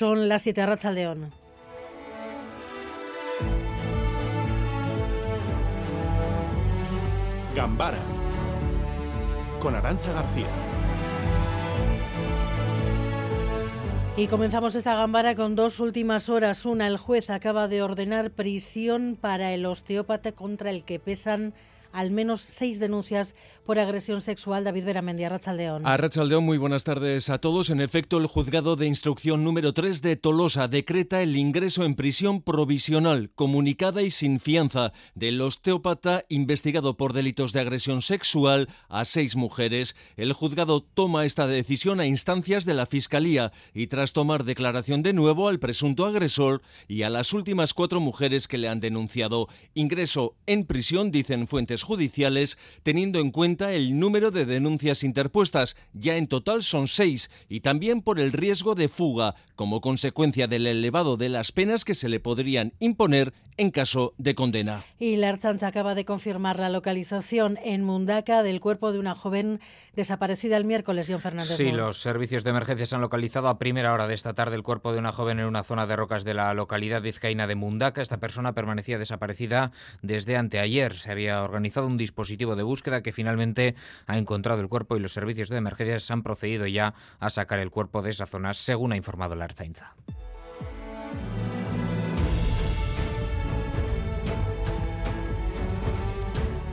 Son 0.00 0.30
las 0.30 0.40
7 0.40 0.62
a 0.62 0.92
León. 0.92 1.30
Gambara 7.54 7.98
con 9.60 9.74
Arancha 9.74 10.14
García. 10.14 10.46
Y 14.16 14.26
comenzamos 14.28 14.74
esta 14.74 14.94
gambara 14.94 15.34
con 15.34 15.54
dos 15.54 15.80
últimas 15.80 16.30
horas. 16.30 16.64
Una, 16.64 16.86
el 16.86 16.96
juez 16.96 17.28
acaba 17.28 17.68
de 17.68 17.82
ordenar 17.82 18.30
prisión 18.30 19.18
para 19.20 19.52
el 19.52 19.66
osteópata 19.66 20.32
contra 20.32 20.70
el 20.70 20.82
que 20.82 20.98
pesan 20.98 21.52
al 21.92 22.10
menos 22.10 22.40
seis 22.40 22.78
denuncias 22.78 23.34
por 23.64 23.78
agresión 23.78 24.20
sexual. 24.20 24.64
David 24.64 24.84
Beramendi, 24.84 25.24
Arrachaldeón. 25.24 25.86
Arrachaldeón, 25.86 26.44
muy 26.44 26.58
buenas 26.58 26.84
tardes 26.84 27.30
a 27.30 27.38
todos. 27.38 27.70
En 27.70 27.80
efecto, 27.80 28.18
el 28.18 28.26
juzgado 28.26 28.76
de 28.76 28.86
instrucción 28.86 29.44
número 29.44 29.72
3 29.72 30.02
de 30.02 30.16
Tolosa 30.16 30.66
decreta 30.66 31.22
el 31.22 31.36
ingreso 31.36 31.84
en 31.84 31.94
prisión 31.94 32.42
provisional, 32.42 33.30
comunicada 33.34 34.02
y 34.02 34.10
sin 34.10 34.40
fianza 34.40 34.92
del 35.14 35.40
osteópata 35.40 36.24
investigado 36.28 36.96
por 36.96 37.12
delitos 37.12 37.52
de 37.52 37.60
agresión 37.60 38.02
sexual 38.02 38.68
a 38.88 39.04
seis 39.04 39.36
mujeres. 39.36 39.96
El 40.16 40.32
juzgado 40.32 40.82
toma 40.82 41.24
esta 41.24 41.46
decisión 41.46 42.00
a 42.00 42.06
instancias 42.06 42.64
de 42.64 42.74
la 42.74 42.86
Fiscalía 42.86 43.52
y 43.74 43.86
tras 43.86 44.12
tomar 44.12 44.44
declaración 44.44 45.02
de 45.02 45.12
nuevo 45.12 45.48
al 45.48 45.58
presunto 45.58 46.06
agresor 46.06 46.62
y 46.88 47.02
a 47.02 47.10
las 47.10 47.32
últimas 47.32 47.74
cuatro 47.74 48.00
mujeres 48.00 48.48
que 48.48 48.58
le 48.58 48.68
han 48.68 48.80
denunciado. 48.80 49.48
Ingreso 49.74 50.36
en 50.46 50.64
prisión, 50.64 51.10
dicen 51.10 51.46
fuentes 51.46 51.79
judiciales, 51.84 52.58
teniendo 52.82 53.18
en 53.18 53.30
cuenta 53.30 53.72
el 53.72 53.98
número 53.98 54.30
de 54.30 54.46
denuncias 54.46 55.04
interpuestas, 55.04 55.76
ya 55.92 56.16
en 56.16 56.26
total 56.26 56.62
son 56.62 56.88
seis, 56.88 57.30
y 57.48 57.60
también 57.60 58.02
por 58.02 58.18
el 58.18 58.32
riesgo 58.32 58.74
de 58.74 58.88
fuga, 58.88 59.34
como 59.56 59.80
consecuencia 59.80 60.46
del 60.46 60.66
elevado 60.66 61.16
de 61.16 61.28
las 61.28 61.52
penas 61.52 61.84
que 61.84 61.94
se 61.94 62.08
le 62.08 62.20
podrían 62.20 62.72
imponer 62.78 63.32
en 63.56 63.70
caso 63.70 64.14
de 64.16 64.34
condena. 64.34 64.84
Y 64.98 65.16
la 65.16 65.28
Archancha 65.28 65.66
acaba 65.66 65.94
de 65.94 66.06
confirmar 66.06 66.58
la 66.58 66.70
localización 66.70 67.58
en 67.62 67.84
Mundaca 67.84 68.42
del 68.42 68.58
cuerpo 68.60 68.92
de 68.92 68.98
una 68.98 69.14
joven 69.14 69.60
desaparecida 69.94 70.56
el 70.56 70.64
miércoles, 70.64 71.08
John 71.10 71.20
Fernández. 71.20 71.56
Sí, 71.56 71.70
los 71.70 72.00
servicios 72.00 72.42
de 72.42 72.50
emergencias 72.50 72.92
han 72.92 73.02
localizado 73.02 73.48
a 73.48 73.58
primera 73.58 73.92
hora 73.92 74.06
de 74.06 74.14
esta 74.14 74.34
tarde 74.34 74.56
el 74.56 74.62
cuerpo 74.62 74.92
de 74.92 74.98
una 74.98 75.12
joven 75.12 75.40
en 75.40 75.46
una 75.46 75.62
zona 75.62 75.86
de 75.86 75.96
rocas 75.96 76.24
de 76.24 76.32
la 76.32 76.54
localidad 76.54 77.02
vizcaína 77.02 77.46
de 77.46 77.54
Mundaca. 77.54 78.00
Esta 78.00 78.18
persona 78.18 78.54
permanecía 78.54 78.98
desaparecida 78.98 79.72
desde 80.00 80.36
anteayer. 80.36 80.94
Se 80.94 81.10
había 81.10 81.42
organizado 81.42 81.69
un 81.78 81.96
dispositivo 81.96 82.56
de 82.56 82.62
búsqueda 82.62 83.02
que 83.02 83.12
finalmente 83.12 83.74
ha 84.06 84.18
encontrado 84.18 84.60
el 84.60 84.68
cuerpo 84.68 84.96
y 84.96 85.00
los 85.00 85.12
servicios 85.12 85.48
de 85.48 85.56
emergencias 85.56 86.10
han 86.10 86.22
procedido 86.22 86.66
ya 86.66 86.94
a 87.18 87.30
sacar 87.30 87.58
el 87.58 87.70
cuerpo 87.70 88.02
de 88.02 88.10
esa 88.10 88.26
zona, 88.26 88.54
según 88.54 88.92
ha 88.92 88.96
informado 88.96 89.36
la 89.36 89.44
Archainza. 89.44 89.94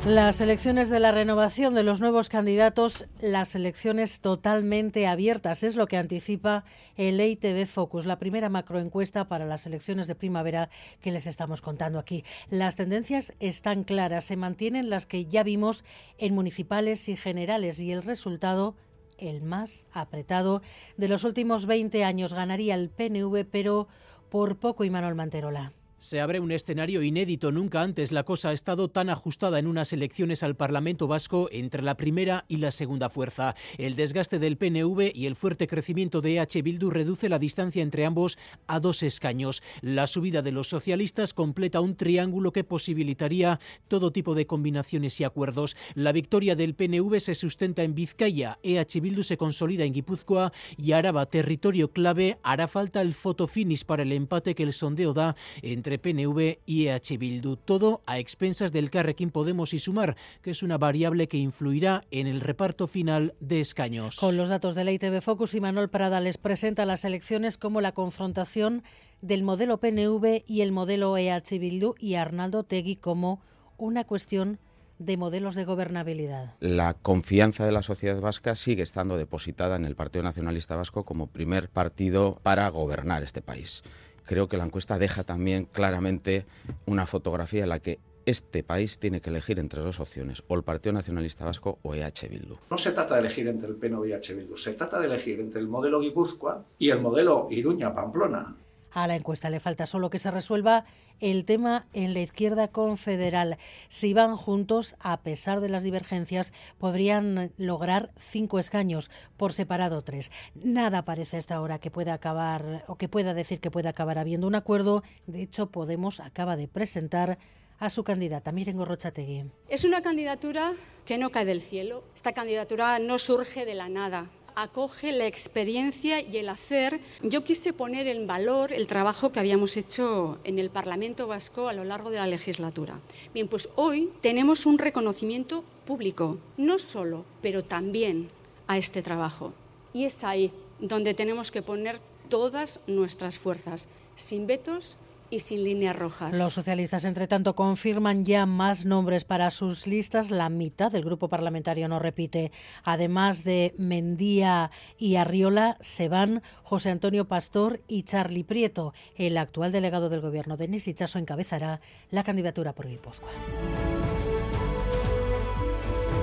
Las 0.08 0.40
elecciones 0.40 0.90
de 0.90 1.02
la 1.02 1.12
renovación 1.12 1.76
de 1.76 1.84
los 1.84 2.00
nuevos 2.00 2.30
candidatos, 2.30 3.08
las 3.20 3.56
elecciones 3.56 4.22
totalmente 4.22 5.06
abiertas, 5.06 5.64
es 5.64 5.76
lo 5.76 5.86
que 5.86 5.98
anticipa 5.98 6.64
el 6.96 7.20
EITB 7.20 7.66
Focus, 7.66 8.06
la 8.06 8.18
primera 8.18 8.48
macroencuesta 8.48 9.28
para 9.28 9.46
las 9.46 9.66
elecciones 9.66 10.08
de 10.08 10.16
primavera 10.16 10.70
que 11.02 11.12
les 11.12 11.28
estamos 11.28 11.60
contando 11.60 12.00
aquí. 12.00 12.24
Las 12.50 12.78
tendencias 12.78 13.34
están 13.42 13.84
claras, 13.84 14.24
se 14.24 14.38
mantienen 14.38 14.90
las 14.90 15.06
que 15.06 15.26
ya 15.26 15.44
vimos 15.44 15.84
en 16.18 16.34
municipales 16.34 17.10
y 17.10 17.18
generales 17.18 17.82
y 17.82 17.92
el 17.92 18.02
resultado 18.02 18.76
el 19.18 19.42
más 19.42 19.88
apretado 19.92 20.62
de 20.96 21.10
los 21.10 21.26
últimos 21.26 21.66
20 21.66 22.06
años 22.06 22.34
ganaría 22.34 22.76
el 22.76 22.90
PNV, 22.90 23.44
pero 23.52 23.90
por 24.30 24.56
poco 24.58 24.86
y 24.86 24.90
Manuel 24.90 25.16
Manterola. 25.16 25.74
Se 26.00 26.22
abre 26.22 26.40
un 26.40 26.52
escenario 26.52 27.02
inédito. 27.02 27.52
Nunca 27.52 27.82
antes 27.82 28.12
la 28.12 28.22
cosa 28.22 28.50
ha 28.50 28.54
estado 28.54 28.88
tan 28.88 29.10
ajustada 29.10 29.58
en 29.58 29.66
unas 29.66 29.94
elecciones 29.94 30.44
al 30.44 30.56
Parlamento 30.56 31.08
Vasco 31.08 31.50
entre 31.52 31.82
la 31.82 31.98
primera 31.98 32.46
y 32.48 32.58
la 32.58 32.70
segunda 32.70 33.10
fuerza. 33.10 33.56
El 33.80 33.96
desgaste 33.96 34.38
del 34.38 34.58
PNV 34.58 35.12
y 35.16 35.26
el 35.26 35.36
fuerte 35.36 35.66
crecimiento 35.66 36.22
de 36.22 36.38
EH 36.38 36.62
Bildu 36.62 36.92
reduce 36.92 37.30
la 37.30 37.40
distancia 37.40 37.82
entre 37.82 38.06
ambos 38.06 38.38
a 38.68 38.80
dos 38.80 39.02
escaños. 39.02 39.64
La 39.82 40.06
subida 40.06 40.44
de 40.44 40.52
los 40.52 40.70
socialistas 40.70 41.34
completa 41.34 41.82
un 41.82 41.96
triángulo 41.96 42.52
que 42.52 42.64
posibilitaría 42.64 43.60
todo 43.88 44.12
tipo 44.12 44.36
de 44.36 44.46
combinaciones 44.46 45.20
y 45.20 45.24
acuerdos. 45.24 45.76
La 45.96 46.12
victoria 46.12 46.56
del 46.56 46.76
PNV 46.76 47.20
se 47.20 47.34
sustenta 47.34 47.82
en 47.82 47.96
Vizcaya, 47.96 48.60
EH 48.62 49.02
Bildu 49.02 49.24
se 49.24 49.38
consolida 49.38 49.84
en 49.84 49.94
Guipúzcoa 49.94 50.52
y 50.78 50.92
Araba, 50.92 51.26
territorio 51.26 51.92
clave, 51.92 52.38
hará 52.44 52.68
falta 52.68 53.02
el 53.02 53.16
fotofinish 53.16 53.84
para 53.84 54.04
el 54.04 54.12
empate 54.12 54.54
que 54.54 54.62
el 54.62 54.74
sondeo 54.74 55.14
da 55.14 55.36
entre 55.64 55.87
entre 55.88 56.00
PNV 56.00 56.60
y 56.66 56.88
EH 56.88 57.18
Bildu. 57.18 57.56
Todo 57.56 58.02
a 58.06 58.20
expensas 58.20 58.74
del 58.74 58.90
Carrequín 58.90 59.32
Podemos 59.32 59.74
y 59.74 59.80
Sumar, 59.80 60.18
que 60.42 60.52
es 60.52 60.62
una 60.62 60.78
variable 60.78 61.30
que 61.30 61.38
influirá 61.38 62.04
en 62.12 62.28
el 62.28 62.42
reparto 62.42 62.88
final 62.88 63.36
de 63.40 63.62
escaños. 63.62 64.18
Con 64.18 64.36
los 64.36 64.50
datos 64.50 64.76
de 64.76 64.84
la 64.84 64.92
ITV 64.92 65.22
Focus 65.22 65.54
y 65.54 65.62
Manuel 65.62 65.90
Prada 65.90 66.20
les 66.20 66.38
presenta 66.38 66.86
las 66.86 67.06
elecciones 67.06 67.58
como 67.58 67.80
la 67.80 67.94
confrontación 67.94 68.84
del 69.22 69.44
modelo 69.44 69.78
PNV 69.78 70.44
y 70.46 70.60
el 70.60 70.74
modelo 70.74 71.16
EH 71.18 71.58
Bildu 71.58 71.96
y 72.00 72.16
Arnaldo 72.16 72.66
Tegui 72.66 72.98
como 72.98 73.42
una 73.78 74.04
cuestión 74.04 74.60
de 75.00 75.16
modelos 75.16 75.56
de 75.56 75.64
gobernabilidad. 75.64 76.56
La 76.60 76.96
confianza 76.96 77.66
de 77.66 77.72
la 77.72 77.82
sociedad 77.82 78.20
vasca 78.20 78.56
sigue 78.56 78.84
estando 78.84 79.16
depositada 79.16 79.78
en 79.78 79.86
el 79.86 79.96
Partido 79.96 80.24
Nacionalista 80.24 80.76
Vasco 80.76 81.06
como 81.06 81.28
primer 81.28 81.70
partido 81.70 82.40
para 82.44 82.68
gobernar 82.68 83.24
este 83.24 83.42
país 83.42 83.84
creo 84.28 84.48
que 84.48 84.58
la 84.58 84.66
encuesta 84.66 85.00
deja 85.00 85.24
también 85.24 85.66
claramente 85.66 86.46
una 86.86 87.08
fotografía 87.08 87.64
en 87.64 87.70
la 87.70 87.80
que 87.80 87.98
este 88.28 88.62
país 88.62 89.00
tiene 89.00 89.22
que 89.22 89.30
elegir 89.30 89.58
entre 89.58 89.82
dos 89.82 90.02
opciones, 90.02 90.44
o 90.50 90.56
el 90.56 90.64
Partido 90.64 90.92
Nacionalista 90.92 91.46
Vasco 91.46 91.80
o 91.82 91.96
EH 91.96 92.28
Bildu. 92.30 92.56
No 92.70 92.78
se 92.78 92.92
trata 92.92 93.16
de 93.16 93.22
elegir 93.22 93.48
entre 93.48 93.70
el 93.70 93.76
PNV 93.76 94.06
y 94.06 94.12
EH 94.12 94.36
Bildu, 94.36 94.58
se 94.58 94.74
trata 94.74 95.00
de 95.00 95.08
elegir 95.08 95.40
entre 95.40 95.62
el 95.62 95.68
modelo 95.68 96.02
Guipúzcoa 96.02 96.66
y 96.78 96.90
el 96.90 97.00
modelo 97.00 97.48
Iruña-Pamplona. 97.50 98.54
A 98.92 99.08
la 99.08 99.16
encuesta 99.16 99.50
le 99.50 99.60
falta 99.60 99.86
solo 99.86 100.10
que 100.10 100.20
se 100.20 100.32
resuelva 100.32 100.86
el 101.20 101.46
tema 101.46 101.88
en 101.94 102.14
la 102.14 102.22
izquierda 102.22 102.68
confederal. 102.70 103.58
Si 103.90 104.14
van 104.14 104.36
juntos, 104.36 104.96
a 105.00 105.22
pesar 105.22 105.62
de 105.62 105.70
las 105.70 105.84
divergencias, 105.84 106.54
podrían 106.78 107.52
lograr 107.58 108.12
cinco 108.18 108.60
escaños, 108.60 109.10
por 109.36 109.54
separado 109.54 110.02
tres. 110.04 110.32
Nada 110.56 111.06
parece 111.06 111.38
hasta 111.38 111.56
ahora 111.56 111.80
que 111.80 111.92
pueda 111.92 112.14
acabar 112.14 112.84
o 112.88 112.96
que 112.96 113.10
pueda 113.10 113.34
decir 113.34 113.60
que 113.60 113.72
pueda 113.72 113.90
acabar 113.90 114.18
habiendo 114.18 114.48
un 114.48 114.56
acuerdo. 114.56 115.04
De 115.26 115.42
hecho, 115.42 115.68
Podemos 115.72 116.20
acaba 116.20 116.56
de 116.56 116.68
presentar 116.68 117.38
a 117.80 117.90
su 117.90 118.04
candidata, 118.04 118.52
Miren 118.52 118.78
Gorrochategui. 118.78 119.46
Es 119.70 119.84
una 119.86 120.02
candidatura 120.02 120.74
que 121.06 121.18
no 121.18 121.30
cae 121.30 121.46
del 121.46 121.62
cielo. 121.62 122.04
Esta 122.16 122.34
candidatura 122.34 122.98
no 123.00 123.20
surge 123.20 123.66
de 123.66 123.76
la 123.76 123.90
nada 123.90 124.30
acoge 124.58 125.12
la 125.12 125.28
experiencia 125.28 126.20
y 126.20 126.38
el 126.38 126.50
hacer. 126.50 127.00
Yo 127.22 127.44
quise 127.44 127.74
poner 127.74 128.08
en 128.08 128.26
valor 128.26 128.74
el 128.74 128.88
trabajo 128.88 129.32
que 129.32 129.40
habíamos 129.40 129.78
hecho 129.78 130.40
en 130.44 130.58
el 130.58 130.72
Parlamento 130.72 131.28
Vasco 131.28 131.70
a 131.70 131.74
lo 131.74 131.84
largo 131.84 132.10
de 132.10 132.18
la 132.18 132.26
legislatura. 132.26 133.00
Bien, 133.36 133.48
pues 133.48 133.70
hoy 133.76 134.10
tenemos 134.20 134.66
un 134.66 134.80
reconocimiento 134.80 135.64
público, 135.86 136.40
no 136.58 136.80
solo, 136.80 137.24
pero 137.44 137.64
también 137.64 138.30
a 138.66 138.80
este 138.80 139.04
trabajo. 139.04 139.54
Y 139.94 140.06
es 140.06 140.24
ahí 140.24 140.52
donde 140.80 141.14
tenemos 141.14 141.52
que 141.52 141.62
poner 141.62 142.00
todas 142.28 142.82
nuestras 142.88 143.38
fuerzas, 143.38 143.88
sin 144.16 144.48
vetos 144.48 144.98
y 145.30 145.40
sin 145.42 145.64
líneas 145.64 145.96
rojas. 145.96 146.38
Los 146.38 146.54
socialistas, 146.54 147.06
entre 147.06 147.28
tanto, 147.28 147.56
confirman 147.56 148.26
ya 148.26 148.46
más 148.46 148.86
nombres 148.86 149.26
para 149.26 149.52
sus 149.52 149.88
listas. 149.88 150.32
La 150.32 150.50
mitad 150.50 150.92
del 150.92 151.04
grupo 151.04 151.28
parlamentario 151.30 151.88
no 151.88 152.00
repite. 152.00 152.52
Además 152.84 153.44
de 153.44 153.74
Mendía 153.78 154.72
y 154.98 155.16
Arriola, 155.16 155.78
se 155.82 156.10
van 156.10 156.44
José 156.64 156.90
Antonio 156.90 157.26
Pastor 157.26 157.82
y 157.88 158.04
Charlie 158.04 158.44
Prieto. 158.44 158.94
El 159.16 159.38
actual 159.38 159.72
delegado 159.72 160.10
del 160.10 160.22
gobierno, 160.22 160.58
Denis 160.58 160.88
Ichaso, 160.88 161.20
encabezará 161.20 161.82
la 162.12 162.24
candidatura 162.24 162.74
por 162.74 162.88
Guipúzcoa. 162.88 163.30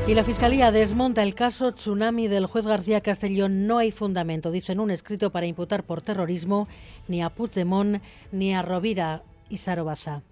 Y 0.07 0.13
la 0.13 0.23
Fiscalía 0.23 0.71
desmonta 0.71 1.23
el 1.23 1.35
caso 1.35 1.73
Tsunami 1.73 2.29
del 2.29 2.45
juez 2.45 2.67
García 2.67 3.01
Castellón. 3.01 3.67
No 3.67 3.79
hay 3.79 3.91
fundamento, 3.91 4.51
dicen 4.51 4.79
un 4.79 4.91
escrito, 4.91 5.31
para 5.31 5.47
imputar 5.47 5.83
por 5.85 6.03
terrorismo 6.03 6.69
ni 7.09 7.23
a 7.23 7.31
Puigdemont 7.31 8.03
ni 8.31 8.55
a 8.55 8.61
Rovira 8.61 9.23
y 9.49 9.57
Sarobasa. 9.57 10.23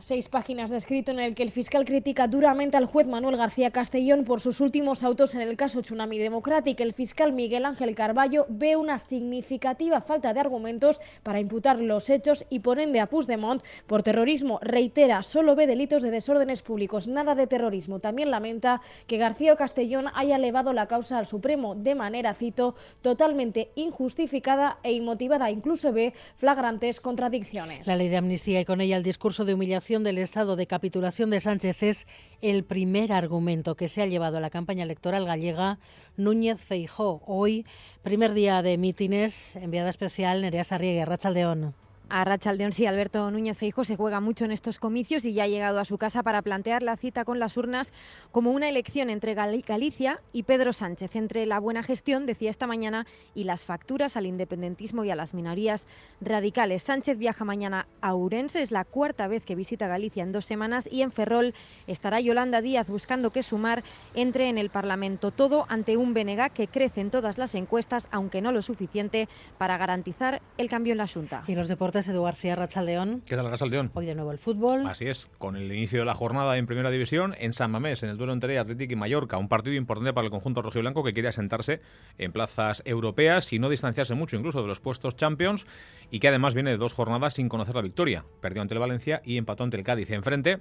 Seis 0.00 0.28
páginas 0.28 0.70
de 0.70 0.76
escrito 0.76 1.10
en 1.10 1.18
el 1.18 1.34
que 1.34 1.42
el 1.42 1.50
fiscal 1.50 1.84
critica 1.84 2.28
duramente 2.28 2.76
al 2.76 2.86
juez 2.86 3.08
Manuel 3.08 3.36
García 3.36 3.72
Castellón 3.72 4.24
por 4.24 4.40
sus 4.40 4.60
últimos 4.60 5.02
autos 5.02 5.34
en 5.34 5.40
el 5.40 5.56
caso 5.56 5.82
Tsunami 5.82 6.18
Democratic. 6.18 6.78
El 6.78 6.92
fiscal 6.92 7.32
Miguel 7.32 7.64
Ángel 7.64 7.96
Carballo 7.96 8.46
ve 8.48 8.76
una 8.76 9.00
significativa 9.00 10.00
falta 10.00 10.32
de 10.32 10.38
argumentos 10.38 11.00
para 11.24 11.40
imputar 11.40 11.80
los 11.80 12.10
hechos 12.10 12.44
y 12.48 12.60
de 12.60 13.00
a 13.00 13.06
Puigdemont 13.06 13.60
por 13.88 14.04
terrorismo. 14.04 14.60
Reitera, 14.62 15.24
solo 15.24 15.56
ve 15.56 15.66
delitos 15.66 16.04
de 16.04 16.12
desórdenes 16.12 16.62
públicos, 16.62 17.08
nada 17.08 17.34
de 17.34 17.48
terrorismo. 17.48 17.98
También 17.98 18.30
lamenta 18.30 18.80
que 19.08 19.18
García 19.18 19.56
Castellón 19.56 20.06
haya 20.14 20.36
elevado 20.36 20.72
la 20.72 20.86
causa 20.86 21.18
al 21.18 21.26
Supremo 21.26 21.74
de 21.74 21.96
manera, 21.96 22.34
cito, 22.34 22.76
totalmente 23.02 23.72
injustificada 23.74 24.78
e 24.84 24.92
inmotivada. 24.92 25.50
Incluso 25.50 25.92
ve 25.92 26.14
flagrantes 26.36 27.00
contradicciones. 27.00 27.84
La 27.88 27.96
ley 27.96 28.08
de 28.08 28.18
amnistía 28.18 28.60
y 28.60 28.64
con 28.64 28.80
ella 28.80 28.96
el 28.96 29.02
discurso 29.02 29.44
de 29.44 29.54
humillación 29.54 29.87
del 29.88 30.18
estado 30.18 30.54
de 30.54 30.66
capitulación 30.66 31.30
de 31.30 31.40
Sánchez 31.40 31.82
es 31.82 32.06
el 32.42 32.62
primer 32.62 33.10
argumento 33.10 33.74
que 33.74 33.88
se 33.88 34.02
ha 34.02 34.06
llevado 34.06 34.36
a 34.36 34.40
la 34.40 34.50
campaña 34.50 34.82
electoral 34.82 35.24
gallega 35.24 35.78
Núñez 36.18 36.60
Feijó. 36.60 37.22
Hoy, 37.24 37.64
primer 38.02 38.34
día 38.34 38.60
de 38.60 38.76
mítines, 38.76 39.56
enviada 39.56 39.88
especial 39.88 40.42
Nerea 40.42 40.62
Sarriega, 40.62 41.06
Rachaldeón. 41.06 41.74
A 42.10 42.24
Rachaldeón, 42.24 42.72
sí, 42.72 42.86
Alberto 42.86 43.30
Núñez 43.30 43.58
Feijo 43.58 43.84
se 43.84 43.96
juega 43.96 44.20
mucho 44.20 44.46
en 44.46 44.50
estos 44.50 44.78
comicios 44.78 45.26
y 45.26 45.34
ya 45.34 45.44
ha 45.44 45.46
llegado 45.46 45.78
a 45.78 45.84
su 45.84 45.98
casa 45.98 46.22
para 46.22 46.40
plantear 46.40 46.82
la 46.82 46.96
cita 46.96 47.26
con 47.26 47.38
las 47.38 47.58
urnas 47.58 47.92
como 48.32 48.50
una 48.52 48.66
elección 48.66 49.10
entre 49.10 49.34
Galicia 49.34 50.22
y 50.32 50.44
Pedro 50.44 50.72
Sánchez, 50.72 51.16
entre 51.16 51.44
la 51.44 51.58
buena 51.58 51.82
gestión, 51.82 52.24
decía 52.24 52.48
esta 52.48 52.66
mañana, 52.66 53.06
y 53.34 53.44
las 53.44 53.66
facturas 53.66 54.16
al 54.16 54.24
independentismo 54.24 55.04
y 55.04 55.10
a 55.10 55.16
las 55.16 55.34
minorías 55.34 55.86
radicales. 56.22 56.82
Sánchez 56.82 57.18
viaja 57.18 57.44
mañana 57.44 57.86
a 58.00 58.14
Urense, 58.14 58.62
es 58.62 58.70
la 58.70 58.86
cuarta 58.86 59.28
vez 59.28 59.44
que 59.44 59.54
visita 59.54 59.86
Galicia 59.86 60.22
en 60.22 60.32
dos 60.32 60.46
semanas 60.46 60.88
y 60.90 61.02
en 61.02 61.12
Ferrol 61.12 61.52
estará 61.86 62.20
Yolanda 62.20 62.62
Díaz 62.62 62.88
buscando 62.88 63.32
que 63.32 63.42
Sumar 63.42 63.84
entre 64.14 64.48
en 64.48 64.56
el 64.56 64.70
Parlamento. 64.70 65.30
Todo 65.30 65.66
ante 65.68 65.98
un 65.98 66.14
Benega 66.14 66.48
que 66.48 66.68
crece 66.68 67.02
en 67.02 67.10
todas 67.10 67.36
las 67.36 67.54
encuestas, 67.54 68.08
aunque 68.10 68.40
no 68.40 68.50
lo 68.50 68.62
suficiente 68.62 69.28
para 69.58 69.76
garantizar 69.76 70.40
el 70.56 70.70
cambio 70.70 70.92
en 70.92 70.98
la 70.98 71.06
Junta. 71.06 71.44
Y 71.46 71.54
los 71.54 71.68
Edu 72.06 72.22
García, 72.22 72.54
Rachaldeón. 72.54 73.22
¿Qué 73.26 73.34
tal, 73.34 73.50
Rachaldeón? 73.50 73.90
Hoy 73.94 74.06
de 74.06 74.14
nuevo 74.14 74.30
el 74.30 74.38
fútbol. 74.38 74.86
Así 74.86 75.06
es, 75.06 75.26
con 75.38 75.56
el 75.56 75.72
inicio 75.72 76.00
de 76.00 76.04
la 76.04 76.14
jornada 76.14 76.56
en 76.56 76.66
Primera 76.66 76.90
División 76.90 77.34
en 77.38 77.52
San 77.52 77.70
Mamés, 77.70 78.02
en 78.02 78.10
el 78.10 78.16
duelo 78.16 78.32
entre 78.32 78.58
Atlético 78.58 78.92
y 78.92 78.96
Mallorca. 78.96 79.38
Un 79.38 79.48
partido 79.48 79.74
importante 79.74 80.12
para 80.12 80.26
el 80.26 80.30
conjunto 80.30 80.62
rojiblanco 80.62 81.02
que 81.02 81.14
quiere 81.14 81.28
asentarse 81.28 81.80
en 82.18 82.30
plazas 82.30 82.82
europeas 82.84 83.52
y 83.52 83.58
no 83.58 83.68
distanciarse 83.68 84.14
mucho 84.14 84.36
incluso 84.36 84.62
de 84.62 84.68
los 84.68 84.80
puestos 84.80 85.16
Champions 85.16 85.66
y 86.10 86.20
que 86.20 86.28
además 86.28 86.54
viene 86.54 86.70
de 86.70 86.76
dos 86.76 86.92
jornadas 86.92 87.34
sin 87.34 87.48
conocer 87.48 87.74
la 87.74 87.82
victoria. 87.82 88.24
Perdió 88.40 88.62
ante 88.62 88.74
el 88.74 88.80
Valencia 88.80 89.22
y 89.24 89.36
empató 89.36 89.64
ante 89.64 89.78
el 89.78 89.82
Cádiz. 89.82 90.10
Enfrente 90.10 90.58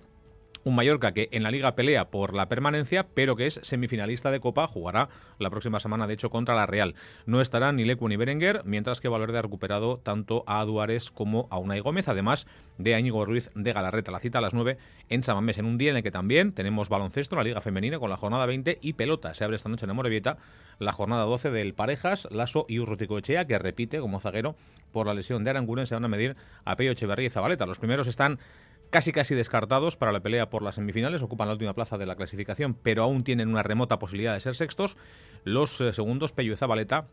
un 0.68 0.76
Mallorca 0.76 1.14
que 1.14 1.30
en 1.32 1.44
la 1.44 1.52
liga 1.52 1.76
pelea 1.76 2.10
por 2.10 2.34
la 2.34 2.50
permanencia, 2.50 3.08
pero 3.08 3.38
que 3.38 3.48
es 3.48 3.60
semifinalista 3.64 4.32
de 4.32 4.42
Copa, 4.42 4.68
jugará 4.68 5.08
la 5.40 5.50
próxima 5.50 5.80
semana, 5.80 6.08
de 6.08 6.14
hecho, 6.14 6.30
contra 6.30 6.56
la 6.56 6.66
Real. 6.66 6.94
No 7.26 7.40
estarán 7.40 7.78
ni 7.78 7.86
Lecu 7.86 8.10
ni 8.10 8.18
Berenguer, 8.18 8.62
mientras 8.66 9.00
que 9.00 9.08
Valverde 9.08 9.40
ha 9.40 9.42
recuperado 9.44 10.00
tanto 10.00 10.44
a 10.46 10.64
Duárez 10.66 11.10
como 11.10 11.48
a 11.52 11.58
Unai 11.58 11.80
Gómez, 11.80 12.10
además 12.10 12.48
de 12.78 12.96
Áñigo 12.96 13.26
Ruiz 13.26 13.50
de 13.56 13.72
Galarreta. 13.72 14.12
La 14.12 14.20
cita 14.20 14.40
a 14.40 14.42
las 14.42 14.54
9 14.54 14.78
en 15.08 15.24
Samamés, 15.24 15.58
en 15.58 15.66
un 15.66 15.78
día 15.78 15.92
en 15.92 15.98
el 15.98 16.04
que 16.04 16.12
también 16.12 16.52
tenemos 16.52 16.90
baloncesto, 16.90 17.38
la 17.38 17.44
liga 17.44 17.62
femenina 17.62 17.98
con 17.98 18.10
la 18.10 18.18
jornada 18.18 18.46
20 18.46 18.80
y 18.82 18.94
pelota. 18.94 19.34
Se 19.34 19.46
abre 19.46 19.56
esta 19.56 19.70
noche 19.70 19.86
en 19.86 19.92
Amorebieta 19.92 20.38
la 20.80 20.92
jornada 20.92 21.24
12 21.24 21.50
del 21.50 21.74
Parejas, 21.74 22.28
Lasso 22.30 22.66
y 22.68 22.80
Urrutico 22.80 23.18
Echea, 23.18 23.48
que 23.48 23.58
repite 23.58 24.00
como 24.00 24.20
zaguero 24.20 24.56
por 24.92 25.08
la 25.08 25.14
lesión 25.14 25.44
de 25.44 25.50
Aranguren. 25.50 25.88
Se 25.88 25.96
van 25.96 26.06
a 26.06 26.10
medir 26.10 26.36
a 26.66 26.76
Peyo 26.76 26.92
Echeverría 26.92 27.28
y 27.28 27.30
Zabaleta. 27.30 27.66
Los 27.66 27.80
primeros 27.80 28.08
están 28.08 28.40
casi 28.90 29.12
casi 29.12 29.36
descartados 29.36 29.98
para 29.98 30.12
la 30.12 30.22
pelea 30.22 30.50
por 30.50 30.62
las 30.62 30.76
semifinales, 30.76 31.22
ocupan 31.22 31.48
la 31.48 31.54
última 31.54 31.74
plaza 31.74 31.98
de 31.98 32.06
la 32.06 32.16
clasificación, 32.16 32.74
pero 32.74 33.04
aún 33.04 33.24
tienen 33.24 33.50
una 33.50 33.64
remota 33.64 34.00
posibilidad 34.00 34.34
de 34.34 34.40
ser 34.40 34.56
sextos. 34.56 34.98
Los 35.44 35.80
eh, 35.82 35.94
segundos, 35.94 36.34
Pello 36.34 36.54
y 36.54 36.58
Zabaleta, 36.58 37.08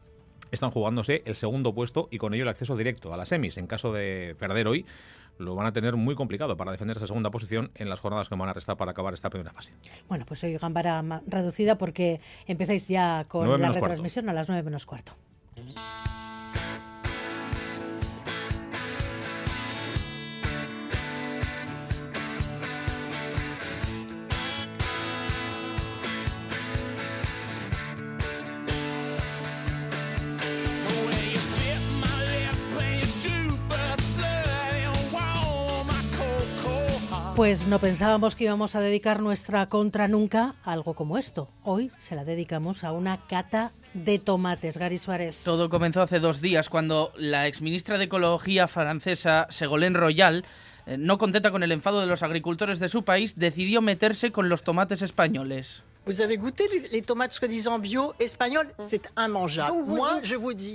están 0.51 0.71
jugándose 0.71 1.23
el 1.27 1.35
segundo 1.35 1.75
puesto 1.75 2.09
y 2.11 2.19
con 2.19 2.35
ello 2.35 2.45
el 2.45 2.49
acceso 2.49 2.77
directo 2.77 3.13
a 3.13 3.17
las 3.17 3.29
semis. 3.29 3.59
En 3.59 3.67
caso 3.67 3.93
de 3.93 4.37
perder 4.39 4.69
hoy, 4.69 4.87
lo 5.39 5.55
van 5.55 5.67
a 5.67 5.73
tener 5.73 5.97
muy 5.97 6.15
complicado 6.15 6.57
para 6.57 6.73
defender 6.73 6.97
esa 6.97 7.07
segunda 7.07 7.31
posición 7.31 7.71
en 7.75 7.89
las 7.89 8.01
jornadas 8.01 8.29
que 8.29 8.37
van 8.37 8.49
a 8.49 8.53
restar 8.53 8.77
para 8.77 8.93
acabar 8.93 9.15
esta 9.15 9.31
primera 9.31 9.53
fase. 9.53 9.73
Bueno, 10.09 10.25
pues 10.27 10.45
hoy 10.45 10.57
gambara 10.57 11.03
reducida 11.27 11.77
porque 11.77 12.21
empezáis 12.47 12.89
ya 12.89 13.25
con 13.29 13.61
la 13.61 13.73
retransmisión 13.73 14.29
a 14.29 14.33
las 14.33 14.49
nueve 14.49 14.63
menos 14.63 14.87
cuarto. 14.87 15.13
Pues 37.37 37.67
no 37.67 37.81
pensábamos 37.81 38.37
que 38.37 38.45
íbamos 38.45 38.77
a 38.77 38.81
dedicar 38.81 39.21
nuestra 39.21 39.67
contra 39.69 40.07
nunca 40.07 40.55
a 40.63 40.73
algo 40.73 40.95
como 40.95 41.19
esto. 41.19 41.51
Hoy 41.65 41.91
se 41.99 42.15
la 42.15 42.25
dedicamos 42.25 42.85
a 42.85 42.93
una 42.93 43.27
cata 43.27 43.73
de 43.93 44.21
tomates, 44.21 44.79
Gary 44.79 44.99
Suárez. 44.99 45.43
Todo 45.43 45.69
comenzó 45.69 46.01
hace 46.01 46.21
dos 46.21 46.41
días 46.41 46.69
cuando 46.69 47.13
la 47.17 47.49
exministra 47.49 47.99
de 47.99 48.05
Ecología 48.05 48.69
francesa, 48.69 49.49
Ségolène 49.51 49.99
Royal, 49.99 50.45
eh, 50.87 50.97
no 50.97 51.19
contenta 51.19 51.51
con 51.51 51.65
el 51.65 51.73
enfado 51.73 52.01
de 52.01 52.07
los 52.07 52.23
agricultores 52.23 52.79
de 52.79 52.89
su 52.89 53.03
país, 53.03 53.35
decidió 53.35 53.83
meterse 53.83 54.31
con 54.31 54.49
los 54.49 54.63
tomates 54.63 55.03
españoles. 55.03 55.83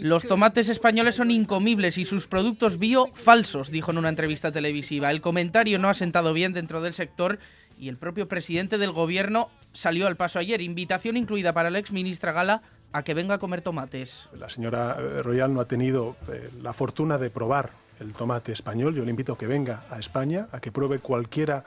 Los 0.01 0.23
tomates 0.25 0.69
españoles 0.69 1.15
son 1.15 1.29
incomibles 1.29 1.97
y 1.97 2.05
sus 2.05 2.27
productos 2.27 2.79
bio 2.79 3.07
falsos, 3.07 3.69
dijo 3.69 3.91
en 3.91 3.99
una 3.99 4.09
entrevista 4.09 4.51
televisiva. 4.51 5.11
El 5.11 5.21
comentario 5.21 5.77
no 5.77 5.89
ha 5.89 5.93
sentado 5.93 6.33
bien 6.33 6.53
dentro 6.53 6.81
del 6.81 6.93
sector 6.93 7.37
y 7.77 7.89
el 7.89 7.97
propio 7.97 8.27
presidente 8.27 8.77
del 8.77 8.91
gobierno 8.91 9.49
salió 9.73 10.07
al 10.07 10.17
paso 10.17 10.39
ayer. 10.39 10.61
Invitación 10.61 11.15
incluida 11.15 11.53
para 11.53 11.69
la 11.69 11.79
exministra 11.79 12.31
Gala 12.31 12.63
a 12.91 13.03
que 13.03 13.13
venga 13.13 13.35
a 13.35 13.37
comer 13.37 13.61
tomates. 13.61 14.29
La 14.37 14.49
señora 14.49 14.97
eh, 14.99 15.21
Royal 15.21 15.53
no 15.53 15.61
ha 15.61 15.65
tenido 15.65 16.15
eh, 16.27 16.49
la 16.61 16.73
fortuna 16.73 17.17
de 17.17 17.29
probar 17.29 17.71
el 17.99 18.13
tomate 18.13 18.51
español. 18.51 18.95
Yo 18.95 19.03
le 19.03 19.11
invito 19.11 19.33
a 19.33 19.37
que 19.37 19.45
venga 19.45 19.83
a 19.89 19.99
España, 19.99 20.47
a 20.51 20.59
que 20.59 20.71
pruebe 20.71 20.99
cualquiera 20.99 21.63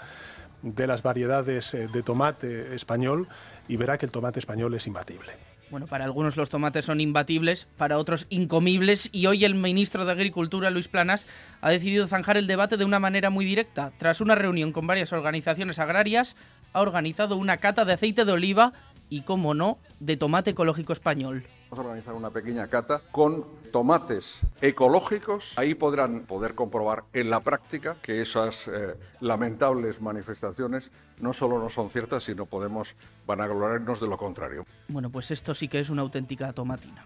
de 0.62 0.86
las 0.86 1.02
variedades 1.02 1.74
eh, 1.74 1.88
de 1.88 2.02
tomate 2.02 2.74
español 2.74 3.28
y 3.68 3.76
verá 3.76 3.98
que 3.98 4.06
el 4.06 4.12
tomate 4.12 4.38
español 4.38 4.74
es 4.74 4.86
imbatible. 4.86 5.32
Bueno, 5.72 5.86
para 5.86 6.04
algunos 6.04 6.36
los 6.36 6.50
tomates 6.50 6.84
son 6.84 7.00
imbatibles, 7.00 7.66
para 7.78 7.96
otros 7.96 8.26
incomibles 8.28 9.08
y 9.10 9.24
hoy 9.24 9.46
el 9.46 9.54
ministro 9.54 10.04
de 10.04 10.12
Agricultura, 10.12 10.68
Luis 10.68 10.86
Planas, 10.86 11.26
ha 11.62 11.70
decidido 11.70 12.06
zanjar 12.06 12.36
el 12.36 12.46
debate 12.46 12.76
de 12.76 12.84
una 12.84 12.98
manera 12.98 13.30
muy 13.30 13.46
directa. 13.46 13.90
Tras 13.96 14.20
una 14.20 14.34
reunión 14.34 14.72
con 14.72 14.86
varias 14.86 15.14
organizaciones 15.14 15.78
agrarias, 15.78 16.36
ha 16.74 16.82
organizado 16.82 17.38
una 17.38 17.56
cata 17.56 17.86
de 17.86 17.94
aceite 17.94 18.26
de 18.26 18.32
oliva 18.32 18.74
y, 19.12 19.20
como 19.20 19.52
no, 19.52 19.76
de 20.00 20.16
tomate 20.16 20.52
ecológico 20.52 20.94
español. 20.94 21.44
Vamos 21.68 21.84
a 21.84 21.88
organizar 21.88 22.14
una 22.14 22.30
pequeña 22.30 22.66
cata 22.68 23.02
con 23.12 23.44
tomates 23.70 24.40
ecológicos. 24.62 25.52
Ahí 25.56 25.74
podrán 25.74 26.20
poder 26.20 26.54
comprobar 26.54 27.04
en 27.12 27.28
la 27.28 27.40
práctica 27.40 27.98
que 28.00 28.22
esas 28.22 28.68
eh, 28.68 28.94
lamentables 29.20 30.00
manifestaciones 30.00 30.92
no 31.18 31.34
solo 31.34 31.58
no 31.58 31.68
son 31.68 31.90
ciertas, 31.90 32.24
sino 32.24 32.46
podemos 32.46 32.94
vanagloriarnos 33.26 34.00
de 34.00 34.08
lo 34.08 34.16
contrario. 34.16 34.64
Bueno, 34.88 35.10
pues 35.10 35.30
esto 35.30 35.52
sí 35.54 35.68
que 35.68 35.80
es 35.80 35.90
una 35.90 36.00
auténtica 36.00 36.50
tomatina. 36.54 37.04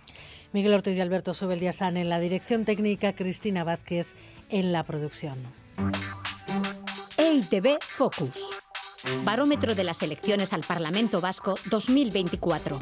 Miguel 0.52 0.74
Ortiz 0.74 0.96
y 0.96 1.00
Alberto 1.00 1.34
Sobel 1.34 1.60
están 1.64 1.96
en 1.96 2.08
la 2.08 2.20
dirección 2.20 2.64
técnica, 2.64 3.14
Cristina 3.14 3.64
Vázquez 3.64 4.14
en 4.48 4.70
la 4.70 4.84
producción. 4.84 5.38
EITB 7.18 7.82
Focus. 7.82 8.48
Barómetro 9.24 9.74
de 9.74 9.84
las 9.84 10.02
elecciones 10.02 10.52
al 10.52 10.62
Parlamento 10.62 11.20
Vasco 11.20 11.56
2024. 11.70 12.78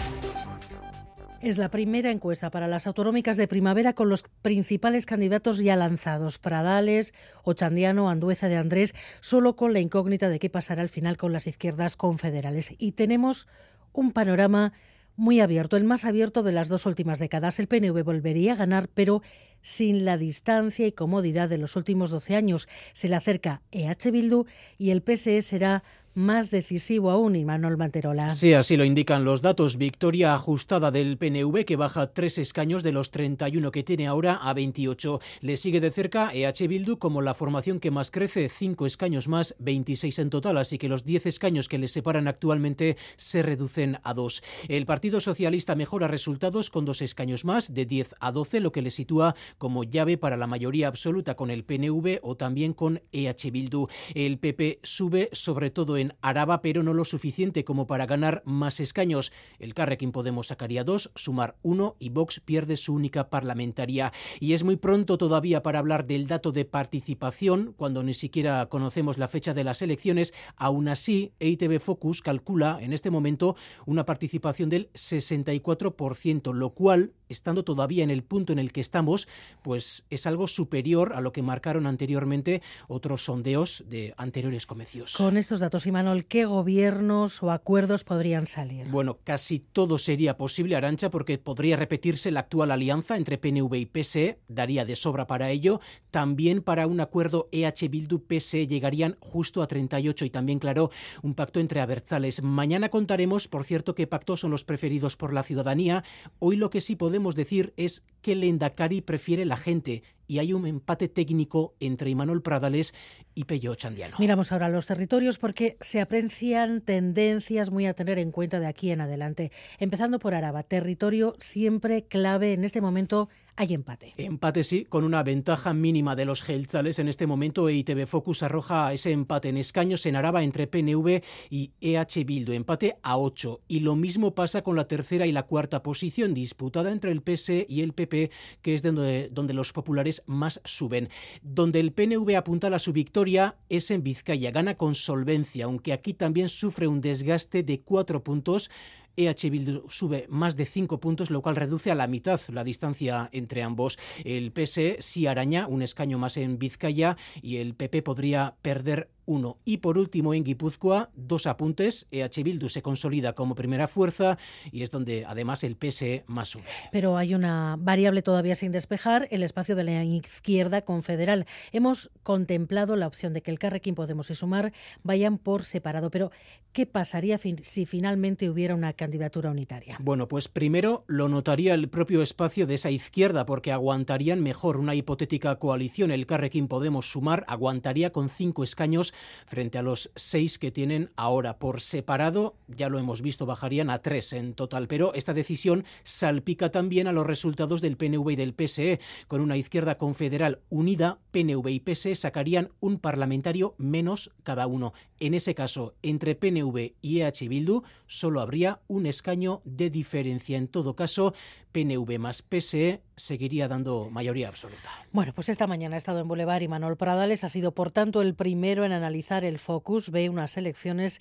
Es 1.40 1.58
la 1.58 1.70
primera 1.70 2.10
encuesta 2.10 2.50
para 2.50 2.68
las 2.68 2.86
autonómicas 2.86 3.36
de 3.36 3.48
primavera 3.48 3.92
con 3.92 4.08
los 4.08 4.24
principales 4.40 5.06
candidatos 5.06 5.58
ya 5.58 5.76
lanzados, 5.76 6.38
Pradales, 6.38 7.12
Ochandiano, 7.42 8.08
Andueza 8.08 8.48
de 8.48 8.56
Andrés, 8.56 8.94
solo 9.20 9.56
con 9.56 9.72
la 9.72 9.80
incógnita 9.80 10.28
de 10.28 10.38
qué 10.38 10.48
pasará 10.48 10.82
al 10.82 10.88
final 10.88 11.16
con 11.16 11.32
las 11.32 11.46
izquierdas 11.46 11.96
confederales. 11.96 12.74
Y 12.78 12.92
tenemos 12.92 13.46
un 13.92 14.12
panorama 14.12 14.72
muy 15.16 15.40
abierto, 15.40 15.76
el 15.76 15.84
más 15.84 16.04
abierto 16.04 16.42
de 16.42 16.52
las 16.52 16.68
dos 16.68 16.86
últimas 16.86 17.18
décadas. 17.18 17.58
El 17.58 17.68
PNV 17.68 18.02
volvería 18.02 18.54
a 18.54 18.56
ganar, 18.56 18.88
pero 18.88 19.22
sin 19.62 20.04
la 20.04 20.18
distancia 20.18 20.86
y 20.86 20.92
comodidad 20.92 21.48
de 21.48 21.58
los 21.58 21.76
últimos 21.76 22.10
12 22.10 22.36
años. 22.36 22.68
Se 22.92 23.08
le 23.08 23.16
acerca 23.16 23.62
EH 23.70 24.10
Bildu 24.10 24.46
y 24.78 24.90
el 24.90 25.02
PSE 25.02 25.42
será 25.42 25.84
más 26.14 26.50
decisivo 26.50 27.10
aún, 27.10 27.36
Imanol 27.36 27.76
Manterola. 27.76 28.30
Sí, 28.30 28.54
así 28.54 28.76
lo 28.76 28.84
indican 28.84 29.24
los 29.24 29.42
datos. 29.42 29.76
Victoria 29.76 30.34
ajustada 30.34 30.90
del 30.90 31.18
PNV 31.18 31.64
que 31.64 31.76
baja 31.76 32.12
tres 32.12 32.38
escaños 32.38 32.82
de 32.82 32.92
los 32.92 33.10
31 33.10 33.70
que 33.70 33.82
tiene 33.82 34.06
ahora 34.06 34.34
a 34.34 34.54
28. 34.54 35.20
Le 35.40 35.56
sigue 35.56 35.80
de 35.80 35.90
cerca 35.90 36.30
EH 36.32 36.68
Bildu 36.68 36.98
como 36.98 37.22
la 37.22 37.34
formación 37.34 37.80
que 37.80 37.90
más 37.90 38.10
crece, 38.10 38.48
cinco 38.48 38.86
escaños 38.86 39.28
más, 39.28 39.54
26 39.58 40.18
en 40.20 40.30
total, 40.30 40.58
así 40.58 40.78
que 40.78 40.88
los 40.88 41.04
10 41.04 41.26
escaños 41.26 41.68
que 41.68 41.78
le 41.78 41.88
separan 41.88 42.28
actualmente 42.28 42.96
se 43.16 43.42
reducen 43.42 43.98
a 44.02 44.14
dos. 44.14 44.42
El 44.68 44.86
Partido 44.86 45.20
Socialista 45.20 45.74
mejora 45.74 46.08
resultados 46.08 46.70
con 46.70 46.84
dos 46.84 47.02
escaños 47.02 47.44
más, 47.44 47.74
de 47.74 47.86
10 47.86 48.14
a 48.20 48.32
12, 48.32 48.60
lo 48.60 48.72
que 48.72 48.82
le 48.82 48.90
sitúa 48.90 49.34
como 49.58 49.84
llave 49.84 50.18
para 50.18 50.36
la 50.36 50.46
mayoría 50.46 50.88
absoluta 50.88 51.34
con 51.34 51.50
el 51.50 51.64
PNV 51.64 52.20
o 52.22 52.36
también 52.36 52.72
con 52.72 53.02
EH 53.12 53.50
Bildu. 53.50 53.88
El 54.14 54.38
PP 54.38 54.80
sube 54.82 55.28
sobre 55.32 55.70
todo 55.70 55.96
en 55.96 56.03
Araba, 56.20 56.60
pero 56.60 56.82
no 56.82 56.92
lo 56.92 57.04
suficiente 57.04 57.64
como 57.64 57.86
para 57.86 58.06
ganar 58.06 58.42
más 58.44 58.80
escaños. 58.80 59.32
El 59.58 59.74
Carrequín 59.74 60.12
Podemos 60.12 60.48
sacaría 60.48 60.84
dos, 60.84 61.10
sumar 61.14 61.56
uno 61.62 61.96
y 61.98 62.10
Vox 62.10 62.40
pierde 62.40 62.76
su 62.76 62.94
única 62.94 63.30
parlamentaria. 63.30 64.12
Y 64.40 64.52
es 64.52 64.64
muy 64.64 64.76
pronto 64.76 65.18
todavía 65.18 65.62
para 65.62 65.78
hablar 65.78 66.06
del 66.06 66.26
dato 66.26 66.52
de 66.52 66.64
participación, 66.64 67.74
cuando 67.76 68.02
ni 68.02 68.14
siquiera 68.14 68.66
conocemos 68.66 69.18
la 69.18 69.28
fecha 69.28 69.54
de 69.54 69.64
las 69.64 69.82
elecciones. 69.82 70.34
Aún 70.56 70.88
así, 70.88 71.32
EITB 71.40 71.80
Focus 71.80 72.20
calcula 72.20 72.78
en 72.80 72.92
este 72.92 73.10
momento 73.10 73.56
una 73.86 74.04
participación 74.04 74.68
del 74.68 74.90
64%, 74.92 76.52
lo 76.52 76.70
cual 76.70 77.12
estando 77.28 77.64
todavía 77.64 78.04
en 78.04 78.10
el 78.10 78.22
punto 78.22 78.52
en 78.52 78.58
el 78.58 78.72
que 78.72 78.80
estamos, 78.80 79.28
pues 79.62 80.04
es 80.10 80.26
algo 80.26 80.46
superior 80.46 81.14
a 81.14 81.20
lo 81.20 81.32
que 81.32 81.42
marcaron 81.42 81.86
anteriormente 81.86 82.62
otros 82.88 83.24
sondeos 83.24 83.84
de 83.88 84.14
anteriores 84.16 84.66
comicios. 84.66 85.14
Con 85.16 85.36
estos 85.36 85.60
datos, 85.60 85.86
Imanol, 85.94 86.24
¿qué 86.24 86.44
gobiernos 86.44 87.40
o 87.44 87.52
acuerdos 87.52 88.02
podrían 88.02 88.46
salir? 88.46 88.88
Bueno, 88.88 89.20
casi 89.22 89.60
todo 89.60 89.96
sería 89.96 90.36
posible, 90.36 90.74
Arancha, 90.74 91.08
porque 91.08 91.38
podría 91.38 91.76
repetirse 91.76 92.32
la 92.32 92.40
actual 92.40 92.72
alianza 92.72 93.16
entre 93.16 93.38
PNV 93.38 93.72
y 93.76 93.86
PSE, 93.86 94.40
daría 94.48 94.84
de 94.84 94.96
sobra 94.96 95.28
para 95.28 95.50
ello. 95.50 95.78
También 96.10 96.62
para 96.62 96.88
un 96.88 96.98
acuerdo 96.98 97.48
EH 97.52 97.88
Bildu-PSE 97.88 98.66
llegarían 98.66 99.16
justo 99.20 99.62
a 99.62 99.68
38 99.68 100.24
y 100.24 100.30
también, 100.30 100.58
claro, 100.58 100.90
un 101.22 101.34
pacto 101.34 101.60
entre 101.60 101.80
abertzales. 101.80 102.42
Mañana 102.42 102.88
contaremos, 102.88 103.46
por 103.46 103.64
cierto, 103.64 103.94
qué 103.94 104.08
pactos 104.08 104.40
son 104.40 104.50
los 104.50 104.64
preferidos 104.64 105.16
por 105.16 105.32
la 105.32 105.44
ciudadanía. 105.44 106.02
Hoy 106.40 106.56
lo 106.56 106.70
que 106.70 106.80
sí 106.80 106.96
podemos 106.96 107.36
decir 107.36 107.72
es 107.76 108.02
que 108.20 108.34
Lendakari 108.34 109.00
prefiere 109.00 109.44
la 109.44 109.56
gente 109.56 110.02
y 110.26 110.38
hay 110.38 110.52
un 110.52 110.66
empate 110.66 111.08
técnico 111.08 111.74
entre 111.80 112.10
Imanol 112.10 112.42
Pradales 112.42 112.94
y 113.34 113.44
Pello 113.44 113.74
Chandiano. 113.74 114.16
Miramos 114.18 114.52
ahora 114.52 114.68
los 114.68 114.86
territorios 114.86 115.38
porque 115.38 115.76
se 115.80 116.00
aprecian 116.00 116.80
tendencias 116.80 117.70
muy 117.70 117.86
a 117.86 117.94
tener 117.94 118.18
en 118.18 118.30
cuenta 118.30 118.60
de 118.60 118.66
aquí 118.66 118.90
en 118.90 119.00
adelante. 119.00 119.52
Empezando 119.78 120.18
por 120.18 120.34
Araba, 120.34 120.62
territorio 120.62 121.34
siempre 121.38 122.04
clave 122.04 122.52
en 122.52 122.64
este 122.64 122.80
momento 122.80 123.28
hay 123.56 123.74
empate. 123.74 124.14
Empate 124.16 124.64
sí, 124.64 124.84
con 124.84 125.04
una 125.04 125.22
ventaja 125.22 125.72
mínima 125.72 126.16
de 126.16 126.24
los 126.24 126.42
gelzales. 126.42 126.98
En 126.98 127.08
este 127.08 127.26
momento 127.26 127.68
EITB 127.68 128.06
Focus 128.06 128.42
arroja 128.42 128.92
ese 128.92 129.12
empate 129.12 129.48
en 129.48 129.56
escaños 129.56 130.04
en 130.06 130.16
Araba 130.16 130.42
entre 130.42 130.66
PNV 130.66 131.22
y 131.50 131.70
EH 131.80 132.24
Bildu. 132.24 132.52
Empate 132.52 132.96
a 133.02 133.18
8. 133.18 133.60
Y 133.68 133.80
lo 133.80 133.94
mismo 133.94 134.34
pasa 134.34 134.62
con 134.62 134.74
la 134.74 134.88
tercera 134.88 135.26
y 135.26 135.32
la 135.32 135.44
cuarta 135.44 135.82
posición 135.82 136.34
disputada 136.34 136.90
entre 136.90 137.12
el 137.12 137.22
PS 137.22 137.50
y 137.68 137.82
el 137.82 137.92
PP, 137.92 138.30
que 138.62 138.74
es 138.74 138.82
donde, 138.82 139.28
donde 139.30 139.54
los 139.54 139.72
populares 139.72 140.22
más 140.26 140.60
suben. 140.64 141.08
Donde 141.42 141.78
el 141.78 141.92
PNV 141.92 142.36
apunta 142.36 142.64
a 142.64 142.78
su 142.78 142.92
victoria 142.92 143.56
es 143.68 143.90
en 143.90 144.02
Vizcaya. 144.02 144.50
Gana 144.50 144.76
con 144.76 144.94
solvencia, 144.94 145.66
aunque 145.66 145.92
aquí 145.92 146.14
también 146.14 146.48
sufre 146.48 146.86
un 146.86 147.00
desgaste 147.00 147.62
de 147.62 147.80
cuatro 147.80 148.24
puntos 148.24 148.70
EH 149.16 149.50
Bildu 149.50 149.88
sube 149.88 150.26
más 150.28 150.56
de 150.56 150.64
cinco 150.64 151.00
puntos, 151.00 151.30
lo 151.30 151.42
cual 151.42 151.56
reduce 151.56 151.90
a 151.90 151.94
la 151.94 152.06
mitad 152.06 152.40
la 152.48 152.64
distancia 152.64 153.28
entre 153.32 153.62
ambos. 153.62 153.98
El 154.24 154.52
PS 154.52 154.96
sí 155.00 155.26
araña 155.26 155.66
un 155.66 155.82
escaño 155.82 156.18
más 156.18 156.36
en 156.36 156.58
Vizcaya 156.58 157.16
y 157.42 157.56
el 157.58 157.74
PP 157.74 158.02
podría 158.02 158.56
perder 158.62 159.10
uno. 159.26 159.58
Y 159.64 159.78
por 159.78 159.98
último, 159.98 160.34
en 160.34 160.44
Guipúzcoa, 160.44 161.10
dos 161.14 161.46
apuntes. 161.46 162.06
EH 162.10 162.42
Bildu 162.42 162.68
se 162.68 162.82
consolida 162.82 163.34
como 163.34 163.54
primera 163.54 163.88
fuerza 163.88 164.38
y 164.70 164.82
es 164.82 164.90
donde 164.90 165.24
además 165.26 165.64
el 165.64 165.76
PSE 165.76 166.24
más 166.26 166.48
sube. 166.48 166.64
Pero 166.92 167.16
hay 167.16 167.34
una 167.34 167.76
variable 167.78 168.22
todavía 168.22 168.54
sin 168.54 168.72
despejar, 168.72 169.28
el 169.30 169.42
espacio 169.42 169.76
de 169.76 169.84
la 169.84 170.04
izquierda 170.04 170.82
confederal. 170.82 171.46
Hemos 171.72 172.10
contemplado 172.22 172.96
la 172.96 173.06
opción 173.06 173.32
de 173.32 173.42
que 173.42 173.50
el 173.50 173.58
Carrequín 173.58 173.94
Podemos 173.94 174.30
y 174.30 174.34
Sumar 174.34 174.72
vayan 175.02 175.38
por 175.38 175.64
separado, 175.64 176.10
pero 176.10 176.30
¿qué 176.72 176.86
pasaría 176.86 177.38
si 177.38 177.86
finalmente 177.86 178.50
hubiera 178.50 178.74
una 178.74 178.92
candidatura 178.92 179.50
unitaria? 179.50 179.96
Bueno, 180.00 180.28
pues 180.28 180.48
primero 180.48 181.04
lo 181.06 181.28
notaría 181.28 181.74
el 181.74 181.88
propio 181.88 182.22
espacio 182.22 182.66
de 182.66 182.74
esa 182.74 182.90
izquierda 182.90 183.46
porque 183.46 183.72
aguantarían 183.72 184.42
mejor 184.42 184.76
una 184.76 184.94
hipotética 184.94 185.56
coalición. 185.56 186.10
El 186.10 186.26
Carrequín 186.26 186.68
Podemos 186.68 187.10
Sumar 187.10 187.44
aguantaría 187.48 188.12
con 188.12 188.28
cinco 188.28 188.64
escaños 188.64 189.13
frente 189.46 189.78
a 189.78 189.82
los 189.82 190.10
seis 190.14 190.58
que 190.58 190.70
tienen 190.70 191.10
ahora. 191.16 191.58
Por 191.58 191.80
separado, 191.80 192.56
ya 192.68 192.88
lo 192.88 192.98
hemos 192.98 193.22
visto, 193.22 193.46
bajarían 193.46 193.90
a 193.90 194.00
tres 194.00 194.32
en 194.32 194.54
total. 194.54 194.88
Pero 194.88 195.14
esta 195.14 195.34
decisión 195.34 195.84
salpica 196.02 196.70
también 196.70 197.06
a 197.06 197.12
los 197.12 197.26
resultados 197.26 197.80
del 197.80 197.96
PNV 197.96 198.30
y 198.30 198.36
del 198.36 198.54
PSE. 198.54 199.00
Con 199.28 199.40
una 199.40 199.56
izquierda 199.56 199.98
confederal 199.98 200.60
unida, 200.68 201.18
PNV 201.30 201.68
y 201.68 201.80
PSE 201.80 202.14
sacarían 202.14 202.70
un 202.80 202.98
parlamentario 202.98 203.74
menos 203.78 204.30
cada 204.42 204.66
uno. 204.66 204.92
En 205.20 205.34
ese 205.34 205.54
caso, 205.54 205.94
entre 206.02 206.34
PNV 206.34 206.94
y 207.00 207.20
EH 207.20 207.48
Bildu 207.48 207.82
solo 208.06 208.40
habría 208.40 208.80
un 208.88 209.06
escaño 209.06 209.62
de 209.64 209.90
diferencia. 209.90 210.58
En 210.58 210.68
todo 210.68 210.96
caso, 210.96 211.34
PNV 211.74 212.20
más 212.20 212.42
PSE 212.42 213.02
seguiría 213.16 213.66
dando 213.66 214.08
mayoría 214.08 214.46
absoluta. 214.46 214.90
Bueno, 215.10 215.32
pues 215.34 215.48
esta 215.48 215.66
mañana 215.66 215.96
ha 215.96 215.98
estado 215.98 216.20
en 216.20 216.28
Boulevard 216.28 216.62
y 216.62 216.68
Manuel 216.68 216.96
Pradales 216.96 217.42
ha 217.42 217.48
sido, 217.48 217.74
por 217.74 217.90
tanto, 217.90 218.22
el 218.22 218.36
primero 218.36 218.84
en 218.84 218.92
analizar 218.92 219.44
el 219.44 219.58
Focus. 219.58 220.10
Ve 220.10 220.28
unas 220.28 220.56
elecciones 220.56 221.20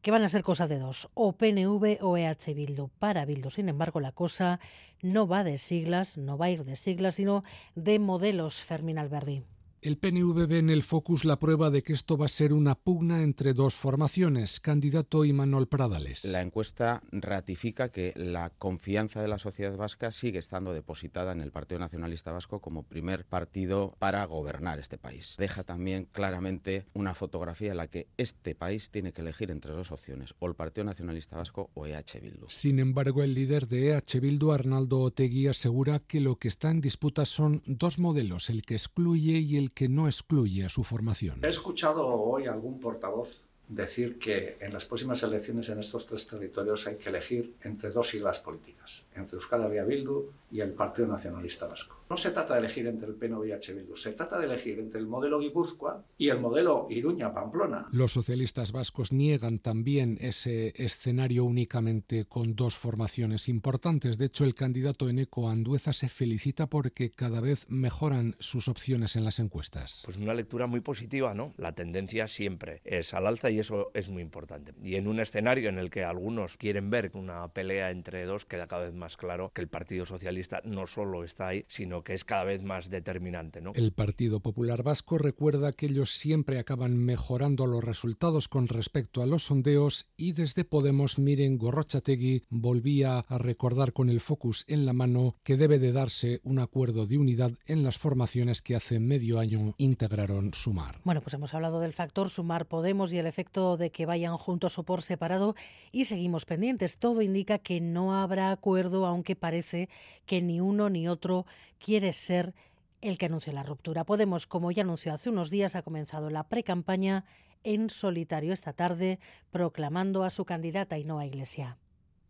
que 0.00 0.10
van 0.10 0.22
a 0.22 0.30
ser 0.30 0.42
cosa 0.42 0.68
de 0.68 0.78
dos, 0.78 1.10
o 1.12 1.32
PNV 1.32 1.98
o 2.00 2.16
EH 2.16 2.54
Bildu. 2.54 2.88
Para 2.98 3.26
Bildu, 3.26 3.50
sin 3.50 3.68
embargo, 3.68 4.00
la 4.00 4.12
cosa 4.12 4.58
no 5.02 5.26
va 5.28 5.44
de 5.44 5.58
siglas, 5.58 6.16
no 6.16 6.38
va 6.38 6.46
a 6.46 6.50
ir 6.50 6.64
de 6.64 6.76
siglas, 6.76 7.16
sino 7.16 7.44
de 7.74 7.98
modelos, 7.98 8.64
Fermín 8.64 8.98
Alberdi. 8.98 9.42
El 9.84 9.98
PNV 9.98 10.46
ve 10.46 10.60
en 10.60 10.70
el 10.70 10.82
Focus 10.82 11.26
la 11.26 11.38
prueba 11.38 11.68
de 11.68 11.82
que 11.82 11.92
esto 11.92 12.16
va 12.16 12.24
a 12.24 12.30
ser 12.30 12.54
una 12.54 12.74
pugna 12.74 13.22
entre 13.22 13.52
dos 13.52 13.74
formaciones, 13.74 14.58
candidato 14.58 15.26
y 15.26 15.34
Manuel 15.34 15.68
Pradales. 15.68 16.24
La 16.24 16.40
encuesta 16.40 17.02
ratifica 17.12 17.90
que 17.90 18.14
la 18.16 18.48
confianza 18.48 19.20
de 19.20 19.28
la 19.28 19.38
sociedad 19.38 19.76
vasca 19.76 20.10
sigue 20.10 20.38
estando 20.38 20.72
depositada 20.72 21.32
en 21.32 21.42
el 21.42 21.52
Partido 21.52 21.80
Nacionalista 21.80 22.32
Vasco 22.32 22.62
como 22.62 22.84
primer 22.84 23.26
partido 23.26 23.94
para 23.98 24.24
gobernar 24.24 24.78
este 24.78 24.96
país. 24.96 25.34
Deja 25.36 25.64
también 25.64 26.08
claramente 26.10 26.86
una 26.94 27.12
fotografía 27.12 27.72
en 27.72 27.76
la 27.76 27.88
que 27.88 28.08
este 28.16 28.54
país 28.54 28.88
tiene 28.88 29.12
que 29.12 29.20
elegir 29.20 29.50
entre 29.50 29.74
dos 29.74 29.92
opciones, 29.92 30.34
o 30.38 30.46
el 30.46 30.54
Partido 30.54 30.86
Nacionalista 30.86 31.36
Vasco 31.36 31.68
o 31.74 31.86
EH 31.86 32.20
Bildu. 32.22 32.46
Sin 32.48 32.78
embargo, 32.78 33.22
el 33.22 33.34
líder 33.34 33.68
de 33.68 33.90
EH 33.90 34.20
Bildu, 34.20 34.50
Arnaldo 34.50 35.00
Otegui, 35.00 35.46
asegura 35.46 35.98
que 35.98 36.20
lo 36.20 36.36
que 36.36 36.48
está 36.48 36.70
en 36.70 36.80
disputa 36.80 37.26
son 37.26 37.62
dos 37.66 37.98
modelos, 37.98 38.48
el 38.48 38.62
que 38.62 38.76
excluye 38.76 39.40
y 39.40 39.58
el 39.58 39.73
que 39.74 39.88
no 39.88 40.06
excluye 40.06 40.64
a 40.64 40.68
su 40.68 40.84
formación. 40.84 41.44
He 41.44 41.48
escuchado 41.48 42.06
hoy 42.06 42.46
algún 42.46 42.80
portavoz 42.80 43.44
decir 43.74 44.18
que 44.18 44.56
en 44.60 44.72
las 44.72 44.84
próximas 44.84 45.22
elecciones 45.22 45.68
en 45.68 45.80
estos 45.80 46.06
tres 46.06 46.26
territorios 46.26 46.86
hay 46.86 46.96
que 46.96 47.08
elegir 47.08 47.54
entre 47.62 47.90
dos 47.90 48.08
siglas 48.08 48.40
políticas, 48.40 49.04
entre 49.14 49.36
Euskal 49.36 49.64
Herria 49.64 49.84
Bildu 49.84 50.30
y 50.50 50.60
el 50.60 50.72
Partido 50.72 51.08
Nacionalista 51.08 51.66
Vasco. 51.66 51.96
No 52.08 52.16
se 52.16 52.30
trata 52.30 52.54
de 52.54 52.60
elegir 52.60 52.86
entre 52.86 53.08
el 53.08 53.14
PNV 53.14 53.46
y 53.46 53.52
H. 53.52 53.72
Bildu, 53.72 53.96
se 53.96 54.12
trata 54.12 54.38
de 54.38 54.44
elegir 54.44 54.78
entre 54.78 55.00
el 55.00 55.06
modelo 55.06 55.40
Guipúzcoa 55.40 56.04
y 56.18 56.28
el 56.28 56.38
modelo 56.38 56.86
Iruña-Pamplona. 56.88 57.88
Los 57.92 58.12
socialistas 58.12 58.72
vascos 58.72 59.12
niegan 59.12 59.58
también 59.58 60.18
ese 60.20 60.72
escenario 60.76 61.44
únicamente 61.44 62.26
con 62.26 62.54
dos 62.54 62.76
formaciones 62.76 63.48
importantes. 63.48 64.18
De 64.18 64.26
hecho, 64.26 64.44
el 64.44 64.54
candidato 64.54 65.08
Eneco 65.08 65.48
Andueza 65.48 65.92
se 65.92 66.08
felicita 66.08 66.68
porque 66.68 67.10
cada 67.10 67.40
vez 67.40 67.66
mejoran 67.68 68.36
sus 68.38 68.68
opciones 68.68 69.16
en 69.16 69.24
las 69.24 69.38
encuestas. 69.38 70.02
Pues 70.04 70.16
una 70.16 70.34
lectura 70.34 70.66
muy 70.66 70.80
positiva, 70.80 71.34
¿no? 71.34 71.52
La 71.56 71.74
tendencia 71.74 72.28
siempre 72.28 72.80
es 72.84 73.14
al 73.14 73.26
alza 73.26 73.50
y 73.50 73.58
eso 73.64 73.90
es 73.94 74.10
muy 74.10 74.22
importante. 74.22 74.74
Y 74.82 74.96
en 74.96 75.08
un 75.08 75.20
escenario 75.20 75.70
en 75.70 75.78
el 75.78 75.90
que 75.90 76.04
algunos 76.04 76.58
quieren 76.58 76.90
ver 76.90 77.10
una 77.14 77.48
pelea 77.48 77.90
entre 77.90 78.26
dos, 78.26 78.44
queda 78.44 78.66
cada 78.66 78.84
vez 78.84 78.94
más 78.94 79.16
claro 79.16 79.50
que 79.54 79.62
el 79.62 79.68
Partido 79.68 80.04
Socialista 80.04 80.60
no 80.64 80.86
solo 80.86 81.24
está 81.24 81.48
ahí, 81.48 81.64
sino 81.68 82.04
que 82.04 82.12
es 82.12 82.24
cada 82.24 82.44
vez 82.44 82.62
más 82.62 82.90
determinante. 82.90 83.62
¿no? 83.62 83.72
El 83.74 83.92
Partido 83.92 84.40
Popular 84.40 84.82
Vasco 84.82 85.16
recuerda 85.16 85.72
que 85.72 85.86
ellos 85.86 86.10
siempre 86.10 86.58
acaban 86.58 86.96
mejorando 86.98 87.66
los 87.66 87.82
resultados 87.82 88.48
con 88.48 88.68
respecto 88.68 89.22
a 89.22 89.26
los 89.26 89.44
sondeos 89.44 90.06
y 90.16 90.32
desde 90.32 90.64
Podemos 90.64 91.18
Miren 91.18 91.56
Gorrochategui 91.56 92.42
volvía 92.50 93.20
a 93.20 93.38
recordar 93.38 93.94
con 93.94 94.10
el 94.10 94.20
focus 94.20 94.64
en 94.68 94.84
la 94.84 94.92
mano 94.92 95.34
que 95.42 95.56
debe 95.56 95.78
de 95.78 95.92
darse 95.92 96.40
un 96.44 96.58
acuerdo 96.58 97.06
de 97.06 97.16
unidad 97.16 97.52
en 97.66 97.82
las 97.82 97.96
formaciones 97.96 98.60
que 98.60 98.76
hace 98.76 99.00
medio 99.00 99.38
año 99.38 99.74
integraron 99.78 100.52
Sumar. 100.52 101.00
Bueno, 101.04 101.22
pues 101.22 101.32
hemos 101.32 101.54
hablado 101.54 101.80
del 101.80 101.94
factor 101.94 102.28
Sumar 102.28 102.66
Podemos 102.66 103.12
y 103.12 103.18
el 103.18 103.26
efecto 103.26 103.43
de 103.44 103.90
que 103.90 104.06
vayan 104.06 104.36
juntos 104.36 104.78
o 104.78 104.82
por 104.82 105.02
separado 105.02 105.54
y 105.92 106.06
seguimos 106.06 106.44
pendientes. 106.44 106.98
Todo 106.98 107.22
indica 107.22 107.58
que 107.58 107.80
no 107.80 108.14
habrá 108.14 108.50
acuerdo, 108.50 109.06
aunque 109.06 109.36
parece 109.36 109.88
que 110.26 110.42
ni 110.42 110.60
uno 110.60 110.88
ni 110.90 111.08
otro 111.08 111.46
quiere 111.78 112.12
ser 112.12 112.54
el 113.00 113.18
que 113.18 113.26
anuncie 113.26 113.52
la 113.52 113.62
ruptura. 113.62 114.04
Podemos, 114.04 114.46
como 114.46 114.70
ya 114.70 114.82
anunció 114.82 115.12
hace 115.12 115.28
unos 115.28 115.50
días, 115.50 115.76
ha 115.76 115.82
comenzado 115.82 116.30
la 116.30 116.48
precampaña 116.48 117.24
en 117.62 117.90
solitario 117.90 118.52
esta 118.52 118.72
tarde, 118.72 119.18
proclamando 119.50 120.24
a 120.24 120.30
su 120.30 120.44
candidata 120.44 120.98
y 120.98 121.04
no 121.04 121.18
a 121.18 121.26
Iglesia. 121.26 121.78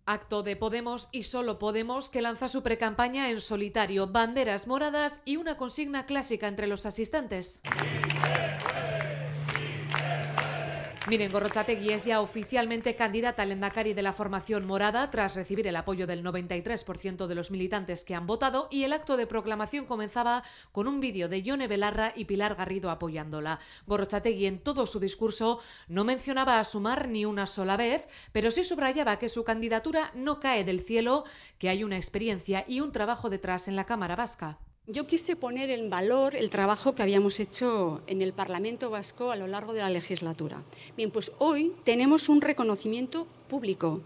Acto 0.06 0.42
de 0.42 0.54
Podemos 0.56 1.08
y 1.12 1.22
solo 1.22 1.58
Podemos 1.58 2.10
que 2.10 2.20
lanza 2.20 2.48
su 2.48 2.62
precampaña 2.62 3.30
en 3.30 3.40
solitario, 3.40 4.06
banderas 4.08 4.66
moradas 4.66 5.22
y 5.24 5.36
una 5.36 5.56
consigna 5.56 6.04
clásica 6.04 6.46
entre 6.46 6.66
los 6.66 6.84
asistentes. 6.84 7.62
Miren 11.06 11.30
Gorrochategui 11.32 11.92
es 11.92 12.06
ya 12.06 12.22
oficialmente 12.22 12.96
candidata 12.96 13.42
al 13.42 13.52
Endacari 13.52 13.92
de 13.92 14.00
la 14.00 14.14
formación 14.14 14.64
morada 14.64 15.10
tras 15.10 15.34
recibir 15.34 15.66
el 15.66 15.76
apoyo 15.76 16.06
del 16.06 16.24
93% 16.24 17.26
de 17.26 17.34
los 17.34 17.50
militantes 17.50 18.04
que 18.04 18.14
han 18.14 18.26
votado 18.26 18.68
y 18.70 18.84
el 18.84 18.94
acto 18.94 19.18
de 19.18 19.26
proclamación 19.26 19.84
comenzaba 19.84 20.42
con 20.72 20.88
un 20.88 21.00
vídeo 21.00 21.28
de 21.28 21.42
Yone 21.42 21.68
Belarra 21.68 22.14
y 22.16 22.24
Pilar 22.24 22.54
Garrido 22.54 22.90
apoyándola. 22.90 23.60
Gorrochategui 23.86 24.46
en 24.46 24.60
todo 24.60 24.86
su 24.86 24.98
discurso 24.98 25.60
no 25.88 26.04
mencionaba 26.04 26.58
a 26.58 26.64
Sumar 26.64 27.06
ni 27.10 27.26
una 27.26 27.46
sola 27.46 27.76
vez, 27.76 28.08
pero 28.32 28.50
sí 28.50 28.64
subrayaba 28.64 29.18
que 29.18 29.28
su 29.28 29.44
candidatura 29.44 30.10
no 30.14 30.40
cae 30.40 30.64
del 30.64 30.80
cielo, 30.80 31.24
que 31.58 31.68
hay 31.68 31.84
una 31.84 31.98
experiencia 31.98 32.64
y 32.66 32.80
un 32.80 32.92
trabajo 32.92 33.28
detrás 33.28 33.68
en 33.68 33.76
la 33.76 33.84
Cámara 33.84 34.16
Vasca. 34.16 34.58
Yo 34.86 35.06
quise 35.06 35.34
poner 35.34 35.70
en 35.70 35.88
valor 35.88 36.36
el 36.36 36.50
trabajo 36.50 36.94
que 36.94 37.02
habíamos 37.02 37.40
hecho 37.40 38.02
en 38.06 38.20
el 38.20 38.34
Parlamento 38.34 38.90
Vasco 38.90 39.30
a 39.30 39.36
lo 39.36 39.46
largo 39.46 39.72
de 39.72 39.80
la 39.80 39.88
legislatura. 39.88 40.62
Bien, 40.94 41.10
pues 41.10 41.32
hoy 41.38 41.74
tenemos 41.84 42.28
un 42.28 42.42
reconocimiento 42.42 43.26
público, 43.48 44.02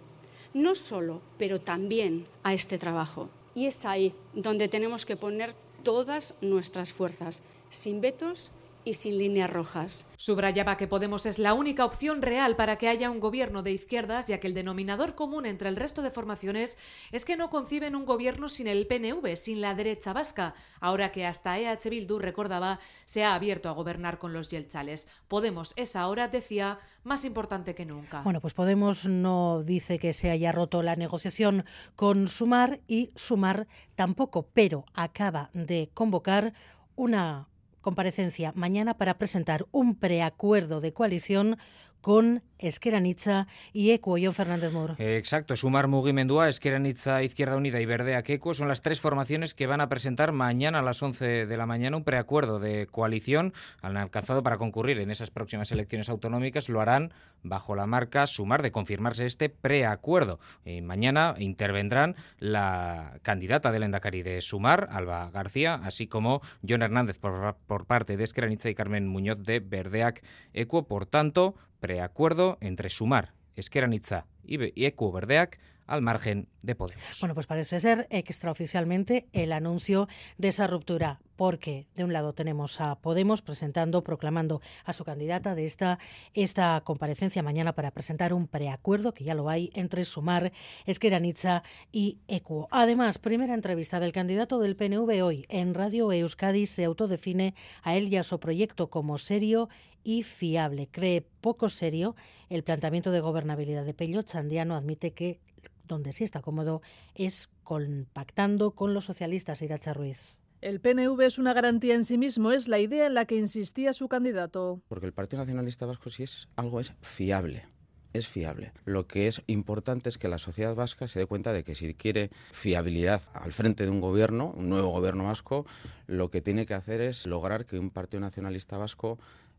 no 0.54 0.76
solo, 0.76 1.20
pero 1.36 1.60
también 1.60 2.26
a 2.44 2.54
este 2.54 2.78
trabajo. 2.78 3.28
Y 3.56 3.66
es 3.66 3.84
ahí 3.84 4.14
donde 4.34 4.68
tenemos 4.68 5.04
que 5.04 5.16
poner 5.16 5.52
todas 5.82 6.36
nuestras 6.42 6.92
fuerzas, 6.92 7.42
sin 7.70 8.00
vetos 8.00 8.52
y 8.84 8.94
sin 8.94 9.18
líneas 9.18 9.50
rojas. 9.50 10.08
Subrayaba 10.16 10.76
que 10.76 10.88
Podemos 10.88 11.26
es 11.26 11.38
la 11.38 11.54
única 11.54 11.84
opción 11.84 12.22
real 12.22 12.56
para 12.56 12.76
que 12.76 12.88
haya 12.88 13.10
un 13.10 13.20
gobierno 13.20 13.62
de 13.62 13.72
izquierdas, 13.72 14.26
ya 14.26 14.40
que 14.40 14.46
el 14.46 14.54
denominador 14.54 15.14
común 15.14 15.46
entre 15.46 15.68
el 15.68 15.76
resto 15.76 16.02
de 16.02 16.10
formaciones 16.10 16.78
es 17.12 17.24
que 17.24 17.36
no 17.36 17.50
conciben 17.50 17.94
un 17.94 18.06
gobierno 18.06 18.48
sin 18.48 18.66
el 18.66 18.86
PNV, 18.86 19.36
sin 19.36 19.60
la 19.60 19.74
derecha 19.74 20.12
vasca, 20.12 20.54
ahora 20.80 21.12
que 21.12 21.26
hasta 21.26 21.58
EH 21.58 21.90
Bildu, 21.90 22.18
recordaba, 22.18 22.80
se 23.04 23.24
ha 23.24 23.34
abierto 23.34 23.68
a 23.68 23.72
gobernar 23.72 24.18
con 24.18 24.32
los 24.32 24.48
yelchales. 24.48 25.08
Podemos 25.28 25.74
es 25.76 25.96
ahora, 25.96 26.28
decía, 26.28 26.78
más 27.04 27.24
importante 27.24 27.74
que 27.74 27.84
nunca. 27.84 28.22
Bueno, 28.22 28.40
pues 28.40 28.54
Podemos 28.54 29.06
no 29.06 29.62
dice 29.62 29.98
que 29.98 30.12
se 30.12 30.30
haya 30.30 30.52
roto 30.52 30.82
la 30.82 30.96
negociación 30.96 31.64
con 31.96 32.28
Sumar 32.28 32.80
y 32.86 33.12
Sumar 33.14 33.66
tampoco, 33.94 34.48
pero 34.52 34.84
acaba 34.94 35.50
de 35.54 35.90
convocar 35.94 36.54
una 36.96 37.48
comparecencia 37.80 38.52
mañana 38.54 38.94
para 38.94 39.18
presentar 39.18 39.66
un 39.70 39.94
preacuerdo 39.94 40.80
de 40.80 40.92
coalición 40.92 41.58
con 42.00 42.42
Esqueranitza 42.58 43.46
y 43.72 43.90
Ecuo, 43.90 44.16
John 44.22 44.34
Fernández 44.34 44.72
Mur. 44.72 44.94
Exacto, 44.98 45.56
Sumar 45.56 45.88
Mugimendua, 45.88 46.48
Esqueranitza, 46.48 47.22
Izquierda 47.22 47.56
Unida 47.56 47.80
y 47.80 47.86
Verdeak 47.86 48.28
Ecuo 48.30 48.54
son 48.54 48.68
las 48.68 48.80
tres 48.80 49.00
formaciones 49.00 49.54
que 49.54 49.66
van 49.66 49.80
a 49.80 49.88
presentar 49.88 50.32
mañana 50.32 50.80
a 50.80 50.82
las 50.82 51.02
11 51.02 51.46
de 51.46 51.56
la 51.56 51.66
mañana 51.66 51.96
un 51.96 52.04
preacuerdo 52.04 52.58
de 52.58 52.86
coalición. 52.86 53.52
Han 53.82 53.96
alcanzado 53.96 54.42
para 54.42 54.58
concurrir 54.58 54.98
en 54.98 55.10
esas 55.10 55.30
próximas 55.30 55.70
elecciones 55.72 56.08
autonómicas. 56.08 56.68
Lo 56.68 56.80
harán 56.80 57.12
bajo 57.42 57.74
la 57.74 57.86
marca 57.86 58.26
Sumar 58.26 58.62
de 58.62 58.72
confirmarse 58.72 59.26
este 59.26 59.48
preacuerdo. 59.48 60.38
Y 60.64 60.80
mañana 60.80 61.34
intervendrán 61.38 62.16
la 62.38 63.18
candidata 63.22 63.72
del 63.72 63.82
Endacari 63.82 64.22
de 64.22 64.40
Sumar, 64.40 64.88
Alba 64.92 65.30
García, 65.30 65.80
así 65.84 66.06
como 66.06 66.40
John 66.66 66.82
Hernández 66.82 67.18
por, 67.18 67.56
por 67.66 67.86
parte 67.86 68.16
de 68.16 68.24
Esqueranitza 68.24 68.70
y 68.70 68.74
Carmen 68.74 69.06
Muñoz 69.06 69.42
de 69.42 69.60
Verdeak 69.60 70.22
Ecuo. 70.52 70.86
Por 70.86 71.06
tanto, 71.06 71.54
preacuerdo 71.80 72.47
entre 72.60 72.88
Sumar, 72.88 73.34
Esqueranitza 73.54 74.26
y 74.44 74.84
Ecuo 74.86 75.12
Verdeak 75.12 75.58
al 75.88 76.02
margen 76.02 76.48
de 76.62 76.74
Podemos. 76.74 77.02
Bueno, 77.20 77.34
pues 77.34 77.46
parece 77.46 77.80
ser 77.80 78.06
extraoficialmente 78.10 79.26
el 79.32 79.52
anuncio 79.52 80.06
de 80.36 80.48
esa 80.48 80.66
ruptura, 80.66 81.18
porque 81.34 81.86
de 81.94 82.04
un 82.04 82.12
lado 82.12 82.34
tenemos 82.34 82.80
a 82.80 82.96
Podemos 82.96 83.40
presentando, 83.40 84.04
proclamando 84.04 84.60
a 84.84 84.92
su 84.92 85.04
candidata 85.04 85.54
de 85.54 85.64
esta, 85.64 85.98
esta 86.34 86.82
comparecencia 86.84 87.42
mañana 87.42 87.72
para 87.72 87.90
presentar 87.90 88.34
un 88.34 88.48
preacuerdo, 88.48 89.14
que 89.14 89.24
ya 89.24 89.34
lo 89.34 89.48
hay, 89.48 89.70
entre 89.74 90.04
Sumar, 90.04 90.52
Esqueranitza 90.84 91.62
y 91.90 92.18
Ecuo. 92.28 92.68
Además, 92.70 93.18
primera 93.18 93.54
entrevista 93.54 93.98
del 93.98 94.12
candidato 94.12 94.58
del 94.58 94.76
PNV 94.76 95.24
hoy 95.24 95.46
en 95.48 95.72
Radio 95.72 96.12
Euskadi 96.12 96.66
se 96.66 96.84
autodefine 96.84 97.54
a 97.82 97.96
él 97.96 98.08
y 98.08 98.16
a 98.16 98.24
su 98.24 98.38
proyecto 98.38 98.90
como 98.90 99.16
serio 99.16 99.70
y 100.04 100.22
fiable. 100.22 100.88
Cree 100.90 101.22
poco 101.40 101.68
serio 101.68 102.16
el 102.48 102.62
planteamiento 102.62 103.10
de 103.10 103.20
gobernabilidad 103.20 103.84
de 103.84 103.94
Pello. 103.94 104.22
Chandiano 104.22 104.74
admite 104.74 105.12
que 105.12 105.40
donde 105.88 106.12
sí 106.12 106.24
está 106.24 106.40
cómodo 106.40 106.82
es 107.14 107.48
compactando 107.64 108.72
con 108.72 108.94
los 108.94 109.06
socialistas, 109.06 109.62
Iracha 109.62 109.94
Ruiz. 109.94 110.40
El 110.60 110.80
PNV 110.80 111.20
es 111.22 111.38
una 111.38 111.52
garantía 111.52 111.94
en 111.94 112.04
sí 112.04 112.18
mismo, 112.18 112.50
es 112.50 112.66
la 112.66 112.80
idea 112.80 113.06
en 113.06 113.14
la 113.14 113.26
que 113.26 113.36
insistía 113.36 113.92
su 113.92 114.08
candidato. 114.08 114.80
Porque 114.88 115.06
el 115.06 115.12
Partido 115.12 115.40
Nacionalista 115.40 115.86
Vasco 115.86 116.10
si 116.10 116.24
es 116.24 116.48
algo 116.56 116.80
es 116.80 116.92
fiable. 117.00 117.66
Es 118.12 118.26
fiable. 118.26 118.72
Lo 118.84 119.06
que 119.06 119.28
es 119.28 119.42
importante 119.46 120.08
es 120.08 120.18
que 120.18 120.28
la 120.28 120.38
sociedad 120.38 120.74
vasca 120.74 121.06
se 121.06 121.20
dé 121.20 121.26
cuenta 121.26 121.52
de 121.52 121.62
que 121.62 121.74
si 121.74 121.94
quiere 121.94 122.30
fiabilidad 122.50 123.22
al 123.34 123.52
frente 123.52 123.84
de 123.84 123.90
un 123.90 124.00
gobierno, 124.00 124.52
un 124.56 124.70
nuevo 124.70 124.88
gobierno 124.88 125.24
vasco, 125.24 125.66
lo 126.06 126.30
que 126.30 126.40
tiene 126.40 126.64
que 126.64 126.74
hacer 126.74 127.02
es 127.02 127.26
lograr 127.26 127.66
que 127.66 127.78
un 127.78 127.90
Partido 127.90 128.20
Nacionalista 128.20 128.78
Vasco 128.78 129.18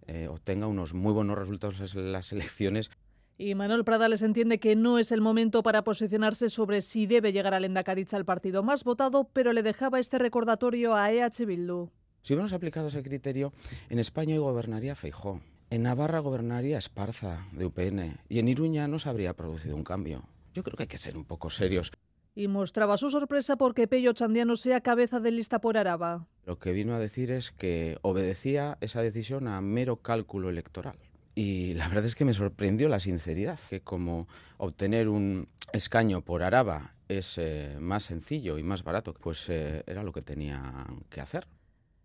eh, 0.09 0.27
obtenga 0.27 0.65
unos 0.65 0.95
muy 0.95 1.13
buenos 1.13 1.37
resultados 1.37 1.95
en 1.95 2.11
las 2.11 2.31
elecciones. 2.31 2.89
Y 3.37 3.53
Manuel 3.53 3.85
Pradales 3.85 4.23
entiende 4.23 4.59
que 4.59 4.75
no 4.75 4.97
es 4.97 5.11
el 5.11 5.21
momento 5.21 5.61
para 5.63 5.83
posicionarse 5.83 6.49
sobre 6.49 6.81
si 6.81 7.05
debe 7.05 7.31
llegar 7.31 7.53
al 7.53 7.63
Endacaritza 7.63 8.17
el 8.17 8.25
partido 8.25 8.63
más 8.63 8.83
votado, 8.83 9.29
pero 9.31 9.53
le 9.53 9.63
dejaba 9.63 9.99
este 9.99 10.17
recordatorio 10.17 10.95
a 10.95 11.11
EH 11.11 11.45
Bildu. 11.45 11.89
Si 12.21 12.33
hubiéramos 12.33 12.53
aplicado 12.53 12.87
ese 12.87 13.03
criterio, 13.03 13.53
en 13.89 13.99
España 13.99 14.33
hoy 14.33 14.39
gobernaría 14.39 14.95
Feijó, 14.95 15.41
en 15.69 15.83
Navarra 15.83 16.19
gobernaría 16.19 16.79
Esparza, 16.79 17.47
de 17.51 17.65
UPN, 17.65 18.19
y 18.27 18.39
en 18.39 18.47
Iruña 18.47 18.87
no 18.87 18.97
se 18.97 19.07
habría 19.07 19.35
producido 19.35 19.75
un 19.75 19.83
cambio. 19.83 20.23
Yo 20.55 20.63
creo 20.63 20.75
que 20.75 20.83
hay 20.83 20.87
que 20.87 20.97
ser 20.97 21.15
un 21.15 21.23
poco 21.23 21.49
serios. 21.51 21.91
Y 22.35 22.47
mostraba 22.47 22.97
su 22.97 23.09
sorpresa 23.09 23.57
porque 23.57 23.87
Pello 23.87 24.13
Chandiano 24.13 24.55
sea 24.55 24.81
cabeza 24.81 25.19
de 25.19 25.31
lista 25.31 25.59
por 25.59 25.77
Araba. 25.77 26.27
Lo 26.45 26.57
que 26.57 26.71
vino 26.71 26.95
a 26.95 26.99
decir 26.99 27.31
es 27.31 27.51
que 27.51 27.97
obedecía 28.01 28.77
esa 28.81 29.01
decisión 29.01 29.47
a 29.47 29.59
mero 29.61 29.97
cálculo 29.97 30.49
electoral. 30.49 30.97
Y 31.35 31.73
la 31.75 31.87
verdad 31.87 32.05
es 32.05 32.15
que 32.15 32.25
me 32.25 32.33
sorprendió 32.33 32.89
la 32.89 32.99
sinceridad, 32.99 33.59
que 33.69 33.81
como 33.81 34.27
obtener 34.57 35.07
un 35.09 35.47
escaño 35.73 36.21
por 36.21 36.43
Araba 36.43 36.95
es 37.07 37.37
eh, 37.37 37.77
más 37.79 38.03
sencillo 38.03 38.57
y 38.57 38.63
más 38.63 38.83
barato, 38.83 39.13
pues 39.13 39.49
eh, 39.49 39.83
era 39.87 40.03
lo 40.03 40.11
que 40.11 40.21
tenía 40.21 40.85
que 41.09 41.21
hacer. 41.21 41.47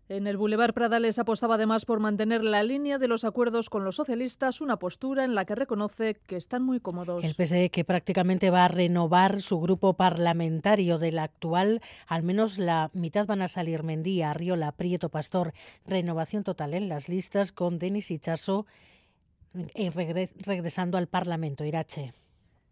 En 0.07 0.27
el 0.27 0.37
Boulevard 0.37 0.73
Pradales 0.73 1.17
apostaba 1.17 1.55
además 1.55 1.83
por 1.83 1.99
mantener 1.99 2.43
la 2.43 2.61
línea 2.61 2.99
de 2.99 3.07
los 3.07 3.23
acuerdos 3.23 3.71
con 3.71 3.83
los 3.83 3.95
socialistas, 3.95 4.61
una 4.61 4.77
postura 4.77 5.23
en 5.23 5.33
la 5.33 5.45
que 5.45 5.55
reconoce 5.55 6.17
que 6.27 6.35
están 6.35 6.61
muy 6.61 6.79
cómodos. 6.79 7.23
El 7.23 7.33
PSE 7.33 7.71
que 7.71 7.83
prácticamente 7.83 8.51
va 8.51 8.65
a 8.65 8.67
renovar 8.67 9.41
su 9.41 9.59
grupo 9.59 9.93
parlamentario 9.95 10.99
del 10.99 11.17
actual, 11.17 11.81
al 12.05 12.21
menos 12.21 12.59
la 12.59 12.91
mitad 12.93 13.25
van 13.25 13.41
a 13.41 13.47
salir 13.47 13.81
Mendía, 13.81 14.29
Arriola, 14.29 14.73
Prieto 14.73 15.09
Pastor, 15.09 15.53
renovación 15.87 16.43
total 16.43 16.75
en 16.75 16.87
las 16.87 17.09
listas 17.09 17.51
con 17.51 17.79
Denis 17.79 18.11
Ichaso 18.11 18.67
eh, 19.73 19.89
regresando 20.45 20.99
al 20.99 21.07
Parlamento, 21.07 21.65
Irache. 21.65 22.13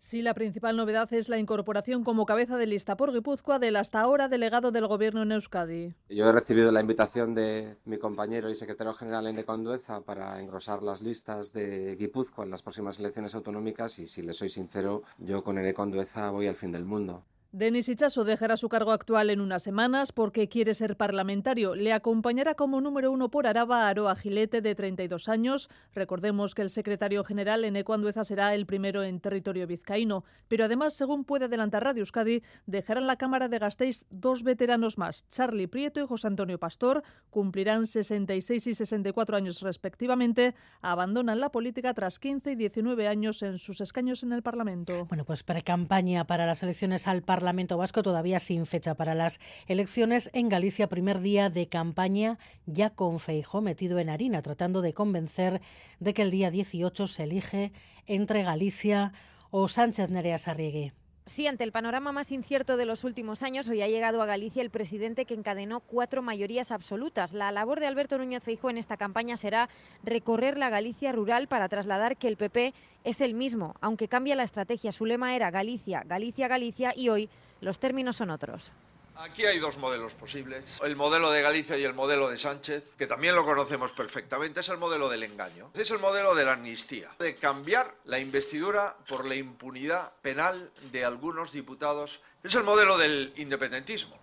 Sí, 0.03 0.21
la 0.21 0.33
principal 0.33 0.75
novedad 0.75 1.11
es 1.13 1.29
la 1.29 1.39
incorporación 1.39 2.03
como 2.03 2.25
cabeza 2.25 2.57
de 2.57 2.67
lista 2.67 2.97
por 2.97 3.13
Guipúzcoa 3.13 3.57
del 3.57 3.77
hasta 3.77 4.01
ahora 4.01 4.27
delegado 4.27 4.69
del 4.69 4.85
Gobierno 4.85 5.21
en 5.21 5.31
Euskadi. 5.31 5.93
Yo 6.09 6.27
he 6.27 6.31
recibido 6.33 6.73
la 6.73 6.81
invitación 6.81 7.33
de 7.33 7.77
mi 7.85 7.97
compañero 7.97 8.49
y 8.49 8.55
secretario 8.55 8.93
general 8.93 9.27
en 9.27 9.41
Condueza 9.43 10.01
para 10.01 10.41
engrosar 10.41 10.83
las 10.83 11.01
listas 11.01 11.53
de 11.53 11.95
Guipúzcoa 11.95 12.43
en 12.43 12.51
las 12.51 12.61
próximas 12.61 12.99
elecciones 12.99 13.33
autonómicas 13.33 13.97
y 13.97 14.05
si 14.05 14.23
le 14.23 14.33
soy 14.33 14.49
sincero, 14.49 15.03
yo 15.19 15.41
con 15.41 15.57
Ene 15.57 15.73
Condueza 15.73 16.31
voy 16.31 16.47
al 16.47 16.55
fin 16.55 16.73
del 16.73 16.83
mundo. 16.83 17.23
Denis 17.55 17.87
Ichaso 17.87 18.23
dejará 18.23 18.57
su 18.57 18.67
cargo 18.67 18.91
actual 18.91 19.29
en 19.29 19.39
unas 19.39 19.61
semanas 19.61 20.11
porque 20.11 20.49
quiere 20.49 20.73
ser 20.73 20.97
parlamentario. 20.97 21.75
Le 21.75 21.93
acompañará 21.93 22.55
como 22.55 22.81
número 22.81 23.11
uno 23.11 23.29
por 23.29 23.45
Araba 23.45 23.87
Aroa 23.87 24.15
Gilete, 24.15 24.59
de 24.61 24.73
32 24.73 25.29
años. 25.29 25.69
Recordemos 25.93 26.55
que 26.55 26.63
el 26.63 26.71
secretario 26.71 27.23
general 27.23 27.63
en 27.63 27.75
Ecuandueza 27.75 28.23
será 28.23 28.55
el 28.55 28.65
primero 28.65 29.03
en 29.03 29.19
territorio 29.19 29.67
vizcaíno. 29.67 30.23
Pero 30.47 30.65
además, 30.65 30.95
según 30.95 31.25
puede 31.25 31.45
adelantar 31.45 31.83
Radio 31.83 32.01
Euskadi, 32.01 32.41
dejarán 32.65 33.05
la 33.05 33.17
Cámara 33.17 33.47
de 33.47 33.59
Gasteiz 33.59 34.03
dos 34.09 34.41
veteranos 34.41 34.97
más, 34.97 35.29
Charlie 35.29 35.67
Prieto 35.67 35.99
y 35.99 36.07
José 36.07 36.25
Antonio 36.25 36.57
Pastor. 36.57 37.03
Cumplirán 37.29 37.85
66 37.85 38.65
y 38.65 38.73
64 38.73 39.37
años 39.37 39.61
respectivamente. 39.61 40.55
Abandonan 40.81 41.39
la 41.39 41.49
política 41.49 41.93
tras 41.93 42.17
15 42.17 42.53
y 42.53 42.55
19 42.55 43.07
años 43.07 43.43
en 43.43 43.59
sus 43.59 43.79
escaños 43.79 44.23
en 44.23 44.33
el 44.33 44.41
Parlamento. 44.41 45.05
Bueno, 45.05 45.23
pues 45.23 45.43
pre-campaña 45.43 46.25
para 46.25 46.47
las 46.47 46.63
elecciones 46.63 47.07
al 47.07 47.21
Parlamento 47.21 47.42
Parlamento 47.43 47.77
Vasco 47.77 48.03
todavía 48.03 48.39
sin 48.39 48.65
fecha 48.65 48.95
para 48.95 49.15
las 49.15 49.41
elecciones 49.67 50.29
en 50.31 50.47
Galicia, 50.47 50.87
primer 50.87 51.19
día 51.19 51.49
de 51.49 51.67
campaña 51.67 52.39
ya 52.65 52.91
con 52.91 53.19
Feijo 53.19 53.59
metido 53.59 53.99
en 53.99 54.09
harina, 54.09 54.41
tratando 54.41 54.81
de 54.81 54.93
convencer 54.93 55.59
de 55.99 56.13
que 56.13 56.21
el 56.21 56.31
día 56.31 56.51
18 56.51 57.05
se 57.05 57.23
elige 57.23 57.73
entre 58.07 58.43
Galicia 58.43 59.11
o 59.51 59.67
Sánchez 59.67 60.09
Nerea 60.09 60.37
Sarriegui. 60.37 60.93
Sí, 61.25 61.47
ante 61.47 61.63
el 61.63 61.71
panorama 61.71 62.11
más 62.11 62.33
incierto 62.33 62.75
de 62.75 62.85
los 62.85 63.05
últimos 63.05 63.43
años, 63.43 63.69
hoy 63.69 63.81
ha 63.81 63.87
llegado 63.87 64.21
a 64.21 64.25
Galicia 64.25 64.61
el 64.61 64.69
presidente 64.69 65.23
que 65.23 65.33
encadenó 65.33 65.79
cuatro 65.79 66.21
mayorías 66.21 66.69
absolutas. 66.69 67.31
La 67.31 67.51
labor 67.53 67.79
de 67.79 67.87
Alberto 67.87 68.17
Núñez 68.17 68.43
Feijóo 68.43 68.69
en 68.69 68.77
esta 68.77 68.97
campaña 68.97 69.37
será 69.37 69.69
recorrer 70.03 70.57
la 70.57 70.69
Galicia 70.69 71.13
rural 71.13 71.47
para 71.47 71.69
trasladar 71.69 72.17
que 72.17 72.27
el 72.27 72.35
PP 72.35 72.73
es 73.05 73.21
el 73.21 73.35
mismo, 73.35 73.75
aunque 73.79 74.09
cambia 74.09 74.35
la 74.35 74.43
estrategia. 74.43 74.91
Su 74.91 75.05
lema 75.05 75.33
era 75.33 75.49
Galicia, 75.49 76.03
Galicia, 76.05 76.49
Galicia 76.49 76.93
y 76.93 77.07
hoy 77.07 77.29
los 77.61 77.79
términos 77.79 78.17
son 78.17 78.29
otros. 78.29 78.73
Aquí 79.15 79.45
hay 79.45 79.59
dos 79.59 79.77
modelos 79.77 80.13
posibles, 80.13 80.79
el 80.83 80.95
modelo 80.95 81.29
de 81.29 81.41
Galicia 81.41 81.77
y 81.77 81.83
el 81.83 81.93
modelo 81.93 82.29
de 82.29 82.37
Sánchez, 82.37 82.95
que 82.97 83.05
también 83.05 83.35
lo 83.35 83.45
conocemos 83.45 83.91
perfectamente, 83.91 84.61
es 84.61 84.69
el 84.69 84.79
modelo 84.79 85.07
del 85.07 85.23
engaño, 85.23 85.69
es 85.75 85.91
el 85.91 85.99
modelo 85.99 86.33
de 86.33 86.45
la 86.45 86.53
amnistía, 86.53 87.09
de 87.19 87.35
cambiar 87.35 87.93
la 88.05 88.19
investidura 88.19 88.97
por 89.07 89.25
la 89.25 89.35
impunidad 89.35 90.13
penal 90.21 90.71
de 90.91 91.05
algunos 91.05 91.51
diputados, 91.51 92.21
es 92.43 92.55
el 92.55 92.63
modelo 92.63 92.97
del 92.97 93.33
independentismo. 93.37 94.17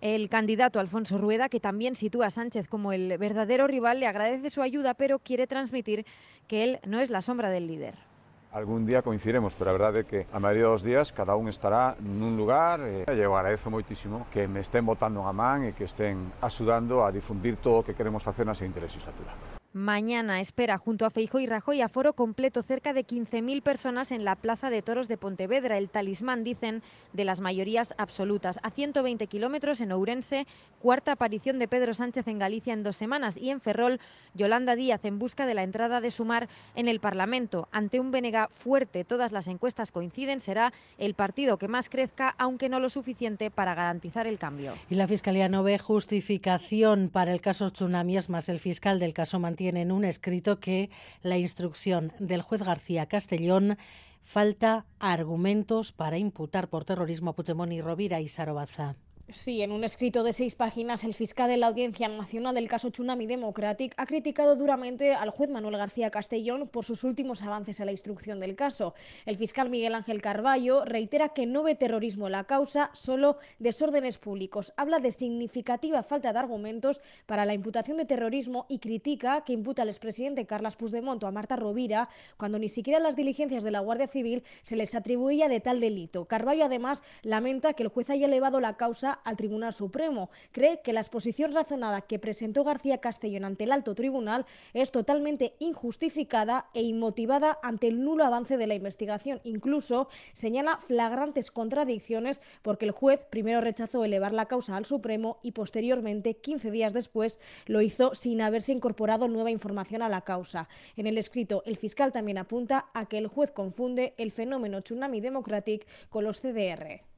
El 0.00 0.28
candidato 0.30 0.80
Alfonso 0.80 1.18
Rueda, 1.18 1.48
que 1.48 1.60
también 1.60 1.94
sitúa 1.94 2.28
a 2.28 2.30
Sánchez 2.30 2.68
como 2.68 2.92
el 2.92 3.18
verdadero 3.18 3.66
rival, 3.66 4.00
le 4.00 4.06
agradece 4.06 4.48
su 4.48 4.62
ayuda, 4.62 4.94
pero 4.94 5.18
quiere 5.18 5.46
transmitir 5.46 6.06
que 6.46 6.64
él 6.64 6.80
no 6.86 7.00
es 7.00 7.10
la 7.10 7.20
sombra 7.20 7.50
del 7.50 7.66
líder. 7.66 8.09
algún 8.52 8.86
día 8.86 9.02
coincidiremos, 9.02 9.54
pero 9.54 9.70
a 9.70 9.74
verdade 9.74 10.02
é 10.02 10.08
que 10.08 10.20
a 10.32 10.38
maioría 10.42 10.66
dos 10.66 10.82
días 10.82 11.14
cada 11.14 11.38
un 11.38 11.46
estará 11.46 11.94
nun 12.02 12.34
lugar 12.34 12.82
e 12.82 13.06
eu 13.06 13.34
agradezo 13.38 13.70
moitísimo 13.70 14.26
que 14.34 14.50
me 14.50 14.60
estén 14.60 14.82
botando 14.82 15.22
a 15.22 15.32
man 15.32 15.66
e 15.66 15.70
que 15.70 15.86
estén 15.86 16.34
axudando 16.42 17.06
a 17.06 17.14
difundir 17.14 17.62
todo 17.62 17.80
o 17.80 17.84
que 17.86 17.94
queremos 17.94 18.22
facer 18.26 18.42
na 18.42 18.58
seguinte 18.58 18.82
legislatura. 18.82 19.49
Mañana 19.72 20.40
espera 20.40 20.78
junto 20.78 21.06
a 21.06 21.10
Feijo 21.10 21.38
y 21.38 21.46
Rajoy 21.46 21.80
aforo 21.80 22.14
completo 22.14 22.60
cerca 22.60 22.92
de 22.92 23.06
15.000 23.06 23.62
personas 23.62 24.10
en 24.10 24.24
la 24.24 24.34
Plaza 24.34 24.68
de 24.68 24.82
Toros 24.82 25.06
de 25.06 25.16
Pontevedra, 25.16 25.78
el 25.78 25.88
talismán, 25.88 26.42
dicen, 26.42 26.82
de 27.12 27.24
las 27.24 27.38
mayorías 27.38 27.94
absolutas. 27.96 28.58
A 28.64 28.70
120 28.70 29.28
kilómetros 29.28 29.80
en 29.80 29.92
Ourense, 29.92 30.48
cuarta 30.80 31.12
aparición 31.12 31.60
de 31.60 31.68
Pedro 31.68 31.94
Sánchez 31.94 32.26
en 32.26 32.40
Galicia 32.40 32.72
en 32.72 32.82
dos 32.82 32.96
semanas 32.96 33.36
y 33.36 33.50
en 33.50 33.60
Ferrol, 33.60 34.00
Yolanda 34.34 34.74
Díaz 34.74 35.04
en 35.04 35.20
busca 35.20 35.46
de 35.46 35.54
la 35.54 35.62
entrada 35.62 36.00
de 36.00 36.10
Sumar 36.10 36.48
en 36.74 36.88
el 36.88 36.98
Parlamento. 36.98 37.68
Ante 37.70 38.00
un 38.00 38.10
Benega 38.10 38.48
fuerte, 38.48 39.04
todas 39.04 39.30
las 39.30 39.46
encuestas 39.46 39.92
coinciden, 39.92 40.40
será 40.40 40.72
el 40.98 41.14
partido 41.14 41.58
que 41.58 41.68
más 41.68 41.88
crezca, 41.88 42.34
aunque 42.38 42.68
no 42.68 42.80
lo 42.80 42.90
suficiente 42.90 43.52
para 43.52 43.76
garantizar 43.76 44.26
el 44.26 44.38
cambio. 44.38 44.74
Y 44.88 44.96
la 44.96 45.06
Fiscalía 45.06 45.48
no 45.48 45.62
ve 45.62 45.78
justificación 45.78 47.08
para 47.08 47.32
el 47.32 47.40
caso 47.40 47.70
Tsunami, 47.70 48.16
es 48.16 48.28
más, 48.28 48.48
el 48.48 48.58
fiscal 48.58 48.98
del 48.98 49.14
caso 49.14 49.38
tienen 49.60 49.92
un 49.92 50.06
escrito 50.06 50.58
que 50.58 50.88
la 51.20 51.36
instrucción 51.36 52.14
del 52.18 52.40
juez 52.40 52.62
García 52.62 53.04
Castellón 53.04 53.76
falta 54.22 54.86
argumentos 54.98 55.92
para 55.92 56.16
imputar 56.16 56.68
por 56.68 56.86
terrorismo 56.86 57.32
a 57.32 57.34
Puigdemont 57.34 57.70
y 57.70 57.82
Rovira 57.82 58.22
y 58.22 58.28
Sarobaza. 58.28 58.96
Sí, 59.32 59.62
en 59.62 59.70
un 59.70 59.84
escrito 59.84 60.24
de 60.24 60.32
seis 60.32 60.56
páginas, 60.56 61.04
el 61.04 61.14
fiscal 61.14 61.48
de 61.48 61.56
la 61.56 61.68
Audiencia 61.68 62.08
Nacional 62.08 62.52
del 62.52 62.68
caso 62.68 62.90
Tsunami 62.90 63.26
Democratic 63.26 63.94
ha 63.96 64.06
criticado 64.06 64.56
duramente 64.56 65.14
al 65.14 65.30
juez 65.30 65.48
Manuel 65.48 65.76
García 65.76 66.10
Castellón 66.10 66.66
por 66.66 66.84
sus 66.84 67.04
últimos 67.04 67.40
avances 67.42 67.80
a 67.80 67.84
la 67.84 67.92
instrucción 67.92 68.40
del 68.40 68.56
caso. 68.56 68.92
El 69.26 69.36
fiscal 69.36 69.70
Miguel 69.70 69.94
Ángel 69.94 70.20
Carballo 70.20 70.84
reitera 70.84 71.28
que 71.28 71.46
no 71.46 71.62
ve 71.62 71.76
terrorismo 71.76 72.26
en 72.26 72.32
la 72.32 72.44
causa, 72.44 72.90
solo 72.92 73.38
desórdenes 73.60 74.18
públicos. 74.18 74.72
Habla 74.76 74.98
de 74.98 75.12
significativa 75.12 76.02
falta 76.02 76.32
de 76.32 76.38
argumentos 76.40 77.00
para 77.26 77.46
la 77.46 77.54
imputación 77.54 77.98
de 77.98 78.06
terrorismo 78.06 78.66
y 78.68 78.80
critica 78.80 79.44
que 79.44 79.52
imputa 79.52 79.82
al 79.82 79.90
expresidente 79.90 80.46
Carlos 80.46 80.74
Puigdemont 80.74 81.22
a 81.22 81.30
Marta 81.30 81.54
Rovira 81.54 82.08
cuando 82.36 82.58
ni 82.58 82.68
siquiera 82.68 82.98
las 82.98 83.14
diligencias 83.14 83.62
de 83.62 83.70
la 83.70 83.80
Guardia 83.80 84.08
Civil 84.08 84.42
se 84.62 84.74
les 84.74 84.96
atribuía 84.96 85.48
de 85.48 85.60
tal 85.60 85.78
delito. 85.78 86.24
Carballo 86.24 86.64
además 86.64 87.04
lamenta 87.22 87.74
que 87.74 87.84
el 87.84 87.90
juez 87.90 88.10
haya 88.10 88.26
elevado 88.26 88.60
la 88.60 88.76
causa 88.76 89.19
al 89.24 89.36
Tribunal 89.36 89.72
Supremo. 89.72 90.30
Cree 90.52 90.80
que 90.82 90.92
la 90.92 91.00
exposición 91.00 91.52
razonada 91.52 92.02
que 92.02 92.18
presentó 92.18 92.64
García 92.64 92.98
Castellón 92.98 93.44
ante 93.44 93.64
el 93.64 93.72
alto 93.72 93.94
tribunal 93.94 94.46
es 94.74 94.90
totalmente 94.90 95.54
injustificada 95.58 96.66
e 96.74 96.82
inmotivada 96.82 97.58
ante 97.62 97.88
el 97.88 98.02
nulo 98.02 98.24
avance 98.24 98.56
de 98.56 98.66
la 98.66 98.74
investigación. 98.74 99.40
Incluso 99.44 100.08
señala 100.32 100.78
flagrantes 100.86 101.50
contradicciones 101.50 102.40
porque 102.62 102.84
el 102.84 102.90
juez 102.90 103.20
primero 103.30 103.60
rechazó 103.60 104.04
elevar 104.04 104.32
la 104.32 104.46
causa 104.46 104.76
al 104.76 104.84
Supremo 104.84 105.38
y 105.42 105.52
posteriormente, 105.52 106.36
15 106.36 106.70
días 106.70 106.92
después, 106.92 107.40
lo 107.66 107.80
hizo 107.80 108.14
sin 108.14 108.40
haberse 108.40 108.72
incorporado 108.72 109.28
nueva 109.28 109.50
información 109.50 110.02
a 110.02 110.08
la 110.08 110.22
causa. 110.22 110.68
En 110.96 111.06
el 111.06 111.18
escrito, 111.18 111.62
el 111.66 111.76
fiscal 111.76 112.12
también 112.12 112.38
apunta 112.38 112.86
a 112.94 113.06
que 113.06 113.18
el 113.18 113.28
juez 113.28 113.50
confunde 113.50 114.14
el 114.16 114.32
fenómeno 114.32 114.82
Tsunami 114.82 115.20
Democratic 115.20 115.86
con 116.08 116.24
los 116.24 116.40
CDR. 116.40 117.09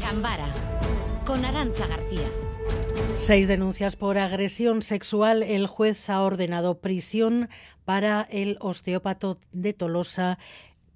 Gambara, 0.00 0.46
con 1.24 1.44
Arancha 1.44 1.86
García. 1.86 2.28
Seis 3.16 3.48
denuncias 3.48 3.96
por 3.96 4.18
agresión 4.18 4.82
sexual. 4.82 5.42
El 5.42 5.66
juez 5.66 6.10
ha 6.10 6.20
ordenado 6.22 6.78
prisión 6.78 7.48
para 7.84 8.26
el 8.30 8.56
osteópato 8.60 9.38
de 9.52 9.72
Tolosa 9.72 10.38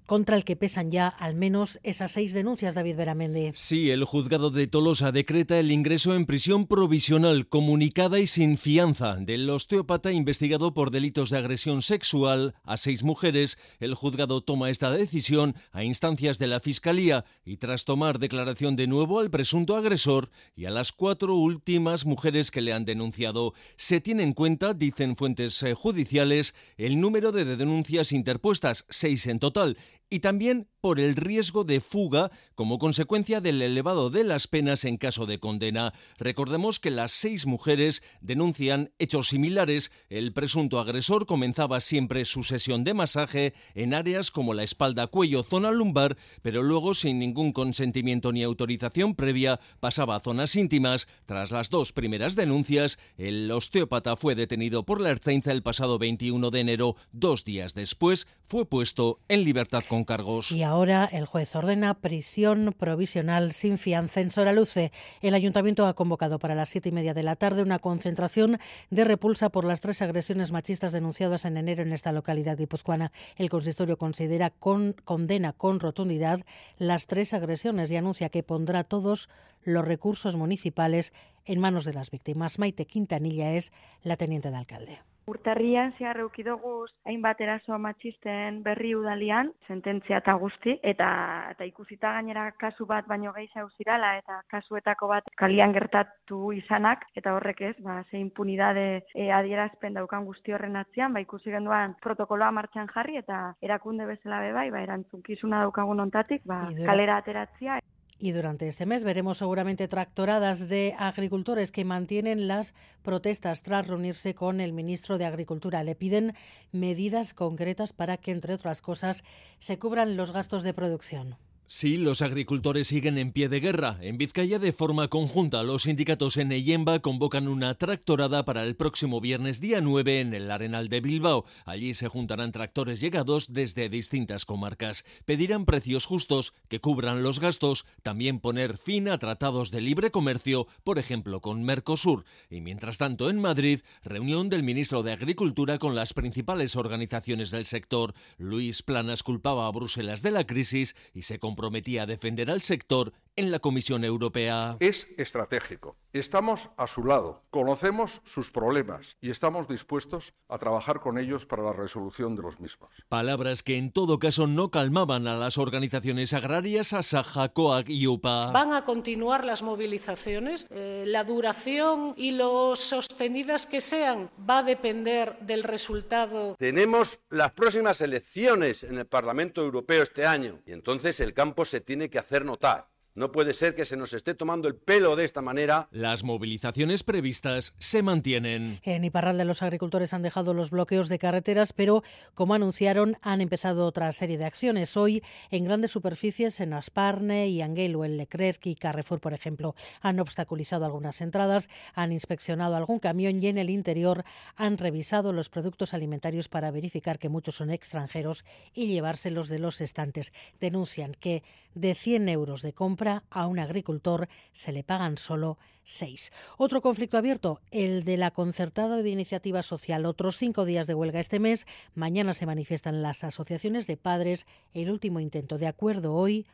contra 0.09 0.35
el 0.35 0.43
que 0.43 0.55
pesan 0.55 0.89
ya 0.89 1.07
al 1.07 1.35
menos 1.35 1.79
esas 1.83 2.13
seis 2.13 2.33
denuncias, 2.33 2.73
David 2.73 2.95
Beramendi. 2.95 3.51
Sí, 3.53 3.91
el 3.91 4.05
juzgado 4.05 4.49
de 4.49 4.65
Tolosa 4.65 5.11
decreta 5.11 5.59
el 5.59 5.71
ingreso 5.71 6.15
en 6.15 6.25
prisión 6.25 6.65
provisional, 6.65 7.47
comunicada 7.47 8.19
y 8.19 8.25
sin 8.25 8.57
fianza 8.57 9.17
del 9.17 9.47
osteópata 9.47 10.11
investigado 10.11 10.73
por 10.73 10.89
delitos 10.89 11.29
de 11.29 11.37
agresión 11.37 11.83
sexual 11.83 12.55
a 12.63 12.77
seis 12.77 13.03
mujeres. 13.03 13.59
El 13.79 13.93
juzgado 13.93 14.41
toma 14.41 14.71
esta 14.71 14.89
decisión 14.89 15.53
a 15.73 15.83
instancias 15.83 16.39
de 16.39 16.47
la 16.47 16.59
Fiscalía 16.59 17.23
y 17.45 17.57
tras 17.57 17.85
tomar 17.85 18.17
declaración 18.17 18.75
de 18.75 18.87
nuevo 18.87 19.19
al 19.19 19.29
presunto 19.29 19.75
agresor 19.75 20.31
y 20.55 20.65
a 20.65 20.71
las 20.71 20.91
cuatro 20.91 21.35
últimas 21.35 22.07
mujeres 22.07 22.49
que 22.49 22.61
le 22.61 22.73
han 22.73 22.83
denunciado. 22.83 23.53
Se 23.77 24.01
tiene 24.01 24.23
en 24.23 24.33
cuenta, 24.33 24.73
dicen 24.73 25.15
fuentes 25.15 25.61
eh, 25.61 25.75
judiciales, 25.75 26.55
el 26.77 26.99
número 26.99 27.31
de 27.31 27.45
denuncias 27.45 28.11
interpuestas, 28.11 28.87
seis 28.89 29.27
en 29.27 29.37
total, 29.37 29.77
y 30.09 30.19
también 30.19 30.67
por 30.81 30.99
el 30.99 31.15
riesgo 31.15 31.63
de 31.63 31.81
fuga 31.81 32.31
como 32.55 32.79
consecuencia 32.79 33.41
del 33.41 33.61
elevado 33.61 34.09
de 34.09 34.23
las 34.23 34.47
penas 34.47 34.85
en 34.85 34.97
caso 34.97 35.25
de 35.25 35.39
condena. 35.39 35.93
Recordemos 36.17 36.79
que 36.79 36.89
las 36.89 37.11
seis 37.11 37.45
mujeres 37.45 38.01
denuncian 38.21 38.91
hechos 38.97 39.29
similares. 39.29 39.91
El 40.09 40.33
presunto 40.33 40.79
agresor 40.79 41.25
comenzaba 41.25 41.81
siempre 41.81 42.25
su 42.25 42.43
sesión 42.43 42.83
de 42.83 42.93
masaje 42.93 43.53
en 43.75 43.93
áreas 43.93 44.31
como 44.31 44.53
la 44.53 44.63
espalda, 44.63 45.07
cuello, 45.07 45.43
zona 45.43 45.71
lumbar, 45.71 46.17
pero 46.41 46.63
luego 46.63 46.93
sin 46.93 47.19
ningún 47.19 47.51
consentimiento 47.51 48.31
ni 48.31 48.43
autorización 48.43 49.15
previa 49.15 49.59
pasaba 49.79 50.15
a 50.15 50.19
zonas 50.21 50.55
íntimas. 50.55 51.07
Tras 51.25 51.51
las 51.51 51.69
dos 51.69 51.91
primeras 51.91 52.35
denuncias, 52.35 52.99
el 53.17 53.51
osteópata 53.51 54.15
fue 54.15 54.35
detenido 54.35 54.83
por 54.83 55.01
la 55.01 55.09
Ertzaintza 55.09 55.51
el 55.51 55.63
pasado 55.63 55.99
21 55.99 56.51
de 56.51 56.59
enero. 56.59 56.95
Dos 57.11 57.43
días 57.43 57.73
después 57.73 58.27
fue 58.45 58.65
puesto 58.65 59.19
en 59.27 59.43
libertad 59.43 59.83
con 59.87 59.98
cargos 60.03 60.51
ahora 60.63 61.09
el 61.11 61.25
juez 61.25 61.55
ordena 61.55 61.93
prisión 61.93 62.75
provisional 62.77 63.51
sin 63.51 63.77
fianza 63.77 64.21
en 64.21 64.31
Soraluce. 64.31 64.91
El 65.21 65.33
ayuntamiento 65.33 65.85
ha 65.87 65.93
convocado 65.93 66.39
para 66.39 66.55
las 66.55 66.69
siete 66.69 66.89
y 66.89 66.91
media 66.91 67.13
de 67.13 67.23
la 67.23 67.35
tarde 67.35 67.61
una 67.61 67.79
concentración 67.79 68.59
de 68.89 69.03
repulsa 69.03 69.49
por 69.49 69.65
las 69.65 69.81
tres 69.81 70.01
agresiones 70.01 70.51
machistas 70.51 70.91
denunciadas 70.91 71.45
en 71.45 71.57
enero 71.57 71.83
en 71.83 71.93
esta 71.93 72.11
localidad 72.11 72.57
guipuzcoana. 72.57 73.11
El 73.35 73.49
consistorio 73.49 73.97
considera 73.97 74.49
con 74.49 74.93
condena 75.03 75.53
con 75.53 75.79
rotundidad 75.79 76.41
las 76.77 77.07
tres 77.07 77.33
agresiones 77.33 77.91
y 77.91 77.97
anuncia 77.97 78.29
que 78.29 78.43
pondrá 78.43 78.83
todos 78.83 79.29
los 79.63 79.85
recursos 79.85 80.35
municipales 80.35 81.13
en 81.45 81.59
manos 81.59 81.85
de 81.85 81.93
las 81.93 82.11
víctimas. 82.11 82.59
Maite 82.59 82.85
Quintanilla 82.85 83.53
es 83.53 83.71
la 84.03 84.17
teniente 84.17 84.51
de 84.51 84.57
alcalde. 84.57 85.08
Urtarrian 85.29 85.91
zehar 85.97 86.19
eukidoguz 86.23 86.89
hainbat 87.05 87.41
eraso 87.45 87.77
matxisten 87.81 88.61
berri 88.65 88.95
udalian, 88.97 89.51
sententzia 89.67 90.19
eta 90.23 90.33
guzti, 90.41 90.75
eta, 90.91 91.09
eta 91.53 91.67
ikusita 91.67 92.13
gainera 92.17 92.47
kasu 92.57 92.87
bat 92.89 93.07
baino 93.09 93.33
gehi 93.35 93.49
zirala 93.77 94.15
eta 94.17 94.39
kasuetako 94.49 95.09
bat 95.11 95.29
kalian 95.37 95.73
gertatu 95.75 96.51
izanak, 96.57 97.05
eta 97.15 97.33
horrek 97.35 97.61
ez, 97.69 97.75
ba, 97.85 97.99
ze 98.09 98.17
impunidade 98.17 99.03
e, 99.13 99.29
adierazpen 99.31 99.93
daukan 99.93 100.25
guzti 100.25 100.53
horren 100.53 100.75
atzian, 100.81 101.13
ba, 101.13 101.21
ikusi 101.25 101.51
genduan 101.51 101.95
protokoloa 102.01 102.51
martxan 102.51 102.89
jarri 102.93 103.19
eta 103.21 103.41
erakunde 103.61 104.05
bezala 104.09 104.41
bebai, 104.47 104.69
ba, 104.71 104.83
erantzunkizuna 104.87 105.63
daukagun 105.65 106.05
ontatik, 106.07 106.45
ba, 106.45 106.65
kalera 106.85 107.19
ateratzia. 107.21 107.78
Y 108.21 108.31
durante 108.33 108.67
este 108.67 108.85
mes 108.85 109.05
veremos 109.05 109.37
seguramente 109.37 109.87
tractoradas 109.87 110.67
de 110.67 110.93
agricultores 110.99 111.71
que 111.71 111.85
mantienen 111.85 112.49
las 112.49 112.73
protestas 113.01 113.63
tras 113.63 113.87
reunirse 113.87 114.35
con 114.35 114.59
el 114.59 114.73
ministro 114.73 115.17
de 115.17 115.25
Agricultura. 115.25 115.85
Le 115.85 115.95
piden 115.95 116.35
medidas 116.73 117.33
concretas 117.33 117.93
para 117.93 118.17
que, 118.17 118.31
entre 118.31 118.53
otras 118.53 118.81
cosas, 118.81 119.23
se 119.59 119.79
cubran 119.79 120.17
los 120.17 120.33
gastos 120.33 120.63
de 120.63 120.73
producción. 120.73 121.37
Sí, 121.71 121.97
los 121.97 122.23
agricultores 122.23 122.87
siguen 122.87 123.19
en 123.19 123.31
pie 123.31 123.47
de 123.47 123.59
guerra. 123.59 123.99
En 124.01 124.17
Vizcaya, 124.17 124.57
de 124.57 124.73
forma 124.73 125.07
conjunta, 125.07 125.61
los 125.61 125.83
sindicatos 125.83 126.37
en 126.37 126.51
Eyemba 126.51 126.97
convocan 126.97 127.47
una 127.47 127.75
tractorada 127.75 128.43
para 128.43 128.63
el 128.63 128.75
próximo 128.75 129.21
viernes 129.21 129.61
día 129.61 129.79
9 129.79 130.21
en 130.21 130.33
el 130.33 130.49
Arenal 130.49 130.89
de 130.89 130.99
Bilbao. 130.99 131.45
Allí 131.65 131.93
se 131.93 132.07
juntarán 132.07 132.51
tractores 132.51 132.99
llegados 133.01 133.53
desde 133.53 133.87
distintas 133.87 134.45
comarcas. 134.45 135.05
Pedirán 135.25 135.65
precios 135.65 136.07
justos 136.07 136.55
que 136.69 136.81
cubran 136.81 137.21
los 137.21 137.39
gastos, 137.39 137.85
también 138.01 138.39
poner 138.39 138.79
fin 138.79 139.07
a 139.07 139.19
tratados 139.19 139.69
de 139.69 139.81
libre 139.81 140.09
comercio, 140.09 140.65
por 140.83 140.97
ejemplo 140.97 141.39
con 141.39 141.61
Mercosur. 141.61 142.25
Y 142.49 142.61
mientras 142.61 142.97
tanto, 142.97 143.29
en 143.29 143.39
Madrid, 143.39 143.81
reunión 144.03 144.49
del 144.49 144.63
ministro 144.63 145.03
de 145.03 145.11
Agricultura 145.11 145.77
con 145.77 145.93
las 145.93 146.15
principales 146.15 146.75
organizaciones 146.75 147.51
del 147.51 147.67
sector. 147.67 148.15
Luis 148.39 148.81
Planas 148.81 149.21
culpaba 149.21 149.67
a 149.67 149.71
Bruselas 149.71 150.23
de 150.23 150.31
la 150.31 150.47
crisis 150.47 150.95
y 151.13 151.21
se 151.21 151.37
prometía 151.59 152.05
defender 152.05 152.49
al 152.49 152.61
sector 152.61 153.11
en 153.35 153.51
la 153.51 153.59
Comisión 153.59 154.03
Europea. 154.03 154.77
Es 154.79 155.07
estratégico. 155.17 155.95
Estamos 156.11 156.71
a 156.75 156.87
su 156.87 157.03
lado, 157.03 157.43
conocemos 157.51 158.21
sus 158.25 158.49
problemas 158.49 159.15
y 159.21 159.29
estamos 159.29 159.67
dispuestos 159.67 160.33
a 160.47 160.57
trabajar 160.57 160.99
con 160.99 161.19
ellos 161.19 161.45
para 161.45 161.61
la 161.61 161.71
resolución 161.71 162.35
de 162.35 162.41
los 162.41 162.59
mismos. 162.59 162.89
Palabras 163.07 163.61
que 163.61 163.77
en 163.77 163.91
todo 163.91 164.17
caso 164.17 164.47
no 164.47 164.71
calmaban 164.71 165.27
a 165.27 165.37
las 165.37 165.59
organizaciones 165.59 166.33
agrarias 166.33 166.93
Asaja, 166.93 167.49
COAG 167.49 167.89
y 167.89 168.07
UPA. 168.07 168.51
Van 168.51 168.73
a 168.73 168.85
continuar 168.85 169.45
las 169.45 169.61
movilizaciones. 169.61 170.65
Eh, 170.71 171.03
la 171.05 171.23
duración 171.23 172.15
y 172.17 172.31
lo 172.31 172.75
sostenidas 172.75 173.67
que 173.67 173.79
sean 173.79 174.31
va 174.49 174.59
a 174.59 174.63
depender 174.63 175.37
del 175.41 175.63
resultado. 175.63 176.55
Tenemos 176.57 177.19
las 177.29 177.51
próximas 177.51 178.01
elecciones 178.01 178.83
en 178.83 178.97
el 178.97 179.05
Parlamento 179.05 179.63
Europeo 179.63 180.03
este 180.03 180.25
año 180.25 180.59
y 180.65 180.71
entonces 180.71 181.19
el 181.19 181.33
campo 181.33 181.65
se 181.65 181.81
tiene 181.81 182.09
que 182.09 182.19
hacer 182.19 182.45
notar. 182.45 182.88
No 183.15 183.31
puede 183.31 183.53
ser 183.53 183.75
que 183.75 183.85
se 183.85 183.97
nos 183.97 184.13
esté 184.13 184.35
tomando 184.35 184.67
el 184.67 184.75
pelo 184.75 185.15
de 185.15 185.25
esta 185.25 185.41
manera. 185.41 185.89
Las 185.91 186.23
movilizaciones 186.23 187.03
previstas 187.03 187.73
se 187.79 188.03
mantienen. 188.03 188.79
En 188.83 189.03
Iparralde 189.03 189.45
los 189.45 189.63
agricultores 189.63 190.13
han 190.13 190.21
dejado 190.21 190.53
los 190.53 190.69
bloqueos 190.69 191.09
de 191.09 191.19
carreteras, 191.19 191.73
pero 191.73 192.03
como 192.35 192.53
anunciaron, 192.53 193.17
han 193.21 193.41
empezado 193.41 193.85
otra 193.85 194.11
serie 194.11 194.37
de 194.37 194.45
acciones. 194.45 194.95
Hoy, 194.95 195.23
en 195.49 195.65
grandes 195.65 195.91
superficies, 195.91 196.59
en 196.59 196.73
Asparne 196.73 197.47
y 197.47 197.61
Anguelo, 197.61 198.05
en 198.05 198.17
Leclerc 198.17 198.65
y 198.67 198.75
Carrefour, 198.75 199.19
por 199.19 199.33
ejemplo, 199.33 199.75
han 200.01 200.19
obstaculizado 200.19 200.85
algunas 200.85 201.19
entradas, 201.21 201.67
han 201.95 202.11
inspeccionado 202.11 202.75
algún 202.75 202.99
camión 202.99 203.41
y 203.41 203.47
en 203.47 203.57
el 203.57 203.69
interior 203.69 204.23
han 204.55 204.77
revisado 204.77 205.33
los 205.33 205.49
productos 205.49 205.93
alimentarios 205.93 206.47
para 206.47 206.71
verificar 206.71 207.17
que 207.17 207.29
muchos 207.29 207.55
son 207.55 207.71
extranjeros 207.71 208.45
y 208.73 208.87
llevárselos 208.87 209.49
de 209.49 209.59
los 209.59 209.81
estantes. 209.81 210.31
Denuncian 210.59 211.15
que 211.19 211.43
de 211.73 211.95
100 211.95 212.29
euros 212.29 212.61
de 212.61 212.73
compra 212.73 212.98
a 213.07 213.47
un 213.47 213.59
agricultor 213.59 214.27
se 214.53 214.71
le 214.71 214.83
pagan 214.83 215.17
solo 215.17 215.57
seis. 215.83 216.31
Otro 216.57 216.81
conflicto 216.81 217.17
abierto, 217.17 217.61
el 217.71 218.03
de 218.03 218.17
la 218.17 218.31
concertada 218.31 219.01
de 219.01 219.09
iniciativa 219.09 219.61
social. 219.63 220.05
Otros 220.05 220.37
cinco 220.37 220.65
días 220.65 220.87
de 220.87 220.93
huelga 220.93 221.19
este 221.19 221.39
mes. 221.39 221.65
Mañana 221.95 222.33
se 222.33 222.45
manifiestan 222.45 223.01
las 223.01 223.23
asociaciones 223.23 223.87
de 223.87 223.97
padres. 223.97 224.45
El 224.73 224.91
último 224.91 225.19
intento 225.19 225.57
de 225.57 225.67
acuerdo 225.67 226.13
hoy 226.13 226.45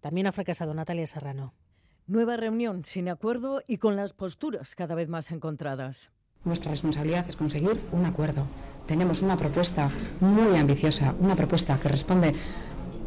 también 0.00 0.26
ha 0.26 0.32
fracasado 0.32 0.74
Natalia 0.74 1.06
Serrano. 1.06 1.54
Nueva 2.06 2.36
reunión 2.36 2.84
sin 2.84 3.08
acuerdo 3.08 3.62
y 3.66 3.78
con 3.78 3.96
las 3.96 4.12
posturas 4.12 4.74
cada 4.74 4.94
vez 4.94 5.08
más 5.08 5.30
encontradas. 5.30 6.10
Nuestra 6.44 6.70
responsabilidad 6.70 7.28
es 7.28 7.36
conseguir 7.36 7.80
un 7.92 8.06
acuerdo. 8.06 8.46
Tenemos 8.86 9.22
una 9.22 9.36
propuesta 9.36 9.90
muy 10.20 10.56
ambiciosa, 10.56 11.14
una 11.18 11.34
propuesta 11.34 11.78
que 11.78 11.88
responde 11.88 12.32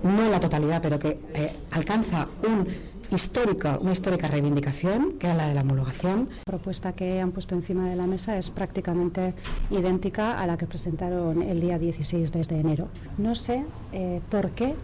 no 0.03 0.29
la 0.29 0.39
totalidad, 0.39 0.81
pero 0.81 0.99
que 0.99 1.19
eh, 1.33 1.53
alcanza 1.71 2.27
un 2.43 2.67
histórico, 3.11 3.77
una 3.81 3.91
histórica 3.91 4.27
reivindicación, 4.27 5.13
que 5.19 5.29
es 5.29 5.35
la 5.35 5.47
de 5.47 5.53
la 5.53 5.61
homologación. 5.61 6.29
La 6.39 6.43
propuesta 6.45 6.93
que 6.93 7.19
han 7.19 7.31
puesto 7.31 7.55
encima 7.55 7.89
de 7.89 7.95
la 7.95 8.07
mesa 8.07 8.37
es 8.37 8.49
prácticamente 8.49 9.33
idéntica 9.69 10.39
a 10.39 10.47
la 10.47 10.57
que 10.57 10.65
presentaron 10.65 11.41
el 11.41 11.59
día 11.59 11.77
16 11.77 12.31
desde 12.31 12.59
enero. 12.59 12.87
No 13.17 13.35
sé 13.35 13.65
eh, 13.91 14.21
por 14.29 14.51
qué 14.51 14.75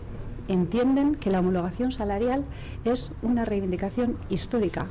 entienden 0.47 1.15
que 1.15 1.30
la 1.30 1.39
homologación 1.39 1.91
salarial 1.91 2.43
es 2.86 3.12
una 3.21 3.45
reivindicación 3.45 4.17
histórica. 4.30 4.88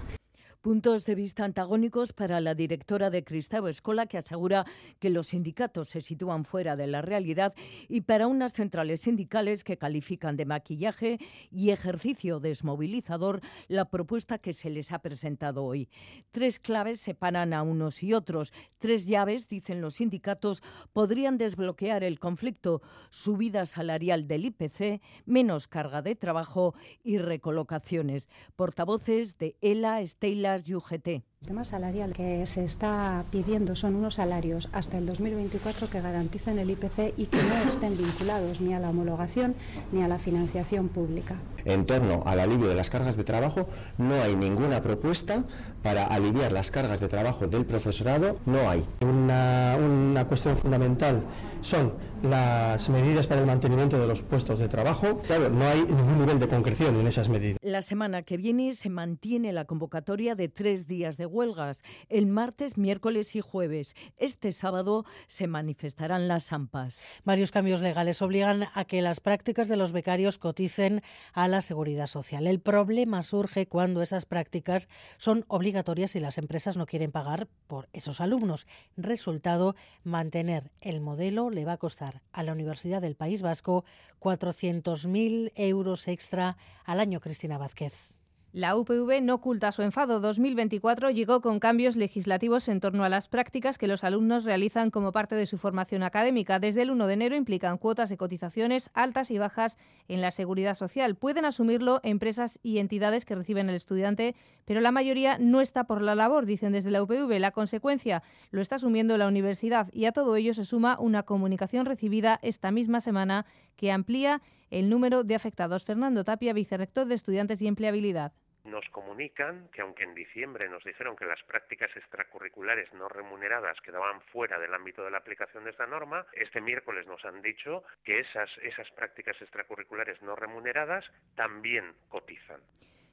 Puntos 0.67 1.05
de 1.05 1.15
vista 1.15 1.45
antagónicos 1.45 2.13
para 2.13 2.41
la 2.41 2.57
directora 2.57 3.09
de 3.09 3.23
Cristau 3.23 3.69
Escola, 3.69 4.07
que 4.07 4.19
asegura 4.19 4.67
que 4.99 5.11
los 5.11 5.29
sindicatos 5.29 5.91
se 5.91 6.01
sitúan 6.01 6.45
fuera 6.45 6.75
de 6.75 6.89
la 6.89 7.03
realidad, 7.03 7.55
y 7.89 8.01
para 8.01 8.27
unas 8.27 8.53
centrales 8.53 9.03
sindicales 9.03 9.63
que 9.63 9.79
califican 9.79 10.37
de 10.37 10.45
maquillaje 10.45 11.21
y 11.53 11.71
ejercicio 11.71 12.41
desmovilizador 12.41 13.43
la 13.69 13.85
propuesta 13.85 14.39
que 14.39 14.53
se 14.53 14.69
les 14.69 14.91
ha 14.91 14.99
presentado 14.99 15.63
hoy. 15.63 15.89
Tres 16.33 16.59
claves 16.59 16.99
separan 16.99 17.53
a 17.53 17.63
unos 17.63 18.03
y 18.03 18.13
otros. 18.13 18.53
Tres 18.79 19.07
llaves, 19.07 19.47
dicen 19.47 19.81
los 19.81 19.95
sindicatos, 19.95 20.65
podrían 20.93 21.39
desbloquear 21.39 22.03
el 22.03 22.19
conflicto. 22.19 22.83
Subida 23.11 23.67
salarial 23.67 24.27
del 24.27 24.47
IPC, 24.47 25.01
menos 25.27 25.69
carga 25.69 26.03
de 26.03 26.17
trabajo 26.17 26.75
y 27.05 27.19
recolocaciones. 27.19 28.29
Portavoces 28.57 29.39
de 29.39 29.55
ELA, 29.61 30.01
Estela, 30.01 30.56
UGT. 30.63 31.23
El 31.43 31.49
tema 31.49 31.65
salarial 31.65 32.13
que 32.13 32.45
se 32.47 32.65
está 32.65 33.25
pidiendo 33.31 33.77
son 33.77 33.95
unos 33.95 34.15
salarios 34.15 34.69
hasta 34.73 34.99
el 34.99 35.07
2024 35.07 35.89
que 35.89 36.01
garanticen 36.01 36.59
el 36.59 36.71
IPC 36.71 37.15
y 37.17 37.27
que 37.27 37.37
no 37.37 37.57
estén 37.69 37.97
vinculados 37.97 38.61
ni 38.61 38.75
a 38.75 38.81
la 38.81 38.91
homologación 38.91 39.55
ni 39.93 40.03
a 40.03 40.09
la 40.09 40.19
financiación 40.19 40.89
pública. 40.89 41.37
En 41.65 41.85
torno 41.85 42.23
al 42.27 42.41
alivio 42.41 42.69
de 42.69 42.75
las 42.75 42.91
cargas 42.91 43.17
de 43.17 43.23
trabajo, 43.23 43.69
no 43.99 44.15
hay 44.23 44.35
ninguna 44.35 44.83
propuesta 44.83 45.45
para 45.83 46.07
aliviar 46.07 46.51
las 46.53 46.71
cargas 46.71 46.99
de 46.99 47.09
trabajo 47.09 47.47
del 47.47 47.65
profesorado, 47.65 48.37
no 48.47 48.69
hay. 48.69 48.85
Una, 49.01 49.77
una 49.79 50.27
cuestión 50.27 50.57
fundamental 50.57 51.23
son 51.61 51.95
las 52.23 52.89
medidas 52.89 53.27
para 53.27 53.41
el 53.41 53.47
mantenimiento 53.47 53.99
de 53.99 54.07
los 54.07 54.23
puestos 54.23 54.59
de 54.59 54.69
trabajo. 54.69 55.19
Claro, 55.27 55.51
no 55.51 55.65
hay 55.67 55.83
ningún 55.83 56.21
nivel 56.21 56.41
de 56.41 56.49
concreción 56.49 56.97
en 56.97 57.07
esas 57.07 57.29
medidas. 57.29 57.59
La 57.63 57.83
semana 57.83 58.23
que 58.23 58.37
viene 58.37 58.75
se 58.75 58.89
mantiene 58.89 59.53
la 59.53 59.65
convocatoria 59.65 60.35
de 60.35 60.49
tres 60.49 60.87
días 60.87 61.17
huelgas, 61.27 61.83
el 62.09 62.27
martes, 62.27 62.79
miércoles 62.79 63.37
y 63.37 63.41
jueves. 63.41 63.95
Este 64.17 64.53
sábado 64.53 65.05
se 65.27 65.47
manifestarán 65.47 66.29
las 66.29 66.53
AMPAs. 66.53 67.03
Varios 67.25 67.51
cambios 67.51 67.81
legales 67.81 68.23
obligan 68.23 68.69
a 68.75 68.85
que 68.85 69.03
las 69.03 69.21
prácticas 69.21 69.69
de 69.69 69.77
los 69.77 69.93
becarios 69.93 70.39
coticen 70.39 71.03
a 71.33 71.49
la 71.49 71.63
seguridad 71.63 72.07
social. 72.07 72.47
El 72.47 72.61
problema 72.61 73.23
surge 73.23 73.67
cuando 73.67 74.03
esas 74.03 74.27
prácticas 74.27 74.89
son 75.19 75.45
obligatorias 75.49 76.17
y 76.17 76.21
las 76.21 76.39
empresas 76.39 76.77
no 76.77 76.87
quieren 76.87 77.13
pagar 77.13 77.49
por 77.67 77.89
esos 77.93 78.21
alumnos. 78.21 78.67
Resultado, 78.97 79.75
mantener 80.05 80.71
el 80.81 81.01
modelo 81.01 81.51
le 81.51 81.65
va 81.65 81.73
a 81.73 81.79
costar 81.79 82.23
a 82.33 82.43
la 82.43 82.53
Universidad 82.53 83.03
del 83.03 83.17
País 83.17 83.43
Vasco 83.43 83.85
400.000 84.21 85.53
euros 85.55 86.09
extra 86.09 86.57
al 86.85 87.01
año, 87.01 87.21
Cristina 87.21 87.59
Vázquez. 87.59 88.17
La 88.57 88.75
UPV 88.75 89.21
no 89.21 89.35
oculta 89.35 89.71
su 89.71 89.83
enfado. 89.83 90.19
2024 90.19 91.11
llegó 91.11 91.43
con 91.43 91.61
cambios 91.61 91.95
legislativos 91.95 92.69
en 92.69 92.81
torno 92.81 93.05
a 93.05 93.11
las 93.11 93.29
prácticas 93.29 93.77
que 93.77 93.87
los 93.87 94.03
alumnos 94.03 94.45
realizan 94.45 94.91
como 94.91 95.13
parte 95.13 95.35
de 95.35 95.45
su 95.45 95.59
formación 95.59 96.03
académica. 96.03 96.59
Desde 96.59 96.81
el 96.81 96.91
1 96.91 97.07
de 97.07 97.13
enero 97.13 97.37
implican 97.37 97.77
cuotas 97.77 98.09
de 98.09 98.17
cotizaciones 98.17 98.89
altas 98.95 99.31
y 99.31 99.37
bajas 99.37 99.77
en 100.09 100.23
la 100.23 100.31
seguridad 100.31 100.73
social. 100.73 101.17
Pueden 101.17 101.45
asumirlo 101.45 102.01
empresas 102.03 102.59
y 102.63 102.79
entidades 102.79 103.27
que 103.27 103.35
reciben 103.35 103.69
al 103.69 103.75
estudiante, 103.75 104.35
pero 104.65 104.81
la 104.81 104.91
mayoría 104.91 105.37
no 105.37 105.61
está 105.61 105.85
por 105.85 106.01
la 106.01 106.15
labor, 106.15 106.47
dicen 106.47 106.73
desde 106.73 106.91
la 106.91 107.03
UPV. 107.03 107.39
La 107.39 107.51
consecuencia 107.51 108.23
lo 108.53 108.63
está 108.63 108.77
asumiendo 108.77 109.19
la 109.19 109.29
universidad 109.29 109.93
y 109.93 110.07
a 110.07 110.13
todo 110.13 110.35
ello 110.35 110.55
se 110.55 110.65
suma 110.65 110.97
una 110.99 111.25
comunicación 111.25 111.85
recibida 111.85 112.41
esta 112.41 112.71
misma 112.71 113.01
semana 113.01 113.45
que 113.77 113.93
amplía 113.93 114.41
el 114.71 114.89
número 114.89 115.25
de 115.25 115.35
afectados. 115.35 115.85
Fernando 115.85 116.25
Tapia, 116.25 116.55
vicerrector 116.55 117.07
de 117.07 117.17
Estudiantes 117.17 117.61
y 117.61 117.67
Empleabilidad 117.67 118.33
Nos 118.67 118.85
comunican 118.91 119.69
que 119.73 119.81
aunque 119.81 120.03
en 120.03 120.15
diciembre 120.15 120.69
nos 120.69 120.83
dijeron 120.83 121.15
que 121.15 121.25
las 121.25 121.41
prácticas 121.45 121.89
extracurriculares 121.97 122.93
no 122.95 123.09
remuneradas 123.09 123.81
quedaban 123.81 124.21
fuera 124.33 124.59
del 124.59 124.75
ámbito 124.75 125.05
de 125.05 125.13
la 125.13 125.19
aplicación 125.19 125.63
de 125.63 125.71
esta 125.71 125.87
norma, 125.87 126.27
este 126.33 126.61
miércoles 126.61 127.07
nos 127.07 127.25
han 127.25 127.43
dicho 127.43 127.85
que 128.05 128.19
esas, 128.19 128.51
esas 128.63 128.91
prácticas 128.91 129.41
extracurriculares 129.41 130.21
no 130.21 130.35
remuneradas 130.35 131.05
también 131.37 131.95
cotizan. 132.09 132.61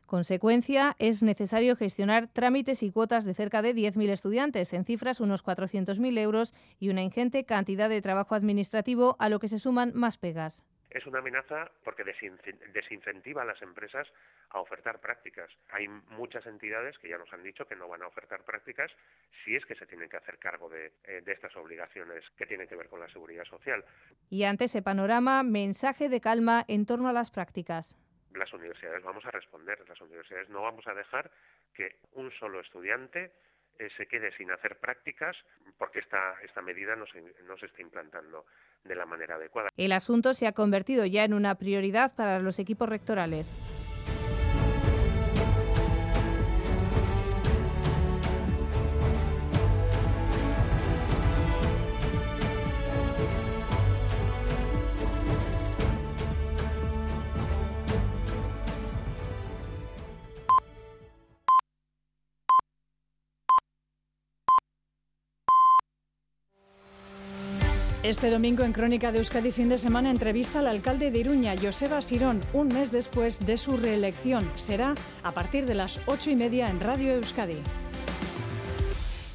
Consecuencia, 0.08 0.96
es 0.98 1.22
necesario 1.22 1.76
gestionar 1.76 2.28
trámites 2.28 2.82
y 2.82 2.92
cuotas 2.92 3.24
de 3.24 3.36
cerca 3.36 3.62
de 3.62 3.76
10.000 3.76 4.10
estudiantes, 4.10 4.74
en 4.74 4.86
cifras 4.86 5.20
unos 5.20 5.46
400.000 5.46 6.18
euros 6.18 6.54
y 6.80 6.90
una 6.90 7.04
ingente 7.04 7.46
cantidad 7.46 7.90
de 7.90 8.02
trabajo 8.02 8.34
administrativo, 8.34 9.16
a 9.20 9.30
lo 9.30 9.40
que 9.40 9.50
se 9.50 9.60
suman 9.60 9.92
más 9.94 10.18
pegas 10.18 10.66
es 10.94 11.06
una 11.06 11.20
amenaza 11.20 11.72
porque 11.84 12.04
desincentiva 12.04 13.42
a 13.42 13.46
las 13.46 13.62
empresas 13.62 14.08
a 14.50 14.60
ofertar 14.60 15.00
prácticas. 15.00 15.50
Hay 15.70 15.88
muchas 15.88 16.46
entidades 16.46 16.98
que 17.00 17.10
ya 17.10 17.18
nos 17.18 17.32
han 17.34 17.44
dicho 17.44 17.68
que 17.68 17.76
no 17.76 17.88
van 17.88 18.04
a 18.04 18.08
ofertar 18.08 18.44
prácticas 18.44 18.92
si 19.44 19.56
es 19.56 19.66
que 19.66 19.76
se 19.76 19.88
tienen 19.88 20.10
que 20.10 20.18
hacer 20.18 20.38
cargo 20.38 20.70
de, 20.70 20.94
eh, 21.04 21.22
de 21.26 21.32
estas 21.32 21.56
obligaciones 21.56 22.24
que 22.38 22.46
tienen 22.46 22.68
que 22.68 22.76
ver 22.76 22.88
con 22.88 23.00
la 23.00 23.10
seguridad 23.10 23.46
social. 23.46 23.84
Y 24.30 24.44
ante 24.44 24.66
ese 24.66 24.82
panorama, 24.82 25.44
mensaje 25.44 26.10
de 26.10 26.22
calma 26.22 26.64
en 26.68 26.86
torno 26.86 27.10
a 27.10 27.14
las 27.14 27.32
prácticas. 27.32 27.98
Las 28.34 28.54
universidades 28.54 29.04
vamos 29.04 29.26
a 29.26 29.32
responder, 29.32 29.84
las 29.88 30.02
universidades 30.02 30.50
no 30.50 30.62
vamos 30.62 30.88
a 30.88 30.94
dejar 30.94 31.30
que 31.74 31.98
un 32.14 32.32
solo 32.32 32.60
estudiante 32.60 33.32
eh, 33.80 33.90
se 33.98 34.08
quede 34.08 34.32
sin 34.38 34.52
hacer 34.52 34.78
prácticas 34.78 35.36
porque 35.78 36.00
esta, 36.00 36.36
esta 36.44 36.62
medida 36.62 36.96
no 36.96 37.06
se, 37.08 37.22
no 37.48 37.58
se 37.58 37.66
está 37.66 37.82
implantando 37.82 38.46
de 38.84 38.96
la 38.96 39.06
manera 39.06 39.36
adecuada. 39.36 39.70
El 39.78 39.92
asunto 39.92 40.34
se 40.34 40.48
ha 40.48 40.52
convertido 40.54 41.06
ya 41.06 41.24
en 41.24 41.34
una 41.34 41.56
prioridad 41.56 42.16
para 42.16 42.40
los 42.40 42.60
equipos 42.60 42.90
rectorales. 42.90 43.58
Este 68.14 68.30
domingo 68.30 68.64
en 68.64 68.74
Crónica 68.74 69.12
de 69.12 69.18
Euskadi 69.18 69.50
fin 69.50 69.70
de 69.70 69.80
semana 69.80 70.12
entrevista 70.12 70.60
al 70.60 70.68
alcalde 70.68 71.10
de 71.10 71.18
Iruña, 71.18 71.56
Joseba 71.60 72.00
Sirón, 72.00 72.42
un 72.54 72.68
mes 72.68 72.92
después 72.92 73.40
de 73.40 73.58
su 73.58 73.76
reelección. 73.76 74.48
Será 74.56 74.94
a 75.24 75.32
partir 75.32 75.66
de 75.66 75.74
las 75.74 76.00
ocho 76.06 76.30
y 76.30 76.36
media 76.36 76.68
en 76.68 76.80
Radio 76.80 77.14
Euskadi. 77.16 77.58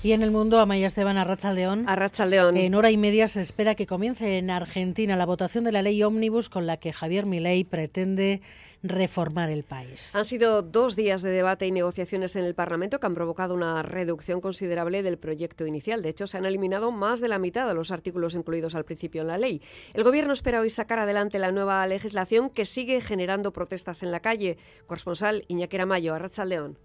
Y 0.04 0.12
en 0.12 0.22
el 0.22 0.30
mundo, 0.30 0.60
Amaya 0.60 0.86
Esteban 0.86 1.18
Arrachaldeón. 1.18 1.88
Arrachaldeón. 1.88 2.56
En 2.56 2.76
hora 2.76 2.92
y 2.92 2.96
media 2.96 3.26
se 3.26 3.40
espera 3.40 3.74
que 3.74 3.88
comience 3.88 4.38
en 4.38 4.48
Argentina 4.48 5.16
la 5.16 5.26
votación 5.26 5.64
de 5.64 5.72
la 5.72 5.82
ley 5.82 6.00
ómnibus 6.04 6.48
con 6.48 6.68
la 6.68 6.76
que 6.76 6.92
Javier 6.92 7.26
Milei 7.26 7.64
pretende 7.64 8.42
reformar 8.82 9.50
el 9.50 9.64
país. 9.64 10.14
Han 10.14 10.24
sido 10.24 10.62
dos 10.62 10.96
días 10.96 11.22
de 11.22 11.30
debate 11.30 11.66
y 11.66 11.72
negociaciones 11.72 12.36
en 12.36 12.44
el 12.44 12.54
Parlamento 12.54 13.00
que 13.00 13.06
han 13.06 13.14
provocado 13.14 13.54
una 13.54 13.82
reducción 13.82 14.40
considerable 14.40 15.02
del 15.02 15.18
proyecto 15.18 15.66
inicial. 15.66 16.02
De 16.02 16.10
hecho, 16.10 16.26
se 16.26 16.38
han 16.38 16.46
eliminado 16.46 16.90
más 16.90 17.20
de 17.20 17.28
la 17.28 17.38
mitad 17.38 17.66
de 17.66 17.74
los 17.74 17.90
artículos 17.90 18.34
incluidos 18.34 18.74
al 18.74 18.84
principio 18.84 19.22
en 19.22 19.28
la 19.28 19.38
ley. 19.38 19.62
El 19.94 20.04
Gobierno 20.04 20.32
espera 20.32 20.60
hoy 20.60 20.70
sacar 20.70 20.98
adelante 20.98 21.38
la 21.38 21.52
nueva 21.52 21.86
legislación 21.86 22.50
que 22.50 22.64
sigue 22.64 23.00
generando 23.00 23.52
protestas 23.52 24.02
en 24.02 24.12
la 24.12 24.20
calle. 24.20 24.58
Corresponsal 24.86 25.44
Iñaquera 25.48 25.86
Mayo, 25.86 26.14
Arrachaldeón. 26.14 26.78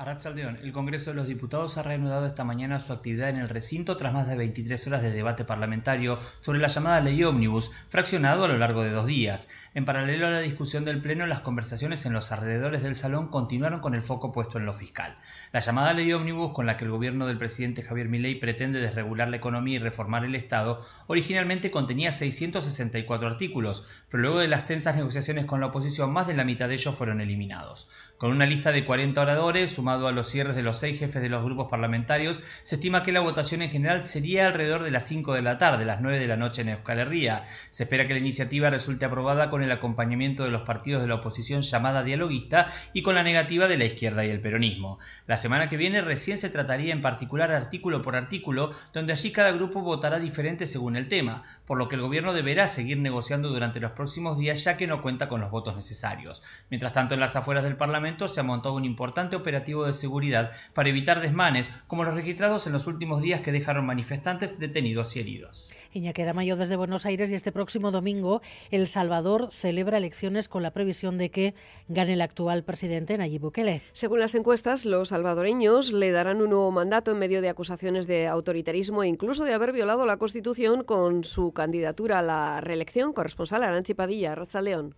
Arrachaldeón, 0.00 0.56
el 0.62 0.72
Congreso 0.72 1.10
de 1.10 1.16
los 1.16 1.26
Diputados 1.26 1.76
ha 1.76 1.82
reanudado 1.82 2.24
esta 2.24 2.42
mañana 2.42 2.80
su 2.80 2.94
actividad 2.94 3.28
en 3.28 3.36
el 3.36 3.50
recinto 3.50 3.98
tras 3.98 4.14
más 4.14 4.26
de 4.26 4.34
23 4.34 4.86
horas 4.86 5.02
de 5.02 5.12
debate 5.12 5.44
parlamentario 5.44 6.18
sobre 6.40 6.58
la 6.58 6.68
llamada 6.68 7.02
ley 7.02 7.22
ómnibus, 7.22 7.70
fraccionado 7.90 8.44
a 8.44 8.48
lo 8.48 8.56
largo 8.56 8.82
de 8.82 8.92
dos 8.92 9.04
días. 9.04 9.50
En 9.74 9.84
paralelo 9.84 10.26
a 10.26 10.30
la 10.30 10.40
discusión 10.40 10.86
del 10.86 11.02
Pleno, 11.02 11.26
las 11.26 11.40
conversaciones 11.40 12.06
en 12.06 12.14
los 12.14 12.32
alrededores 12.32 12.82
del 12.82 12.96
salón 12.96 13.28
continuaron 13.28 13.80
con 13.80 13.94
el 13.94 14.00
foco 14.00 14.32
puesto 14.32 14.56
en 14.56 14.64
lo 14.64 14.72
fiscal. 14.72 15.18
La 15.52 15.60
llamada 15.60 15.92
ley 15.92 16.10
ómnibus, 16.14 16.54
con 16.54 16.64
la 16.64 16.78
que 16.78 16.86
el 16.86 16.92
gobierno 16.92 17.26
del 17.26 17.36
presidente 17.36 17.82
Javier 17.82 18.08
Milei 18.08 18.36
pretende 18.36 18.80
desregular 18.80 19.28
la 19.28 19.36
economía 19.36 19.76
y 19.76 19.80
reformar 19.80 20.24
el 20.24 20.34
Estado, 20.34 20.80
originalmente 21.08 21.70
contenía 21.70 22.10
664 22.10 23.28
artículos, 23.28 23.86
pero 24.08 24.22
luego 24.22 24.38
de 24.38 24.48
las 24.48 24.64
tensas 24.64 24.96
negociaciones 24.96 25.44
con 25.44 25.60
la 25.60 25.66
oposición, 25.66 26.10
más 26.10 26.26
de 26.26 26.32
la 26.32 26.44
mitad 26.44 26.68
de 26.68 26.76
ellos 26.76 26.94
fueron 26.94 27.20
eliminados. 27.20 27.90
Con 28.20 28.32
una 28.32 28.44
lista 28.44 28.70
de 28.70 28.84
40 28.84 29.18
oradores, 29.18 29.70
sumado 29.70 30.06
a 30.06 30.12
los 30.12 30.28
cierres 30.28 30.54
de 30.54 30.62
los 30.62 30.78
seis 30.78 30.98
jefes 30.98 31.22
de 31.22 31.30
los 31.30 31.42
grupos 31.42 31.68
parlamentarios, 31.70 32.42
se 32.60 32.74
estima 32.74 33.02
que 33.02 33.12
la 33.12 33.20
votación 33.20 33.62
en 33.62 33.70
general 33.70 34.04
sería 34.04 34.46
alrededor 34.46 34.82
de 34.82 34.90
las 34.90 35.06
5 35.06 35.32
de 35.32 35.40
la 35.40 35.56
tarde, 35.56 35.86
las 35.86 36.02
9 36.02 36.18
de 36.18 36.26
la 36.26 36.36
noche 36.36 36.60
en 36.60 36.68
Euskal 36.68 36.98
Herria. 36.98 37.44
Se 37.70 37.84
espera 37.84 38.06
que 38.06 38.12
la 38.12 38.20
iniciativa 38.20 38.68
resulte 38.68 39.06
aprobada 39.06 39.48
con 39.48 39.62
el 39.62 39.72
acompañamiento 39.72 40.44
de 40.44 40.50
los 40.50 40.60
partidos 40.64 41.00
de 41.00 41.08
la 41.08 41.14
oposición 41.14 41.62
llamada 41.62 42.02
dialoguista 42.02 42.66
y 42.92 43.00
con 43.00 43.14
la 43.14 43.22
negativa 43.22 43.68
de 43.68 43.78
la 43.78 43.86
izquierda 43.86 44.22
y 44.22 44.28
el 44.28 44.42
peronismo. 44.42 44.98
La 45.26 45.38
semana 45.38 45.70
que 45.70 45.78
viene 45.78 46.02
recién 46.02 46.36
se 46.36 46.50
trataría 46.50 46.92
en 46.92 47.00
particular 47.00 47.50
artículo 47.50 48.02
por 48.02 48.16
artículo, 48.16 48.72
donde 48.92 49.14
allí 49.14 49.32
cada 49.32 49.52
grupo 49.52 49.80
votará 49.80 50.18
diferente 50.18 50.66
según 50.66 50.96
el 50.96 51.08
tema, 51.08 51.42
por 51.64 51.78
lo 51.78 51.88
que 51.88 51.94
el 51.94 52.02
gobierno 52.02 52.34
deberá 52.34 52.68
seguir 52.68 52.98
negociando 52.98 53.48
durante 53.48 53.80
los 53.80 53.92
próximos 53.92 54.36
días 54.36 54.62
ya 54.62 54.76
que 54.76 54.86
no 54.86 55.00
cuenta 55.00 55.30
con 55.30 55.40
los 55.40 55.50
votos 55.50 55.74
necesarios. 55.74 56.42
Mientras 56.68 56.92
tanto, 56.92 57.14
en 57.14 57.20
las 57.20 57.34
afueras 57.34 57.64
del 57.64 57.78
Parlamento, 57.78 58.09
se 58.18 58.40
ha 58.40 58.42
montado 58.42 58.74
un 58.74 58.84
importante 58.84 59.36
operativo 59.36 59.86
de 59.86 59.92
seguridad 59.92 60.52
para 60.74 60.88
evitar 60.88 61.20
desmanes, 61.20 61.70
como 61.86 62.04
los 62.04 62.14
registrados 62.14 62.66
en 62.66 62.72
los 62.72 62.86
últimos 62.86 63.22
días 63.22 63.40
que 63.40 63.52
dejaron 63.52 63.86
manifestantes 63.86 64.58
detenidos 64.58 65.16
y 65.16 65.20
heridos. 65.20 65.70
Iñaquera 65.92 66.34
Mayo 66.34 66.56
desde 66.56 66.76
Buenos 66.76 67.04
Aires 67.04 67.32
y 67.32 67.34
este 67.34 67.50
próximo 67.50 67.90
domingo 67.90 68.42
El 68.70 68.86
Salvador 68.86 69.48
celebra 69.50 69.98
elecciones 69.98 70.48
con 70.48 70.62
la 70.62 70.70
previsión 70.70 71.18
de 71.18 71.30
que 71.30 71.54
gane 71.88 72.12
el 72.12 72.20
actual 72.20 72.62
presidente 72.62 73.18
Nayib 73.18 73.40
Bukele. 73.40 73.82
Según 73.92 74.20
las 74.20 74.34
encuestas, 74.36 74.84
los 74.84 75.08
salvadoreños 75.08 75.92
le 75.92 76.12
darán 76.12 76.42
un 76.42 76.50
nuevo 76.50 76.70
mandato 76.70 77.10
en 77.10 77.18
medio 77.18 77.42
de 77.42 77.48
acusaciones 77.48 78.06
de 78.06 78.28
autoritarismo 78.28 79.02
e 79.02 79.08
incluso 79.08 79.44
de 79.44 79.54
haber 79.54 79.72
violado 79.72 80.06
la 80.06 80.16
Constitución 80.16 80.84
con 80.84 81.24
su 81.24 81.52
candidatura 81.52 82.20
a 82.20 82.22
la 82.22 82.60
reelección. 82.60 83.12
Corresponsal 83.12 83.64
Aranchi 83.64 83.94
Padilla, 83.94 84.36
León. 84.62 84.94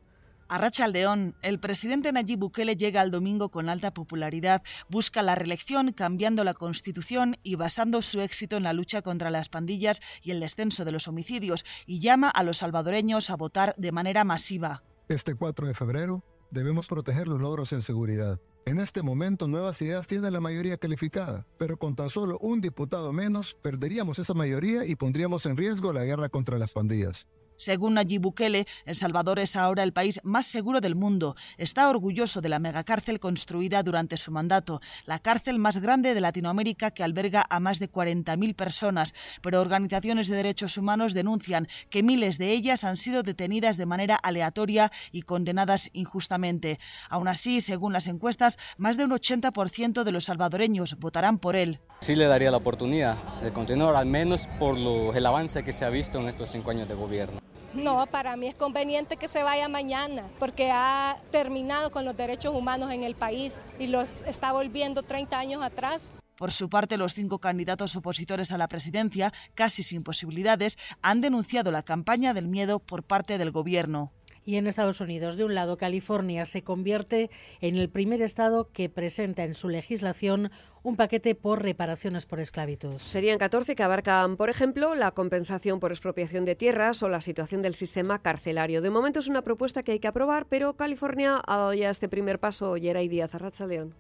A 0.49 0.89
León, 0.89 1.35
el 1.43 1.59
presidente 1.59 2.13
Nayib 2.13 2.39
Bukele 2.39 2.77
llega 2.77 3.01
al 3.01 3.11
domingo 3.11 3.51
con 3.51 3.69
alta 3.69 3.95
popularidad, 3.95 4.63
busca 4.89 5.23
la 5.23 5.35
reelección 5.35 5.93
cambiando 5.93 6.45
la 6.45 6.55
constitución 6.55 7.37
y 7.43 7.55
basando 7.55 8.03
su 8.03 8.21
éxito 8.21 8.57
en 8.57 8.63
la 8.63 8.73
lucha 8.73 9.03
contra 9.03 9.31
las 9.31 9.49
pandillas 9.49 10.01
y 10.23 10.31
el 10.31 10.41
descenso 10.41 10.85
de 10.85 10.93
los 10.93 11.09
homicidios 11.09 11.65
y 11.87 12.01
llama 12.01 12.29
a 12.29 12.43
los 12.43 12.59
salvadoreños 12.59 13.31
a 13.31 13.37
votar 13.37 13.75
de 13.77 13.93
manera 13.93 14.25
masiva. 14.25 14.83
Este 15.09 15.35
4 15.35 15.67
de 15.67 15.75
febrero 15.75 16.25
debemos 16.51 16.87
proteger 16.87 17.29
los 17.29 17.41
logros 17.41 17.73
en 17.73 17.83
seguridad. 17.83 18.41
En 18.65 18.79
este 18.79 19.03
momento 19.03 19.49
Nuevas 19.49 19.83
Ideas 19.83 20.07
tiene 20.07 20.31
la 20.31 20.41
mayoría 20.41 20.77
calificada, 20.77 21.47
pero 21.59 21.77
con 21.79 21.97
tan 21.97 22.09
solo 22.09 22.39
un 22.39 22.61
diputado 22.61 23.13
menos 23.13 23.57
perderíamos 23.61 24.21
esa 24.21 24.35
mayoría 24.35 24.85
y 24.85 24.95
pondríamos 24.95 25.47
en 25.47 25.57
riesgo 25.57 25.93
la 25.93 26.05
guerra 26.05 26.29
contra 26.29 26.59
las 26.59 26.73
pandillas. 26.73 27.27
Según 27.63 27.95
Nayib 27.95 28.23
Bukele, 28.23 28.67
El 28.87 28.97
Salvador 28.97 29.39
es 29.39 29.55
ahora 29.55 29.85
el 29.85 29.93
país 29.93 30.19
más 30.25 30.47
seguro 30.47 30.81
del 30.81 30.97
mundo. 30.97 31.37
Está 31.59 31.89
orgulloso 31.89 32.41
de 32.41 32.49
la 32.49 32.59
megacárcel 32.59 33.21
construida 33.21 33.85
durante 33.85 34.17
su 34.17 34.33
mandato, 34.33 34.81
la 35.07 35.21
cárcel 35.21 35.61
más 35.61 35.77
grande 35.77 36.13
de 36.13 36.21
Latinoamérica 36.21 36.91
que 36.91 37.05
alberga 37.05 37.47
a 37.49 37.61
más 37.61 37.79
de 37.79 37.89
40.000 37.89 38.57
personas. 38.57 39.15
Pero 39.43 39.61
organizaciones 39.61 40.27
de 40.27 40.35
derechos 40.35 40.77
humanos 40.77 41.15
denuncian 41.15 41.69
que 41.89 42.03
miles 42.03 42.37
de 42.37 42.51
ellas 42.51 42.83
han 42.83 42.97
sido 42.97 43.23
detenidas 43.23 43.77
de 43.77 43.87
manera 43.87 44.17
aleatoria 44.17 44.91
y 45.13 45.23
condenadas 45.23 45.89
injustamente. 45.93 46.81
Aún 47.11 47.29
así, 47.29 47.61
según 47.61 47.93
las 47.93 48.09
encuestas, 48.09 48.59
más 48.77 48.97
de 48.97 49.05
un 49.05 49.13
80% 49.13 50.03
de 50.03 50.11
los 50.11 50.25
salvadoreños 50.25 50.99
votarán 50.99 51.39
por 51.39 51.55
él. 51.55 51.79
Sí 52.01 52.17
le 52.17 52.25
daría 52.25 52.51
la 52.51 52.57
oportunidad 52.57 53.17
de 53.41 53.53
continuar, 53.53 53.95
al 53.95 54.07
menos 54.07 54.49
por 54.59 54.77
el 54.77 55.27
avance 55.27 55.63
que 55.63 55.73
se 55.73 55.85
ha 55.85 55.91
visto 55.91 56.19
en 56.19 56.29
estos 56.29 56.51
cinco 56.51 56.73
años 56.73 56.89
de 56.89 56.95
gobierno. 56.95 57.52
No, 57.75 58.07
para 58.07 58.37
mí 58.37 58.49
es 58.49 58.55
conveniente 58.55 59.17
que 59.17 59.29
se 59.29 59.43
vaya 59.43 59.69
mañana 59.69 60.25
porque 60.39 60.71
ha 60.71 61.17
terminado 61.31 61.91
con 61.91 62.05
los 62.05 62.17
derechos 62.17 62.55
humanos 62.55 62.93
en 62.93 63.03
el 63.03 63.15
país 63.15 63.63
y 63.79 63.87
los 63.87 64.23
está 64.23 64.53
volviendo 64.53 65.03
30 65.03 65.39
años 65.39 65.63
atrás. 65.63 66.13
Por 66.37 66.51
su 66.51 66.69
parte, 66.69 66.97
los 66.97 67.15
cinco 67.15 67.39
candidatos 67.39 67.95
opositores 67.95 68.53
a 68.53 68.59
la 68.59 68.69
presidencia, 68.69 69.33
casi 69.55 69.83
sin 69.83 70.03
posibilidades, 70.03 70.79
han 71.01 71.21
denunciado 71.21 71.71
la 71.71 71.83
campaña 71.83 72.35
del 72.35 72.49
miedo 72.49 72.79
por 72.81 73.05
parte 73.05 73.39
del 73.39 73.53
gobierno. 73.53 74.13
Y 74.45 74.57
en 74.57 74.67
Estados 74.67 75.01
Unidos, 75.01 75.37
de 75.37 75.45
un 75.45 75.55
lado, 75.55 75.77
California 75.77 76.45
se 76.47 76.63
convierte 76.63 77.31
en 77.61 77.77
el 77.77 77.89
primer 77.89 78.23
estado 78.23 78.71
que 78.73 78.89
presenta 78.89 79.45
en 79.45 79.55
su 79.55 79.69
legislación 79.69 80.51
un 80.83 80.97
paquete 80.97 81.37
por 81.37 81.63
reparaciones 81.63 82.27
por 82.27 82.41
esclavitud. 82.41 82.99
Serían 82.99 83.39
14 83.39 83.77
que 83.77 83.83
abarcan, 83.85 84.37
por 84.37 84.51
ejemplo, 84.51 84.97
la 84.97 85.13
compensación 85.13 85.79
por 85.79 85.93
expropiación 85.93 86.45
de 86.45 86.57
tierras 86.57 87.03
o 87.05 87.09
la 87.09 87.21
situación 87.21 87.63
del 87.63 87.75
sistema 87.75 88.21
carcelario. 88.21 88.83
De 88.83 88.91
momento 88.91 89.21
es 89.21 89.29
una 89.29 89.43
propuesta 89.43 89.85
que 89.85 89.93
hay 89.93 90.01
que 90.01 90.09
aprobar, 90.09 90.47
pero 90.47 90.75
California 90.75 91.41
ha 91.47 91.57
dado 91.57 91.75
ya 91.75 91.91
este 91.91 92.09
primer 92.09 92.41
paso. 92.41 92.77
Yeray 92.77 93.07
Díaz, 93.07 93.35
Arracha 93.35 93.67
León. 93.67 93.95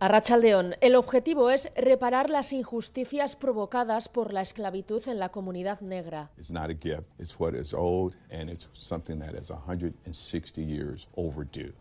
Arrachaldeón, 0.00 0.76
el 0.80 0.94
objetivo 0.94 1.50
es 1.50 1.72
reparar 1.74 2.30
las 2.30 2.52
injusticias 2.52 3.34
provocadas 3.34 4.08
por 4.08 4.32
la 4.32 4.42
esclavitud 4.42 5.02
en 5.08 5.18
la 5.18 5.30
comunidad 5.30 5.80
negra. 5.80 6.30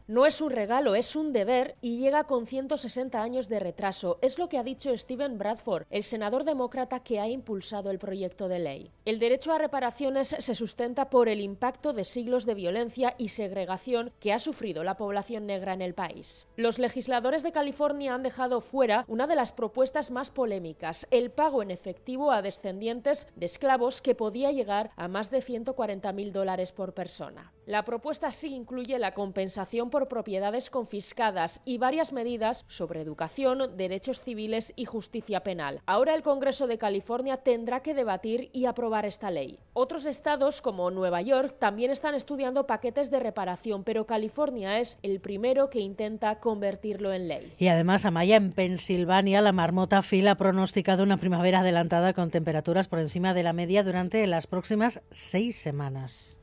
No 0.08 0.26
es 0.26 0.42
un 0.42 0.50
regalo, 0.50 0.96
es 0.96 1.16
un 1.16 1.32
deber 1.32 1.76
y 1.80 1.98
llega 2.00 2.24
con 2.24 2.48
160 2.48 3.22
años 3.22 3.50
de 3.50 3.60
retraso. 3.60 4.18
Es 4.24 4.40
lo 4.40 4.50
que 4.50 4.58
ha 4.58 4.64
dicho 4.64 4.98
Steven 4.98 5.38
Bradford, 5.38 5.86
el 5.92 6.04
senador 6.04 6.44
demócrata 6.44 7.02
que 7.02 7.20
ha 7.20 7.28
impulsado 7.28 7.92
el 7.92 8.00
proyecto 8.00 8.48
de 8.48 8.58
ley. 8.58 8.92
El 9.06 9.20
derecho 9.20 9.54
a 9.54 9.60
reparaciones 9.60 10.30
se 10.40 10.56
sustenta 10.56 11.12
por 11.12 11.30
el 11.30 11.40
impacto 11.40 11.94
de 11.94 12.04
siglos 12.04 12.48
de 12.48 12.56
violencia 12.56 13.14
y 13.20 13.28
segregación 13.28 14.12
que 14.20 14.34
ha 14.34 14.40
sufrido 14.40 14.84
la 14.84 14.98
población 14.98 15.46
negra 15.46 15.74
en 15.74 15.84
el 15.84 15.94
país. 15.94 16.48
Los 16.56 16.80
legisladores 16.80 17.44
de 17.44 17.52
California 17.52 18.07
han 18.14 18.24
dejado 18.24 18.62
fuera 18.62 19.06
una 19.08 19.28
de 19.28 19.36
las 19.36 19.52
propuestas 19.52 20.12
más 20.12 20.32
polémicas, 20.32 21.08
el 21.12 21.32
pago 21.32 21.62
en 21.62 21.72
efectivo 21.72 22.32
a 22.32 22.42
descendientes 22.42 23.28
de 23.36 23.46
esclavos 23.46 24.02
que 24.02 24.16
podía 24.16 24.52
llegar 24.52 24.92
a 24.96 25.08
más 25.08 25.32
de 25.32 25.40
140.000 25.40 26.32
dólares 26.32 26.72
por 26.72 26.94
persona. 26.94 27.54
La 27.68 27.84
propuesta 27.84 28.32
sí 28.32 28.56
incluye 28.56 28.98
la 28.98 29.14
compensación 29.14 29.90
por 29.90 30.08
propiedades 30.08 30.70
confiscadas 30.70 31.60
y 31.66 31.78
varias 31.80 32.14
medidas 32.14 32.64
sobre 32.70 33.02
educación, 33.02 33.76
derechos 33.76 34.22
civiles 34.22 34.72
y 34.78 34.86
justicia 34.86 35.42
penal. 35.42 35.82
Ahora 35.86 36.16
el 36.16 36.22
Congreso 36.22 36.66
de 36.68 36.78
California 36.78 37.36
tendrá 37.36 37.82
que 37.82 37.94
debatir 37.94 38.50
y 38.54 38.68
aprobar 38.68 39.06
esta 39.06 39.32
ley. 39.32 39.60
Otros 39.74 40.06
estados, 40.06 40.62
como 40.62 40.90
Nueva 40.92 41.22
York, 41.22 41.58
también 41.60 41.92
están 41.92 42.16
estudiando 42.16 42.68
paquetes 42.68 43.12
de 43.12 43.20
reparación, 43.20 43.84
pero 43.84 44.06
California 44.06 44.80
es 44.80 44.98
el 45.04 45.20
primero 45.20 45.70
que 45.70 45.82
intenta 45.82 46.40
convertirlo 46.40 47.12
en 47.12 47.28
ley. 47.28 47.54
Y 47.58 47.68
además 47.68 48.06
Amaya, 48.06 48.38
en 48.38 48.54
Pensilvania, 48.54 49.42
la 49.42 49.52
marmota 49.52 50.02
Phil 50.04 50.30
ha 50.30 50.36
pronosticado 50.36 51.04
una 51.04 51.18
primavera 51.18 51.60
adelantada 51.60 52.14
con 52.14 52.32
temperaturas 52.32 52.88
por 52.88 53.00
encima 53.00 53.34
de 53.34 53.44
la 53.44 53.52
media 53.52 53.84
durante 53.84 54.26
las 54.26 54.48
próximas 54.48 55.02
seis 55.12 55.58
semanas. 55.58 56.40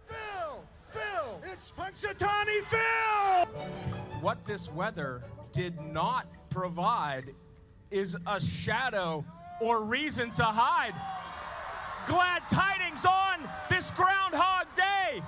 What 4.20 4.44
this 4.46 4.70
weather 4.72 5.22
did 5.52 5.80
not 5.92 6.26
provide 6.48 7.34
is 7.90 8.16
a 8.26 8.40
shadow 8.40 9.24
or 9.60 9.84
reason 9.84 10.30
to 10.32 10.44
hide. 10.44 10.94
Glad 12.06 12.42
tidings 12.50 13.04
on 13.04 13.48
this 13.68 13.90
Groundhog 13.90 14.66
Day. 14.76 15.22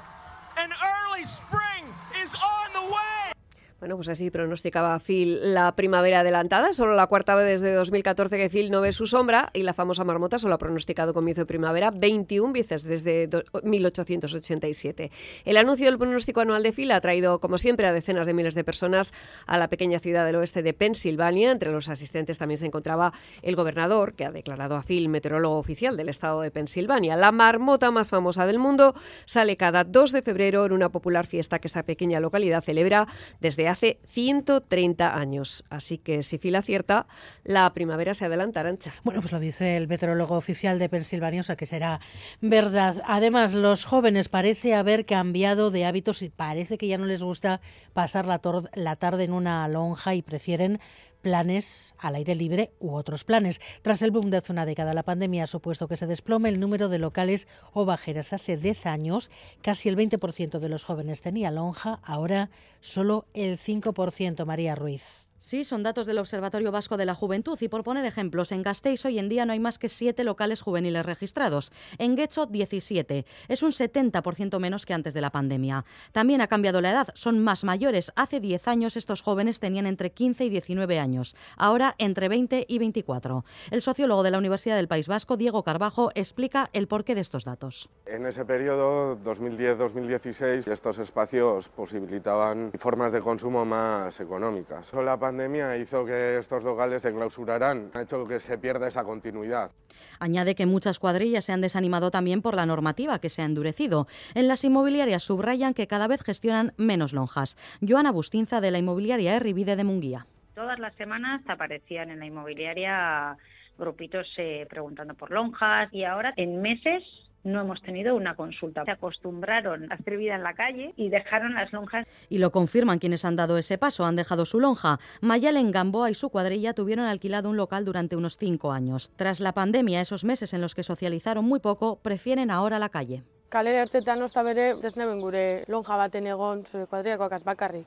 An 0.59 0.71
early 0.73 1.25
spring 1.25 1.85
is 2.23 2.35
on 2.35 2.73
the 2.73 2.93
way. 2.93 3.33
Bueno, 3.79 3.97
pues 3.97 4.09
así 4.09 4.31
pronosticaba 4.31 4.99
Phil 5.01 5.53
la 5.53 5.77
primavera 5.77 6.21
adelantada, 6.21 6.73
solo 6.73 6.95
la 6.95 7.09
cuarta 7.09 7.35
vez 7.35 7.61
desde 7.61 7.75
2014 7.75 8.39
que 8.39 8.49
Phil 8.49 8.71
no 8.71 8.81
ve 8.81 8.91
su 8.95 9.07
sombra 9.07 9.51
y 9.53 9.65
la 9.65 9.75
famosa 9.75 10.03
marmota 10.03 10.39
solo 10.39 10.55
ha 10.55 10.59
pronosticado 10.59 11.13
comienzo 11.13 11.43
de 11.43 11.47
primavera 11.47 11.91
21 11.91 12.55
veces 12.55 12.85
desde 12.85 13.29
1887. 13.63 15.11
El 15.45 15.59
anuncio 15.59 15.85
del 15.85 15.99
pronóstico 15.99 16.41
anual 16.41 16.63
de 16.63 16.73
Phil 16.73 16.91
ha 16.91 17.03
traído, 17.03 17.39
como 17.39 17.59
siempre, 17.59 17.87
a 17.87 17.93
decenas 17.93 18.27
de 18.27 18.33
miles 18.33 18.55
de 18.55 18.65
personas 18.65 19.13
a 19.45 19.59
la 19.59 19.69
pequeña 19.69 19.99
ciudad 19.99 20.25
del 20.25 20.37
oeste 20.37 20.63
de 20.63 20.73
Pensilvania. 20.73 21.53
Entre 21.53 21.71
los 21.71 21.91
asistentes 21.91 22.39
también 22.39 22.57
se 22.57 22.65
encontraba 22.65 23.13
el 23.43 23.57
gobernador, 23.57 24.15
que 24.15 24.25
ha 24.25 24.31
declarado 24.31 24.77
a 24.77 24.83
Phil 24.83 25.11
meteorólogo 25.11 25.59
oficial 25.59 25.99
del 25.99 26.09
estado 26.09 26.41
de 26.41 26.51
Pensilvania. 26.51 27.15
La 27.17 27.31
marmota 27.31 27.91
más 27.91 28.09
famosa 28.09 28.47
del 28.47 28.59
mundo 28.59 28.95
sale 29.27 29.55
cada 29.59 29.85
2 29.85 30.13
de 30.13 30.23
febrero 30.23 30.65
en 30.65 30.73
una 30.73 30.89
popular 30.89 31.27
fiesta 31.27 31.59
que 31.59 31.69
esta 31.69 31.83
pequeña 31.83 32.21
localidad 32.21 32.65
celebra 32.65 33.07
desde 33.39 33.66
hace 33.69 33.99
130 34.07 35.17
años. 35.17 35.65
Así 35.71 35.99
que 35.99 36.23
si 36.23 36.39
fila 36.39 36.63
cierta, 36.63 37.07
la 37.45 37.73
primavera 37.73 38.15
se 38.15 38.25
adelanta, 38.25 38.61
Arancha. 38.61 38.95
Bueno, 39.05 39.21
pues 39.21 39.33
lo 39.33 39.41
dice 39.41 39.77
el 39.77 39.89
meteorólogo 39.89 40.37
oficial 40.37 40.79
de 40.79 40.89
Pensilvania, 40.89 41.41
o 41.41 41.45
sea 41.45 41.57
que 41.57 41.67
será 41.67 42.01
verdad. 42.41 43.03
Además, 43.07 43.55
los 43.55 43.85
jóvenes 43.85 44.29
parece 44.29 44.75
haber 44.75 45.07
cambiado 45.07 45.71
de 45.71 45.85
hábitos 45.85 46.23
y 46.23 46.29
parece 46.29 46.79
que 46.79 46.89
ya 46.89 46.99
no 46.99 47.07
les 47.07 47.23
gusta 47.23 47.61
pasar 47.93 48.27
la, 48.27 48.41
la 48.75 48.97
tarde 48.97 49.25
en 49.25 49.33
una 49.33 49.67
lonja 49.69 50.15
y 50.15 50.23
prefieren 50.23 50.81
planes 51.27 51.97
al 51.99 52.15
aire 52.15 52.37
libre 52.37 52.71
u 52.79 52.95
otros 52.95 53.25
planes. 53.25 53.61
Tras 53.83 54.01
el 54.03 54.13
boom 54.13 54.31
de 54.31 54.37
hace 54.37 54.53
una 54.53 54.65
década, 54.65 54.95
la 54.95 55.03
pandemia 55.03 55.43
ha 55.43 55.49
supuesto 55.49 55.89
que 55.89 55.97
se 55.97 56.07
desplome 56.07 56.49
el 56.49 56.61
número 56.61 56.89
de 56.89 57.01
locales 57.01 57.49
o 57.73 57.85
bajeras. 57.85 58.33
Hace 58.33 58.57
10 58.57 58.87
años, 58.87 59.33
casi 59.61 59.89
el 59.89 59.97
20% 59.97 60.61
de 60.61 60.69
los 60.69 60.85
jóvenes 60.85 61.23
tenía 61.23 61.51
lonja, 61.51 61.99
ahora 62.05 62.51
solo 62.79 63.27
el 63.35 63.59
5%, 63.59 64.45
María 64.45 64.77
Ruiz. 64.77 65.26
Sí, 65.39 65.65
son 65.65 65.83
datos 65.83 66.07
del 66.07 66.19
Observatorio 66.19 66.73
Vasco 66.73 66.97
de 66.97 67.05
la 67.05 67.15
Juventud 67.15 67.59
y 67.61 67.69
por 67.69 67.85
poner 67.85 68.07
ejemplos, 68.07 68.53
en 68.53 68.63
Gasteiz 68.63 69.05
hoy 69.05 69.19
en 69.19 69.29
día 69.29 69.45
no 69.45 69.53
hay 69.53 69.61
más 69.61 69.79
que 69.79 69.91
siete 69.91 70.25
locales 70.25 70.63
juveniles 70.63 71.05
registrados. 71.05 71.73
En 71.99 72.17
Guecho, 72.17 72.47
17. 72.47 73.27
Es 73.49 73.63
un 73.63 73.73
70% 73.73 74.59
menos 74.59 74.87
que 74.87 74.95
antes 74.95 75.13
de 75.13 75.21
la 75.21 75.31
pandemia. 75.31 75.85
También 76.13 76.41
ha 76.41 76.47
cambiado 76.47 76.81
la 76.81 76.91
edad, 76.91 77.09
son 77.15 77.39
más 77.45 77.65
mayores. 77.65 78.13
Hace 78.17 78.41
10 78.41 78.67
años 78.67 78.97
estos 78.97 79.21
jóvenes 79.21 79.61
tenían 79.61 79.87
entre 79.87 80.11
15 80.11 80.47
y 80.47 80.49
19 80.49 80.99
años, 80.99 81.37
ahora 81.57 81.95
entre 81.99 82.29
20 82.29 82.65
y 82.67 82.79
24. 82.79 83.45
El 83.71 83.83
sociólogo 83.83 84.23
de 84.23 84.31
la 84.31 84.39
Universidad 84.39 84.77
del 84.77 84.89
País 84.89 85.07
Vasco, 85.07 85.37
Diego 85.37 85.63
Carbajo, 85.65 86.11
explica 86.15 86.71
el 86.73 86.89
porqué 86.89 87.15
de 87.15 87.21
estos 87.21 87.45
datos. 87.45 87.91
En 88.07 88.25
ese 88.25 88.47
periodo, 88.47 89.19
2010-2016, 89.19 90.67
estos 90.67 90.99
espacios 90.99 91.69
posibilitaban 91.69 92.73
formas 92.79 93.13
de 93.13 93.21
consumo 93.21 93.67
más 93.67 94.19
económicas 94.19 94.95
pandemia 95.27 95.77
hizo 95.77 96.05
que 96.05 96.39
estos 96.39 96.63
locales 96.63 97.03
se 97.03 97.13
clausuraran, 97.13 97.91
ha 97.95 98.03
hecho 98.03 98.29
que 98.29 98.39
se 98.39 98.59
pierda 98.59 98.87
esa 98.87 99.03
continuidad. 99.03 99.73
Añade 100.21 100.55
que 100.55 100.67
muchas 100.67 101.01
cuadrillas 101.01 101.45
se 101.45 101.53
han 101.53 101.61
desanimado 101.61 102.13
también 102.13 102.43
por 102.43 102.55
la 102.55 102.65
normativa 102.65 103.19
que 103.19 103.29
se 103.29 103.43
ha 103.43 103.45
endurecido. 103.45 104.07
En 104.37 104.47
las 104.47 104.63
inmobiliarias 104.63 105.25
subrayan 105.25 105.75
que 105.75 105.89
cada 105.89 106.07
vez 106.07 106.23
gestionan 106.23 106.75
menos 106.77 107.13
lonjas. 107.13 107.57
Joana 107.87 108.13
Bustinza 108.13 108.61
de 108.61 108.71
la 108.71 108.79
inmobiliaria 108.79 109.35
Erribide 109.35 109.75
de 109.75 109.83
Munguía. 109.83 110.27
Todas 110.55 110.79
las 110.79 110.95
semanas 110.95 111.43
aparecían 111.49 112.11
en 112.11 112.21
la 112.21 112.27
inmobiliaria 112.27 113.37
grupitos 113.77 114.29
eh, 114.37 114.65
preguntando 114.71 115.15
por 115.15 115.33
lonjas 115.33 115.93
y 115.93 116.05
ahora 116.05 116.33
en 116.37 116.63
meses 116.63 117.03
no 117.47 117.61
hemos 117.61 117.81
tenido 117.81 118.15
una 118.15 118.35
consulta. 118.35 118.85
Se 118.85 118.91
acostumbraron 118.91 119.91
a 119.91 119.95
hacer 119.95 120.19
vida 120.19 120.35
en 120.35 120.43
la 120.43 120.55
calle 120.55 120.93
y 120.97 121.09
dejaron 121.09 121.55
las 121.55 121.73
lonjas. 121.73 122.07
Y 122.29 122.39
lo 122.39 122.51
confirman 122.51 122.99
quienes 122.99 123.25
han 123.25 123.37
dado 123.37 123.57
ese 123.57 123.79
paso, 123.79 124.05
han 124.05 124.17
dejado 124.17 124.45
su 124.45 124.61
lonja. 124.61 124.99
Mayalen 125.21 125.71
Gamboa 125.71 126.11
y 126.11 126.15
su 126.15 126.31
cuadrilla 126.31 126.75
tuvieron 126.75 127.07
alquilado 127.07 127.49
un 127.49 127.57
local 127.57 127.85
durante 127.85 128.17
unos 128.17 128.37
cinco 128.37 128.73
años. 128.73 129.13
Tras 129.17 129.41
la 129.41 129.53
pandemia, 129.53 130.01
esos 130.01 130.25
meses 130.25 130.53
en 130.53 130.61
los 130.61 130.75
que 130.75 130.83
socializaron 130.83 131.45
muy 131.45 131.61
poco, 131.61 132.01
prefieren 132.03 132.51
ahora 132.51 132.79
la 132.79 132.89
calle. 132.89 133.23
Kalera 133.49 133.83
ertetan 133.83 134.21
osta 134.23 134.43
bere, 134.43 134.75
desneben 134.75 135.21
gure 135.21 135.65
lonja 135.69 135.97
baten 135.97 136.27
egon, 136.27 136.65
zure 136.67 137.17
bakarrik. 137.17 137.87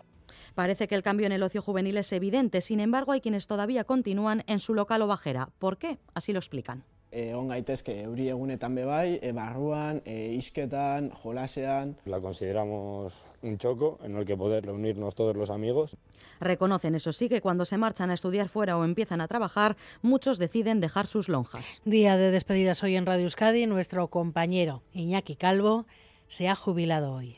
Parece 0.55 0.88
que 0.88 0.95
el 0.95 1.03
cambio 1.03 1.26
en 1.26 1.34
el 1.34 1.43
ocio 1.43 1.62
juvenil 1.62 1.97
es 1.97 2.14
evidente, 2.14 2.62
sin 2.62 2.80
embargo 2.80 3.12
hay 3.12 3.20
quienes 3.20 3.47
todavía 3.47 3.84
continúan 3.84 4.43
en 4.47 4.60
su 4.60 4.74
local 4.74 5.01
o 5.01 5.07
bajera. 5.07 5.49
¿Por 5.60 5.78
qué? 5.78 5.99
Así 6.14 6.32
lo 6.32 6.39
explican. 6.39 6.86
Egon 7.12 7.49
gaitezke 7.49 8.01
euri 8.03 8.30
egunetan 8.30 8.76
bebai, 8.76 9.20
e, 9.22 9.32
barruan, 9.34 10.01
e, 10.05 10.34
isketan, 10.38 11.10
jolasean. 11.10 11.97
La 12.05 12.20
consideramos 12.20 13.26
un 13.41 13.57
choco 13.57 13.99
en 14.03 14.16
el 14.16 14.26
que 14.26 14.38
poder 14.38 14.66
reunirnos 14.66 15.16
todos 15.16 15.36
los 15.36 15.49
amigos. 15.49 15.97
Reconocen, 16.39 16.95
eso 16.95 17.12
sí, 17.12 17.28
que 17.28 17.41
cuando 17.41 17.66
se 17.66 17.78
marchan 17.78 18.12
a 18.12 18.14
estudiar 18.14 18.47
fuera 18.47 18.78
o 18.78 18.86
empiezan 18.86 19.22
a 19.22 19.28
trabajar, 19.28 19.76
muchos 20.01 20.38
deciden 20.38 20.80
dejar 20.80 21.07
sus 21.07 21.28
lonjas. 21.28 21.82
Día 21.86 22.16
de 22.16 22.32
despedidas 22.32 22.84
hoy 22.84 22.95
en 22.95 23.05
Radio 23.05 23.24
Euskadi. 23.24 23.66
Nuestro 23.66 24.07
compañero 24.07 24.84
Iñaki 24.93 25.36
Calvo 25.36 25.86
se 26.28 26.47
ha 26.47 26.55
jubilado 26.55 27.14
hoy. 27.14 27.38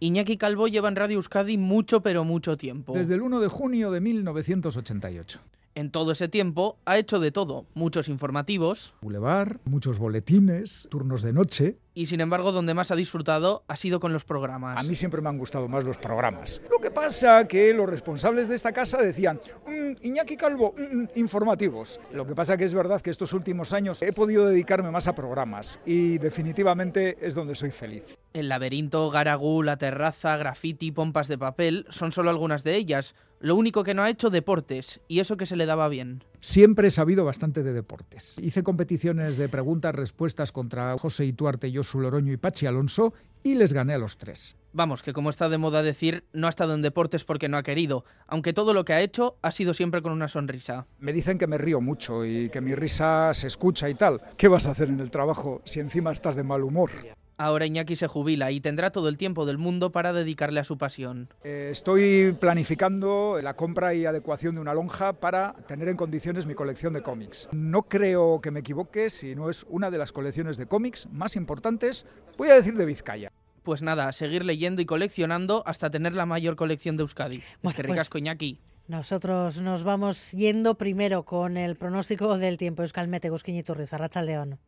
Iñaki 0.00 0.36
Calvo 0.36 0.66
lleva 0.68 0.88
en 0.88 0.96
Radio 0.96 1.16
Euskadi 1.16 1.56
mucho, 1.56 2.02
pero 2.02 2.24
mucho 2.24 2.56
tiempo. 2.56 2.92
Desde 2.92 3.14
el 3.14 3.22
1 3.22 3.40
de 3.40 3.48
junio 3.48 3.90
de 3.90 4.00
1988. 4.00 5.40
En 5.74 5.90
todo 5.90 6.12
ese 6.12 6.28
tiempo 6.28 6.76
ha 6.84 6.98
hecho 6.98 7.18
de 7.18 7.32
todo, 7.32 7.64
muchos 7.72 8.08
informativos, 8.08 8.94
Boulevard, 9.00 9.56
muchos 9.64 9.98
boletines, 9.98 10.86
turnos 10.90 11.22
de 11.22 11.32
noche. 11.32 11.78
Y 11.94 12.06
sin 12.06 12.20
embargo, 12.20 12.52
donde 12.52 12.74
más 12.74 12.90
ha 12.90 12.96
disfrutado 12.96 13.64
ha 13.68 13.76
sido 13.76 14.00
con 14.00 14.12
los 14.12 14.24
programas. 14.24 14.78
A 14.78 14.82
mí 14.82 14.94
siempre 14.94 15.20
me 15.20 15.28
han 15.28 15.38
gustado 15.38 15.68
más 15.68 15.84
los 15.84 15.98
programas. 15.98 16.62
Lo 16.70 16.78
que 16.78 16.90
pasa 16.90 17.46
que 17.46 17.72
los 17.74 17.88
responsables 17.88 18.48
de 18.48 18.54
esta 18.54 18.72
casa 18.72 18.98
decían, 18.98 19.40
mm, 19.66 20.06
Iñaki 20.06 20.36
Calvo, 20.36 20.74
mm, 20.76 20.96
mm, 20.96 21.08
informativos. 21.16 22.00
Lo 22.12 22.26
que 22.26 22.34
pasa 22.34 22.56
que 22.56 22.64
es 22.64 22.74
verdad 22.74 23.00
que 23.00 23.10
estos 23.10 23.32
últimos 23.32 23.72
años 23.72 24.00
he 24.02 24.12
podido 24.12 24.46
dedicarme 24.46 24.90
más 24.90 25.06
a 25.06 25.14
programas 25.14 25.80
y 25.84 26.18
definitivamente 26.18 27.18
es 27.20 27.34
donde 27.34 27.54
soy 27.54 27.70
feliz. 27.70 28.04
El 28.32 28.48
laberinto, 28.48 29.10
Garagú, 29.10 29.62
la 29.62 29.76
terraza, 29.76 30.36
graffiti, 30.38 30.92
pompas 30.92 31.28
de 31.28 31.36
papel 31.36 31.86
son 31.90 32.12
solo 32.12 32.30
algunas 32.30 32.64
de 32.64 32.76
ellas. 32.76 33.14
Lo 33.42 33.56
único 33.56 33.82
que 33.82 33.92
no 33.92 34.04
ha 34.04 34.08
hecho 34.08 34.30
deportes, 34.30 35.00
y 35.08 35.18
eso 35.18 35.36
que 35.36 35.46
se 35.46 35.56
le 35.56 35.66
daba 35.66 35.88
bien. 35.88 36.22
Siempre 36.38 36.86
he 36.86 36.90
sabido 36.92 37.24
bastante 37.24 37.64
de 37.64 37.72
deportes. 37.72 38.36
Hice 38.40 38.62
competiciones 38.62 39.36
de 39.36 39.48
preguntas-respuestas 39.48 40.52
contra 40.52 40.96
José 40.96 41.24
Ituarte, 41.24 41.72
Josu 41.74 41.98
Loroño 41.98 42.32
y 42.32 42.36
Pachi 42.36 42.66
Alonso 42.66 43.14
y 43.42 43.56
les 43.56 43.72
gané 43.72 43.94
a 43.94 43.98
los 43.98 44.16
tres. 44.16 44.56
Vamos, 44.72 45.02
que 45.02 45.12
como 45.12 45.28
está 45.28 45.48
de 45.48 45.58
moda 45.58 45.82
decir, 45.82 46.22
no 46.32 46.46
ha 46.46 46.50
estado 46.50 46.74
en 46.74 46.82
deportes 46.82 47.24
porque 47.24 47.48
no 47.48 47.56
ha 47.56 47.64
querido, 47.64 48.04
aunque 48.28 48.52
todo 48.52 48.74
lo 48.74 48.84
que 48.84 48.92
ha 48.92 49.00
hecho 49.00 49.36
ha 49.42 49.50
sido 49.50 49.74
siempre 49.74 50.02
con 50.02 50.12
una 50.12 50.28
sonrisa. 50.28 50.86
Me 51.00 51.12
dicen 51.12 51.36
que 51.36 51.48
me 51.48 51.58
río 51.58 51.80
mucho 51.80 52.24
y 52.24 52.48
que 52.48 52.60
mi 52.60 52.76
risa 52.76 53.34
se 53.34 53.48
escucha 53.48 53.90
y 53.90 53.94
tal. 53.94 54.20
¿Qué 54.36 54.46
vas 54.46 54.68
a 54.68 54.70
hacer 54.70 54.88
en 54.88 55.00
el 55.00 55.10
trabajo 55.10 55.62
si 55.64 55.80
encima 55.80 56.12
estás 56.12 56.36
de 56.36 56.44
mal 56.44 56.62
humor? 56.62 56.90
Ahora 57.36 57.66
Iñaki 57.66 57.96
se 57.96 58.06
jubila 58.06 58.50
y 58.50 58.60
tendrá 58.60 58.90
todo 58.90 59.08
el 59.08 59.16
tiempo 59.16 59.46
del 59.46 59.58
mundo 59.58 59.90
para 59.90 60.12
dedicarle 60.12 60.60
a 60.60 60.64
su 60.64 60.78
pasión. 60.78 61.28
Eh, 61.44 61.70
estoy 61.72 62.36
planificando 62.38 63.38
la 63.42 63.54
compra 63.54 63.94
y 63.94 64.06
adecuación 64.06 64.54
de 64.54 64.60
una 64.60 64.74
lonja 64.74 65.14
para 65.14 65.54
tener 65.66 65.88
en 65.88 65.96
condiciones 65.96 66.46
mi 66.46 66.54
colección 66.54 66.92
de 66.92 67.02
cómics. 67.02 67.48
No 67.52 67.82
creo 67.82 68.40
que 68.40 68.50
me 68.50 68.60
equivoque 68.60 69.10
si 69.10 69.34
no 69.34 69.50
es 69.50 69.66
una 69.68 69.90
de 69.90 69.98
las 69.98 70.12
colecciones 70.12 70.56
de 70.56 70.66
cómics 70.66 71.08
más 71.10 71.36
importantes, 71.36 72.06
voy 72.36 72.50
a 72.50 72.54
decir 72.54 72.76
de 72.76 72.86
Vizcaya. 72.86 73.32
Pues 73.62 73.80
nada, 73.80 74.12
seguir 74.12 74.44
leyendo 74.44 74.82
y 74.82 74.86
coleccionando 74.86 75.62
hasta 75.66 75.88
tener 75.88 76.16
la 76.16 76.26
mayor 76.26 76.56
colección 76.56 76.96
de 76.96 77.02
Euskadi. 77.02 77.42
Pues 77.60 77.74
que 77.74 77.82
ricas 77.82 78.10
Iñaki. 78.12 78.58
Nosotros 78.88 79.62
nos 79.62 79.84
vamos 79.84 80.32
yendo 80.32 80.74
primero 80.74 81.22
con 81.22 81.56
el 81.56 81.76
pronóstico 81.76 82.36
del 82.36 82.56
tiempo. 82.58 82.82
Euskalmete, 82.82 83.30
Gusquiñito 83.30 83.74
Ruiz, 83.74 83.90
León. 84.24 84.58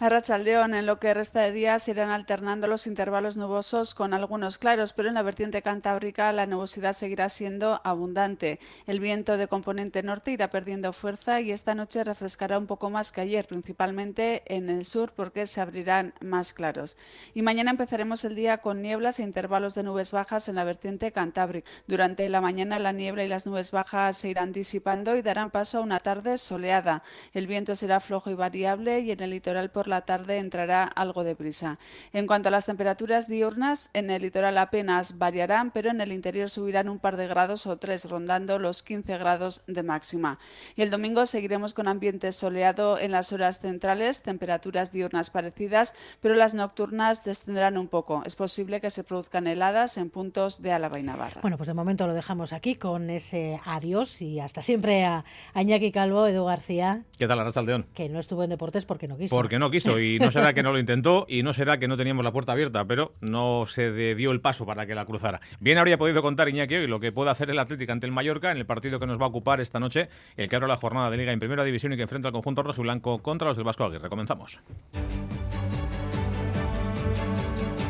A 0.00 0.08
Rachaldeón, 0.08 0.74
en 0.74 0.86
lo 0.86 1.00
que 1.00 1.12
resta 1.12 1.40
de 1.40 1.50
días, 1.50 1.88
irán 1.88 2.10
alternando 2.10 2.68
los 2.68 2.86
intervalos 2.86 3.36
nubosos 3.36 3.96
con 3.96 4.14
algunos 4.14 4.56
claros, 4.56 4.92
pero 4.92 5.08
en 5.08 5.16
la 5.16 5.24
vertiente 5.24 5.60
cantábrica 5.60 6.32
la 6.32 6.46
nubosidad 6.46 6.92
seguirá 6.92 7.28
siendo 7.28 7.80
abundante. 7.82 8.60
El 8.86 9.00
viento 9.00 9.36
de 9.36 9.48
componente 9.48 10.04
norte 10.04 10.30
irá 10.30 10.50
perdiendo 10.50 10.92
fuerza 10.92 11.40
y 11.40 11.50
esta 11.50 11.74
noche 11.74 12.04
refrescará 12.04 12.58
un 12.58 12.68
poco 12.68 12.90
más 12.90 13.10
que 13.10 13.22
ayer, 13.22 13.48
principalmente 13.48 14.44
en 14.46 14.70
el 14.70 14.84
sur, 14.84 15.10
porque 15.16 15.48
se 15.48 15.60
abrirán 15.60 16.14
más 16.20 16.52
claros. 16.52 16.96
Y 17.34 17.42
mañana 17.42 17.72
empezaremos 17.72 18.24
el 18.24 18.36
día 18.36 18.58
con 18.58 18.80
nieblas 18.80 19.18
e 19.18 19.24
intervalos 19.24 19.74
de 19.74 19.82
nubes 19.82 20.12
bajas 20.12 20.48
en 20.48 20.54
la 20.54 20.62
vertiente 20.62 21.10
cantábrica. 21.10 21.68
Durante 21.88 22.28
la 22.28 22.40
mañana 22.40 22.78
la 22.78 22.92
niebla 22.92 23.24
y 23.24 23.28
las 23.28 23.48
nubes 23.48 23.72
bajas 23.72 24.16
se 24.16 24.28
irán 24.28 24.52
disipando 24.52 25.16
y 25.16 25.22
darán 25.22 25.50
paso 25.50 25.78
a 25.78 25.80
una 25.80 25.98
tarde 25.98 26.38
soleada. 26.38 27.02
El 27.32 27.48
viento 27.48 27.74
será 27.74 27.98
flojo 27.98 28.30
y 28.30 28.34
variable 28.34 29.00
y 29.00 29.10
en 29.10 29.20
el 29.24 29.30
litoral 29.30 29.72
por 29.72 29.87
la 29.88 30.02
tarde 30.02 30.38
entrará 30.38 30.84
algo 30.84 31.24
de 31.24 31.34
brisa. 31.34 31.78
En 32.12 32.26
cuanto 32.26 32.48
a 32.48 32.52
las 32.52 32.66
temperaturas 32.66 33.28
diurnas, 33.28 33.90
en 33.94 34.10
el 34.10 34.22
litoral 34.22 34.58
apenas 34.58 35.18
variarán, 35.18 35.70
pero 35.70 35.90
en 35.90 36.00
el 36.00 36.12
interior 36.12 36.50
subirán 36.50 36.88
un 36.88 36.98
par 36.98 37.16
de 37.16 37.26
grados 37.26 37.66
o 37.66 37.76
tres, 37.76 38.08
rondando 38.08 38.58
los 38.58 38.82
15 38.82 39.18
grados 39.18 39.62
de 39.66 39.82
máxima. 39.82 40.38
Y 40.76 40.82
el 40.82 40.90
domingo 40.90 41.26
seguiremos 41.26 41.74
con 41.74 41.88
ambiente 41.88 42.32
soleado 42.32 42.98
en 42.98 43.12
las 43.12 43.32
horas 43.32 43.60
centrales, 43.60 44.22
temperaturas 44.22 44.92
diurnas 44.92 45.30
parecidas, 45.30 45.94
pero 46.20 46.34
las 46.34 46.54
nocturnas 46.54 47.24
descenderán 47.24 47.78
un 47.78 47.88
poco. 47.88 48.22
Es 48.24 48.36
posible 48.36 48.80
que 48.80 48.90
se 48.90 49.04
produzcan 49.04 49.46
heladas 49.46 49.96
en 49.98 50.10
puntos 50.10 50.62
de 50.62 50.72
Álava 50.72 50.98
y 50.98 51.02
Navarra. 51.02 51.40
Bueno, 51.42 51.56
pues 51.56 51.66
de 51.66 51.74
momento 51.74 52.06
lo 52.06 52.14
dejamos 52.14 52.52
aquí 52.52 52.76
con 52.76 53.10
ese 53.10 53.60
adiós 53.64 54.22
y 54.22 54.40
hasta 54.40 54.62
siempre 54.62 55.04
a, 55.04 55.24
Añaki 55.54 55.92
Calvo, 55.92 56.26
Edu 56.26 56.44
García. 56.44 57.04
¿Qué 57.16 57.26
tal, 57.26 57.40
Aldeón? 57.40 57.86
Que 57.94 58.08
no 58.08 58.18
estuvo 58.18 58.42
en 58.44 58.50
deportes 58.50 58.84
porque 58.84 59.08
no 59.08 59.16
quiso. 59.16 59.34
Porque 59.34 59.58
no 59.58 59.70
quiso 59.70 59.77
y 59.86 60.18
no 60.18 60.30
será 60.30 60.54
que 60.54 60.62
no 60.62 60.72
lo 60.72 60.78
intentó 60.78 61.26
y 61.28 61.42
no 61.42 61.52
será 61.52 61.78
que 61.78 61.88
no 61.88 61.96
teníamos 61.96 62.24
la 62.24 62.32
puerta 62.32 62.52
abierta, 62.52 62.84
pero 62.84 63.14
no 63.20 63.64
se 63.66 64.14
dio 64.14 64.30
el 64.32 64.40
paso 64.40 64.66
para 64.66 64.86
que 64.86 64.94
la 64.94 65.04
cruzara. 65.04 65.40
Bien 65.60 65.78
habría 65.78 65.98
podido 65.98 66.22
contar 66.22 66.48
Iñaki 66.48 66.74
hoy 66.74 66.86
lo 66.86 67.00
que 67.00 67.12
puede 67.12 67.30
hacer 67.30 67.50
el 67.50 67.58
Atlético 67.58 67.92
ante 67.92 68.06
el 68.06 68.12
Mallorca 68.12 68.50
en 68.50 68.58
el 68.58 68.66
partido 68.66 68.98
que 68.98 69.06
nos 69.06 69.20
va 69.20 69.24
a 69.24 69.28
ocupar 69.28 69.60
esta 69.60 69.78
noche, 69.78 70.08
el 70.36 70.48
que 70.48 70.56
abre 70.56 70.68
la 70.68 70.76
jornada 70.76 71.10
de 71.10 71.16
Liga 71.16 71.32
en 71.32 71.38
Primera 71.38 71.64
División 71.64 71.92
y 71.92 71.96
que 71.96 72.02
enfrenta 72.02 72.28
al 72.28 72.32
conjunto 72.32 72.62
rojo 72.62 72.80
y 72.80 72.84
blanco 72.84 73.18
contra 73.22 73.48
los 73.48 73.56
del 73.56 73.64
Vasco 73.64 73.84
Aguirre. 73.84 74.08
Comenzamos. 74.08 74.60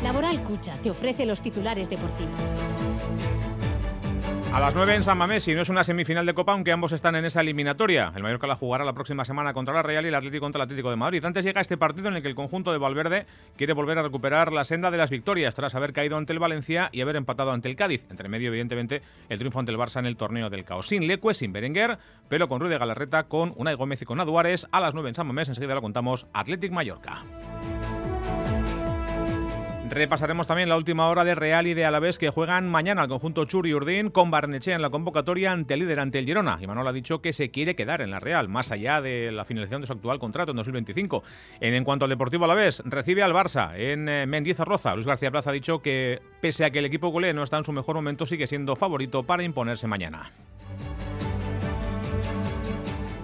Laboral 0.03 0.41
Cucha 0.43 0.75
te 0.81 0.89
ofrece 0.89 1.25
los 1.25 1.41
titulares 1.41 1.89
deportivos. 1.89 2.68
A 4.51 4.59
las 4.59 4.73
9 4.73 4.95
en 4.95 5.03
San 5.03 5.17
Mamés, 5.17 5.47
y 5.47 5.53
no 5.53 5.61
es 5.61 5.69
una 5.69 5.83
semifinal 5.83 6.25
de 6.25 6.33
Copa, 6.33 6.53
aunque 6.53 6.71
ambos 6.71 6.91
están 6.91 7.15
en 7.15 7.23
esa 7.23 7.41
eliminatoria. 7.41 8.11
El 8.15 8.23
Mallorca 8.23 8.47
la 8.47 8.55
jugará 8.55 8.83
la 8.83 8.93
próxima 8.93 9.23
semana 9.23 9.53
contra 9.53 9.75
la 9.75 9.83
Real 9.83 10.03
y 10.03 10.07
el 10.07 10.15
Atlético 10.15 10.43
contra 10.43 10.59
el 10.59 10.63
Atlético 10.63 10.89
de 10.89 10.95
Madrid. 10.95 11.23
Antes 11.23 11.45
llega 11.45 11.61
este 11.61 11.77
partido 11.77 12.07
en 12.07 12.15
el 12.15 12.23
que 12.23 12.27
el 12.29 12.35
conjunto 12.35 12.71
de 12.71 12.79
Valverde 12.79 13.27
quiere 13.57 13.73
volver 13.73 13.99
a 13.99 14.01
recuperar 14.01 14.51
la 14.51 14.65
senda 14.65 14.89
de 14.89 14.97
las 14.97 15.11
victorias 15.11 15.53
tras 15.53 15.75
haber 15.75 15.93
caído 15.93 16.17
ante 16.17 16.33
el 16.33 16.39
Valencia 16.39 16.89
y 16.91 17.01
haber 17.01 17.15
empatado 17.15 17.51
ante 17.51 17.69
el 17.69 17.75
Cádiz. 17.75 18.07
Entre 18.09 18.27
medio, 18.27 18.49
evidentemente, 18.49 19.03
el 19.29 19.37
triunfo 19.37 19.59
ante 19.59 19.71
el 19.71 19.77
Barça 19.77 19.99
en 19.99 20.07
el 20.07 20.17
torneo 20.17 20.49
del 20.49 20.65
caos. 20.65 20.87
Sin 20.87 21.05
Leque, 21.05 21.35
sin 21.35 21.53
Berenguer, 21.53 21.99
pero 22.27 22.47
con 22.47 22.59
Ruiz 22.59 22.71
de 22.71 22.79
Galarreta, 22.79 23.27
con 23.27 23.53
Unai 23.55 23.75
Gómez 23.75 24.01
y 24.01 24.05
con 24.05 24.19
Aduares. 24.19 24.67
A 24.71 24.79
las 24.79 24.95
9 24.95 25.09
en 25.09 25.15
San 25.15 25.27
Mamés, 25.27 25.49
enseguida 25.49 25.75
lo 25.75 25.81
contamos, 25.81 26.25
Atlético 26.33 26.73
Mallorca. 26.73 27.21
Repasaremos 29.89 30.45
también 30.45 30.69
la 30.69 30.77
última 30.77 31.09
hora 31.09 31.23
de 31.23 31.33
Real 31.33 31.65
y 31.65 31.73
de 31.73 31.83
Alavés 31.83 32.19
que 32.19 32.29
juegan 32.29 32.69
mañana 32.69 33.01
al 33.01 33.07
conjunto 33.07 33.45
Churi 33.45 33.73
Urdín 33.73 34.11
con 34.11 34.29
Barnechea 34.29 34.75
en 34.75 34.83
la 34.83 34.91
convocatoria 34.91 35.51
ante 35.51 35.73
el 35.73 35.79
líder 35.79 35.99
ante 35.99 36.19
el 36.19 36.25
Girona. 36.25 36.59
Y 36.61 36.67
Manuel 36.67 36.87
ha 36.87 36.93
dicho 36.93 37.23
que 37.23 37.33
se 37.33 37.49
quiere 37.49 37.75
quedar 37.75 38.01
en 38.01 38.11
la 38.11 38.19
Real, 38.19 38.49
más 38.49 38.71
allá 38.71 39.01
de 39.01 39.31
la 39.31 39.45
finalización 39.45 39.81
de 39.81 39.87
su 39.87 39.93
actual 39.93 40.19
contrato 40.19 40.51
en 40.51 40.57
2025. 40.57 41.23
En, 41.59 41.73
en 41.73 41.83
cuanto 41.83 42.05
al 42.05 42.09
Deportivo 42.09 42.45
Alavés, 42.45 42.83
recibe 42.85 43.23
al 43.23 43.33
Barça 43.33 43.75
en 43.75 44.07
eh, 44.07 44.27
Mendizorroza. 44.27 44.93
Luis 44.93 45.07
García 45.07 45.31
Plaza 45.31 45.49
ha 45.49 45.53
dicho 45.53 45.81
que 45.81 46.21
pese 46.39 46.65
a 46.65 46.69
que 46.69 46.79
el 46.79 46.85
equipo 46.85 47.11
culé 47.11 47.33
no 47.33 47.43
está 47.43 47.57
en 47.57 47.65
su 47.65 47.71
mejor 47.71 47.95
momento, 47.95 48.27
sigue 48.27 48.45
siendo 48.45 48.75
favorito 48.75 49.23
para 49.23 49.41
imponerse 49.41 49.87
mañana. 49.87 50.31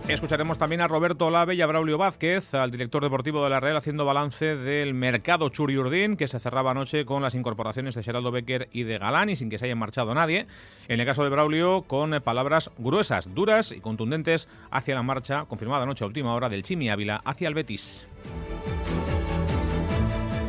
Escucharemos 0.07 0.59
también 0.59 0.81
a 0.81 0.87
Roberto 0.87 1.25
Olave 1.25 1.55
y 1.55 1.61
a 1.61 1.65
Braulio 1.65 1.97
Vázquez, 1.97 2.53
al 2.53 2.69
director 2.69 3.01
deportivo 3.01 3.43
de 3.43 3.49
la 3.49 3.59
Real, 3.59 3.75
haciendo 3.75 4.05
balance 4.05 4.55
del 4.55 4.93
mercado 4.93 5.49
Churiurdín, 5.49 6.15
que 6.15 6.27
se 6.27 6.39
cerraba 6.39 6.71
anoche 6.71 7.05
con 7.05 7.23
las 7.23 7.33
incorporaciones 7.33 7.95
de 7.95 8.03
Geraldo 8.03 8.31
Becker 8.31 8.69
y 8.71 8.83
de 8.83 8.99
Galán, 8.99 9.31
y 9.31 9.35
sin 9.35 9.49
que 9.49 9.57
se 9.57 9.65
haya 9.65 9.75
marchado 9.75 10.13
nadie. 10.13 10.45
En 10.87 10.99
el 10.99 11.07
caso 11.07 11.23
de 11.23 11.31
Braulio, 11.31 11.81
con 11.81 12.21
palabras 12.21 12.69
gruesas, 12.77 13.33
duras 13.33 13.71
y 13.71 13.79
contundentes 13.79 14.47
hacia 14.69 14.93
la 14.93 15.01
marcha, 15.01 15.45
confirmada 15.45 15.83
anoche 15.83 16.03
a 16.03 16.07
última 16.07 16.35
hora, 16.35 16.49
del 16.49 16.61
Chimi 16.61 16.87
Ávila 16.91 17.21
hacia 17.25 17.47
el 17.47 17.55
Betis. 17.55 18.07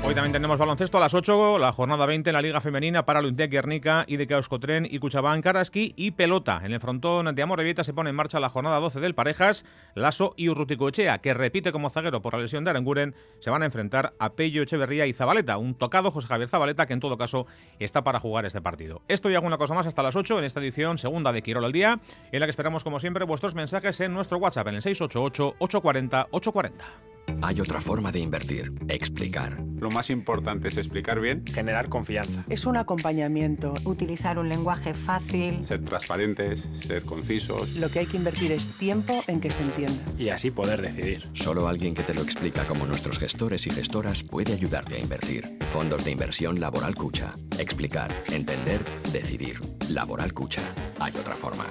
Hoy 0.07 0.15
también 0.15 0.33
tenemos 0.33 0.57
baloncesto 0.57 0.99
a 0.99 1.01
las 1.01 1.15
8, 1.15 1.59
la 1.59 1.73
jornada 1.73 2.07
20 2.07 2.31
en 2.31 2.35
la 2.35 2.41
Liga 2.41 2.61
Femenina 2.61 3.05
para 3.05 3.21
Luintec 3.21 3.51
Guernica 3.51 4.05
y 4.07 4.17
de 4.17 4.29
Caoscotren 4.29 4.87
y 4.89 5.01
Cuchabán 5.01 5.43
Karaski 5.43 5.95
y 5.97 6.13
pelota. 6.13 6.61
En 6.63 6.73
el 6.73 6.79
frontón 6.79 7.35
de 7.35 7.43
Amorebieta 7.43 7.83
se 7.83 7.93
pone 7.93 8.11
en 8.11 8.17
marcha 8.17 8.39
la 8.39 8.49
jornada 8.49 8.79
12 8.79 9.01
del 9.01 9.17
Parejas. 9.17 9.65
Lasso 9.97 10.33
y 10.37 10.49
Urruticoechea, 10.49 11.19
que 11.19 11.35
repite 11.35 11.73
como 11.73 11.91
zaguero 11.91 12.23
por 12.23 12.35
la 12.35 12.41
lesión 12.41 12.63
de 12.63 12.71
Aranguren, 12.71 13.17
se 13.41 13.51
van 13.51 13.63
a 13.63 13.67
enfrentar 13.67 14.15
a 14.21 14.35
Pello 14.35 14.63
Echeverría 14.63 15.07
y 15.07 15.13
Zabaleta. 15.13 15.59
Un 15.59 15.75
tocado 15.75 16.13
José 16.13 16.29
Javier 16.29 16.49
Zabaleta 16.49 16.87
que 16.87 16.93
en 16.93 17.01
todo 17.01 17.19
caso 17.19 17.49
está 17.81 18.05
para 18.05 18.21
jugar 18.21 18.47
este 18.47 18.61
partido. 18.61 19.03
Esto 19.09 19.29
y 19.29 19.35
alguna 19.35 19.59
cosa 19.59 19.75
más 19.75 19.89
hasta 19.89 20.05
las 20.05 20.15
8 20.15 20.39
en 20.39 20.45
esta 20.45 20.61
edición 20.61 20.99
segunda 20.99 21.33
de 21.33 21.43
Quirol 21.43 21.65
al 21.65 21.73
día, 21.73 21.99
en 22.31 22.39
la 22.39 22.47
que 22.47 22.51
esperamos 22.51 22.85
como 22.85 23.01
siempre 23.01 23.25
vuestros 23.25 23.57
mensajes 23.57 23.99
en 24.01 24.15
nuestro 24.15 24.39
WhatsApp 24.39 24.69
en 24.69 24.77
el 24.77 24.83
688 24.83 25.57
840 25.59 26.29
840. 26.31 27.16
Hay 27.43 27.61
otra 27.61 27.81
forma 27.81 28.13
de 28.13 28.21
invertir, 28.21 28.73
explicar. 28.89 29.63
Lo 29.79 29.91
más 29.91 30.09
importante 30.11 30.69
es 30.69 30.77
explicar 30.79 31.21
bien, 31.21 31.45
generar 31.47 31.89
confianza. 31.89 32.45
Es 32.49 32.65
un 32.65 32.77
acompañamiento, 32.77 33.75
utilizar 33.85 34.39
un 34.39 34.49
lenguaje 34.49 34.95
fácil, 34.95 35.63
ser 35.63 35.85
transparentes, 35.85 36.69
ser 36.81 37.05
concisos. 37.05 37.75
Lo 37.77 37.91
que 37.91 38.01
hay 38.01 38.07
que 38.07 38.17
invertir 38.17 38.53
es 38.53 38.69
tiempo 38.69 39.23
en 39.27 39.41
que 39.41 39.51
se 39.51 39.63
entienda. 39.63 40.03
Y 40.19 40.31
así 40.31 40.51
poder 40.51 40.81
decidir. 40.81 41.29
Solo 41.35 41.69
alguien 41.69 41.95
que 41.95 42.03
te 42.03 42.15
lo 42.15 42.23
explica 42.23 42.65
como 42.65 42.87
nuestros 42.87 43.19
gestores 43.19 43.67
y 43.67 43.71
gestoras 43.71 44.23
puede 44.23 44.55
ayudarte 44.55 44.97
a 44.97 44.99
invertir. 44.99 45.59
Fondos 45.73 46.05
de 46.05 46.13
inversión 46.13 46.59
Laboral 46.59 46.95
Cucha. 46.95 47.35
Explicar, 47.59 48.11
entender, 48.33 48.81
decidir. 49.13 49.59
Laboral 49.91 50.33
Cucha. 50.33 50.63
Hay 50.99 51.13
otra 51.13 51.35
forma. 51.37 51.67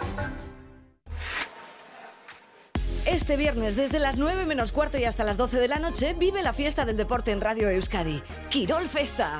Este 3.16 3.38
viernes, 3.38 3.78
desde 3.78 3.98
las 3.98 4.18
9 4.18 4.46
menos 4.46 4.74
cuarto 4.74 4.98
y 4.98 5.06
hasta 5.06 5.24
las 5.24 5.38
12 5.38 5.58
de 5.58 5.70
la 5.70 5.80
noche, 5.80 6.14
vive 6.20 6.44
la 6.44 6.52
fiesta 6.52 6.84
del 6.84 6.98
deporte 6.98 7.32
en 7.32 7.40
Radio 7.40 7.70
Euskadi. 7.70 8.22
Quirol 8.50 8.90
Festa. 8.90 9.40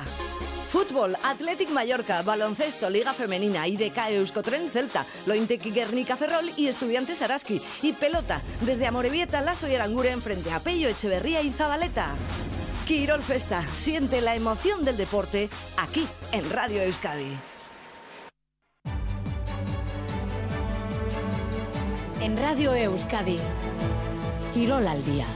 Fútbol, 0.70 1.14
Athletic 1.22 1.68
Mallorca, 1.68 2.22
baloncesto, 2.22 2.88
Liga 2.88 3.12
Femenina, 3.12 3.68
IDK 3.68 3.98
Euskotren 4.12 4.70
Celta, 4.70 5.04
Lointec 5.26 5.62
Guernica 5.62 6.16
Ferrol 6.16 6.50
y 6.56 6.68
Estudiantes 6.68 7.20
Araski. 7.20 7.60
Y 7.82 7.92
pelota, 7.92 8.40
desde 8.62 8.86
Amorebieta, 8.86 9.42
Lazo 9.42 9.68
y 9.68 9.74
Aranguren 9.74 10.22
frente 10.22 10.50
a 10.52 10.60
Pello, 10.60 10.88
Echeverría 10.88 11.42
y 11.42 11.50
Zabaleta. 11.50 12.14
Quirol 12.86 13.20
Festa, 13.20 13.62
siente 13.74 14.22
la 14.22 14.34
emoción 14.34 14.86
del 14.86 14.96
deporte 14.96 15.50
aquí 15.76 16.06
en 16.32 16.48
Radio 16.48 16.80
Euskadi. 16.80 17.36
En 22.26 22.36
Radio 22.36 22.74
Euskadi, 22.74 23.38
Quirol 24.52 24.88
al 24.88 25.04
día. 25.04 25.26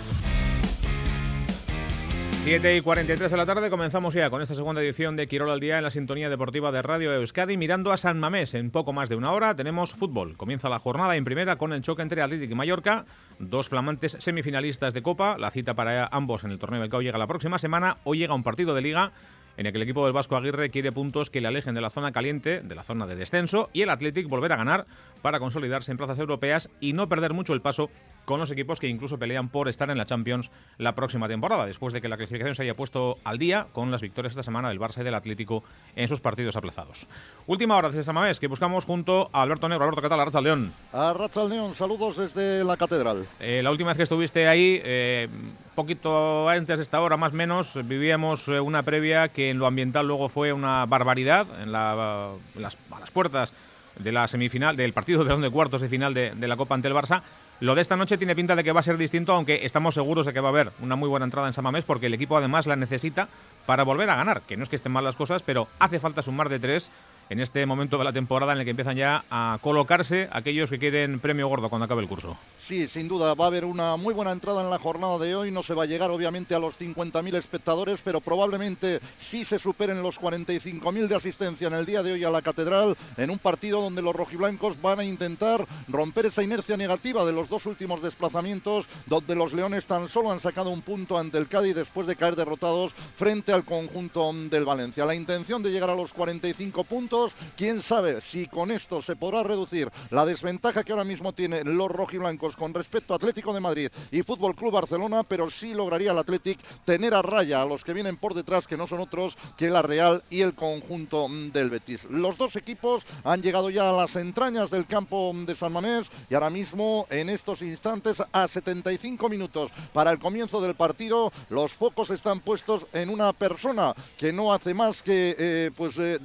7 2.42 2.76
y 2.76 2.80
43 2.80 3.30
de 3.30 3.36
la 3.36 3.46
tarde 3.46 3.70
comenzamos 3.70 4.12
ya 4.12 4.28
con 4.28 4.42
esta 4.42 4.56
segunda 4.56 4.82
edición 4.82 5.14
de 5.14 5.28
Quirol 5.28 5.50
al 5.50 5.60
Día 5.60 5.78
en 5.78 5.84
la 5.84 5.92
sintonía 5.92 6.28
deportiva 6.28 6.72
de 6.72 6.82
Radio 6.82 7.14
Euskadi. 7.14 7.56
Mirando 7.56 7.92
a 7.92 7.96
San 7.96 8.18
Mamés 8.18 8.54
en 8.54 8.72
poco 8.72 8.92
más 8.92 9.08
de 9.08 9.14
una 9.14 9.30
hora 9.30 9.54
tenemos 9.54 9.92
fútbol. 9.92 10.36
Comienza 10.36 10.68
la 10.68 10.80
jornada 10.80 11.14
en 11.14 11.24
primera 11.24 11.54
con 11.58 11.72
el 11.72 11.82
choque 11.82 12.02
entre 12.02 12.22
Atlético 12.22 12.54
y 12.54 12.56
Mallorca, 12.56 13.04
dos 13.38 13.68
flamantes 13.68 14.16
semifinalistas 14.18 14.92
de 14.92 15.02
Copa. 15.04 15.38
La 15.38 15.52
cita 15.52 15.74
para 15.74 16.06
ambos 16.06 16.42
en 16.42 16.50
el 16.50 16.58
torneo 16.58 16.80
del 16.80 16.90
CAO 16.90 17.02
llega 17.02 17.18
la 17.18 17.28
próxima 17.28 17.60
semana. 17.60 17.98
Hoy 18.02 18.18
llega 18.18 18.34
un 18.34 18.42
partido 18.42 18.74
de 18.74 18.82
liga 18.82 19.12
en 19.60 19.66
el 19.66 19.72
que 19.72 19.76
el 19.76 19.82
equipo 19.82 20.04
del 20.06 20.14
Vasco 20.14 20.38
Aguirre 20.38 20.70
quiere 20.70 20.90
puntos 20.90 21.28
que 21.28 21.42
le 21.42 21.48
alejen 21.48 21.74
de 21.74 21.82
la 21.82 21.90
zona 21.90 22.12
caliente, 22.12 22.62
de 22.62 22.74
la 22.74 22.82
zona 22.82 23.06
de 23.06 23.14
descenso, 23.14 23.68
y 23.74 23.82
el 23.82 23.90
Athletic 23.90 24.26
volver 24.26 24.52
a 24.52 24.56
ganar 24.56 24.86
para 25.20 25.38
consolidarse 25.38 25.92
en 25.92 25.98
plazas 25.98 26.18
europeas 26.18 26.70
y 26.80 26.94
no 26.94 27.10
perder 27.10 27.34
mucho 27.34 27.52
el 27.52 27.60
paso 27.60 27.90
con 28.30 28.38
los 28.38 28.52
equipos 28.52 28.78
que 28.78 28.86
incluso 28.86 29.18
pelean 29.18 29.48
por 29.48 29.68
estar 29.68 29.90
en 29.90 29.98
la 29.98 30.06
Champions 30.06 30.52
la 30.78 30.94
próxima 30.94 31.26
temporada, 31.26 31.66
después 31.66 31.92
de 31.92 32.00
que 32.00 32.08
la 32.08 32.16
clasificación 32.16 32.54
se 32.54 32.62
haya 32.62 32.76
puesto 32.76 33.18
al 33.24 33.38
día 33.38 33.66
con 33.72 33.90
las 33.90 34.02
victorias 34.02 34.30
esta 34.30 34.44
semana 34.44 34.68
del 34.68 34.78
Barça 34.78 35.00
y 35.00 35.02
del 35.02 35.14
Atlético 35.14 35.64
en 35.96 36.06
sus 36.06 36.20
partidos 36.20 36.54
aplazados. 36.54 37.08
Última 37.48 37.76
hora 37.76 37.88
desde 37.88 38.04
Samamés, 38.04 38.38
que 38.38 38.46
buscamos 38.46 38.84
junto 38.84 39.30
a 39.32 39.42
Alberto 39.42 39.68
Negro. 39.68 39.82
Alberto, 39.82 40.02
¿qué 40.02 40.08
tal? 40.08 40.20
Arracha 40.20 40.40
León. 40.40 40.72
Arracha 40.92 41.42
León, 41.42 41.74
saludos 41.74 42.18
desde 42.18 42.62
la 42.62 42.76
Catedral. 42.76 43.26
Eh, 43.40 43.62
la 43.64 43.72
última 43.72 43.88
vez 43.88 43.96
que 43.96 44.04
estuviste 44.04 44.46
ahí, 44.46 44.80
eh, 44.84 45.28
poquito 45.74 46.48
antes 46.48 46.78
de 46.78 46.84
esta 46.84 47.00
hora 47.00 47.16
más 47.16 47.32
o 47.32 47.36
menos, 47.36 47.80
vivíamos 47.84 48.46
eh, 48.46 48.60
una 48.60 48.84
previa 48.84 49.26
que 49.26 49.50
en 49.50 49.58
lo 49.58 49.66
ambiental 49.66 50.06
luego 50.06 50.28
fue 50.28 50.52
una 50.52 50.86
barbaridad, 50.86 51.48
en, 51.60 51.72
las, 51.72 52.76
a 52.92 53.00
las 53.00 53.10
puertas 53.10 53.52
de 53.98 54.12
la 54.12 54.28
semifinal, 54.28 54.76
del 54.76 54.92
partido 54.92 55.24
de, 55.24 55.36
de 55.36 55.50
cuartos 55.50 55.80
de 55.80 55.88
final 55.88 56.14
de, 56.14 56.30
de 56.30 56.46
la 56.46 56.56
Copa 56.56 56.76
ante 56.76 56.86
el 56.86 56.94
Barça. 56.94 57.22
Lo 57.60 57.74
de 57.74 57.82
esta 57.82 57.94
noche 57.94 58.16
tiene 58.16 58.34
pinta 58.34 58.56
de 58.56 58.64
que 58.64 58.72
va 58.72 58.80
a 58.80 58.82
ser 58.82 58.96
distinto, 58.96 59.34
aunque 59.34 59.66
estamos 59.66 59.92
seguros 59.92 60.24
de 60.24 60.32
que 60.32 60.40
va 60.40 60.48
a 60.48 60.50
haber 60.50 60.72
una 60.80 60.96
muy 60.96 61.10
buena 61.10 61.24
entrada 61.24 61.46
en 61.46 61.52
Samamés, 61.52 61.84
porque 61.84 62.06
el 62.06 62.14
equipo 62.14 62.38
además 62.38 62.66
la 62.66 62.74
necesita 62.74 63.28
para 63.66 63.82
volver 63.82 64.08
a 64.08 64.16
ganar. 64.16 64.40
Que 64.40 64.56
no 64.56 64.62
es 64.62 64.70
que 64.70 64.76
estén 64.76 64.92
mal 64.92 65.04
las 65.04 65.14
cosas, 65.14 65.42
pero 65.42 65.68
hace 65.78 66.00
falta 66.00 66.22
sumar 66.22 66.48
de 66.48 66.58
tres 66.58 66.90
en 67.30 67.38
este 67.38 67.64
momento 67.64 67.96
de 67.96 68.02
la 68.04 68.12
temporada 68.12 68.52
en 68.52 68.58
el 68.58 68.64
que 68.64 68.70
empiezan 68.70 68.96
ya 68.96 69.24
a 69.30 69.58
colocarse 69.62 70.28
aquellos 70.32 70.68
que 70.68 70.80
quieren 70.80 71.20
premio 71.20 71.46
gordo 71.46 71.68
cuando 71.68 71.84
acabe 71.84 72.02
el 72.02 72.08
curso. 72.08 72.36
Sí, 72.60 72.88
sin 72.88 73.06
duda 73.06 73.34
va 73.34 73.44
a 73.44 73.48
haber 73.48 73.64
una 73.64 73.96
muy 73.96 74.12
buena 74.12 74.32
entrada 74.32 74.62
en 74.62 74.70
la 74.70 74.80
jornada 74.80 75.16
de 75.18 75.34
hoy. 75.36 75.52
No 75.52 75.62
se 75.62 75.74
va 75.74 75.84
a 75.84 75.86
llegar 75.86 76.10
obviamente 76.10 76.56
a 76.56 76.58
los 76.58 76.78
50.000 76.78 77.36
espectadores, 77.36 78.00
pero 78.02 78.20
probablemente 78.20 79.00
sí 79.16 79.44
se 79.44 79.60
superen 79.60 80.02
los 80.02 80.20
45.000 80.20 81.06
de 81.06 81.14
asistencia 81.14 81.68
en 81.68 81.74
el 81.74 81.86
día 81.86 82.02
de 82.02 82.12
hoy 82.12 82.24
a 82.24 82.30
la 82.30 82.42
Catedral, 82.42 82.96
en 83.16 83.30
un 83.30 83.38
partido 83.38 83.80
donde 83.80 84.02
los 84.02 84.14
rojiblancos 84.14 84.80
van 84.82 84.98
a 84.98 85.04
intentar 85.04 85.64
romper 85.86 86.26
esa 86.26 86.42
inercia 86.42 86.76
negativa 86.76 87.24
de 87.24 87.32
los 87.32 87.48
dos 87.48 87.64
últimos 87.66 88.02
desplazamientos, 88.02 88.86
donde 89.06 89.36
los 89.36 89.52
Leones 89.52 89.86
tan 89.86 90.08
solo 90.08 90.32
han 90.32 90.40
sacado 90.40 90.70
un 90.70 90.82
punto 90.82 91.16
ante 91.16 91.38
el 91.38 91.46
Cádiz 91.46 91.76
después 91.76 92.08
de 92.08 92.16
caer 92.16 92.34
derrotados 92.34 92.92
frente 92.92 93.52
al 93.52 93.64
conjunto 93.64 94.32
del 94.32 94.64
Valencia. 94.64 95.04
La 95.04 95.14
intención 95.14 95.62
de 95.62 95.70
llegar 95.70 95.90
a 95.90 95.94
los 95.94 96.12
45 96.12 96.84
puntos 96.84 97.19
Quién 97.56 97.82
sabe 97.82 98.20
si 98.20 98.46
con 98.46 98.70
esto 98.70 99.02
se 99.02 99.16
podrá 99.16 99.42
reducir 99.42 99.90
la 100.10 100.24
desventaja 100.24 100.84
que 100.84 100.92
ahora 100.92 101.04
mismo 101.04 101.32
tienen 101.32 101.76
los 101.76 101.90
rojiblancos 101.90 102.56
con 102.56 102.72
respecto 102.72 103.12
a 103.12 103.16
Atlético 103.16 103.52
de 103.52 103.60
Madrid 103.60 103.90
y 104.10 104.22
Fútbol 104.22 104.56
Club 104.56 104.72
Barcelona, 104.72 105.22
pero 105.24 105.50
sí 105.50 105.74
lograría 105.74 106.12
el 106.12 106.18
Athletic 106.18 106.58
tener 106.84 107.14
a 107.14 107.22
raya 107.22 107.60
a 107.62 107.66
los 107.66 107.84
que 107.84 107.92
vienen 107.92 108.16
por 108.16 108.34
detrás, 108.34 108.66
que 108.66 108.76
no 108.76 108.86
son 108.86 109.00
otros 109.00 109.36
que 109.56 109.70
la 109.70 109.82
Real 109.82 110.22
y 110.30 110.40
el 110.40 110.54
conjunto 110.54 111.26
del 111.52 111.70
Betis. 111.70 112.04
Los 112.04 112.38
dos 112.38 112.56
equipos 112.56 113.04
han 113.24 113.42
llegado 113.42 113.70
ya 113.70 113.90
a 113.90 113.92
las 113.92 114.16
entrañas 114.16 114.70
del 114.70 114.86
campo 114.86 115.32
de 115.34 115.54
San 115.54 115.72
Mamés 115.72 116.10
y 116.28 116.34
ahora 116.34 116.50
mismo 116.50 117.06
en 117.10 117.28
estos 117.28 117.62
instantes 117.62 118.22
a 118.32 118.48
75 118.48 119.28
minutos 119.28 119.70
para 119.92 120.10
el 120.12 120.18
comienzo 120.18 120.60
del 120.60 120.74
partido 120.74 121.32
los 121.48 121.72
focos 121.72 122.10
están 122.10 122.40
puestos 122.40 122.86
en 122.92 123.10
una 123.10 123.32
persona 123.32 123.94
que 124.16 124.32
no 124.32 124.52
hace 124.52 124.74
más 124.74 125.02
que 125.02 125.34
eh, 125.38 125.70
pues 125.76 125.96
eh, 125.98 126.18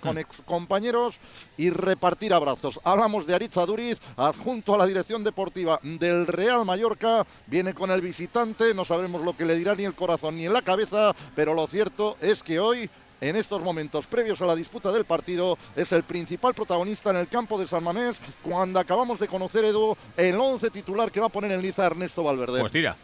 con 0.00 0.18
compañeros 0.44 1.18
y 1.56 1.70
repartir 1.70 2.32
abrazos. 2.32 2.80
Hablamos 2.84 3.26
de 3.26 3.34
Aritza 3.34 3.66
Duriz, 3.66 3.98
adjunto 4.16 4.74
a 4.74 4.78
la 4.78 4.86
dirección 4.86 5.24
deportiva 5.24 5.78
del 5.82 6.26
Real 6.26 6.64
Mallorca, 6.64 7.26
viene 7.46 7.74
con 7.74 7.90
el 7.90 8.00
visitante, 8.00 8.74
no 8.74 8.84
sabemos 8.84 9.22
lo 9.22 9.36
que 9.36 9.44
le 9.44 9.56
dirá 9.56 9.74
ni 9.74 9.84
el 9.84 9.94
corazón 9.94 10.36
ni 10.36 10.46
en 10.46 10.52
la 10.52 10.62
cabeza, 10.62 11.14
pero 11.34 11.54
lo 11.54 11.66
cierto 11.66 12.16
es 12.20 12.42
que 12.42 12.60
hoy 12.60 12.90
en 13.20 13.36
estos 13.36 13.62
momentos 13.62 14.06
previos 14.06 14.40
a 14.40 14.46
la 14.46 14.56
disputa 14.56 14.90
del 14.90 15.04
partido 15.04 15.58
es 15.76 15.92
el 15.92 16.04
principal 16.04 16.54
protagonista 16.54 17.10
en 17.10 17.16
el 17.16 17.28
campo 17.28 17.58
de 17.58 17.66
San 17.66 17.84
Mamés 17.84 18.18
cuando 18.42 18.78
acabamos 18.78 19.18
de 19.18 19.28
conocer 19.28 19.64
Edu 19.64 19.96
el 20.16 20.40
11 20.40 20.70
titular 20.70 21.10
que 21.10 21.20
va 21.20 21.26
a 21.26 21.30
poner 21.30 21.52
en 21.52 21.62
liza 21.62 21.86
Ernesto 21.86 22.24
Valverde. 22.24 22.60
Pues 22.60 22.72
tira. 22.72 22.96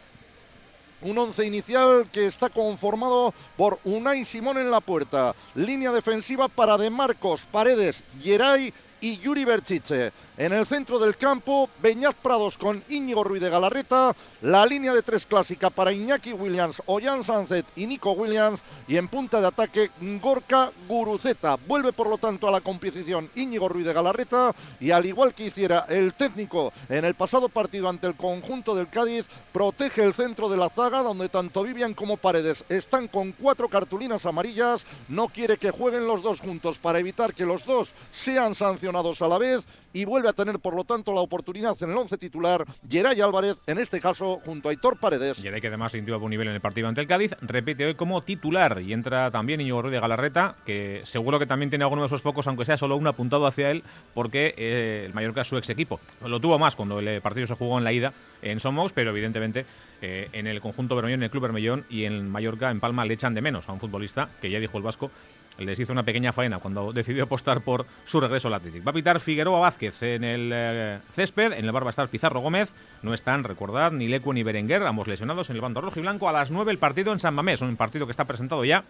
Un 1.01 1.17
once 1.17 1.45
inicial 1.45 2.07
que 2.11 2.25
está 2.25 2.49
conformado 2.49 3.33
por 3.55 3.79
Unai 3.83 4.25
Simón 4.25 4.57
en 4.57 4.71
la 4.71 4.81
puerta. 4.81 5.35
Línea 5.53 5.91
defensiva 5.91 6.47
para 6.47 6.77
De 6.77 6.89
Marcos, 6.89 7.45
Paredes, 7.51 8.03
Geray 8.19 8.73
y 9.01 9.17
Yuri 9.17 9.45
Berchiche. 9.45 10.11
En 10.37 10.53
el 10.53 10.67
centro 10.67 10.99
del 10.99 11.17
campo, 11.17 11.67
Beñat 11.81 12.15
Prados 12.15 12.59
con 12.59 12.83
Íñigo 12.89 13.23
Ruiz 13.23 13.41
de 13.41 13.49
Galarreta. 13.49 14.15
La 14.41 14.67
línea 14.67 14.93
de 14.93 15.01
tres 15.01 15.25
clásica 15.25 15.71
para 15.71 15.91
Iñaki 15.91 16.31
Williams, 16.31 16.81
Ollán 16.85 17.23
Sanzet 17.23 17.65
y 17.75 17.87
Nico 17.87 18.11
Williams. 18.11 18.59
Y 18.87 18.97
en 18.97 19.07
punta 19.07 19.41
de 19.41 19.47
ataque, 19.47 19.89
Gorka 20.21 20.71
Guruceta. 20.87 21.57
Vuelve 21.67 21.91
por 21.91 22.07
lo 22.07 22.19
tanto 22.19 22.47
a 22.47 22.51
la 22.51 22.61
competición 22.61 23.29
Íñigo 23.35 23.67
Ruiz 23.67 23.85
de 23.85 23.93
Galarreta. 23.93 24.53
Y 24.79 24.91
al 24.91 25.07
igual 25.07 25.33
que 25.33 25.47
hiciera 25.47 25.87
el 25.89 26.13
técnico 26.13 26.71
en 26.87 27.03
el 27.03 27.15
pasado 27.15 27.49
partido 27.49 27.89
ante 27.89 28.05
el 28.05 28.15
conjunto 28.15 28.75
del 28.75 28.89
Cádiz, 28.89 29.25
protege 29.51 30.03
el 30.03 30.13
centro 30.13 30.49
de 30.49 30.57
la 30.57 30.69
zaga, 30.69 31.01
donde 31.01 31.29
tanto 31.29 31.63
Vivian 31.63 31.95
como 31.95 32.15
Paredes 32.17 32.63
están 32.69 33.07
con 33.07 33.31
cuatro 33.31 33.69
cartulinas 33.69 34.25
amarillas. 34.27 34.85
No 35.07 35.29
quiere 35.29 35.57
que 35.57 35.71
jueguen 35.71 36.05
los 36.05 36.21
dos 36.21 36.41
juntos 36.41 36.77
para 36.77 36.99
evitar 36.99 37.33
que 37.33 37.45
los 37.45 37.65
dos 37.65 37.93
sean 38.11 38.53
sancionados 38.53 38.86
a 38.95 39.27
la 39.27 39.37
vez 39.37 39.67
y 39.93 40.05
vuelve 40.05 40.29
a 40.29 40.33
tener 40.33 40.59
por 40.59 40.75
lo 40.75 40.83
tanto 40.83 41.13
la 41.13 41.21
oportunidad 41.21 41.75
en 41.81 41.91
el 41.91 41.97
once 41.97 42.17
titular 42.17 42.65
Geray 42.89 43.19
Álvarez, 43.21 43.57
en 43.67 43.77
este 43.79 43.99
caso 43.99 44.39
junto 44.45 44.69
a 44.69 44.71
Aitor 44.71 44.97
Paredes. 44.97 45.37
Geray 45.37 45.59
que 45.59 45.67
además 45.67 45.91
sintió 45.91 46.19
buen 46.19 46.29
nivel 46.29 46.47
en 46.47 46.53
el 46.53 46.61
partido 46.61 46.87
ante 46.87 47.01
el 47.01 47.07
Cádiz, 47.07 47.35
repite 47.41 47.85
hoy 47.85 47.95
como 47.95 48.21
titular 48.23 48.81
y 48.81 48.93
entra 48.93 49.29
también 49.31 49.61
Íñigo 49.61 49.81
Ruiz 49.81 49.91
de 49.91 49.99
Galarreta, 49.99 50.55
que 50.65 51.01
seguro 51.05 51.39
que 51.39 51.45
también 51.45 51.69
tiene 51.69 51.83
alguno 51.83 52.03
de 52.03 52.07
esos 52.07 52.21
focos, 52.21 52.47
aunque 52.47 52.65
sea 52.65 52.77
solo 52.77 52.95
un 52.95 53.07
apuntado 53.07 53.45
hacia 53.45 53.71
él, 53.71 53.83
porque 54.13 54.53
eh, 54.57 55.03
el 55.05 55.13
Mallorca 55.13 55.41
es 55.41 55.47
su 55.47 55.57
ex 55.57 55.69
equipo. 55.69 55.99
Lo 56.25 56.39
tuvo 56.39 56.57
más 56.59 56.75
cuando 56.75 56.99
el 56.99 57.21
partido 57.21 57.47
se 57.47 57.55
jugó 57.55 57.77
en 57.77 57.83
la 57.83 57.93
ida 57.93 58.13
en 58.41 58.59
Somos, 58.59 58.93
pero 58.93 59.09
evidentemente 59.11 59.65
eh, 60.01 60.29
en 60.31 60.47
el 60.47 60.61
conjunto 60.61 60.95
Bermellón, 60.95 61.19
en 61.19 61.23
el 61.23 61.31
Club 61.31 61.43
Bermellón 61.43 61.85
y 61.89 62.05
en 62.05 62.29
Mallorca, 62.29 62.69
en 62.69 62.79
Palma, 62.79 63.05
le 63.05 63.15
echan 63.15 63.33
de 63.33 63.41
menos 63.41 63.67
a 63.67 63.73
un 63.73 63.79
futbolista 63.79 64.29
que 64.41 64.49
ya 64.49 64.59
dijo 64.59 64.77
el 64.77 64.83
Vasco 64.83 65.11
les 65.57 65.79
hizo 65.79 65.93
una 65.93 66.03
pequeña 66.03 66.33
faena 66.33 66.59
cuando 66.59 66.93
decidió 66.93 67.23
apostar 67.23 67.61
por 67.61 67.85
su 68.05 68.19
regreso 68.19 68.47
al 68.47 68.55
Atlético. 68.55 68.85
Va 68.85 68.91
a 68.91 68.93
pitar 68.93 69.19
Figueroa 69.19 69.59
Vázquez 69.59 70.01
en 70.03 70.23
el 70.23 70.51
eh, 70.53 70.99
césped, 71.13 71.53
en 71.53 71.65
el 71.65 71.71
bar 71.71 71.83
va 71.83 71.89
a 71.89 71.91
estar 71.91 72.07
Pizarro 72.09 72.39
Gómez, 72.39 72.75
no 73.01 73.13
están, 73.13 73.43
recordad, 73.43 73.91
ni 73.91 74.07
Lecu 74.07 74.33
ni 74.33 74.43
Berenguer, 74.43 74.83
ambos 74.83 75.07
lesionados 75.07 75.49
en 75.49 75.55
el 75.55 75.61
bando 75.61 75.81
rojo 75.81 75.99
y 75.99 76.01
blanco. 76.01 76.29
A 76.29 76.31
las 76.31 76.51
9 76.51 76.71
el 76.71 76.77
partido 76.77 77.13
en 77.13 77.19
San 77.19 77.33
Mamés, 77.33 77.61
un 77.61 77.75
partido 77.75 78.05
que 78.05 78.11
está 78.11 78.25
presentado 78.25 78.63
ya 78.65 78.83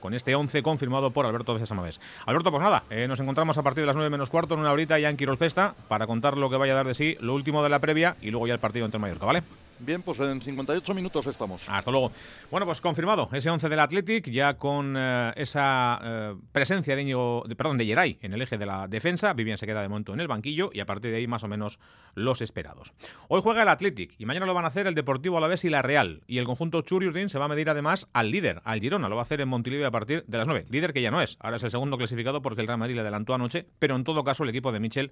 con 0.00 0.14
este 0.14 0.34
11 0.34 0.62
confirmado 0.62 1.10
por 1.10 1.26
Alberto 1.26 1.58
de 1.58 1.66
Samamés. 1.66 2.00
Alberto, 2.26 2.50
pues 2.50 2.62
nada, 2.62 2.84
eh, 2.90 3.06
nos 3.06 3.20
encontramos 3.20 3.58
a 3.58 3.62
partir 3.62 3.82
de 3.82 3.86
las 3.86 3.96
9 3.96 4.10
menos 4.10 4.30
cuarto 4.30 4.54
en 4.54 4.60
una 4.60 4.72
horita 4.72 4.98
ya 4.98 5.10
en 5.10 5.16
Quirol 5.16 5.36
Festa 5.36 5.74
para 5.88 6.06
contar 6.06 6.36
lo 6.36 6.50
que 6.50 6.56
vaya 6.56 6.72
a 6.72 6.76
dar 6.76 6.86
de 6.86 6.94
sí, 6.94 7.16
lo 7.20 7.34
último 7.34 7.62
de 7.62 7.68
la 7.68 7.78
previa 7.78 8.16
y 8.22 8.30
luego 8.30 8.46
ya 8.46 8.54
el 8.54 8.60
partido 8.60 8.86
entre 8.86 8.98
Mallorca, 8.98 9.26
¿vale? 9.26 9.42
Bien, 9.80 10.02
pues 10.02 10.20
en 10.20 10.42
58 10.42 10.94
minutos 10.94 11.26
estamos. 11.26 11.66
Hasta 11.68 11.90
luego. 11.90 12.12
Bueno, 12.50 12.66
pues 12.66 12.80
confirmado 12.82 13.30
ese 13.32 13.48
11 13.48 13.68
del 13.68 13.80
Athletic, 13.80 14.30
ya 14.30 14.54
con 14.54 14.94
eh, 14.96 15.32
esa 15.36 15.98
eh, 16.02 16.34
presencia 16.52 16.94
de, 16.94 17.02
Íñigo, 17.02 17.44
perdón, 17.56 17.78
de 17.78 17.86
Geray 17.86 18.18
en 18.20 18.34
el 18.34 18.42
eje 18.42 18.58
de 18.58 18.66
la 18.66 18.88
defensa. 18.88 19.32
Vivian 19.32 19.56
se 19.56 19.66
queda 19.66 19.80
de 19.80 19.88
momento 19.88 20.12
en 20.12 20.20
el 20.20 20.28
banquillo 20.28 20.70
y 20.72 20.80
a 20.80 20.86
partir 20.86 21.10
de 21.12 21.16
ahí 21.16 21.26
más 21.26 21.44
o 21.44 21.48
menos 21.48 21.78
los 22.14 22.42
esperados. 22.42 22.92
Hoy 23.28 23.40
juega 23.42 23.62
el 23.62 23.68
Athletic 23.68 24.14
y 24.18 24.26
mañana 24.26 24.44
lo 24.44 24.52
van 24.52 24.64
a 24.64 24.68
hacer 24.68 24.86
el 24.86 24.94
Deportivo 24.94 25.38
Alavés 25.38 25.64
y 25.64 25.70
la 25.70 25.80
Real. 25.80 26.22
Y 26.26 26.38
el 26.38 26.44
conjunto 26.44 26.82
Churiurdin 26.82 27.30
se 27.30 27.38
va 27.38 27.46
a 27.46 27.48
medir 27.48 27.70
además 27.70 28.06
al 28.12 28.30
líder, 28.30 28.60
al 28.64 28.80
Girona. 28.80 29.08
Lo 29.08 29.16
va 29.16 29.22
a 29.22 29.24
hacer 29.24 29.40
en 29.40 29.48
Montilivi 29.48 29.84
a 29.84 29.90
partir 29.90 30.24
de 30.26 30.38
las 30.38 30.46
9. 30.46 30.66
Líder 30.68 30.92
que 30.92 31.00
ya 31.00 31.10
no 31.10 31.22
es. 31.22 31.38
Ahora 31.40 31.56
es 31.56 31.62
el 31.62 31.70
segundo 31.70 31.96
clasificado 31.96 32.42
porque 32.42 32.60
el 32.60 32.66
Real 32.66 32.78
Madrid 32.78 32.96
le 32.96 33.00
adelantó 33.00 33.32
anoche, 33.32 33.66
pero 33.78 33.96
en 33.96 34.04
todo 34.04 34.24
caso 34.24 34.42
el 34.42 34.50
equipo 34.50 34.72
de 34.72 34.80
Michel 34.80 35.10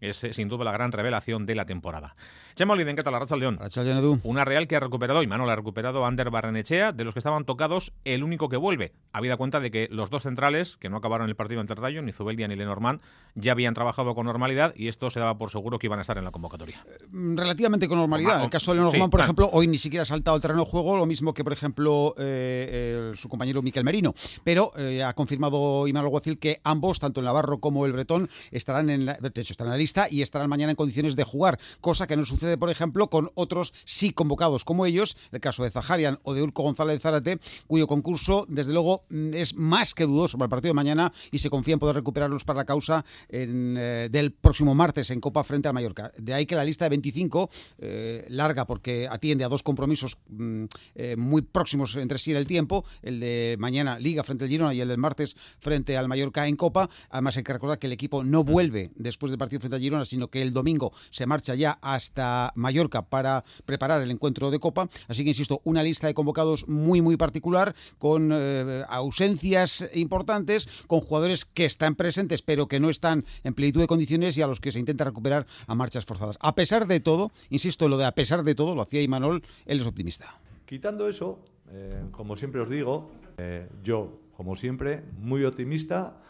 es 0.00 0.22
eh, 0.24 0.32
sin 0.32 0.48
duda 0.48 0.64
la 0.64 0.72
gran 0.72 0.92
revelación 0.92 1.46
de 1.46 1.54
la 1.54 1.66
temporada. 1.66 2.16
Chema 2.56 2.72
Oliden, 2.72 2.96
¿qué 2.96 3.02
tal? 3.02 3.12
Racha 3.12 3.36
León. 3.36 3.58
León. 3.76 4.20
Una 4.24 4.44
Real 4.44 4.66
que 4.66 4.76
ha 4.76 4.80
recuperado, 4.80 5.22
y 5.22 5.26
Manuel 5.26 5.50
ha 5.50 5.56
recuperado 5.56 6.04
a 6.04 6.08
Ander 6.08 6.30
Barrenechea, 6.30 6.92
de 6.92 7.04
los 7.04 7.12
que 7.12 7.20
estaban 7.20 7.44
tocados, 7.44 7.92
el 8.04 8.24
único 8.24 8.48
que 8.48 8.56
vuelve. 8.56 8.94
Habida 9.12 9.36
cuenta 9.36 9.60
de 9.60 9.70
que 9.70 9.88
los 9.90 10.08
dos 10.08 10.22
centrales, 10.22 10.78
que 10.78 10.88
no 10.88 10.96
acabaron 10.96 11.28
el 11.28 11.36
partido 11.36 11.60
ante 11.60 11.74
el 11.74 11.78
Rayo, 11.78 12.00
ni 12.00 12.12
Zubeldia 12.12 12.48
ni 12.48 12.56
Lenormand, 12.56 13.02
ya 13.34 13.52
habían 13.52 13.74
trabajado 13.74 14.14
con 14.14 14.24
normalidad 14.24 14.72
y 14.74 14.88
esto 14.88 15.10
se 15.10 15.20
daba 15.20 15.36
por 15.36 15.50
seguro 15.50 15.78
que 15.78 15.86
iban 15.86 15.98
a 15.98 16.02
estar 16.02 16.16
en 16.16 16.24
la 16.24 16.30
convocatoria. 16.30 16.82
Mm, 17.10 17.36
relativamente 17.36 17.88
con 17.88 17.98
normalidad. 17.98 18.38
En 18.38 18.44
el 18.44 18.50
caso 18.50 18.72
de 18.72 18.78
Lenormand, 18.78 19.10
por 19.10 19.20
ejemplo, 19.20 19.50
hoy 19.52 19.66
ni 19.66 19.76
siquiera 19.76 20.04
ha 20.04 20.06
saltado 20.06 20.36
el 20.36 20.42
terreno 20.42 20.64
de 20.64 20.70
juego, 20.70 20.96
lo 20.96 21.04
mismo 21.04 21.34
que, 21.34 21.44
por 21.44 21.52
ejemplo, 21.52 22.14
eh, 22.16 23.12
su 23.16 23.28
compañero 23.28 23.60
Miquel 23.60 23.84
Merino. 23.84 24.14
Pero 24.44 24.72
eh, 24.78 25.04
ha 25.04 25.12
confirmado 25.12 25.86
Imanol 25.86 26.08
Guacil 26.08 26.38
que 26.38 26.60
ambos, 26.64 27.00
tanto 27.00 27.20
el 27.20 27.26
Navarro 27.26 27.60
como 27.60 27.84
el 27.84 27.92
Bretón, 27.92 28.30
estarán 28.50 28.88
en 28.88 29.04
la, 29.04 29.14
de 29.14 29.28
hecho, 29.28 29.52
están 29.52 29.66
en 29.66 29.72
la 29.72 29.76
lista 29.76 29.85
y 30.10 30.22
estarán 30.22 30.48
mañana 30.48 30.72
en 30.72 30.76
condiciones 30.76 31.16
de 31.16 31.24
jugar, 31.24 31.58
cosa 31.80 32.06
que 32.06 32.16
no 32.16 32.26
sucede, 32.26 32.58
por 32.58 32.70
ejemplo, 32.70 33.08
con 33.08 33.30
otros 33.34 33.72
sí 33.84 34.10
convocados 34.10 34.64
como 34.64 34.84
ellos, 34.84 35.16
el 35.30 35.40
caso 35.40 35.62
de 35.62 35.70
Zaharian 35.70 36.18
o 36.24 36.34
de 36.34 36.42
Urco 36.42 36.62
González 36.62 37.00
Zárate, 37.00 37.38
cuyo 37.66 37.86
concurso, 37.86 38.46
desde 38.48 38.72
luego, 38.72 39.02
mm, 39.08 39.34
es 39.34 39.54
más 39.54 39.94
que 39.94 40.04
dudoso 40.04 40.38
para 40.38 40.46
el 40.46 40.50
partido 40.50 40.70
de 40.70 40.74
mañana 40.74 41.12
y 41.30 41.38
se 41.38 41.50
confía 41.50 41.74
en 41.74 41.78
poder 41.78 41.96
recuperarlos 41.96 42.44
para 42.44 42.58
la 42.58 42.64
causa 42.64 43.04
eh, 43.28 44.08
del 44.10 44.32
próximo 44.32 44.74
martes 44.74 45.10
en 45.10 45.20
Copa 45.20 45.44
frente 45.44 45.68
al 45.68 45.74
Mallorca. 45.74 46.10
De 46.18 46.34
ahí 46.34 46.46
que 46.46 46.56
la 46.56 46.64
lista 46.64 46.84
de 46.84 46.90
25, 46.90 47.50
eh, 47.78 48.26
larga 48.28 48.66
porque 48.66 49.08
atiende 49.08 49.44
a 49.44 49.48
dos 49.48 49.62
compromisos 49.62 50.18
mm, 50.28 50.64
eh, 50.94 51.16
muy 51.16 51.42
próximos 51.42 51.94
entre 51.96 52.18
sí 52.18 52.32
en 52.32 52.38
el 52.38 52.46
tiempo, 52.46 52.84
el 53.02 53.20
de 53.20 53.56
mañana 53.58 53.98
Liga 53.98 54.24
frente 54.24 54.44
al 54.44 54.50
Girona 54.50 54.74
y 54.74 54.80
el 54.80 54.88
del 54.88 54.98
martes 54.98 55.36
frente 55.60 55.96
al 55.96 56.08
Mallorca 56.08 56.46
en 56.48 56.56
Copa. 56.56 56.88
Además 57.10 57.36
hay 57.36 57.44
que 57.44 57.52
recordar 57.52 57.78
que 57.78 57.86
el 57.86 57.92
equipo 57.92 58.24
no 58.24 58.44
vuelve 58.44 58.90
después 58.96 59.30
del 59.30 59.38
partido 59.38 59.60
frente 59.60 59.75
Girona, 59.78 60.04
sino 60.04 60.28
que 60.28 60.42
el 60.42 60.52
domingo 60.52 60.92
se 61.10 61.26
marcha 61.26 61.54
ya 61.54 61.78
hasta 61.82 62.52
Mallorca 62.54 63.02
para 63.02 63.44
preparar 63.64 64.02
el 64.02 64.10
encuentro 64.10 64.50
de 64.50 64.58
Copa. 64.58 64.88
Así 65.08 65.22
que, 65.24 65.30
insisto, 65.30 65.60
una 65.64 65.82
lista 65.82 66.06
de 66.06 66.14
convocados 66.14 66.68
muy, 66.68 67.00
muy 67.00 67.16
particular, 67.16 67.74
con 67.98 68.30
eh, 68.32 68.82
ausencias 68.88 69.88
importantes, 69.94 70.68
con 70.86 71.00
jugadores 71.00 71.44
que 71.44 71.64
están 71.64 71.94
presentes 71.94 72.42
pero 72.42 72.68
que 72.68 72.80
no 72.80 72.90
están 72.90 73.24
en 73.44 73.54
plenitud 73.54 73.80
de 73.80 73.86
condiciones 73.86 74.36
y 74.36 74.42
a 74.42 74.46
los 74.46 74.60
que 74.60 74.72
se 74.72 74.78
intenta 74.78 75.04
recuperar 75.04 75.46
a 75.66 75.74
marchas 75.74 76.04
forzadas. 76.04 76.38
A 76.40 76.54
pesar 76.54 76.86
de 76.86 77.00
todo, 77.00 77.30
insisto 77.50 77.88
lo 77.88 77.98
de 77.98 78.04
a 78.04 78.12
pesar 78.12 78.42
de 78.42 78.54
todo, 78.54 78.74
lo 78.74 78.82
hacía 78.82 79.02
Imanol, 79.02 79.42
él 79.66 79.80
es 79.80 79.86
optimista. 79.86 80.38
Quitando 80.64 81.08
eso, 81.08 81.38
eh, 81.70 82.04
como 82.10 82.36
siempre 82.36 82.60
os 82.60 82.70
digo, 82.70 83.10
eh, 83.38 83.68
yo, 83.82 84.20
como 84.36 84.56
siempre, 84.56 85.02
muy 85.18 85.44
optimista 85.44 86.22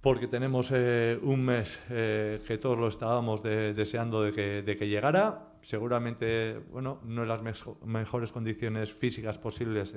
porque 0.00 0.26
tenemos 0.26 0.70
eh, 0.72 1.18
un 1.22 1.44
mes 1.44 1.80
eh, 1.90 2.40
que 2.46 2.58
todos 2.58 2.78
lo 2.78 2.88
estábamos 2.88 3.42
deseando 3.42 4.22
de 4.22 4.32
que, 4.32 4.88
llegara. 4.88 5.46
Seguramente, 5.62 6.58
bueno, 6.72 7.00
no 7.04 7.22
en 7.22 7.28
las 7.28 7.42
mejores 7.84 8.32
condiciones 8.32 8.92
físicas 8.92 9.36
posibles 9.36 9.94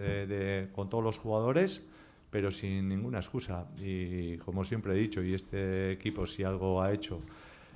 con 0.73 0.89
todos 0.89 1.03
los 1.03 1.19
jugadores, 1.19 1.87
pero 2.29 2.51
sin 2.51 2.89
ninguna 2.89 3.19
excusa. 3.19 3.67
Y 3.79 4.37
como 4.39 4.65
siempre 4.65 4.93
he 4.93 4.97
dicho, 4.97 5.23
y 5.23 5.33
este 5.33 5.93
equipo 5.93 6.25
si 6.25 6.43
algo 6.43 6.81
ha 6.81 6.91
hecho 6.91 7.21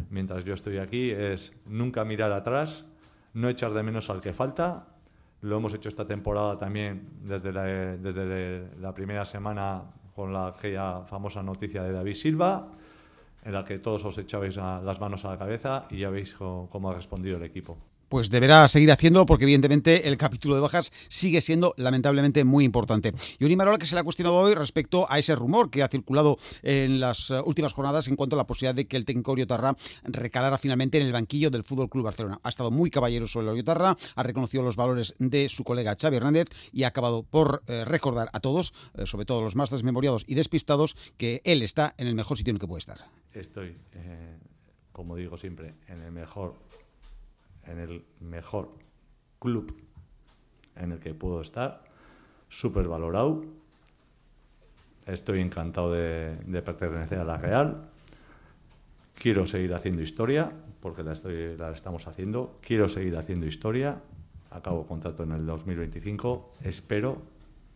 mientras 0.10 0.44
yo 0.44 0.54
estoy 0.54 0.78
aquí, 0.78 1.12
es 1.12 1.54
nunca 1.66 2.04
mirar 2.06 2.32
atrás, 2.32 2.86
no 3.34 3.50
echar 3.50 3.72
de 3.72 3.84
menos 3.84 4.10
al 4.10 4.22
que 4.22 4.34
falta. 4.34 4.88
Lo 5.42 5.58
hemos 5.58 5.74
hecho 5.74 5.90
esta 5.90 6.06
temporada 6.06 6.58
también 6.58 7.08
desde 7.22 7.52
desde 7.98 8.76
la 8.80 8.94
primera 8.94 9.24
semana 9.24 9.84
con 10.18 10.34
la, 10.34 10.48
aquella 10.48 11.04
famosa 11.06 11.44
noticia 11.44 11.84
de 11.84 11.94
David 11.94 12.16
Silva, 12.16 12.68
en 13.46 13.54
la 13.54 13.64
que 13.64 13.78
todos 13.78 14.04
os 14.04 14.18
echabais 14.18 14.58
las 14.58 15.00
manos 15.00 15.24
a 15.26 15.30
la 15.30 15.38
cabeza 15.38 15.86
y 15.92 16.00
ya 16.00 16.10
veis 16.10 16.34
cómo 16.34 16.90
ha 16.90 16.96
respondido 16.96 17.38
el 17.38 17.44
equipo 17.44 17.78
pues 18.10 18.30
deberá 18.30 18.68
seguir 18.68 18.92
haciéndolo 18.92 19.26
porque 19.26 19.46
evidentemente 19.46 20.08
el 20.08 20.18
capítulo 20.18 20.56
de 20.56 20.62
bajas 20.62 20.92
sigue 21.10 21.42
siendo 21.42 21.74
lamentablemente 21.78 22.44
muy 22.44 22.66
importante. 22.66 23.14
Y 23.40 23.46
un 23.46 23.52
Imarola 23.52 23.78
que 23.78 23.86
se 23.86 23.96
le 23.96 24.02
ha 24.02 24.04
cuestionado 24.04 24.36
hoy 24.36 24.54
respecto 24.54 25.06
a 25.10 25.20
ese 25.20 25.36
rumor 25.36 25.70
que 25.70 25.84
ha 25.84 25.88
circulado 25.88 26.38
en 26.64 27.00
las 27.00 27.32
eh, 27.32 27.42
últimas 27.44 27.74
jornadas 27.74 28.08
en 28.08 28.16
cuanto 28.16 28.36
a 28.36 28.38
la 28.38 28.48
posibilidad 28.48 28.76
de 28.76 28.88
que 28.88 28.98
el 28.98 29.06
técnico 29.06 29.32
Oriotarra 29.32 29.76
recalara 30.04 30.58
finalmente 30.58 30.98
en 30.98 31.06
el 31.06 31.14
banquillo 31.14 31.50
del 31.50 31.64
Fútbol 31.64 31.90
Club 31.90 32.06
Barcelona. 32.06 32.40
Ha 32.44 32.50
estado 32.50 32.72
muy 32.72 32.90
caballeroso 32.90 33.42
el 33.42 33.48
Oriotarra, 33.48 33.96
ha 34.16 34.24
reconocido 34.24 34.64
los 34.64 34.76
valores 34.76 35.14
de 35.20 35.50
su 35.50 35.64
colega 35.64 35.96
Xavi 36.00 36.18
Hernández 36.18 36.48
y 36.72 36.84
ha 36.84 36.88
acabado 36.88 37.24
por 37.24 37.64
eh, 37.68 37.86
recordar 37.86 38.30
a 38.34 38.40
todos, 38.40 38.74
eh, 38.96 39.06
sobre 39.06 39.26
todo 39.26 39.42
los 39.42 39.56
más 39.56 39.70
desmemoriados 39.70 40.24
y 40.28 40.36
despistados, 40.36 40.96
que 41.18 41.42
él 41.44 41.62
está 41.62 41.96
en 41.98 42.08
el 42.08 42.16
mejor 42.16 42.38
sitio 42.38 42.52
en 42.52 42.58
el 42.58 42.62
que 42.62 42.68
puede 42.68 42.80
estar. 42.80 43.00
Estoy, 43.34 43.78
como 44.92 45.16
digo 45.16 45.38
siempre, 45.38 45.76
en 45.88 46.02
el 46.02 46.12
mejor 46.12 46.56
en 47.68 47.80
el 47.80 48.06
mejor 48.20 48.70
club 49.40 49.76
en 50.76 50.92
el 50.92 51.00
que 51.00 51.14
puedo 51.14 51.42
estar, 51.42 51.84
súper 52.50 52.88
valorado. 52.88 53.44
Estoy 55.06 55.42
encantado 55.42 55.94
de, 55.94 56.62
pertenecer 56.64 57.20
a 57.20 57.24
la 57.24 57.38
Real. 57.38 57.90
Quiero 59.16 59.46
seguir 59.46 59.74
haciendo 59.74 60.02
historia, 60.02 60.52
porque 60.82 61.04
la, 61.04 61.14
estoy, 61.14 61.58
la 61.58 61.72
estamos 61.72 62.08
haciendo. 62.08 62.60
Quiero 62.62 62.88
seguir 62.88 63.16
haciendo 63.18 63.46
historia. 63.46 64.00
Acabo 64.52 64.86
contrato 64.86 65.24
en 65.24 65.32
el 65.32 65.46
2025. 65.46 66.52
Espero, 66.64 67.22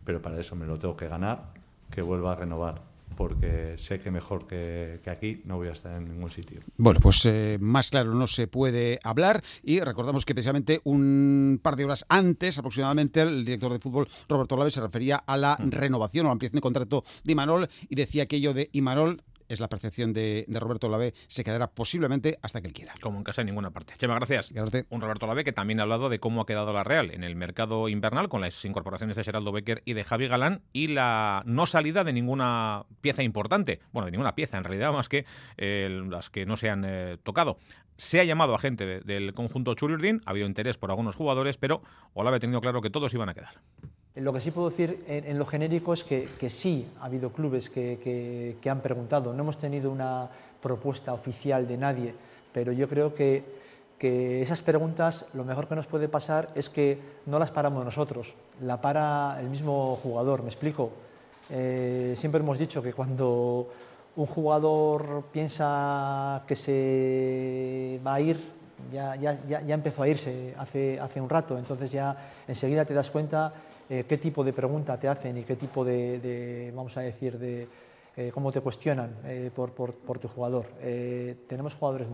pero 0.04 0.22
para 0.22 0.38
eso 0.38 0.56
me 0.56 0.66
lo 0.66 0.78
tengo 0.78 0.96
que 0.96 1.08
ganar, 1.08 1.52
que 1.90 2.02
vuelva 2.02 2.32
a 2.32 2.36
renovar 2.36 2.91
porque 3.16 3.74
sé 3.76 4.00
que 4.00 4.10
mejor 4.10 4.46
que, 4.46 5.00
aquí 5.06 5.42
no 5.44 5.56
voy 5.56 5.68
a 5.68 5.72
estar 5.72 5.96
en 5.96 6.08
ningún 6.08 6.30
sitio. 6.30 6.60
Bueno, 6.76 7.00
pues 7.00 7.24
eh, 7.26 7.58
más 7.60 7.88
claro 7.88 8.14
no 8.14 8.26
se 8.26 8.46
puede 8.46 8.98
hablar 9.02 9.42
y 9.62 9.80
recordamos 9.80 10.24
que 10.24 10.34
precisamente 10.34 10.80
un 10.84 11.60
par 11.62 11.76
de 11.76 11.84
horas 11.84 12.04
antes 12.08 12.58
aproximadamente 12.58 13.20
el 13.20 13.44
director 13.44 13.72
de 13.72 13.78
fútbol 13.78 14.08
Roberto 14.28 14.56
Lave 14.56 14.70
se 14.70 14.80
refería 14.80 15.16
a 15.16 15.36
la 15.36 15.56
renovación 15.58 16.26
o 16.26 16.30
ampliación 16.30 16.56
de 16.56 16.62
contrato 16.62 17.04
de 17.24 17.32
Imanol 17.32 17.68
y 17.88 17.94
decía 17.94 18.24
aquello 18.24 18.54
de 18.54 18.68
Imanol 18.72 19.22
es 19.52 19.60
la 19.60 19.68
percepción 19.68 20.12
de, 20.12 20.46
Roberto 20.48 20.88
Lave, 20.88 21.14
se 21.26 21.44
quedará 21.44 21.70
posiblemente 21.70 22.38
hasta 22.42 22.60
que 22.60 22.68
él 22.68 22.72
quiera. 22.72 22.94
Como 23.00 23.18
en 23.18 23.24
casa 23.24 23.42
en 23.42 23.48
ninguna 23.48 23.70
parte. 23.70 23.94
Chema, 23.98 24.14
gracias. 24.14 24.52
Un 24.88 25.00
Roberto 25.00 25.26
Lave 25.26 25.44
que 25.44 25.52
también 25.52 25.80
ha 25.80 25.82
hablado 25.82 26.08
de 26.08 26.18
cómo 26.18 26.40
ha 26.40 26.46
quedado 26.46 26.72
la 26.72 26.84
Real 26.84 27.10
en 27.10 27.24
el 27.24 27.36
mercado 27.36 27.88
invernal 27.88 28.28
con 28.28 28.40
las 28.40 28.64
incorporaciones 28.64 29.16
de 29.16 29.24
Geraldo 29.24 29.52
Becker 29.52 29.82
y 29.84 29.92
de 29.92 30.04
Javi 30.04 30.28
Galán 30.28 30.62
y 30.72 30.88
la 30.88 31.42
no 31.46 31.66
salida 31.66 32.04
de 32.04 32.12
ninguna 32.12 32.86
pieza 33.00 33.22
importante. 33.22 33.80
Bueno, 33.92 34.06
de 34.06 34.12
ninguna 34.12 34.34
pieza, 34.34 34.56
en 34.56 34.64
realidad, 34.64 34.92
más 34.92 35.08
que 35.08 35.26
eh, 35.56 36.02
las 36.08 36.30
que 36.30 36.46
no 36.46 36.56
se 36.56 36.70
han 36.70 36.84
eh, 36.86 37.18
tocado. 37.22 37.58
Se 37.96 38.20
ha 38.20 38.24
llamado 38.24 38.54
a 38.54 38.58
gente 38.58 39.00
del 39.00 39.34
conjunto 39.34 39.74
Churiurdin, 39.74 40.22
ha 40.24 40.30
habido 40.30 40.46
interés 40.46 40.78
por 40.78 40.90
algunos 40.90 41.14
jugadores, 41.14 41.58
pero 41.58 41.82
Olave 42.14 42.38
ha 42.38 42.40
tenido 42.40 42.60
claro 42.60 42.80
que 42.80 42.90
todos 42.90 43.12
iban 43.14 43.28
a 43.28 43.34
quedar. 43.34 43.60
Lo 44.16 44.30
que 44.32 44.42
sí 44.42 44.50
puedo 44.50 44.68
decir 44.68 45.02
en, 45.08 45.38
lo 45.38 45.46
genérico 45.46 45.94
es 45.94 46.04
que, 46.04 46.50
sí 46.50 46.86
ha 47.00 47.06
habido 47.06 47.30
clubes 47.30 47.70
que, 47.70 48.58
han 48.70 48.80
preguntado. 48.80 49.32
No 49.32 49.42
hemos 49.42 49.56
tenido 49.56 49.90
una 49.90 50.28
propuesta 50.60 51.14
oficial 51.14 51.66
de 51.66 51.78
nadie, 51.78 52.14
pero 52.52 52.72
yo 52.72 52.88
creo 52.88 53.14
que, 53.14 53.62
esas 54.02 54.62
preguntas 54.62 55.26
lo 55.32 55.44
mejor 55.44 55.68
que 55.68 55.76
nos 55.76 55.86
puede 55.86 56.08
pasar 56.08 56.50
es 56.56 56.68
que 56.68 56.98
no 57.26 57.38
las 57.38 57.52
paramos 57.52 57.84
nosotros, 57.84 58.34
la 58.60 58.80
para 58.80 59.38
el 59.40 59.48
mismo 59.48 59.96
jugador. 60.02 60.42
Me 60.42 60.48
explico. 60.48 60.90
Eh, 61.50 62.14
siempre 62.18 62.40
hemos 62.40 62.58
dicho 62.58 62.82
que 62.82 62.92
cuando 62.92 63.68
un 64.16 64.26
jugador 64.26 65.26
piensa 65.32 66.42
que 66.48 66.56
se 66.56 68.00
va 68.04 68.14
a 68.14 68.20
ir, 68.20 68.40
ya 68.92 69.14
empezó 69.68 70.02
a 70.02 70.08
irse 70.08 70.52
hace, 70.58 70.98
hace 70.98 71.20
un 71.20 71.28
rato, 71.30 71.56
entonces 71.56 71.88
ya 71.92 72.16
enseguida 72.48 72.84
te 72.84 72.94
das 72.94 73.08
cuenta 73.08 73.52
eh, 73.94 74.06
qué 74.08 74.16
tipo 74.16 74.42
de 74.42 74.54
pregunta 74.54 74.96
te 74.96 75.06
hacen 75.06 75.36
y 75.36 75.42
qué 75.42 75.54
tipo 75.54 75.84
de, 75.84 76.72
vamos 76.74 76.96
a 76.96 77.02
decir, 77.02 77.38
de 77.38 77.68
eh, 78.16 78.30
cómo 78.32 78.50
te 78.50 78.62
cuestionan 78.62 79.16
eh, 79.26 79.50
por, 79.54 79.72
por, 79.72 79.92
por, 79.92 80.18
tu 80.18 80.28
jugador. 80.28 80.64
tenemos 81.46 81.74
jugadores 81.74 82.08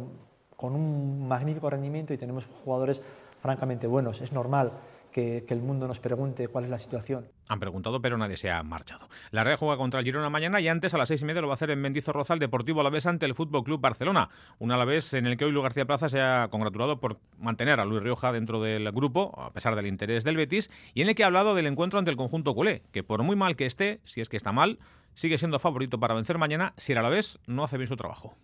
con 0.57 0.75
un 0.75 1.29
magnífico 1.29 1.71
rendimiento 1.71 2.13
y 2.13 2.19
tenemos 2.19 2.47
jugadores 2.65 3.01
francamente 3.41 3.87
buenos. 3.87 4.21
Es 4.21 4.33
normal 4.33 4.73
que, 5.13 5.45
el 5.49 5.61
mundo 5.61 5.87
nos 5.89 5.99
pregunte 5.99 6.49
cuál 6.49 6.65
es 6.65 6.71
la 6.71 6.79
situación. 6.79 7.29
Han 7.49 7.61
preguntado, 7.61 8.01
pero 8.01 8.19
nadie 8.19 8.37
se 8.37 8.51
ha 8.51 8.63
marchado. 8.63 9.09
La 9.31 9.45
Real 9.45 9.57
juega 9.57 9.77
contra 9.77 10.01
el 10.01 10.07
Girona 10.07 10.31
mañana 10.31 10.61
y 10.61 10.69
antes 10.69 10.95
a 10.95 10.99
las 10.99 11.09
seis 11.09 11.23
y 11.23 11.25
media 11.25 11.41
lo 11.41 11.49
va 11.49 11.55
a 11.55 11.55
hacer 11.55 11.71
en 11.71 11.81
Mendizorroza 11.81 12.37
Deportivo 12.37 12.81
Alavés 12.81 13.07
ante 13.07 13.27
el 13.27 13.35
Fútbol 13.35 13.65
Club 13.65 13.81
Barcelona. 13.81 14.29
Un 14.59 14.73
Alavés 14.73 15.15
en 15.15 15.27
el 15.27 15.37
que 15.37 15.45
hoy 15.45 15.53
Luis 15.53 15.63
García 15.63 15.87
Plaza 15.87 16.09
se 16.09 16.21
ha 16.21 16.49
congratulado 16.51 17.01
por 17.01 17.19
mantener 17.39 17.81
a 17.81 17.85
Luis 17.85 18.03
Rioja 18.03 18.33
dentro 18.33 18.61
del 18.63 18.91
grupo, 18.93 19.35
a 19.41 19.53
pesar 19.53 19.77
del 19.77 19.87
interés 19.87 20.25
del 20.25 20.37
Betis, 20.37 20.71
y 20.95 21.03
en 21.03 21.09
el 21.09 21.15
que 21.15 21.25
ha 21.25 21.27
hablado 21.27 21.55
del 21.55 21.67
encuentro 21.67 21.99
ante 21.99 22.11
el 22.11 22.17
conjunto 22.17 22.55
culé, 22.55 22.83
que 22.93 23.03
por 23.03 23.23
muy 23.23 23.37
mal 23.37 23.57
que 23.57 23.67
esté, 23.67 24.01
si 24.05 24.21
es 24.21 24.29
que 24.29 24.37
está 24.37 24.53
mal, 24.53 24.79
sigue 25.19 25.37
siendo 25.37 25.59
favorito 25.59 25.99
para 25.99 26.15
vencer 26.15 26.39
mañana 26.39 26.75
si 26.77 26.93
el 26.93 26.99
Alavés 26.99 27.41
no 27.47 27.65
hace 27.65 27.77
bien 27.77 27.89
su 27.89 27.97
trabajo. 27.97 28.37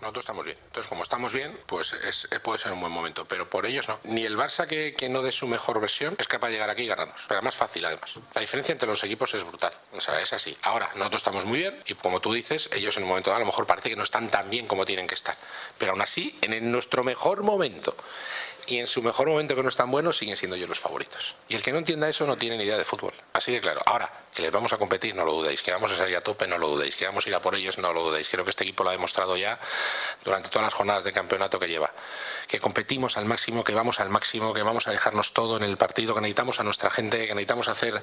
Nosotros 0.00 0.24
estamos 0.24 0.44
bien. 0.44 0.58
Entonces, 0.66 0.88
como 0.88 1.04
estamos 1.04 1.32
bien, 1.32 1.56
pues 1.66 1.92
es, 1.92 2.26
eh, 2.32 2.40
puede 2.40 2.58
ser 2.58 2.72
un 2.72 2.80
buen 2.80 2.90
momento. 2.90 3.24
Pero 3.26 3.48
por 3.48 3.66
ellos 3.66 3.86
no. 3.86 4.00
Ni 4.02 4.24
el 4.24 4.36
Barça 4.36 4.66
que, 4.66 4.94
que 4.94 5.08
no 5.08 5.22
dé 5.22 5.30
su 5.30 5.46
mejor 5.46 5.80
versión 5.80 6.16
es 6.18 6.26
capaz 6.26 6.48
de 6.48 6.54
llegar 6.54 6.70
aquí 6.70 6.82
y 6.82 6.86
ganarnos. 6.88 7.20
Pero 7.28 7.40
más 7.42 7.54
fácil, 7.54 7.84
además. 7.84 8.14
La 8.34 8.40
diferencia 8.40 8.72
entre 8.72 8.88
los 8.88 9.04
equipos 9.04 9.32
es 9.34 9.44
brutal. 9.44 9.72
O 9.92 10.00
sea, 10.00 10.20
es 10.20 10.32
así. 10.32 10.56
Ahora, 10.62 10.90
nosotros 10.96 11.20
estamos 11.20 11.44
muy 11.44 11.58
bien 11.58 11.80
y 11.86 11.94
como 11.94 12.18
tú 12.18 12.32
dices, 12.32 12.68
ellos 12.72 12.96
en 12.96 13.04
un 13.04 13.10
momento 13.10 13.30
dado 13.30 13.36
a 13.36 13.44
lo 13.44 13.46
mejor 13.46 13.64
parece 13.64 13.90
que 13.90 13.96
no 13.96 14.02
están 14.02 14.28
tan 14.28 14.50
bien 14.50 14.66
como 14.66 14.84
tienen 14.84 15.06
que 15.06 15.14
estar. 15.14 15.36
Pero 15.78 15.92
aún 15.92 16.02
así, 16.02 16.36
en 16.40 16.72
nuestro 16.72 17.04
mejor 17.04 17.44
momento 17.44 17.94
y 18.66 18.78
en 18.78 18.86
su 18.86 19.02
mejor 19.02 19.28
momento 19.28 19.54
que 19.54 19.62
no 19.62 19.68
están 19.68 19.90
buenos 19.90 20.16
siguen 20.16 20.36
siendo 20.36 20.56
ellos 20.56 20.68
los 20.68 20.80
favoritos. 20.80 21.34
Y 21.48 21.54
el 21.54 21.62
que 21.62 21.72
no 21.72 21.78
entienda 21.78 22.08
eso 22.08 22.26
no 22.26 22.36
tiene 22.36 22.56
ni 22.56 22.64
idea 22.64 22.78
de 22.78 22.84
fútbol. 22.84 23.12
Así 23.32 23.52
de 23.52 23.60
claro. 23.60 23.80
Ahora, 23.86 24.10
que 24.34 24.42
les 24.42 24.50
vamos 24.50 24.72
a 24.72 24.78
competir, 24.78 25.14
no 25.14 25.24
lo 25.24 25.32
dudéis. 25.32 25.62
Que 25.62 25.72
vamos 25.72 25.92
a 25.92 25.96
salir 25.96 26.16
a 26.16 26.20
tope, 26.20 26.46
no 26.46 26.58
lo 26.58 26.68
dudéis. 26.68 26.96
Que 26.96 27.06
vamos 27.06 27.26
a 27.26 27.28
ir 27.28 27.34
a 27.34 27.40
por 27.40 27.54
ellos, 27.54 27.78
no 27.78 27.92
lo 27.92 28.04
dudéis. 28.04 28.28
Creo 28.28 28.44
que 28.44 28.50
este 28.50 28.64
equipo 28.64 28.84
lo 28.84 28.90
ha 28.90 28.92
demostrado 28.92 29.36
ya 29.36 29.58
durante 30.24 30.48
todas 30.48 30.66
las 30.66 30.74
jornadas 30.74 31.04
de 31.04 31.12
campeonato 31.12 31.58
que 31.58 31.68
lleva. 31.68 31.90
Que 32.48 32.60
competimos 32.60 33.16
al 33.16 33.24
máximo, 33.24 33.64
que 33.64 33.74
vamos 33.74 34.00
al 34.00 34.10
máximo, 34.10 34.54
que 34.54 34.62
vamos 34.62 34.86
a 34.86 34.90
dejarnos 34.90 35.32
todo 35.32 35.56
en 35.56 35.64
el 35.64 35.76
partido, 35.76 36.14
que 36.14 36.20
necesitamos 36.20 36.60
a 36.60 36.62
nuestra 36.62 36.90
gente, 36.90 37.26
que 37.26 37.34
necesitamos 37.34 37.68
hacer 37.68 38.02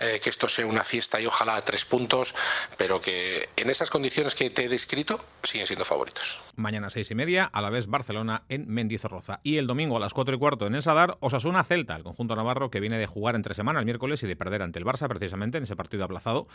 eh, 0.00 0.20
que 0.22 0.30
esto 0.30 0.48
sea 0.48 0.66
una 0.66 0.84
fiesta 0.84 1.20
y 1.20 1.26
ojalá 1.26 1.56
a 1.56 1.62
tres 1.62 1.84
puntos, 1.84 2.34
pero 2.76 3.00
que 3.00 3.48
en 3.56 3.70
esas 3.70 3.90
condiciones 3.90 4.34
que 4.34 4.50
te 4.50 4.64
he 4.64 4.68
descrito 4.68 5.24
siguen 5.42 5.66
siendo 5.66 5.84
favoritos. 5.84 6.38
Mañana 6.56 6.90
seis 6.90 7.10
y 7.10 7.14
media, 7.14 7.44
a 7.44 7.62
la 7.62 7.70
vez 7.70 7.86
Barcelona 7.86 8.42
en 8.48 8.68
Mendizorroza. 8.68 9.40
Y 9.42 9.58
el 9.58 9.66
domingo 9.66 9.87
a 9.96 10.00
las 10.00 10.14
cuatro 10.14 10.34
y 10.34 10.38
cuarto 10.38 10.66
en 10.66 10.74
el 10.74 10.82
Sadar, 10.82 11.16
Osasuna 11.20 11.64
Celta, 11.64 11.96
el 11.96 12.02
conjunto 12.02 12.36
navarro 12.36 12.70
que 12.70 12.80
viene 12.80 12.98
de 12.98 13.06
jugar 13.06 13.34
entre 13.34 13.54
semana 13.54 13.80
el 13.80 13.84
miércoles 13.84 14.22
y 14.22 14.26
de 14.26 14.36
perder 14.36 14.62
ante 14.62 14.78
el 14.78 14.84
Barça 14.84 15.08
precisamente 15.08 15.58
en 15.58 15.64
ese 15.64 15.76
partido 15.76 16.04
aplazado 16.04 16.46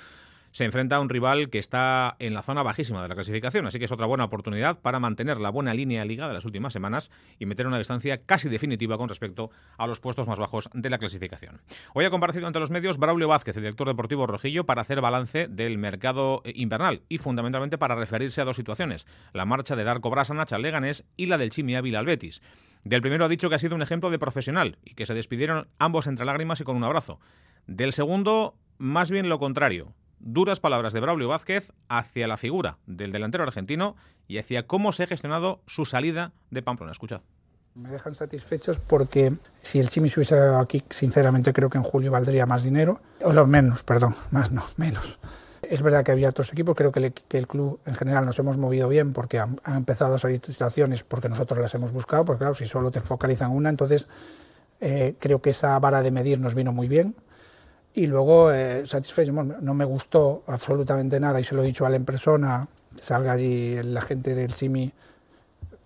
se 0.54 0.66
enfrenta 0.66 0.98
a 0.98 1.00
un 1.00 1.10
rival 1.10 1.50
que 1.50 1.58
está 1.58 2.16
en 2.20 2.36
la 2.36 2.44
zona 2.44 2.62
bajísima 2.62 3.02
de 3.02 3.08
la 3.10 3.16
clasificación, 3.16 3.66
así 3.66 3.80
que 3.80 3.86
es 3.86 3.92
otra 3.92 4.06
buena 4.06 4.26
oportunidad 4.26 4.80
para 4.80 5.00
mantener 5.00 5.40
la 5.40 5.50
buena 5.50 5.74
línea 5.74 6.06
liga 6.06 6.28
de 6.28 6.34
las 6.36 6.46
últimas 6.46 6.72
semanas 6.72 7.10
y 7.40 7.48
meter 7.48 7.66
una 7.66 7.80
distancia 7.80 8.22
casi 8.24 8.50
definitiva 8.50 8.98
con 9.00 9.10
respecto 9.10 9.50
a 9.78 9.88
los 9.88 10.00
puestos 10.00 10.28
más 10.28 10.38
bajos 10.38 10.70
de 10.74 10.92
la 10.92 11.00
clasificación. 11.00 11.62
Hoy 11.96 12.06
ha 12.06 12.12
comparecido 12.12 12.46
ante 12.46 12.60
los 12.60 12.70
medios 12.70 13.00
Braulio 13.00 13.28
Vázquez, 13.28 13.58
el 13.58 13.64
director 13.64 13.88
deportivo 13.88 14.28
rojillo, 14.28 14.66
para 14.66 14.84
hacer 14.84 15.02
balance 15.02 15.48
del 15.48 15.80
mercado 15.80 16.44
invernal 16.46 17.02
y 17.10 17.18
fundamentalmente 17.18 17.80
para 17.80 17.96
referirse 17.96 18.40
a 18.40 18.46
dos 18.46 18.56
situaciones, 18.56 19.08
la 19.34 19.46
marcha 19.46 19.76
de 19.76 19.84
Darko 19.84 20.12
Brasanach 20.12 20.54
al 20.54 20.62
Leganés 20.62 21.04
y 21.18 21.26
la 21.26 21.40
del 21.40 21.50
Chimi 21.50 21.76
Ávila 21.76 21.98
al 21.98 22.06
Betis. 22.06 22.42
Del 22.84 23.02
primero 23.02 23.26
ha 23.26 23.30
dicho 23.30 23.50
que 23.50 23.56
ha 23.56 23.60
sido 23.60 23.76
un 23.76 23.82
ejemplo 23.82 24.10
de 24.10 24.20
profesional 24.20 24.78
y 24.84 24.96
que 24.96 25.06
se 25.06 25.14
despidieron 25.14 25.68
ambos 25.80 26.08
entre 26.08 26.26
lágrimas 26.26 26.60
y 26.62 26.64
con 26.64 26.76
un 26.76 26.84
abrazo. 26.84 27.20
Del 27.68 27.94
segundo, 27.94 28.56
más 28.78 29.10
bien 29.10 29.30
lo 29.30 29.40
contrario 29.40 29.94
duras 30.24 30.60
palabras 30.60 30.94
de 30.94 31.02
Braulio 31.02 31.28
Vázquez 31.28 31.72
hacia 31.90 32.28
la 32.28 32.38
figura 32.38 32.78
del 32.88 33.12
delantero 33.12 33.44
argentino 33.44 33.96
y 34.28 34.38
hacia 34.38 34.66
cómo 34.66 34.92
se 34.92 35.04
ha 35.04 35.08
gestionado 35.08 35.62
su 35.68 35.86
salida 35.86 36.32
de 36.50 36.62
Pamplona. 36.62 36.92
Escuchad. 36.92 37.22
Me 37.76 37.90
dejan 37.90 38.16
satisfechos 38.16 38.78
porque 38.78 39.34
si 39.62 39.80
el 39.80 39.90
Chimi 39.90 40.10
hubiese 40.16 40.36
dado 40.36 40.60
aquí, 40.60 40.84
sinceramente 40.90 41.54
creo 41.54 41.70
que 41.70 41.78
en 41.78 41.84
julio 41.84 42.12
valdría 42.12 42.46
más 42.46 42.64
dinero, 42.64 43.02
o 43.22 43.34
no, 43.34 43.46
menos, 43.48 43.84
perdón, 43.84 44.16
más 44.32 44.52
no, 44.52 44.64
menos. 44.78 45.20
Es 45.74 45.82
verdad 45.82 46.04
que 46.04 46.12
había 46.12 46.30
otros 46.30 46.54
equipos, 46.54 46.76
creo 46.76 46.92
que, 46.92 47.12
el 47.32 47.48
club 47.48 47.80
en 47.88 47.96
general 47.96 48.28
nos 48.28 48.38
hemos 48.38 48.60
movido 48.60 48.88
bien 48.88 49.12
porque 49.12 49.40
han, 49.40 49.58
empezado 49.66 50.14
a 50.14 50.20
salir 50.20 50.40
situaciones 50.46 51.02
porque 51.02 51.30
nosotros 51.30 51.60
las 51.60 51.74
hemos 51.74 51.92
buscado, 51.92 52.26
porque 52.26 52.42
claro, 52.42 52.54
si 52.54 52.68
solo 52.68 52.92
te 52.92 53.00
focalizan 53.00 53.50
una, 53.50 53.72
entonces 53.72 54.06
eh, 54.82 55.16
creo 55.18 55.42
que 55.42 55.50
esa 55.50 55.80
vara 55.80 56.04
de 56.04 56.12
medir 56.12 56.40
nos 56.40 56.54
vino 56.54 56.72
muy 56.72 56.88
bien 56.88 57.16
y 57.92 58.06
luego 58.06 58.52
eh, 58.52 58.86
satisfecho, 58.86 59.32
no 59.32 59.74
me 59.74 59.84
gustó 59.84 60.44
absolutamente 60.46 61.20
nada 61.20 61.40
y 61.40 61.44
se 61.44 61.56
lo 61.56 61.64
he 61.64 61.66
dicho 61.66 61.88
a 61.88 61.90
él 61.90 61.96
en 61.96 62.06
persona, 62.06 62.68
salga 63.02 63.32
allí 63.32 63.82
la 63.82 64.02
gente 64.02 64.36
del 64.36 64.54
Simi, 64.54 64.94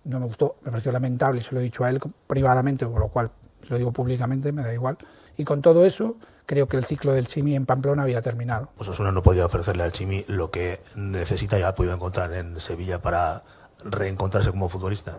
no 0.04 0.20
me 0.20 0.26
gustó, 0.26 0.56
me 0.64 0.70
pareció 0.70 0.92
lamentable 0.92 1.40
y 1.40 1.44
se 1.44 1.54
lo 1.54 1.60
he 1.60 1.62
dicho 1.62 1.82
a 1.84 1.88
él 1.88 1.98
privadamente, 2.26 2.84
con 2.84 3.00
lo 3.00 3.08
cual 3.08 3.30
lo 3.70 3.78
digo 3.78 3.90
públicamente, 3.90 4.52
me 4.52 4.60
da 4.60 4.74
igual. 4.74 4.98
Y 5.38 5.44
con 5.44 5.62
todo 5.62 5.86
eso, 5.86 6.16
creo 6.48 6.66
que 6.66 6.78
el 6.78 6.84
ciclo 6.86 7.12
del 7.12 7.26
Chimi 7.26 7.54
en 7.54 7.66
Pamplona 7.66 8.02
había 8.04 8.22
terminado. 8.22 8.70
Pues 8.74 8.88
Osasuna 8.88 9.12
no 9.12 9.22
podía 9.22 9.44
ofrecerle 9.44 9.82
al 9.82 9.92
Chimi 9.92 10.24
lo 10.28 10.50
que 10.50 10.80
necesita 10.96 11.58
y 11.58 11.62
ha 11.62 11.74
podido 11.74 11.94
encontrar 11.94 12.32
en 12.32 12.58
Sevilla 12.58 13.02
para 13.02 13.42
reencontrarse 13.84 14.50
como 14.50 14.70
futbolista. 14.70 15.18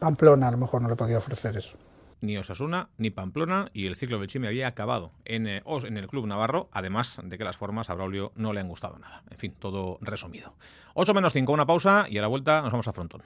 Pamplona 0.00 0.48
a 0.48 0.50
lo 0.50 0.58
mejor 0.58 0.82
no 0.82 0.88
le 0.88 0.96
podía 0.96 1.18
ofrecer 1.18 1.56
eso 1.56 1.78
ni 2.20 2.38
Osasuna 2.38 2.88
ni 2.98 3.10
Pamplona 3.10 3.68
y 3.72 3.86
el 3.86 3.96
ciclo 3.96 4.18
del 4.18 4.28
Chimi 4.28 4.46
había 4.46 4.68
acabado 4.68 5.12
en, 5.24 5.46
eh, 5.46 5.62
en 5.66 5.96
el 5.96 6.06
club 6.06 6.26
navarro, 6.26 6.68
además 6.72 7.20
de 7.22 7.36
que 7.36 7.44
las 7.44 7.56
formas 7.56 7.90
a 7.90 7.94
Braulio 7.94 8.32
no 8.36 8.52
le 8.52 8.60
han 8.60 8.68
gustado 8.68 8.98
nada. 8.98 9.22
En 9.28 9.38
fin, 9.38 9.54
todo 9.58 9.98
resumido. 10.00 10.54
8 10.94 11.14
menos 11.14 11.32
5, 11.32 11.52
una 11.52 11.66
pausa 11.66 12.06
y 12.08 12.18
a 12.18 12.22
la 12.22 12.28
vuelta 12.28 12.62
nos 12.62 12.70
vamos 12.70 12.86
a 12.86 12.92
Frontón. 12.92 13.22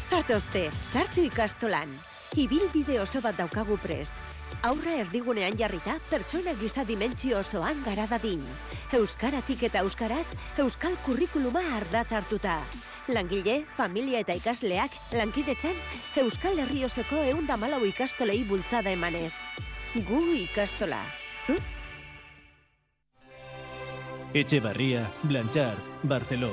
Zatozte, 0.00 0.70
sartu 0.82 1.20
ikastolan. 1.20 1.90
Ibilbide 2.38 3.00
oso 3.02 3.18
bat 3.18 3.34
daukagu 3.34 3.74
prest. 3.82 4.14
Aurra 4.62 4.92
erdigunean 5.02 5.56
jarrita, 5.58 5.96
pertsona 6.10 6.52
giza 6.60 6.84
dimentsio 6.86 7.40
osoan 7.40 7.80
gara 7.82 8.04
dadin. 8.06 8.44
Euskaratik 8.94 9.64
eta 9.66 9.82
euskaraz, 9.82 10.26
euskal 10.62 10.94
kurrikuluma 11.02 11.64
ardatz 11.80 12.12
hartuta. 12.14 12.60
Langile, 13.10 13.64
familia 13.74 14.22
eta 14.22 14.38
ikasleak, 14.38 14.94
lankidetzen, 15.18 15.74
Euskal 16.22 16.62
Herrioseko 16.62 17.24
eunda 17.32 17.56
malau 17.58 17.82
ikastolei 17.88 18.44
bultzada 18.46 18.94
emanez. 18.94 19.32
Gu 20.06 20.22
ikastola. 20.44 21.02
Zu? 21.46 21.58
Etxe 24.34 24.60
Barria, 24.60 25.08
Blanchard, 25.24 25.80
Barceló, 26.04 26.52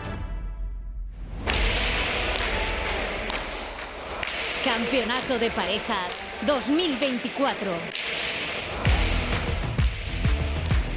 Campeonato 4.63 5.39
de 5.39 5.49
Parejas 5.49 6.21
2024. 6.45 8.20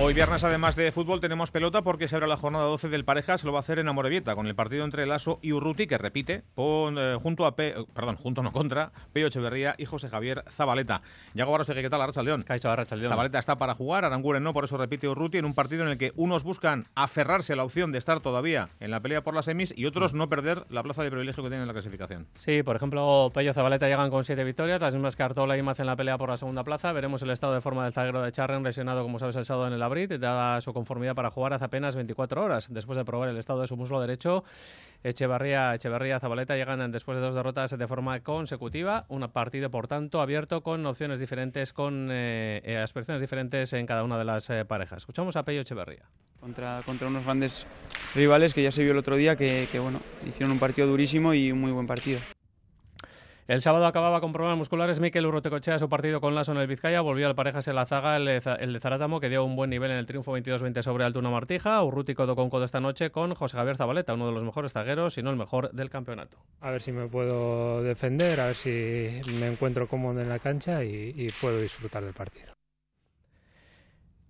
Hoy 0.01 0.13
viernes, 0.13 0.43
además 0.43 0.75
de 0.75 0.91
fútbol, 0.91 1.21
tenemos 1.21 1.53
pelota 1.53 1.83
porque 1.83 2.09
se 2.09 2.17
abre 2.17 2.27
la 2.27 2.37
jornada 2.37 2.65
12 2.65 2.89
del 2.89 3.05
Parejas. 3.05 3.45
Lo 3.45 3.53
va 3.53 3.59
a 3.59 3.61
hacer 3.61 3.79
en 3.79 3.87
Amorebieta, 3.87 4.35
con 4.35 4.49
el 4.49 4.55
partido 4.57 4.85
entre 4.85 5.07
Lasso 5.07 5.39
y 5.41 5.53
Urruti, 5.53 5.87
que 5.87 5.99
repite, 5.99 6.43
eh, 6.57 7.19
junto 7.23 7.47
a 7.47 7.55
Pe, 7.55 7.77
perdón, 7.95 8.17
junto 8.17 8.43
no 8.43 8.51
contra, 8.51 8.91
Peyo 9.13 9.29
Echeverría 9.29 9.77
y 9.79 9.85
José 9.85 10.09
Javier 10.09 10.43
Zabaleta. 10.51 11.03
Yago 11.35 11.53
Barrosegue, 11.53 11.81
¿qué 11.81 11.91
tal, 11.91 12.03
Arracha 12.03 12.25
León? 12.25 12.45
Zabaleta 12.49 13.39
está 13.39 13.57
para 13.57 13.77
jugar, 13.77 14.05
Aranguren 14.05 14.43
no, 14.43 14.53
por 14.53 14.65
eso 14.65 14.77
repite 14.77 15.07
Urruti, 15.07 15.39
en 15.39 15.45
un 15.45 15.55
partido 15.55 15.85
en 15.85 15.91
el 15.91 15.97
que 15.97 16.13
unos 16.17 16.43
buscan 16.43 16.87
aferrarse 16.97 17.53
a 17.53 17.57
la 17.57 17.63
opción 17.63 17.93
de 17.93 17.99
estar 17.99 18.19
todavía 18.19 18.71
en 18.81 18.91
la 18.91 18.99
pelea 18.99 19.23
por 19.23 19.35
las 19.35 19.45
semis 19.45 19.73
y 19.77 19.87
otros 19.87 20.13
no 20.13 20.29
perder 20.29 20.65
la 20.71 20.83
plaza 20.83 21.05
de 21.05 21.11
privilegio 21.13 21.45
que 21.45 21.51
tienen 21.51 21.63
en 21.63 21.69
la 21.69 21.73
clasificación. 21.73 22.27
Sí, 22.39 22.65
por 22.65 22.75
ejemplo, 22.75 23.31
Pello 23.33 23.55
Zabaleta 23.55 23.87
llegan 23.87 24.11
con 24.11 24.25
siete 24.25 24.43
victorias, 24.43 24.81
las 24.81 24.93
mismas 24.93 25.15
que 25.15 25.23
Artola 25.23 25.57
y 25.57 25.63
Maz 25.63 25.79
en 25.79 25.87
la 25.87 25.95
pelea 25.95 26.19
por 26.19 26.31
la 26.31 26.37
segunda 26.37 26.65
plaza. 26.65 26.91
Veremos 26.91 27.23
el 27.23 27.31
estado 27.31 27.55
de 27.55 27.61
forma 27.61 27.85
del 27.85 27.93
zaguero 27.93 28.23
de 28.23 28.33
Charren, 28.33 28.65
lesionado, 28.65 29.05
como 29.05 29.21
sabes, 29.21 29.37
el 29.37 29.45
sábado 29.45 29.69
en 29.69 29.75
el 29.75 29.84
Abrit, 29.85 30.13
dada 30.13 30.61
su 30.61 30.73
conformidad 30.73 31.15
para 31.15 31.31
jugar 31.31 31.53
hace 31.53 31.65
apenas 31.65 31.97
24 31.97 32.43
horas. 32.43 32.73
Después 32.73 32.97
de 32.97 33.05
probar 33.05 33.29
el 33.29 33.37
estado 33.37 33.61
de 33.61 33.67
su 33.67 33.77
muslo 33.77 34.01
derecho, 34.01 34.45
Echevarría, 35.03 35.75
Echeverría, 35.75 36.19
Zabaleta 36.19 36.57
llegan 36.57 36.91
después 36.91 37.17
de 37.17 37.23
dos 37.23 37.35
derrotas 37.35 37.77
de 37.77 37.87
forma 37.87 38.21
consecutiva. 38.21 39.05
Un 39.09 39.29
partido, 39.29 39.71
por 39.71 39.87
tanto, 39.87 40.21
abierto 40.21 40.63
con 40.63 40.85
opciones 40.87 41.21
diferentes, 41.21 41.73
con 41.73 42.09
eh, 42.11 42.63
eh, 42.65 42.79
aspiraciones 42.79 43.21
diferentes 43.21 43.73
en 43.75 43.87
cada 43.87 44.03
una 44.03 44.19
de 44.19 44.25
las 44.25 44.49
eh, 44.51 44.65
parejas. 44.65 44.99
Escuchamos 44.99 45.37
a 45.37 45.45
Pello 45.45 45.61
Echeverría. 45.61 46.05
Contra, 46.41 46.83
contra 46.85 47.09
unos 47.09 47.25
grandes 47.25 47.67
rivales 48.15 48.53
que 48.53 48.63
ya 48.63 48.71
se 48.71 48.83
vio 48.83 48.93
el 48.93 48.99
otro 48.99 49.17
día, 49.17 49.37
que, 49.37 49.69
que 49.71 49.79
bueno, 49.79 50.01
hicieron 50.27 50.53
un 50.53 50.59
partido 50.59 50.87
durísimo 50.87 51.33
y 51.35 51.53
un 51.53 51.61
muy 51.61 51.73
buen 51.73 51.87
partido. 51.87 52.21
El 53.47 53.61
sábado 53.61 53.85
acababa 53.85 54.23
con 54.23 54.33
problemas 54.33 54.57
musculares 54.57 55.01
Mikel 55.01 55.27
Urrotecochea 55.27 55.79
su 55.79 55.91
partido 55.91 56.19
con 56.23 56.35
Lasso 56.35 56.53
en 56.53 56.59
el 56.59 56.67
Vizcaya. 56.67 57.03
Volvió 57.03 57.27
al 57.27 57.35
parejas 57.35 57.69
en 57.69 57.75
la 57.75 57.85
zaga 57.85 58.17
el, 58.17 58.25
de 58.25 58.81
Zarátamo, 58.81 59.21
que 59.21 59.29
dio 59.29 59.45
un 59.45 59.55
buen 59.55 59.69
nivel 59.69 59.91
en 59.91 59.99
el 59.99 60.07
triunfo 60.07 60.35
22-20 60.35 60.81
sobre 60.81 61.05
Altuna 61.05 61.29
Martija. 61.29 61.83
Urruti 61.83 62.15
codo 62.15 62.37
con 62.37 62.49
codo 62.49 62.65
esta 62.65 62.81
noche 62.81 63.11
con 63.11 63.35
José 63.35 63.59
Javier 63.59 63.77
Zabaleta, 63.77 64.15
uno 64.15 64.29
de 64.29 64.33
los 64.33 64.45
mejores 64.45 64.73
zagueros, 64.73 65.13
si 65.13 65.23
no 65.23 65.29
el 65.29 65.37
mejor 65.37 65.71
del 65.73 65.91
campeonato. 65.91 66.39
A 66.63 66.71
ver 66.71 66.81
si 66.81 66.93
me 66.93 67.07
puedo 67.07 67.83
defender, 67.83 68.41
a 68.41 68.47
ver 68.47 68.57
si 68.57 69.21
me 69.39 69.47
encuentro 69.49 69.89
cómodo 69.89 70.23
en 70.23 70.31
la 70.31 70.39
cancha 70.39 70.83
y 70.83 71.31
puedo 71.39 71.61
disfrutar 71.61 72.03
del 72.03 72.15
partido. 72.15 72.55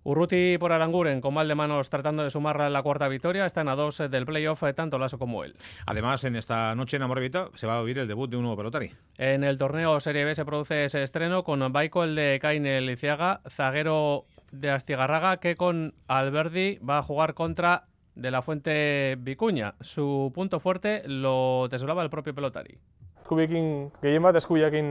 Urruti 0.07 0.59
por 0.59 0.71
Aranguren, 0.71 1.19
con 1.19 1.33
mal 1.33 1.47
de 1.47 1.55
manos 1.55 1.89
tratando 1.89 2.21
de 2.21 2.29
sumar 2.29 2.69
la 2.69 2.83
cuarta 2.83 3.07
victoria, 3.07 3.43
están 3.43 3.67
a 3.67 3.75
dos 3.75 3.97
del 3.97 4.23
playoff 4.23 4.61
eh, 4.61 4.71
tanto 4.71 4.99
Lasso 4.99 5.17
como 5.17 5.43
él. 5.43 5.55
Además, 5.87 6.23
en 6.25 6.35
esta 6.35 6.75
noche 6.75 6.97
en 6.97 7.01
Amorvita 7.01 7.49
se 7.55 7.65
va 7.65 7.79
a 7.79 7.81
vivir 7.81 7.97
el 7.97 8.07
debut 8.07 8.29
de 8.29 8.37
un 8.37 8.43
nuevo 8.43 8.55
pelotari. 8.55 8.91
En 9.17 9.43
el 9.43 9.57
torneo 9.57 9.99
Serie 9.99 10.23
B 10.23 10.35
se 10.35 10.45
produce 10.45 10.85
ese 10.85 11.01
estreno 11.01 11.43
con 11.43 11.73
Baiko, 11.73 12.03
el 12.03 12.13
de 12.13 12.37
Caine 12.39 12.81
Liciaga, 12.81 13.41
zaguero 13.49 14.27
de 14.51 14.69
Astigarraga, 14.69 15.37
que 15.37 15.55
con 15.55 15.95
Alberdi 16.07 16.77
va 16.87 16.99
a 16.99 17.03
jugar 17.03 17.33
contra 17.33 17.87
de 18.13 18.29
la 18.29 18.43
Fuente 18.43 19.17
Vicuña. 19.17 19.73
Su 19.81 20.31
punto 20.35 20.59
fuerte 20.59 21.01
lo 21.07 21.65
tesoraba 21.71 22.03
el 22.03 22.11
propio 22.11 22.35
pelotari. 22.35 22.77
Eskubiekin, 23.25 23.87
gehien 24.03 24.21
bat 24.21 24.37
eskubiakin 24.37 24.89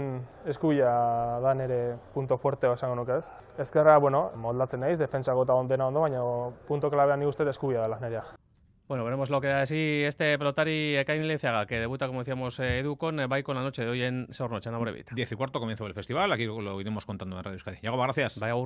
eskubia 0.50 0.88
da 1.38 1.52
nere 1.54 1.76
punto 2.10 2.34
fuerte 2.34 2.66
esango 2.66 2.96
nuke 2.98 3.20
ez. 3.20 3.28
Ezkerra, 3.62 3.94
bueno, 4.02 4.24
moldatzen 4.42 4.82
naiz, 4.82 4.96
defensako 4.98 5.44
eta 5.46 5.54
ondena 5.54 5.86
ondo, 5.86 6.02
baina 6.02 6.24
punto 6.66 6.90
klabean 6.90 7.22
ni 7.22 7.28
uste 7.30 7.46
eskubia 7.46 7.84
dela 7.84 8.00
nerea. 8.02 8.24
Bueno, 8.88 9.04
veremos 9.04 9.30
lo 9.30 9.40
que 9.40 9.46
da 9.46 9.60
así 9.62 10.02
este 10.02 10.36
pelotari 10.36 10.96
Ekain 10.96 11.28
Lenciaga, 11.28 11.64
que 11.66 11.78
debuta, 11.78 12.08
como 12.08 12.18
decíamos, 12.18 12.58
eh, 12.58 12.80
Edu 12.80 12.96
con 12.96 13.20
eh, 13.20 13.42
con 13.44 13.54
la 13.54 13.62
noche 13.62 13.84
de 13.84 13.90
hoy 13.90 14.02
en 14.02 14.26
Sornoche, 14.30 14.68
en 14.68 14.74
Amorebieta. 14.74 15.14
Diez 15.14 15.30
y 15.30 15.36
cuarto 15.36 15.60
comienzo 15.60 15.84
del 15.84 15.94
festival, 15.94 16.32
aquí 16.32 16.46
lo 16.46 16.80
iremos 16.80 17.06
contando 17.06 17.38
en 17.38 17.44
Radio 17.44 17.54
Euskadi. 17.54 17.78
Yago, 17.82 18.02
gracias. 18.02 18.40
Vaya, 18.40 18.56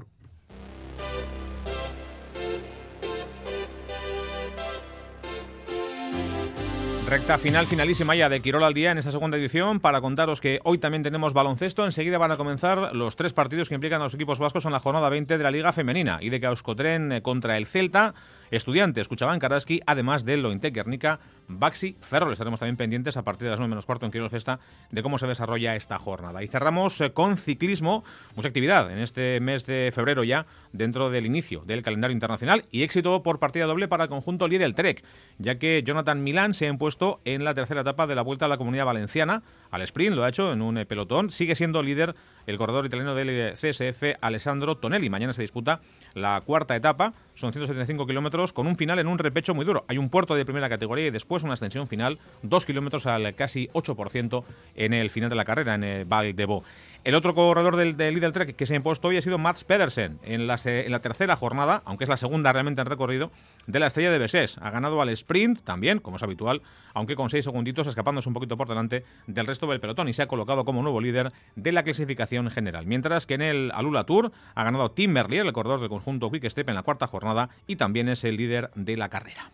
Recta 7.09 7.39
final, 7.39 7.67
finalísima 7.67 8.15
ya 8.15 8.29
de 8.29 8.41
Quirol 8.41 8.65
al 8.65 8.75
día 8.75 8.93
en 8.93 8.99
esta 8.99 9.11
segunda 9.11 9.39
edición 9.39 9.81
para 9.81 10.03
contaros 10.03 10.43
que 10.43 10.61
hoy 10.65 10.77
también 10.77 11.03
tenemos 11.03 11.33
baloncesto. 11.33 11.87
Enseguida 11.87 12.19
van 12.19 12.33
a 12.33 12.37
comenzar 12.37 12.95
los 12.95 13.17
tres 13.17 13.33
partidos 13.33 13.71
que 13.71 13.77
implican 13.77 14.03
a 14.03 14.05
los 14.05 14.13
equipos 14.13 14.39
vascos 14.39 14.67
en 14.67 14.73
la 14.73 14.81
jornada 14.81 15.09
20 15.09 15.39
de 15.39 15.43
la 15.43 15.51
Liga 15.51 15.73
Femenina 15.73 16.19
y 16.21 16.29
de 16.29 16.39
Causcotren 16.39 17.11
eh, 17.13 17.23
contra 17.23 17.57
el 17.57 17.65
Celta. 17.65 18.13
Estudiantes, 18.51 19.03
escuchaban 19.03 19.39
Karaski, 19.39 19.81
además 19.87 20.27
de 20.27 20.37
Lointec 20.37 20.75
Guernica, 20.75 21.19
Baxi, 21.49 21.97
Ferrol. 22.01 22.33
Estaremos 22.33 22.61
también 22.61 22.77
pendientes 22.77 23.17
a 23.17 23.23
partir 23.23 23.47
de 23.47 23.51
las 23.51 23.59
9 23.59 23.71
menos 23.71 23.87
cuarto 23.87 24.07
en 24.07 24.13
Quirol 24.13 24.31
Festa 24.31 24.61
de 24.91 25.03
cómo 25.03 25.19
se 25.19 25.27
desarrolla 25.27 25.75
esta 25.77 25.99
jornada. 25.99 26.43
Y 26.43 26.49
cerramos 26.49 27.01
eh, 27.01 27.13
con 27.13 27.39
ciclismo, 27.39 28.05
mucha 28.37 28.49
actividad 28.49 28.91
en 28.91 28.99
este 28.99 29.41
mes 29.41 29.65
de 29.67 29.91
febrero 29.95 30.25
ya, 30.25 30.47
dentro 30.73 31.11
del 31.11 31.27
inicio 31.27 31.63
del 31.67 31.83
calendario 31.83 32.13
internacional 32.13 32.65
y 32.71 32.83
éxito 32.83 33.23
por 33.23 33.39
partida 33.39 33.65
doble 33.65 33.89
para 33.89 34.05
el 34.05 34.11
conjunto 34.11 34.47
Lidl 34.47 34.75
Trek, 34.75 35.03
ya 35.39 35.59
que 35.59 35.83
Jonathan 35.83 36.23
Milán 36.23 36.55
se 36.55 36.67
ha 36.67 36.69
impuesto 36.69 37.21
en 37.25 37.45
la 37.45 37.55
tercera 37.55 37.81
etapa 37.81 38.07
de 38.07 38.15
la 38.15 38.23
Vuelta 38.23 38.45
a 38.45 38.49
la 38.49 38.59
Comunidad 38.59 38.85
Valenciana 38.87 39.43
al 39.71 39.83
sprint, 39.83 40.15
lo 40.15 40.25
ha 40.25 40.29
hecho 40.29 40.53
en 40.53 40.63
un 40.63 40.79
eh, 40.79 40.87
pelotón, 40.87 41.31
sigue 41.31 41.55
siendo 41.55 41.83
líder 41.83 42.15
el 42.47 42.57
corredor 42.57 42.87
italiano 42.87 43.15
del 43.15 43.29
eh, 43.31 43.53
CSF 43.53 44.19
Alessandro 44.23 44.77
Tonelli. 44.77 45.11
Mañana 45.11 45.33
se 45.33 45.43
disputa 45.43 45.81
la 46.15 46.41
cuarta 46.45 46.75
etapa, 46.75 47.13
son 47.35 47.53
175 47.53 48.07
kilómetros 48.07 48.53
con 48.53 48.67
un 48.67 48.77
final 48.77 48.99
en 48.99 49.07
un 49.07 49.19
repecho 49.19 49.55
muy 49.55 49.65
duro. 49.65 49.85
Hay 49.89 49.99
un 49.99 50.09
puerto 50.09 50.35
de 50.35 50.45
primera 50.45 50.69
categoría 50.69 51.07
y 51.07 51.11
después 51.11 51.38
una 51.43 51.55
extensión 51.55 51.89
final, 51.89 52.19
dos 52.43 52.67
kilómetros 52.67 53.07
al 53.07 53.35
casi 53.35 53.69
8% 53.69 54.45
en 54.75 54.95
el 54.95 55.11
final 55.11 55.31
de 55.31 55.37
la 55.37 55.45
carrera, 55.45 55.75
en 55.75 55.85
el 55.85 56.05
Val 56.05 56.35
de 56.35 56.45
Bo. 56.47 56.65
El 57.05 57.15
otro 57.15 57.35
corredor 57.35 57.77
del, 57.77 57.97
del 57.97 58.15
Lidl 58.15 58.33
Trek 58.33 58.57
que 58.57 58.67
se 58.67 58.75
ha 58.75 58.77
impuesto 58.77 59.09
hoy 59.09 59.17
ha 59.17 59.23
sido 59.23 59.39
Mats 59.39 59.65
Pedersen 59.65 60.19
en 60.25 60.47
la, 60.47 60.59
en 60.65 60.91
la 60.91 61.01
tercera 61.01 61.37
jornada, 61.37 61.81
aunque 61.85 62.05
es 62.05 62.11
la 62.11 62.17
segunda 62.17 62.53
realmente 62.53 62.83
en 62.83 62.87
recorrido, 62.87 63.31
de 63.67 63.79
la 63.79 63.87
estrella 63.87 64.11
de 64.11 64.19
Besés. 64.19 64.59
Ha 64.59 64.71
ganado 64.71 65.01
al 65.01 65.09
sprint 65.11 65.61
también, 65.63 66.01
como 66.01 66.17
es 66.17 66.23
habitual, 66.23 66.61
aunque 66.95 67.15
con 67.15 67.31
seis 67.31 67.45
segunditos 67.45 67.87
escapándose 67.87 68.29
un 68.29 68.35
poquito 68.35 68.57
por 68.57 68.69
delante 68.69 69.05
del 69.27 69.47
resto 69.47 69.67
del 69.69 69.81
pelotón 69.81 70.09
y 70.09 70.13
se 70.13 70.23
ha 70.23 70.29
colocado 70.29 70.65
como 70.65 70.83
nuevo 70.83 71.01
líder 71.01 71.33
de 71.57 71.73
la 71.73 71.83
clasificación 71.83 72.51
general. 72.51 72.85
Mientras 72.87 73.27
que 73.27 73.35
en 73.35 73.43
el 73.43 73.71
Alula 73.75 74.05
Tour 74.05 74.33
ha 74.55 74.65
ganado 74.65 74.91
Tim 74.91 75.13
Merlier, 75.13 75.47
el 75.47 75.53
corredor 75.53 75.81
del 75.81 75.89
conjunto 75.89 76.31
Quick 76.31 76.49
Step 76.51 76.69
en 76.69 76.75
la 76.75 76.83
cuarta 76.83 77.07
jornada 77.07 77.49
y 77.67 77.77
también 77.77 78.09
es 78.09 78.25
el 78.25 78.37
líder 78.37 78.71
de 78.75 78.97
la 78.97 79.09
carrera. 79.09 79.51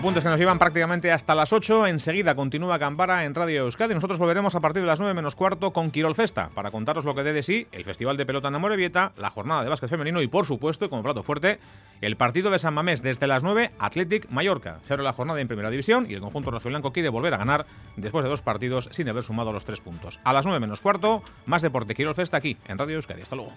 Apuntes 0.00 0.24
que 0.24 0.30
nos 0.30 0.38
llevan 0.38 0.58
prácticamente 0.58 1.12
hasta 1.12 1.34
las 1.34 1.52
8. 1.52 1.86
Enseguida 1.86 2.34
continúa 2.34 2.78
Campara 2.78 3.26
en 3.26 3.34
Radio 3.34 3.64
Euskadi. 3.64 3.92
Nosotros 3.92 4.18
volveremos 4.18 4.54
a 4.54 4.60
partir 4.60 4.80
de 4.80 4.86
las 4.86 4.98
9 4.98 5.12
menos 5.12 5.36
cuarto 5.36 5.74
con 5.74 5.90
Quirol 5.90 6.14
Festa 6.14 6.48
para 6.54 6.70
contaros 6.70 7.04
lo 7.04 7.14
que 7.14 7.22
dé 7.22 7.34
de 7.34 7.42
sí 7.42 7.66
el 7.70 7.84
Festival 7.84 8.16
de 8.16 8.24
Pelota 8.24 8.48
en 8.48 8.54
Amorebieta, 8.54 9.12
la 9.18 9.28
jornada 9.28 9.62
de 9.62 9.68
básquet 9.68 9.90
femenino 9.90 10.22
y, 10.22 10.26
por 10.26 10.46
supuesto, 10.46 10.88
como 10.88 11.02
plato 11.02 11.22
fuerte, 11.22 11.58
el 12.00 12.16
partido 12.16 12.50
de 12.50 12.58
San 12.58 12.72
Mamés 12.72 13.02
desde 13.02 13.26
las 13.26 13.42
9, 13.42 13.72
Athletic 13.78 14.30
Mallorca. 14.30 14.78
Se 14.84 14.94
abre 14.94 15.04
la 15.04 15.12
jornada 15.12 15.38
en 15.38 15.48
Primera 15.48 15.68
División 15.68 16.06
y 16.08 16.14
el 16.14 16.22
conjunto 16.22 16.50
rojiblanco 16.50 16.94
quiere 16.94 17.10
volver 17.10 17.34
a 17.34 17.36
ganar 17.36 17.66
después 17.96 18.24
de 18.24 18.30
dos 18.30 18.40
partidos 18.40 18.88
sin 18.92 19.06
haber 19.10 19.22
sumado 19.22 19.52
los 19.52 19.66
tres 19.66 19.82
puntos. 19.82 20.18
A 20.24 20.32
las 20.32 20.46
9 20.46 20.60
menos 20.60 20.80
cuarto, 20.80 21.22
más 21.44 21.60
deporte 21.60 21.94
Quirol 21.94 22.14
Festa 22.14 22.38
aquí 22.38 22.56
en 22.68 22.78
Radio 22.78 22.96
Euskadi. 22.96 23.20
Hasta 23.20 23.36
luego. 23.36 23.52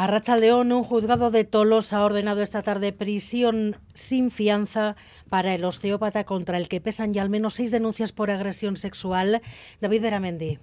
A 0.00 0.36
León, 0.36 0.70
un 0.70 0.84
juzgado 0.84 1.32
de 1.32 1.42
Tolosa 1.42 1.96
ha 1.96 2.04
ordenado 2.04 2.40
esta 2.40 2.62
tarde 2.62 2.92
prisión 2.92 3.74
sin 3.94 4.30
fianza 4.30 4.94
para 5.28 5.56
el 5.56 5.64
osteópata 5.64 6.22
contra 6.22 6.56
el 6.56 6.68
que 6.68 6.80
pesan 6.80 7.12
ya 7.12 7.22
al 7.22 7.30
menos 7.30 7.54
seis 7.54 7.72
denuncias 7.72 8.12
por 8.12 8.30
agresión 8.30 8.76
sexual. 8.76 9.42
David 9.80 10.02
Beramendi. 10.02 10.60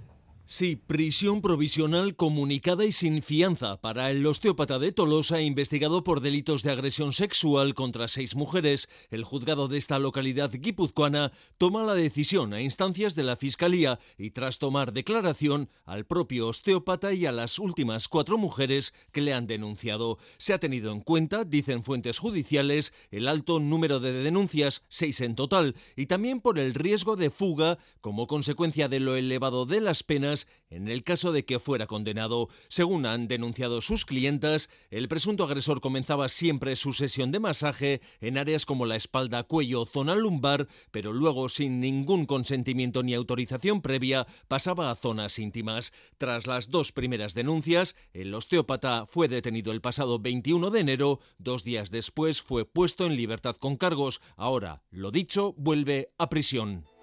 Sí, 0.47 0.75
prisión 0.75 1.41
provisional 1.41 2.15
comunicada 2.15 2.85
y 2.85 2.91
sin 2.91 3.23
fianza 3.23 3.81
para 3.81 4.11
el 4.11 4.23
osteópata 4.27 4.77
de 4.77 4.91
Tolosa 4.91 5.41
investigado 5.41 6.03
por 6.03 6.21
delitos 6.21 6.61
de 6.61 6.69
agresión 6.69 7.13
sexual 7.13 7.73
contra 7.73 8.07
seis 8.07 8.35
mujeres. 8.35 8.87
El 9.09 9.23
juzgado 9.23 9.67
de 9.67 9.79
esta 9.79 9.97
localidad 9.97 10.51
guipuzcoana 10.53 11.31
toma 11.57 11.83
la 11.83 11.95
decisión 11.95 12.53
a 12.53 12.61
instancias 12.61 13.15
de 13.15 13.23
la 13.23 13.37
Fiscalía 13.37 13.99
y 14.19 14.29
tras 14.29 14.59
tomar 14.59 14.93
declaración 14.93 15.67
al 15.83 16.05
propio 16.05 16.49
osteópata 16.49 17.11
y 17.11 17.25
a 17.25 17.31
las 17.31 17.57
últimas 17.57 18.07
cuatro 18.07 18.37
mujeres 18.37 18.93
que 19.11 19.21
le 19.21 19.33
han 19.33 19.47
denunciado. 19.47 20.19
Se 20.37 20.53
ha 20.53 20.59
tenido 20.59 20.91
en 20.91 21.01
cuenta, 21.01 21.43
dicen 21.43 21.81
fuentes 21.81 22.19
judiciales, 22.19 22.93
el 23.09 23.27
alto 23.29 23.59
número 23.59 23.99
de 23.99 24.11
denuncias, 24.11 24.83
seis 24.89 25.21
en 25.21 25.33
total, 25.33 25.75
y 25.95 26.05
también 26.05 26.39
por 26.39 26.59
el 26.59 26.75
riesgo 26.75 27.15
de 27.15 27.31
fuga 27.31 27.79
como 27.99 28.27
consecuencia 28.27 28.87
de 28.87 28.99
lo 28.99 29.15
elevado 29.15 29.65
de 29.65 29.81
las 29.81 30.03
penas 30.03 30.34
en 30.69 30.88
el 30.88 31.03
caso 31.03 31.31
de 31.31 31.45
que 31.45 31.59
fuera 31.59 31.88
condenado. 31.88 32.49
Según 32.67 33.05
han 33.05 33.27
denunciado 33.27 33.81
sus 33.81 34.05
clientas, 34.05 34.69
el 34.89 35.07
presunto 35.07 35.43
agresor 35.43 35.81
comenzaba 35.81 36.29
siempre 36.29 36.75
su 36.75 36.93
sesión 36.93 37.31
de 37.31 37.39
masaje 37.39 38.01
en 38.19 38.38
áreas 38.38 38.65
como 38.65 38.86
la 38.86 38.95
espalda, 38.95 39.43
cuello, 39.43 39.86
zona 39.86 40.15
lumbar, 40.15 40.67
pero 40.91 41.13
luego 41.13 41.49
sin 41.49 41.79
ningún 41.79 42.25
consentimiento 42.25 43.03
ni 43.03 43.13
autorización 43.13 43.81
previa 43.81 44.27
pasaba 44.47 44.91
a 44.91 44.95
zonas 44.95 45.39
íntimas. 45.39 45.93
Tras 46.17 46.47
las 46.47 46.69
dos 46.69 46.91
primeras 46.91 47.33
denuncias, 47.33 47.95
el 48.13 48.33
osteópata 48.33 49.05
fue 49.05 49.27
detenido 49.27 49.71
el 49.71 49.81
pasado 49.81 50.19
21 50.19 50.69
de 50.69 50.79
enero, 50.79 51.19
dos 51.38 51.63
días 51.63 51.91
después 51.91 52.41
fue 52.41 52.65
puesto 52.65 53.05
en 53.05 53.15
libertad 53.15 53.55
con 53.55 53.77
cargos. 53.77 54.21
Ahora, 54.36 54.83
lo 54.91 55.11
dicho, 55.11 55.53
vuelve 55.57 56.09
a 56.17 56.29
prisión. 56.29 56.94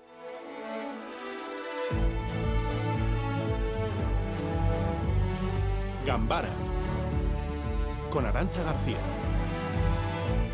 Gambara 6.04 6.48
con 8.10 8.26
Arancha 8.26 8.62
García. 8.62 8.96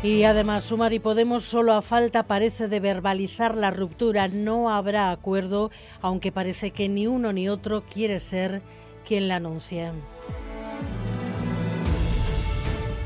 Y 0.01 0.23
además, 0.23 0.63
Sumar 0.63 0.93
y 0.93 0.99
Podemos 0.99 1.43
solo 1.43 1.73
a 1.73 1.81
falta 1.81 2.23
parece 2.23 2.69
de 2.69 2.79
verbalizar 2.79 3.55
la 3.55 3.69
ruptura. 3.69 4.29
No 4.29 4.69
habrá 4.69 5.11
acuerdo, 5.11 5.71
aunque 6.01 6.31
parece 6.31 6.71
que 6.71 6.87
ni 6.87 7.05
uno 7.05 7.33
ni 7.33 7.49
otro 7.49 7.83
quiere 7.83 8.19
ser 8.19 8.61
quien 9.05 9.27
la 9.27 9.35
anuncie. 9.35 9.91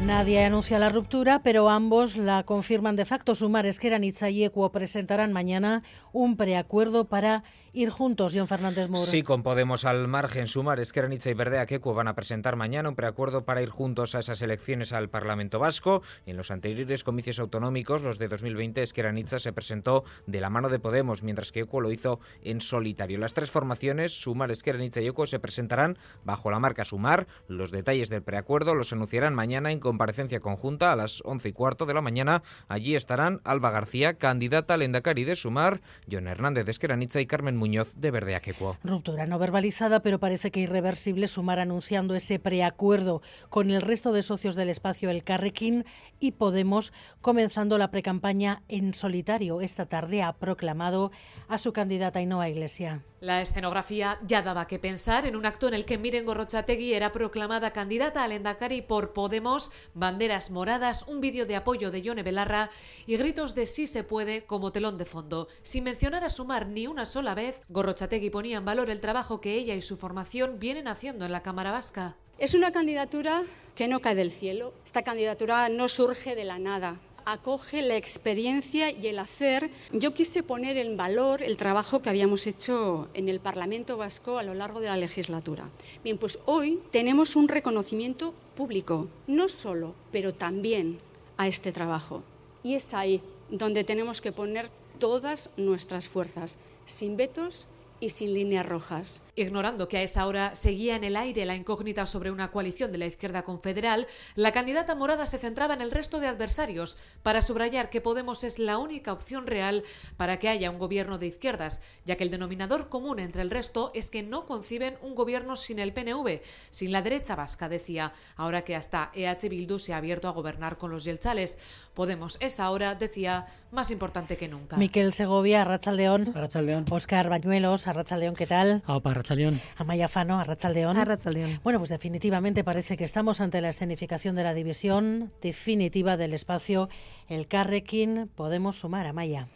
Nadie 0.05 0.43
anuncia 0.43 0.77
la 0.79 0.89
ruptura, 0.89 1.41
pero 1.43 1.69
ambos 1.69 2.17
la 2.17 2.43
confirman 2.43 2.97
de 2.97 3.05
facto. 3.05 3.33
Sumar, 3.35 3.65
Esqueranitza 3.65 4.29
y 4.29 4.43
Ecuo 4.43 4.69
presentarán 4.71 5.31
mañana 5.31 5.81
un 6.11 6.35
preacuerdo 6.35 7.05
para 7.05 7.43
ir 7.73 7.89
juntos, 7.89 8.33
John 8.35 8.47
Fernández 8.47 8.89
Muro. 8.89 9.05
Sí, 9.05 9.23
con 9.23 9.43
Podemos 9.43 9.83
al 9.85 10.07
margen 10.07 10.47
sumar, 10.47 10.79
Esqueranitza 10.79 11.29
y 11.29 11.33
Verdea 11.33 11.65
Queco 11.65 11.93
van 11.93 12.07
a 12.07 12.15
presentar 12.15 12.55
mañana 12.55 12.89
un 12.89 12.95
preacuerdo 12.95 13.43
para 13.43 13.61
ir 13.61 13.69
juntos 13.69 14.15
a 14.15 14.19
esas 14.19 14.41
elecciones 14.41 14.93
al 14.93 15.09
Parlamento 15.09 15.59
Vasco. 15.59 16.03
En 16.25 16.37
los 16.37 16.51
anteriores 16.51 17.03
comicios 17.03 17.39
autonómicos, 17.39 18.03
los 18.03 18.19
de 18.19 18.27
2020, 18.27 18.81
Esqueranitza 18.83 19.39
se 19.39 19.53
presentó 19.53 20.03
de 20.27 20.39
la 20.39 20.49
mano 20.49 20.69
de 20.69 20.79
Podemos, 20.79 21.23
mientras 21.23 21.51
que 21.51 21.61
Ecuo 21.61 21.81
lo 21.81 21.91
hizo 21.91 22.19
en 22.43 22.61
solitario. 22.61 23.17
Las 23.17 23.33
tres 23.33 23.49
formaciones, 23.51 24.21
Sumar, 24.21 24.51
Esqueranitza 24.51 25.01
y 25.01 25.07
Ecuo, 25.07 25.25
se 25.25 25.39
presentarán 25.39 25.97
bajo 26.23 26.51
la 26.51 26.59
marca 26.59 26.85
Sumar. 26.85 27.27
Los 27.47 27.71
detalles 27.71 28.09
del 28.09 28.21
preacuerdo 28.21 28.75
los 28.75 28.93
anunciarán 28.93 29.33
mañana 29.33 29.71
en 29.71 29.79
comparecencia 29.79 30.39
conjunta 30.39 30.91
a 30.91 30.95
las 30.95 31.21
once 31.25 31.49
y 31.49 31.53
cuarto 31.53 31.85
de 31.85 31.95
la 31.95 32.01
mañana. 32.01 32.43
Allí 32.67 32.95
estarán 32.95 33.41
Alba 33.43 33.71
García, 33.71 34.13
candidata 34.13 34.75
al 34.75 34.83
Endacari 34.83 35.23
de 35.23 35.35
Sumar, 35.35 35.81
John 36.11 36.27
Hernández 36.27 36.65
de 36.65 36.71
Esqueranitza 36.71 37.19
y 37.19 37.25
Carmen 37.25 37.62
Muñoz 37.63 37.93
de 37.95 38.11
Verde 38.11 38.35
Aquecuo. 38.35 38.75
Ruptura 38.83 39.25
no 39.25 39.39
verbalizada, 39.39 40.01
pero 40.01 40.19
parece 40.19 40.51
que 40.51 40.59
irreversible 40.59 41.27
sumar 41.27 41.59
anunciando 41.59 42.13
ese 42.13 42.37
preacuerdo 42.37 43.21
con 43.47 43.71
el 43.71 43.81
resto 43.81 44.11
de 44.11 44.21
socios 44.21 44.55
del 44.55 44.67
espacio 44.67 45.09
El 45.09 45.23
Carrequín 45.23 45.85
y 46.19 46.33
Podemos 46.33 46.91
comenzando 47.21 47.77
la 47.77 47.89
precampaña 47.89 48.63
en 48.67 48.93
solitario. 48.93 49.61
Esta 49.61 49.85
tarde 49.85 50.23
ha 50.23 50.33
proclamado 50.33 51.13
a 51.47 51.57
su 51.57 51.71
candidata 51.71 52.19
Ainhoa 52.19 52.49
Iglesia. 52.49 53.01
La 53.21 53.41
escenografía 53.41 54.19
ya 54.27 54.41
daba 54.41 54.67
que 54.67 54.79
pensar 54.79 55.25
en 55.25 55.37
un 55.37 55.45
acto 55.45 55.69
en 55.69 55.73
el 55.73 55.85
que 55.85 55.97
Miren 55.97 56.25
Gorrochategui 56.25 56.93
era 56.93 57.13
proclamada 57.13 57.71
candidata 57.71 58.21
al 58.21 58.33
Endacari 58.33 58.81
por 58.81 59.13
Podemos, 59.13 59.71
banderas 59.93 60.51
moradas, 60.51 61.05
un 61.07 61.21
vídeo 61.21 61.45
de 61.45 61.55
apoyo 61.55 61.89
de 61.89 62.01
Yone 62.01 62.21
Belarra 62.23 62.69
y 63.05 63.15
gritos 63.15 63.55
de 63.55 63.65
sí 63.65 63.87
se 63.87 64.03
puede 64.03 64.43
como 64.43 64.73
telón 64.73 64.97
de 64.97 65.05
fondo. 65.05 65.47
Sin 65.61 65.85
mencionar 65.85 66.25
a 66.25 66.29
Sumar 66.29 66.67
ni 66.67 66.85
una 66.85 67.05
sola 67.05 67.33
vez, 67.33 67.52
Gorrochategui 67.69 68.29
ponía 68.29 68.57
en 68.57 68.65
valor 68.65 68.89
el 68.89 69.01
trabajo 69.01 69.41
que 69.41 69.55
ella 69.55 69.75
y 69.75 69.81
su 69.81 69.97
formación 69.97 70.59
vienen 70.59 70.87
haciendo 70.87 71.25
en 71.25 71.31
la 71.31 71.43
Cámara 71.43 71.71
Vasca. 71.71 72.15
Es 72.37 72.53
una 72.53 72.71
candidatura 72.71 73.43
que 73.75 73.87
no 73.87 73.99
cae 74.01 74.15
del 74.15 74.31
cielo. 74.31 74.73
Esta 74.85 75.03
candidatura 75.03 75.69
no 75.69 75.87
surge 75.87 76.35
de 76.35 76.43
la 76.43 76.59
nada 76.59 76.99
acoge 77.25 77.81
la 77.81 77.97
experiencia 77.97 78.91
y 78.91 79.07
el 79.07 79.19
hacer. 79.19 79.69
Yo 79.91 80.13
quise 80.13 80.43
poner 80.43 80.77
en 80.77 80.97
valor 80.97 81.41
el 81.41 81.57
trabajo 81.57 82.01
que 82.01 82.09
habíamos 82.09 82.47
hecho 82.47 83.07
en 83.13 83.29
el 83.29 83.39
Parlamento 83.39 83.97
Vasco 83.97 84.37
a 84.37 84.43
lo 84.43 84.53
largo 84.53 84.79
de 84.79 84.87
la 84.87 84.97
legislatura. 84.97 85.69
Bien, 86.03 86.17
pues 86.17 86.39
hoy 86.45 86.81
tenemos 86.91 87.35
un 87.35 87.47
reconocimiento 87.47 88.33
público, 88.55 89.07
no 89.27 89.49
solo, 89.49 89.95
pero 90.11 90.33
también 90.33 90.97
a 91.37 91.47
este 91.47 91.71
trabajo. 91.71 92.23
Y 92.63 92.75
es 92.75 92.93
ahí 92.93 93.21
donde 93.49 93.83
tenemos 93.83 94.21
que 94.21 94.31
poner 94.31 94.69
todas 94.99 95.49
nuestras 95.57 96.07
fuerzas, 96.07 96.57
sin 96.85 97.17
vetos 97.17 97.67
y 98.03 98.09
sin 98.09 98.33
líneas 98.33 98.65
rojas. 98.65 99.23
Ignorando 99.35 99.87
que 99.87 99.97
a 99.97 100.03
esa 100.03 100.27
hora 100.27 100.55
seguía 100.55 100.95
en 100.95 101.03
el 101.03 101.15
aire 101.15 101.45
la 101.45 101.55
incógnita 101.55 102.05
sobre 102.05 102.31
una 102.31 102.51
coalición 102.51 102.91
de 102.91 102.97
la 102.97 103.05
izquierda 103.05 103.43
confederal, 103.43 104.07
la 104.35 104.51
candidata 104.51 104.93
morada 104.93 105.25
se 105.25 105.39
centraba 105.39 105.73
en 105.73 105.81
el 105.81 105.89
resto 105.89 106.19
de 106.19 106.27
adversarios 106.27 106.97
para 107.23 107.41
subrayar 107.41 107.89
que 107.89 108.01
Podemos 108.01 108.43
es 108.43 108.59
la 108.59 108.77
única 108.77 109.13
opción 109.13 109.47
real 109.47 109.83
para 110.17 110.37
que 110.37 110.49
haya 110.49 110.69
un 110.69 110.77
gobierno 110.77 111.17
de 111.17 111.27
izquierdas, 111.27 111.81
ya 112.05 112.17
que 112.17 112.25
el 112.25 112.31
denominador 112.31 112.89
común 112.89 113.19
entre 113.19 113.41
el 113.41 113.49
resto 113.49 113.91
es 113.95 114.11
que 114.11 114.21
no 114.21 114.45
conciben 114.45 114.97
un 115.01 115.15
gobierno 115.15 115.55
sin 115.55 115.79
el 115.79 115.93
PNV, 115.93 116.41
sin 116.69 116.91
la 116.91 117.01
derecha 117.01 117.35
vasca, 117.35 117.69
decía, 117.69 118.13
ahora 118.35 118.63
que 118.63 118.75
hasta 118.75 119.09
EH 119.15 119.47
Bildu 119.49 119.79
se 119.79 119.93
ha 119.93 119.97
abierto 119.97 120.27
a 120.27 120.31
gobernar 120.31 120.77
con 120.77 120.91
los 120.91 121.05
yelchales. 121.05 121.57
Podemos 121.93 122.37
es 122.41 122.59
ahora, 122.59 122.95
decía, 122.95 123.47
más 123.71 123.89
importante 123.89 124.35
que 124.35 124.49
nunca. 124.49 124.75
Miquel 124.75 125.13
Segovia, 125.13 125.61
Arrachaldeón. 125.61 126.33
Arrachaldeón. 126.35 126.85
Oscar 126.91 127.29
Bañuelos, 127.29 127.87
Arrachaldeón, 127.93 128.35
¿qué 128.35 128.47
tal? 128.47 128.81
Aupa, 128.87 129.11
Arrachaldeón. 129.11 129.61
Amaya 129.77 130.07
Fano, 130.07 130.39
Arrachaldeón. 130.39 130.97
Arrachaldeón. 130.97 131.59
Bueno, 131.63 131.77
pues 131.77 131.91
definitivamente 131.91 132.63
parece 132.63 132.97
que 132.97 133.03
estamos 133.03 133.39
ante 133.39 133.61
la 133.61 133.69
escenificación 133.69 134.35
de 134.35 134.41
la 134.41 134.55
división 134.55 135.31
definitiva 135.43 136.17
del 136.17 136.33
espacio. 136.33 136.89
El 137.29 137.47
Carrequín, 137.47 138.31
podemos 138.33 138.79
sumar, 138.79 139.05
Amaya. 139.05 139.47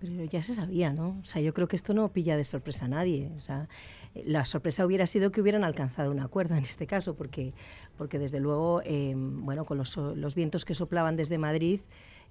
Pero 0.00 0.24
ya 0.24 0.42
se 0.42 0.54
sabía, 0.54 0.94
¿no? 0.94 1.18
O 1.20 1.24
sea, 1.26 1.42
yo 1.42 1.52
creo 1.52 1.68
que 1.68 1.76
esto 1.76 1.92
no 1.92 2.10
pilla 2.10 2.38
de 2.38 2.44
sorpresa 2.44 2.86
a 2.86 2.88
nadie. 2.88 3.30
O 3.36 3.42
sea, 3.42 3.68
la 4.14 4.46
sorpresa 4.46 4.86
hubiera 4.86 5.04
sido 5.04 5.30
que 5.30 5.42
hubieran 5.42 5.62
alcanzado 5.62 6.10
un 6.10 6.20
acuerdo 6.20 6.54
en 6.54 6.62
este 6.62 6.86
caso, 6.86 7.16
porque, 7.16 7.52
porque 7.98 8.18
desde 8.18 8.40
luego, 8.40 8.80
eh, 8.86 9.12
bueno, 9.14 9.66
con 9.66 9.76
los, 9.76 9.94
los 9.94 10.34
vientos 10.34 10.64
que 10.64 10.74
soplaban 10.74 11.16
desde 11.16 11.36
Madrid, 11.36 11.80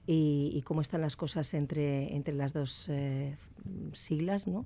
y, 0.07 0.51
y, 0.53 0.61
cómo 0.63 0.81
están 0.81 1.01
las 1.01 1.15
cosas 1.15 1.53
entre, 1.53 2.15
entre 2.15 2.33
las 2.33 2.53
dos 2.53 2.87
eh, 2.89 3.35
siglas, 3.91 4.47
¿no? 4.47 4.65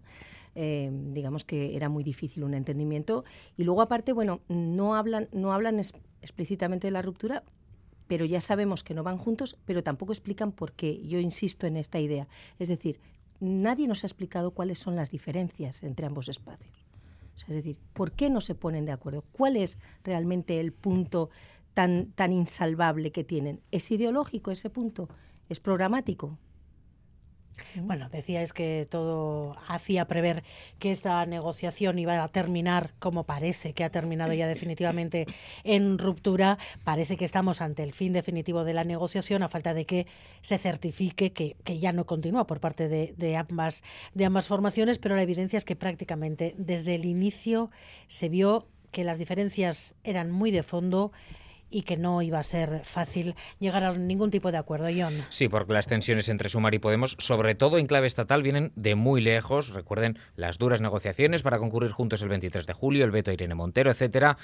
Eh, 0.54 0.92
digamos 1.14 1.46
que 1.46 1.76
era 1.76 1.90
muy 1.90 2.04
difícil 2.04 2.44
un 2.44 2.54
entendimiento. 2.54 3.24
Y 3.58 3.64
luego, 3.64 3.82
aparte, 3.82 4.14
bueno, 4.14 4.42
no 4.50 4.96
hablan, 4.96 5.30
no 5.32 5.54
hablan 5.54 5.80
es, 5.80 5.94
explícitamente 6.22 6.88
de 6.88 6.92
la 6.92 7.02
ruptura, 7.02 7.44
pero 8.08 8.26
ya 8.26 8.42
sabemos 8.42 8.84
que 8.84 8.94
no 8.94 9.04
van 9.04 9.18
juntos, 9.18 9.58
pero 9.66 9.84
tampoco 9.84 10.12
explican 10.12 10.52
por 10.52 10.74
qué. 10.74 11.02
Yo 11.08 11.20
insisto 11.20 11.68
en 11.68 11.78
esta 11.78 12.00
idea. 12.00 12.28
Es 12.60 12.68
decir, 12.68 13.00
nadie 13.40 13.88
nos 13.88 14.04
ha 14.04 14.08
explicado 14.08 14.52
cuáles 14.52 14.80
son 14.80 14.96
las 14.96 15.12
diferencias 15.12 15.84
entre 15.84 16.06
ambos 16.06 16.28
espacios. 16.28 16.86
O 17.36 17.40
sea, 17.40 17.50
es 17.50 17.56
decir, 17.56 17.78
¿por 17.94 18.12
qué 18.12 18.30
no 18.30 18.42
se 18.42 18.56
ponen 18.56 18.86
de 18.86 18.92
acuerdo? 18.92 19.24
¿Cuál 19.32 19.56
es 19.56 19.80
realmente 20.04 20.60
el 20.60 20.74
punto 20.74 21.30
tan, 21.74 22.12
tan 22.12 22.34
insalvable 22.34 23.12
que 23.12 23.24
tienen? 23.24 23.62
¿Es 23.72 23.90
ideológico 23.90 24.52
ese 24.52 24.70
punto? 24.70 25.08
¿Es 25.52 25.60
programático? 25.60 26.38
Bueno, 27.76 28.08
decíais 28.08 28.54
que 28.54 28.88
todo 28.90 29.58
hacía 29.68 30.08
prever 30.08 30.44
que 30.80 30.92
esta 30.92 31.26
negociación 31.26 32.00
iba 32.00 32.24
a 32.24 32.28
terminar, 32.30 32.94
como 33.00 33.26
parece 33.26 33.74
que 33.74 33.84
ha 33.84 33.90
terminado 33.90 34.32
ya 34.32 34.48
definitivamente 34.48 35.28
en 35.66 35.98
ruptura. 35.98 36.58
Parece 36.86 37.18
que 37.18 37.26
estamos 37.26 37.60
ante 37.60 37.84
el 37.84 37.92
fin 37.92 38.14
definitivo 38.14 38.64
de 38.64 38.74
la 38.74 38.86
negociación, 38.86 39.44
a 39.44 39.50
falta 39.50 39.74
de 39.74 39.86
que 39.86 40.08
se 40.42 40.58
certifique 40.58 41.34
que, 41.34 41.58
que 41.66 41.80
ya 41.80 41.92
no 41.92 42.06
continúa 42.06 42.48
por 42.48 42.62
parte 42.62 42.88
de, 42.88 43.14
de, 43.18 43.36
ambas, 43.36 43.84
de 44.14 44.24
ambas 44.24 44.48
formaciones, 44.48 45.00
pero 45.00 45.18
la 45.18 45.24
evidencia 45.24 45.58
es 45.58 45.66
que 45.66 45.76
prácticamente 45.76 46.56
desde 46.58 46.96
el 46.96 47.04
inicio 47.04 47.72
se 48.08 48.30
vio 48.30 48.70
que 48.92 49.04
las 49.04 49.20
diferencias 49.20 49.96
eran 50.06 50.32
muy 50.32 50.52
de 50.52 50.64
fondo 50.64 51.12
y 51.72 51.84
que 51.84 51.98
no 51.98 52.22
iba 52.22 52.38
a 52.38 52.44
ser 52.44 52.82
fácil 52.84 53.36
llegar 53.60 53.84
a 53.84 53.94
ningún 53.94 54.30
tipo 54.30 54.52
de 54.52 54.58
acuerdo, 54.58 54.90
John. 54.96 55.14
Sí, 55.30 55.48
porque 55.48 55.74
las 55.74 55.88
tensiones 55.88 56.30
entre 56.30 56.50
Sumar 56.50 56.76
y 56.76 56.80
Podemos, 56.80 57.16
sobre 57.18 57.56
todo 57.56 57.78
en 57.78 57.88
clave 57.88 58.08
estatal, 58.08 58.44
vienen 58.44 58.72
de 58.76 58.96
muy 58.96 59.22
lejos. 59.22 59.70
Recuerden 59.70 60.20
las 60.36 60.58
duras 60.58 60.82
negociaciones 60.82 61.42
para 61.42 61.58
concurrir 61.58 61.92
juntos 61.92 62.22
el 62.22 62.30
23 62.30 62.68
de 62.68 62.74
julio, 62.74 63.06
el 63.06 63.12
veto 63.12 63.32
a 63.32 63.34
Irene 63.34 63.56
Montero, 63.56 63.90
etcétera. 63.90 64.38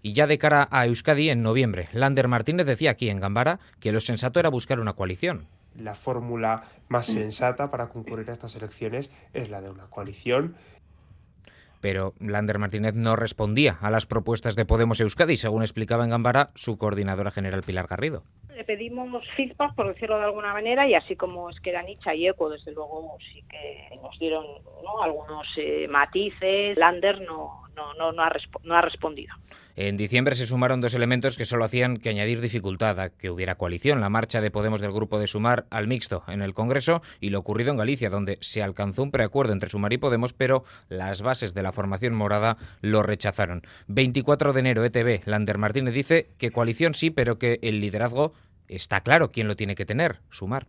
Y 0.00 0.12
ya 0.12 0.26
de 0.26 0.38
cara 0.38 0.68
a 0.70 0.86
Euskadi 0.86 1.30
en 1.30 1.42
noviembre, 1.42 1.88
Lander 1.92 2.28
Martínez 2.28 2.66
decía 2.66 2.92
aquí 2.92 3.10
en 3.10 3.20
Gambara 3.20 3.58
que 3.80 3.92
lo 3.92 4.00
sensato 4.00 4.38
era 4.38 4.48
buscar 4.48 4.80
una 4.80 4.92
coalición. 4.92 5.48
La 5.76 5.94
fórmula 5.94 6.64
más 6.88 7.06
sensata 7.06 7.70
para 7.70 7.88
concurrir 7.88 8.30
a 8.30 8.32
estas 8.32 8.56
elecciones 8.56 9.10
es 9.32 9.48
la 9.48 9.60
de 9.60 9.70
una 9.70 9.86
coalición 9.86 10.56
pero 11.80 12.14
Lander 12.20 12.58
Martínez 12.58 12.94
no 12.94 13.16
respondía 13.16 13.78
a 13.80 13.90
las 13.90 14.06
propuestas 14.06 14.56
de 14.56 14.64
Podemos 14.64 15.00
Euskadi, 15.00 15.36
según 15.36 15.62
explicaba 15.62 16.04
en 16.04 16.10
Gambara 16.10 16.48
su 16.54 16.78
coordinadora 16.78 17.30
general 17.30 17.62
Pilar 17.62 17.86
Garrido. 17.86 18.24
Le 18.58 18.64
pedimos 18.64 19.24
feedback, 19.36 19.72
por 19.76 19.86
decirlo 19.86 20.18
de 20.18 20.24
alguna 20.24 20.52
manera, 20.52 20.84
y 20.84 20.92
así 20.92 21.14
como 21.14 21.48
es 21.48 21.60
que 21.60 21.70
era 21.70 21.80
Nietzsche 21.84 22.16
y 22.16 22.26
Eco, 22.26 22.50
desde 22.50 22.72
luego 22.72 23.16
sí 23.32 23.44
que 23.48 23.96
nos 24.02 24.18
dieron 24.18 24.44
¿no? 24.82 25.00
algunos 25.00 25.46
eh, 25.56 25.86
matices. 25.88 26.76
Lander 26.76 27.20
no, 27.20 27.68
no, 27.76 27.94
no, 27.94 28.10
no, 28.10 28.20
ha 28.20 28.32
no, 28.64 28.74
ha 28.74 28.80
respondido. 28.80 29.32
En 29.76 29.96
diciembre 29.96 30.34
se 30.34 30.44
sumaron 30.44 30.80
dos 30.80 30.94
elementos 30.94 31.36
que 31.36 31.44
solo 31.44 31.64
hacían 31.64 31.98
que 31.98 32.08
añadir 32.08 32.40
dificultad 32.40 32.98
a 32.98 33.10
que 33.10 33.30
hubiera 33.30 33.54
coalición, 33.54 34.00
la 34.00 34.08
marcha 34.08 34.40
de 34.40 34.50
Podemos 34.50 34.80
del 34.80 34.90
grupo 34.90 35.20
de 35.20 35.28
Sumar 35.28 35.66
al 35.70 35.86
mixto 35.86 36.24
en 36.26 36.42
el 36.42 36.52
Congreso 36.52 37.00
y 37.20 37.30
lo 37.30 37.38
ocurrido 37.38 37.70
en 37.70 37.76
Galicia, 37.76 38.10
donde 38.10 38.38
se 38.40 38.60
alcanzó 38.60 39.04
un 39.04 39.12
preacuerdo 39.12 39.52
entre 39.52 39.70
Sumar 39.70 39.92
y 39.92 39.98
Podemos, 39.98 40.32
pero 40.32 40.64
las 40.88 41.22
bases 41.22 41.54
de 41.54 41.62
la 41.62 41.70
formación 41.70 42.12
morada 42.12 42.56
lo 42.80 43.04
rechazaron. 43.04 43.62
24 43.86 44.52
de 44.52 44.58
enero, 44.58 44.84
ETV, 44.84 45.20
Lander 45.26 45.58
Martínez 45.58 45.94
dice 45.94 46.30
que 46.38 46.50
coalición 46.50 46.94
sí, 46.94 47.10
pero 47.10 47.38
que 47.38 47.60
el 47.62 47.80
liderazgo 47.80 48.32
está 48.68 49.00
claro 49.00 49.30
quién 49.32 49.48
lo 49.48 49.56
tiene 49.56 49.74
que 49.74 49.86
tener, 49.86 50.18
Sumar 50.30 50.66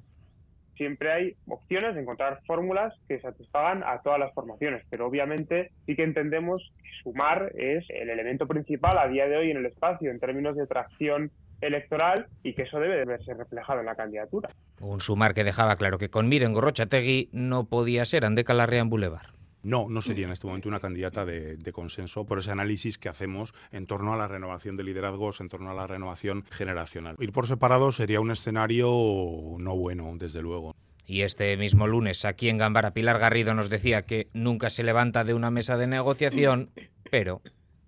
siempre 0.80 1.12
hay 1.12 1.36
opciones 1.46 1.94
de 1.94 2.02
encontrar 2.02 2.40
fórmulas 2.48 2.94
que 3.10 3.20
satisfagan 3.20 3.84
a 3.84 4.02
todas 4.02 4.18
las 4.18 4.34
formaciones, 4.34 4.84
pero 4.90 5.06
obviamente 5.06 5.72
sí 5.86 5.96
que 5.96 6.04
entendemos 6.04 6.72
que 6.82 6.90
sumar 7.04 7.52
es 7.56 7.86
el 7.90 8.10
elemento 8.10 8.48
principal 8.48 8.98
a 8.98 9.10
día 9.10 9.28
de 9.28 9.36
hoy 9.36 9.52
en 9.52 9.58
el 9.58 9.66
espacio 9.66 10.10
en 10.10 10.22
términos 10.22 10.56
de 10.56 10.66
tracción 10.66 11.32
electoral 11.60 12.28
y 12.44 12.54
que 12.54 12.62
eso 12.62 12.80
debe 12.80 12.96
de 12.96 13.04
verse 13.04 13.34
reflejado 13.34 13.82
en 13.82 13.88
la 13.88 13.96
candidatura. 13.96 14.50
Un 14.80 15.02
sumar 15.02 15.34
que 15.34 15.44
dejaba 15.44 15.76
claro 15.76 15.98
que 15.98 16.10
con 16.10 16.30
Miren 16.30 16.54
Gorrochategui 16.54 17.30
no 17.34 17.66
podía 17.66 18.06
ser 18.06 18.24
Andeca 18.24 18.54
Larrea 18.54 18.80
en 18.80 18.90
Boulevard. 18.90 19.39
No, 19.64 19.88
no 19.90 20.02
sería 20.02 20.26
en 20.26 20.32
este 20.32 20.48
momento 20.48 20.70
una 20.70 20.80
candidata 20.80 21.26
de, 21.26 21.58
de, 21.58 21.72
consenso 21.72 22.26
por 22.26 22.40
ese 22.40 22.52
análisis 22.52 22.98
que 22.98 23.10
hacemos 23.10 23.54
en 23.72 23.88
torno 23.88 24.14
a 24.14 24.18
la 24.18 24.28
renovación 24.28 24.76
de 24.76 24.84
liderazgos, 24.84 25.42
en 25.42 25.50
torno 25.50 25.72
a 25.72 25.74
la 25.74 25.86
renovación 25.86 26.46
generacional. 26.50 27.18
Ir 27.20 27.32
por 27.34 27.48
separado 27.48 27.92
sería 27.92 28.22
un 28.22 28.32
escenario 28.32 28.88
no 29.58 29.76
bueno, 29.76 30.14
desde 30.18 30.42
luego. 30.42 30.76
Y 31.06 31.24
este 31.24 31.58
mismo 31.58 31.88
lunes, 31.88 32.24
aquí 32.24 32.50
en 32.50 32.60
Gambara, 32.60 32.94
Pilar 32.94 33.18
Garrido 33.18 33.54
nos 33.56 33.70
decía 33.70 34.04
que 34.04 34.30
nunca 34.34 34.70
se 34.70 34.84
levanta 34.84 35.24
de 35.24 35.34
una 35.34 35.50
mesa 35.50 35.76
de 35.76 35.88
negociación, 35.88 36.70
pero 37.10 37.42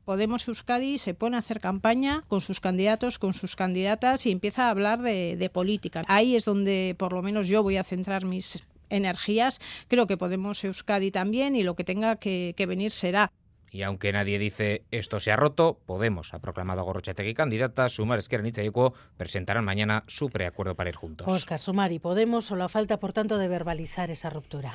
Podemos 0.06 0.48
Euskadi 0.48 0.98
se 0.98 1.14
pone 1.14 1.36
a 1.36 1.40
hacer 1.40 1.60
campaña 1.60 2.24
con 2.28 2.42
sus 2.42 2.60
candidatos, 2.60 3.20
con 3.20 3.34
sus 3.36 3.56
candidatas 3.56 4.26
y 4.26 4.32
empieza 4.32 4.66
a 4.66 4.72
hablar 4.72 5.02
de, 5.04 5.38
de 5.38 5.50
política. 5.50 6.04
Ahí 6.08 6.36
es 6.36 6.46
donde 6.46 6.96
por 6.98 7.14
lo 7.14 7.22
menos 7.22 7.48
yo 7.48 7.62
voy 7.62 7.78
a 7.78 7.84
centrar 7.84 8.26
mis 8.26 8.66
energías. 8.92 9.60
Creo 9.88 10.06
que 10.06 10.18
Podemos 10.18 10.64
Euskadi 10.64 11.12
también 11.12 11.56
y 11.56 11.64
lo 11.64 11.76
que 11.76 11.84
tenga 11.84 12.18
que, 12.18 12.54
que 12.56 12.66
venir 12.66 12.92
será. 12.92 13.32
Y 13.72 13.84
aunque 13.84 14.12
nadie 14.12 14.38
dice 14.38 14.84
esto 14.92 15.22
se 15.22 15.32
ha 15.32 15.38
roto, 15.38 15.80
Podemos 15.86 16.34
ha 16.34 16.40
proclamado 16.40 16.82
a 16.82 16.84
Gorrochategui 16.84 17.34
candidata, 17.34 17.88
Sumar, 17.88 18.20
Esquerra, 18.20 18.44
Nietzsche 18.44 18.66
y 18.66 18.68
Equo 18.68 18.94
presentarán 19.16 19.64
mañana 19.64 20.04
su 20.08 20.30
preacuerdo 20.30 20.76
para 20.76 20.90
ir 20.90 20.98
juntos. 20.98 21.26
Oscar, 21.28 21.60
Sumar 21.60 21.94
y 21.94 22.00
Podemos 22.00 22.46
solo 22.46 22.68
falta, 22.68 23.00
por 23.00 23.14
tanto, 23.14 23.38
de 23.38 23.48
verbalizar 23.48 24.12
esa 24.12 24.30
ruptura. 24.30 24.74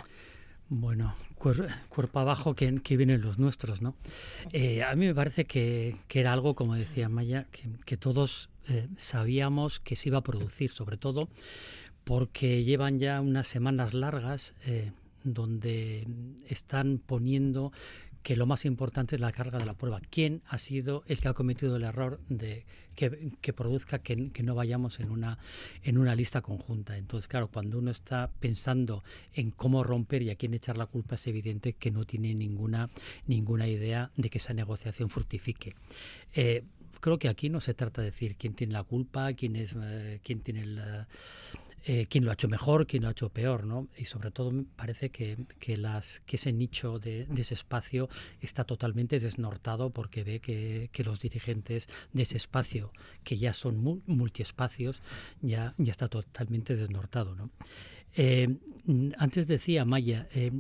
Bueno, 0.69 1.15
cuerpo 1.37 2.19
abajo 2.19 2.55
que, 2.55 2.73
vienen 2.97 3.21
los 3.21 3.39
nuestros, 3.39 3.83
¿no? 3.83 3.95
Eh, 4.53 4.83
a 4.83 4.97
mí 4.97 5.07
me 5.07 5.15
parece 5.15 5.45
que, 5.45 5.97
era 6.11 6.33
algo, 6.33 6.55
como 6.55 6.75
decía 6.75 7.09
Maya, 7.09 7.47
que, 7.85 7.97
todos 7.99 8.49
eh, 8.69 8.89
sabíamos 8.97 9.79
que 9.79 9.95
se 9.95 10.09
iba 10.09 10.19
a 10.19 10.23
producir, 10.23 10.73
sobre 10.73 10.97
todo 10.97 11.29
porque 12.07 12.63
llevan 12.63 13.01
ya 13.01 13.21
unas 13.21 13.49
semanas 13.49 13.93
largas 13.93 14.55
eh, 14.65 14.93
donde 15.25 16.07
están 16.49 16.99
poniendo 17.05 17.73
que 18.23 18.37
lo 18.37 18.47
más 18.47 18.65
importante 18.65 19.17
es 19.17 19.21
la 19.21 19.33
carga 19.33 19.59
de 19.59 19.67
la 19.67 19.75
prueba. 19.75 20.01
¿Quién 20.09 20.41
ha 20.47 20.59
sido 20.59 21.03
el 21.09 21.19
que 21.19 21.27
ha 21.27 21.35
cometido 21.35 21.75
el 21.75 21.83
error 21.83 22.21
de 22.29 22.65
que, 22.95 23.53
produzca 23.53 23.99
que, 23.99 24.15
no 24.17 24.55
vayamos 24.55 25.01
en 25.01 25.11
una, 25.11 25.39
en 25.83 25.99
una 25.99 26.15
lista 26.15 26.43
conjunta? 26.43 26.97
Entonces, 26.97 27.27
claro, 27.27 27.49
cuando 27.49 27.77
uno 27.79 27.91
está 27.91 28.31
pensando 28.39 29.03
en 29.35 29.51
cómo 29.51 29.83
romper 29.83 30.23
y 30.23 30.31
a 30.31 30.37
quién 30.37 30.55
echar 30.55 30.79
la 30.79 30.87
culpa, 30.87 31.17
es 31.17 31.27
evidente 31.27 31.73
que 31.73 31.91
no 31.91 32.05
tiene 32.05 32.35
ninguna, 32.35 32.89
ninguna 33.27 33.67
idea 33.67 34.13
de 34.17 34.31
que 34.31 34.39
esa 34.39 34.55
negociación 34.55 35.11
fructifique. 35.11 35.75
Eh, 36.35 36.63
creo 37.01 37.19
que 37.19 37.29
aquí 37.29 37.51
no 37.51 37.61
se 37.61 37.75
trata 37.75 38.01
de 38.01 38.07
decir 38.07 38.37
quién 38.37 38.55
tiene 38.55 38.75
la 38.75 38.85
culpa, 38.85 39.33
quién 39.35 39.57
es 39.57 39.75
eh, 39.81 40.21
quién 40.23 40.41
tiene 40.41 40.67
la, 40.67 41.09
eh, 41.89 42.07
quién 42.11 42.25
lo 42.25 42.33
ha 42.33 42.35
hecho 42.35 42.49
mejor, 42.49 42.89
quién 42.89 43.05
lo 43.05 43.09
ha 43.09 43.13
hecho 43.13 43.29
peor, 43.29 43.65
¿no? 43.65 43.87
Y 43.97 44.07
sobre 44.07 44.33
todo 44.33 44.51
me 44.51 44.65
parece 44.65 45.11
que, 45.11 45.37
que, 45.61 45.77
las, 45.77 46.21
que 46.27 46.35
ese 46.35 46.53
nicho 46.53 46.99
de, 46.99 47.29
ese 47.37 47.55
espacio 47.55 48.09
está 48.41 48.65
totalmente 48.65 49.21
desnortado 49.21 49.91
porque 49.91 50.25
ve 50.25 50.41
que, 50.41 50.91
que, 50.91 51.05
los 51.05 51.21
dirigentes 51.21 51.89
de 52.13 52.23
ese 52.25 52.39
espacio, 52.39 52.93
que 53.23 53.37
ya 53.37 53.53
son 53.53 54.03
multiespacios, 54.07 55.01
ya, 55.43 55.75
ya 55.79 55.93
está 55.93 56.09
totalmente 56.09 56.75
desnortado, 56.75 57.37
¿no? 57.37 57.51
Eh, 58.17 58.57
antes 59.17 59.47
decía 59.47 59.85
Maya, 59.85 60.27
eh, 60.35 60.51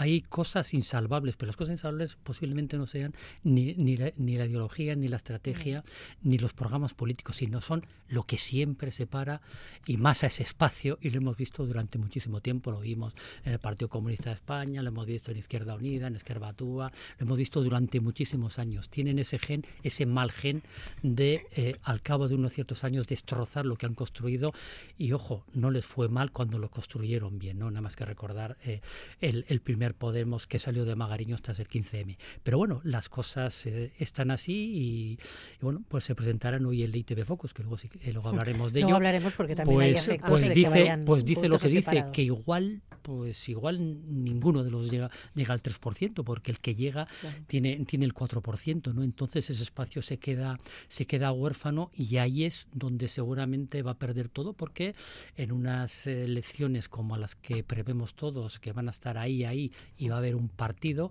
hay 0.00 0.20
cosas 0.20 0.74
insalvables, 0.74 1.36
pero 1.36 1.48
las 1.48 1.56
cosas 1.56 1.72
insalvables 1.72 2.14
posiblemente 2.14 2.78
no 2.78 2.86
sean 2.86 3.14
ni, 3.42 3.74
ni, 3.74 3.96
la, 3.96 4.12
ideología, 4.16 4.94
ni 4.94 5.08
la 5.08 5.16
estrategia, 5.16 5.82
ni 6.22 6.38
los 6.38 6.52
programas 6.52 6.94
políticos, 6.94 7.34
sino 7.34 7.60
son 7.60 7.84
lo 8.06 8.22
que 8.22 8.38
siempre 8.38 8.92
separa 8.92 9.40
y 9.86 9.96
más 9.96 10.22
a 10.22 10.28
ese 10.28 10.44
espacio, 10.44 10.98
y 11.02 11.10
lo 11.10 11.16
hemos 11.16 11.36
visto 11.36 11.66
durante 11.66 11.98
muchísimo 11.98 12.40
tiempo, 12.40 12.70
lo 12.70 12.78
vimos 12.78 13.16
en 13.44 13.54
el 13.54 13.58
Partido 13.58 13.88
Comunista 13.88 14.30
de 14.30 14.36
España, 14.36 14.82
lo 14.82 14.90
hemos 14.90 15.04
visto 15.04 15.32
en 15.32 15.38
Izquierda 15.38 15.74
Unida, 15.74 16.06
en 16.06 16.14
Esquerda 16.14 16.52
Túa, 16.52 16.92
lo 17.18 17.26
hemos 17.26 17.36
visto 17.36 17.60
durante 17.60 17.98
muchísimos 17.98 18.60
años. 18.60 18.88
Tienen 18.90 19.18
ese 19.18 19.40
gen, 19.40 19.66
ese 19.82 20.06
mal 20.06 20.30
gen 20.30 20.62
de, 21.02 21.44
eh, 21.56 21.76
al 21.82 22.02
cabo 22.02 22.28
de 22.28 22.36
unos 22.36 22.52
ciertos 22.52 22.84
años, 22.84 23.08
destrozar 23.08 23.66
lo 23.66 23.74
que 23.74 23.86
han 23.86 23.94
construido, 23.94 24.52
y 24.96 25.10
ojo, 25.10 25.44
no 25.54 25.72
les 25.72 25.86
fue 25.86 26.08
mal 26.08 26.30
cuando 26.30 26.60
lo 26.60 26.70
construyeron 26.70 27.40
bien, 27.40 27.58
¿no? 27.58 27.68
Nada 27.68 27.80
más 27.80 27.96
que 27.96 28.04
recordar 28.04 28.58
eh, 28.62 28.80
el, 29.20 29.44
el 29.48 29.60
primer 29.60 29.87
Podemos 29.94 30.46
que 30.46 30.58
salió 30.58 30.84
de 30.84 30.94
Magariños 30.94 31.42
tras 31.42 31.58
el 31.58 31.68
15M. 31.68 32.16
Pero 32.42 32.58
bueno, 32.58 32.80
las 32.84 33.08
cosas 33.08 33.66
eh, 33.66 33.92
están 33.98 34.30
así 34.30 34.70
y, 34.74 35.18
bueno, 35.60 35.82
pues 35.88 36.04
se 36.04 36.14
presentarán 36.14 36.64
hoy 36.66 36.82
el 36.82 36.94
ITV 36.94 37.24
Focus, 37.24 37.54
que 37.54 37.62
luego, 37.62 37.76
eh, 38.00 38.12
luego 38.12 38.28
hablaremos 38.28 38.72
de 38.72 38.80
ello. 38.80 38.96
Hablaremos 38.96 39.34
porque 39.34 39.54
también 39.54 39.80
hay 39.80 39.92
pues, 39.92 40.08
efectos 40.08 40.30
pues 40.30 40.48
de 40.48 40.54
dice, 40.54 40.84
que 40.84 40.98
Pues 41.04 41.24
dice 41.24 41.48
lo 41.48 41.58
que 41.58 41.68
dice, 41.68 42.04
que 42.12 42.22
igual 42.22 42.82
pues 43.08 43.48
igual 43.48 43.78
ninguno 44.22 44.64
de 44.64 44.70
los 44.70 44.90
llega, 44.90 45.10
llega 45.34 45.54
al 45.54 45.62
3%, 45.62 46.24
porque 46.24 46.50
el 46.50 46.58
que 46.60 46.74
llega 46.74 47.06
tiene, 47.46 47.82
tiene 47.86 48.04
el 48.04 48.12
4%, 48.12 48.92
¿no? 48.92 49.02
Entonces 49.02 49.48
ese 49.48 49.62
espacio 49.62 50.02
se 50.02 50.18
queda, 50.18 50.58
se 50.88 51.06
queda 51.06 51.32
huérfano 51.32 51.90
y 51.94 52.18
ahí 52.18 52.44
es 52.44 52.66
donde 52.72 53.08
seguramente 53.08 53.82
va 53.82 53.92
a 53.92 53.98
perder 53.98 54.28
todo, 54.28 54.52
porque 54.52 54.94
en 55.36 55.52
unas 55.52 56.06
elecciones 56.06 56.90
como 56.90 57.16
las 57.16 57.34
que 57.34 57.64
prevemos 57.64 58.14
todos, 58.14 58.58
que 58.58 58.72
van 58.72 58.88
a 58.88 58.90
estar 58.90 59.16
ahí, 59.16 59.44
ahí, 59.44 59.72
y 59.96 60.08
va 60.08 60.16
a 60.16 60.18
haber 60.18 60.36
un 60.36 60.48
partido 60.48 61.10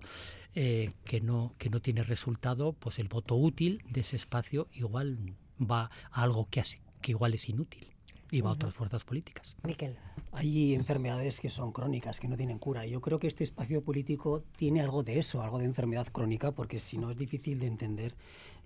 eh, 0.54 0.90
que, 1.04 1.20
no, 1.20 1.54
que 1.58 1.70
no 1.70 1.80
tiene 1.80 2.02
resultado, 2.02 2.72
pues 2.72 2.98
el 2.98 3.08
voto 3.08 3.36
útil 3.36 3.82
de 3.88 4.00
ese 4.00 4.16
espacio 4.16 4.68
igual 4.72 5.18
va 5.60 5.90
a 6.10 6.22
algo 6.22 6.48
que, 6.50 6.62
que 7.00 7.12
igual 7.12 7.34
es 7.34 7.48
inútil 7.48 7.97
y 8.30 8.40
va 8.40 8.50
a 8.50 8.52
otras 8.54 8.74
fuerzas 8.74 9.04
políticas. 9.04 9.56
Miquel. 9.62 9.96
Hay 10.32 10.74
enfermedades 10.74 11.40
que 11.40 11.48
son 11.48 11.72
crónicas, 11.72 12.20
que 12.20 12.28
no 12.28 12.36
tienen 12.36 12.58
cura. 12.58 12.84
Yo 12.86 13.00
creo 13.00 13.18
que 13.18 13.26
este 13.26 13.44
espacio 13.44 13.82
político 13.82 14.44
tiene 14.56 14.80
algo 14.80 15.02
de 15.02 15.18
eso, 15.18 15.42
algo 15.42 15.58
de 15.58 15.64
enfermedad 15.64 16.06
crónica, 16.08 16.52
porque 16.52 16.80
si 16.80 16.98
no 16.98 17.10
es 17.10 17.16
difícil 17.16 17.60
de 17.60 17.66
entender 17.66 18.14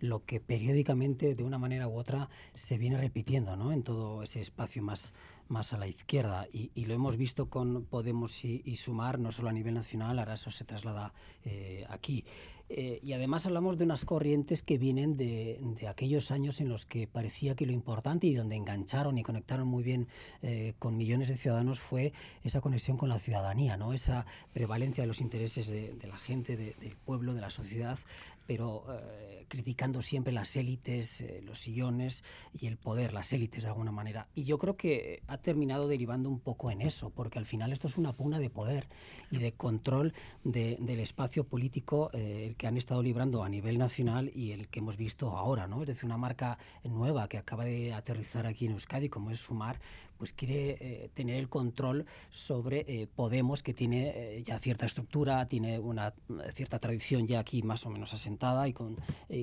lo 0.01 0.25
que 0.25 0.41
periódicamente, 0.41 1.37
de 1.37 1.45
una 1.45 1.59
manera 1.59 1.87
u 1.87 1.97
otra, 1.97 2.29
se 2.55 2.77
viene 2.77 2.99
repitiendo 2.99 3.57
¿no? 3.57 3.73
en 3.73 3.85
todo 3.85 4.25
ese 4.25 4.41
espacio 4.41 4.83
más, 4.83 5.15
más 5.49 5.73
a 5.73 5.79
la 5.79 5.87
izquierda. 5.87 6.49
Y, 6.53 6.85
lo 6.85 6.95
hemos 6.95 7.17
visto 7.17 7.49
con 7.49 7.85
Podemos 7.85 8.45
y, 8.45 8.77
Sumar, 8.77 9.21
no 9.21 9.31
solo 9.31 9.51
a 9.51 9.53
nivel 9.53 9.75
nacional, 9.75 10.19
ahora 10.19 10.35
eso 10.35 10.51
se 10.51 10.65
traslada 10.65 11.15
eh, 11.45 11.87
aquí. 11.89 12.25
Eh, 12.75 13.01
y 13.03 13.13
además 13.13 13.45
hablamos 13.45 13.77
de 13.77 13.85
unas 13.85 14.07
corrientes 14.07 14.63
que 14.63 14.79
vienen 14.79 15.19
de, 15.19 15.61
aquellos 15.87 16.31
años 16.31 16.59
en 16.63 16.71
los 16.71 16.87
que 16.87 17.07
parecía 17.07 17.55
que 17.55 17.67
lo 17.67 17.73
importante 17.73 18.27
y 18.27 18.35
donde 18.35 18.57
engancharon 18.57 19.19
y 19.19 19.23
conectaron 19.23 19.69
muy 19.69 19.83
bien 19.83 20.09
eh, 20.41 20.73
con 20.79 20.97
millones 20.97 21.29
de 21.29 21.37
ciudadanos 21.37 21.81
fue 21.81 22.15
esa 22.45 22.63
conexión 22.63 22.97
con 22.97 23.11
la 23.11 23.19
ciudadanía, 23.19 23.77
¿no? 23.77 23.93
esa 23.93 24.25
prevalencia 24.55 25.03
de 25.03 25.09
los 25.09 25.21
intereses 25.21 25.67
de, 25.67 25.95
la 26.09 26.17
gente, 26.17 26.57
del 26.57 26.97
pueblo, 27.05 27.35
de 27.35 27.43
la 27.43 27.51
sociedad, 27.51 27.99
pero 28.47 28.85
eh, 28.89 29.47
criticando 29.49 30.03
siempre 30.03 30.33
las 30.33 30.57
élites, 30.57 31.21
eh, 31.21 31.41
los 31.45 31.59
sillones 31.59 32.25
y 32.53 32.67
el 32.67 32.77
poder, 32.77 33.13
las 33.13 33.33
élites 33.33 33.63
de 33.63 33.69
alguna 33.69 33.93
manera. 33.93 34.29
Y 34.35 34.45
yo 34.45 34.59
creo 34.59 34.77
que 34.77 35.23
ha 35.27 35.39
terminado 35.39 35.89
derivando 35.89 36.29
un 36.29 36.41
poco 36.41 36.71
en 36.71 36.81
eso, 36.81 37.11
porque 37.11 37.39
al 37.39 37.47
final 37.47 37.73
esto 37.73 37.87
es 37.87 37.97
una 37.97 38.15
pugna 38.15 38.39
de 38.39 38.51
poder 38.51 38.89
y 39.31 39.39
de 39.39 39.53
control 39.53 40.15
del 40.45 41.01
espacio 41.01 41.45
político, 41.45 42.11
eh, 42.13 42.47
el 42.49 42.57
que 42.57 42.67
han 42.67 42.77
estado 42.77 43.03
librando 43.03 43.45
a 43.45 43.49
nivel 43.49 43.79
nacional 43.79 44.31
y 44.35 44.53
el 44.53 44.69
que 44.69 44.81
hemos 44.81 44.97
visto 44.97 45.37
ahora, 45.37 45.67
¿no? 45.67 45.83
Es 45.83 45.89
decir, 45.89 46.07
una 46.07 46.17
marca 46.17 46.59
nueva 46.85 47.29
que 47.29 47.39
acaba 47.39 47.65
de 47.65 47.93
aterrizar 47.93 48.47
aquí 48.47 48.67
en 48.67 48.73
Euskadi, 48.73 49.09
como 49.09 49.31
es 49.31 49.39
Sumar, 49.39 49.81
pues 50.23 50.35
quiere 50.35 50.77
eh, 50.79 51.11
tener 51.15 51.35
el 51.35 51.49
control 51.49 52.07
sobre 52.31 52.85
eh, 52.87 53.09
Podemos, 53.13 53.65
que 53.65 53.75
tiene 53.75 54.13
eh, 54.15 54.45
ya 54.45 54.57
cierta 54.61 54.87
estructura, 54.87 55.49
tiene 55.49 55.81
una 55.81 56.15
cierta 56.53 56.79
tradición 56.79 57.27
ya 57.27 57.41
aquí 57.41 57.65
más 57.65 57.85
o 57.87 57.91
menos 57.91 58.15
asentada 58.15 58.69
y 58.69 58.73
con, 58.73 58.99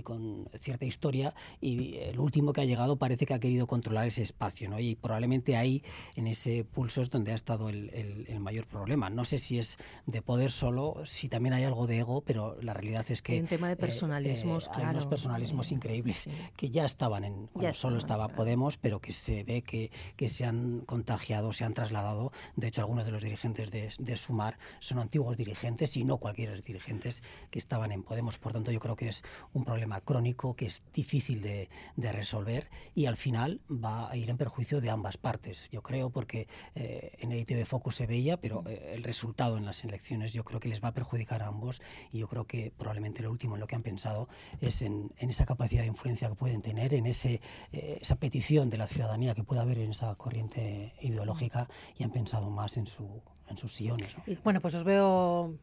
con 0.05 0.47
cierta 0.57 0.85
historia, 0.85 1.35
y 1.59 1.97
el 1.97 2.17
último 2.17 2.53
que 2.53 2.61
ha 2.61 2.63
llegado 2.63 2.95
parece 2.95 3.25
que 3.25 3.33
ha 3.33 3.39
querido 3.39 3.67
controlar 3.67 4.07
ese 4.07 4.23
espacio, 4.23 4.69
¿no? 4.69 4.79
y 4.79 4.95
probablemente 4.95 5.57
ahí, 5.57 5.83
en 6.15 6.27
ese 6.27 6.63
pulso, 6.63 7.01
es 7.01 7.09
donde 7.09 7.33
ha 7.33 7.35
estado 7.35 7.67
el, 7.67 7.89
el, 7.89 8.39
mayor 8.39 8.65
problema. 8.65 9.09
No 9.09 9.25
sé 9.25 9.37
si 9.37 9.59
es 9.59 9.75
de 10.05 10.21
poder 10.21 10.49
solo, 10.49 11.01
si 11.03 11.27
también 11.27 11.51
hay 11.51 11.65
algo 11.65 11.87
de 11.87 11.99
ego, 11.99 12.21
pero 12.21 12.55
la 12.61 12.73
realidad 12.73 13.05
es 13.09 13.21
que... 13.21 13.33
Hay 13.33 13.41
un 13.41 13.47
tema 13.47 13.67
de 13.67 13.75
personalismos, 13.75 14.69
claro. 14.69 14.83
Hay 14.83 14.89
unos 14.91 15.07
personalismos 15.07 15.73
increíbles 15.73 16.29
que 16.55 16.69
ya 16.69 16.85
estaban 16.85 17.25
en 17.25 17.47
cuando 17.47 17.73
solo 17.73 17.97
estaba 17.97 18.29
Podemos, 18.29 18.77
pero 18.77 19.01
que 19.01 19.11
se 19.11 19.43
ve 19.43 19.61
que, 19.61 19.91
que 20.15 20.29
se 20.29 20.45
han 20.45 20.68
contagiado, 20.85 21.53
se 21.53 21.63
han 21.63 21.73
trasladado. 21.73 22.31
De 22.55 22.67
hecho, 22.67 22.81
algunos 22.81 23.05
de 23.05 23.11
los 23.11 23.21
dirigentes 23.23 23.71
de, 23.71 24.17
Sumar 24.17 24.57
son 24.79 24.99
antiguos 24.99 25.37
dirigentes 25.37 25.95
y 25.95 26.03
no 26.03 26.17
cualquier 26.17 26.61
dirigentes 26.63 27.23
que 27.51 27.59
estaban 27.59 27.91
en 27.91 28.03
Podemos. 28.03 28.37
Por 28.37 28.53
tanto, 28.53 28.71
yo 28.71 28.79
creo 28.79 28.95
que 28.95 29.07
es 29.07 29.23
un 29.53 29.63
problema 29.63 30.01
crónico 30.01 30.55
que 30.55 30.65
es 30.65 30.81
difícil 30.93 31.41
de, 31.41 31.69
resolver 31.97 32.69
y 32.95 33.05
al 33.05 33.17
final 33.17 33.61
va 33.69 34.09
a 34.09 34.17
ir 34.17 34.29
en 34.29 34.37
perjuicio 34.37 34.81
de 34.81 34.89
ambas 34.89 35.17
partes. 35.17 35.69
Yo 35.69 35.83
creo 35.83 36.09
porque 36.09 36.47
eh, 36.75 37.11
en 37.19 37.31
el 37.31 37.39
ITV 37.39 37.65
Focus 37.65 37.97
se 37.97 38.07
veía, 38.07 38.37
pero 38.37 38.63
eh, 38.67 38.93
el 38.93 39.03
resultado 39.03 39.57
en 39.57 39.65
las 39.65 39.83
elecciones 39.83 40.33
yo 40.33 40.43
creo 40.43 40.59
que 40.59 40.69
les 40.69 40.83
va 40.83 40.89
a 40.89 40.93
perjudicar 40.93 41.43
a 41.43 41.47
ambos 41.47 41.81
y 42.11 42.19
yo 42.19 42.27
creo 42.27 42.45
que 42.45 42.71
probablemente 42.75 43.21
lo 43.21 43.31
último 43.31 43.55
en 43.55 43.61
lo 43.61 43.67
que 43.67 43.75
han 43.75 43.83
pensado 43.83 44.27
es 44.59 44.81
en, 44.81 45.11
esa 45.17 45.45
capacidad 45.45 45.81
de 45.81 45.87
influencia 45.87 46.27
que 46.29 46.35
pueden 46.35 46.61
tener, 46.61 46.93
en 46.93 47.05
ese, 47.05 47.41
eh, 47.71 47.99
esa 48.01 48.15
petición 48.15 48.69
de 48.69 48.77
la 48.77 48.87
ciudadanía 48.87 49.35
que 49.35 49.43
pueda 49.43 49.61
haber 49.61 49.79
en 49.79 49.91
esa 49.91 50.15
corriente 50.15 50.58
ideológica 51.01 51.67
y 51.97 52.03
han 52.03 52.11
pensado 52.11 52.49
más 52.49 52.77
en, 52.77 52.85
su, 52.85 53.21
en 53.49 53.57
sus 53.57 53.73
sillones. 53.73 54.15
Bueno, 54.43 54.61
pues 54.61 54.75
os 54.75 54.83
veo 54.83 55.53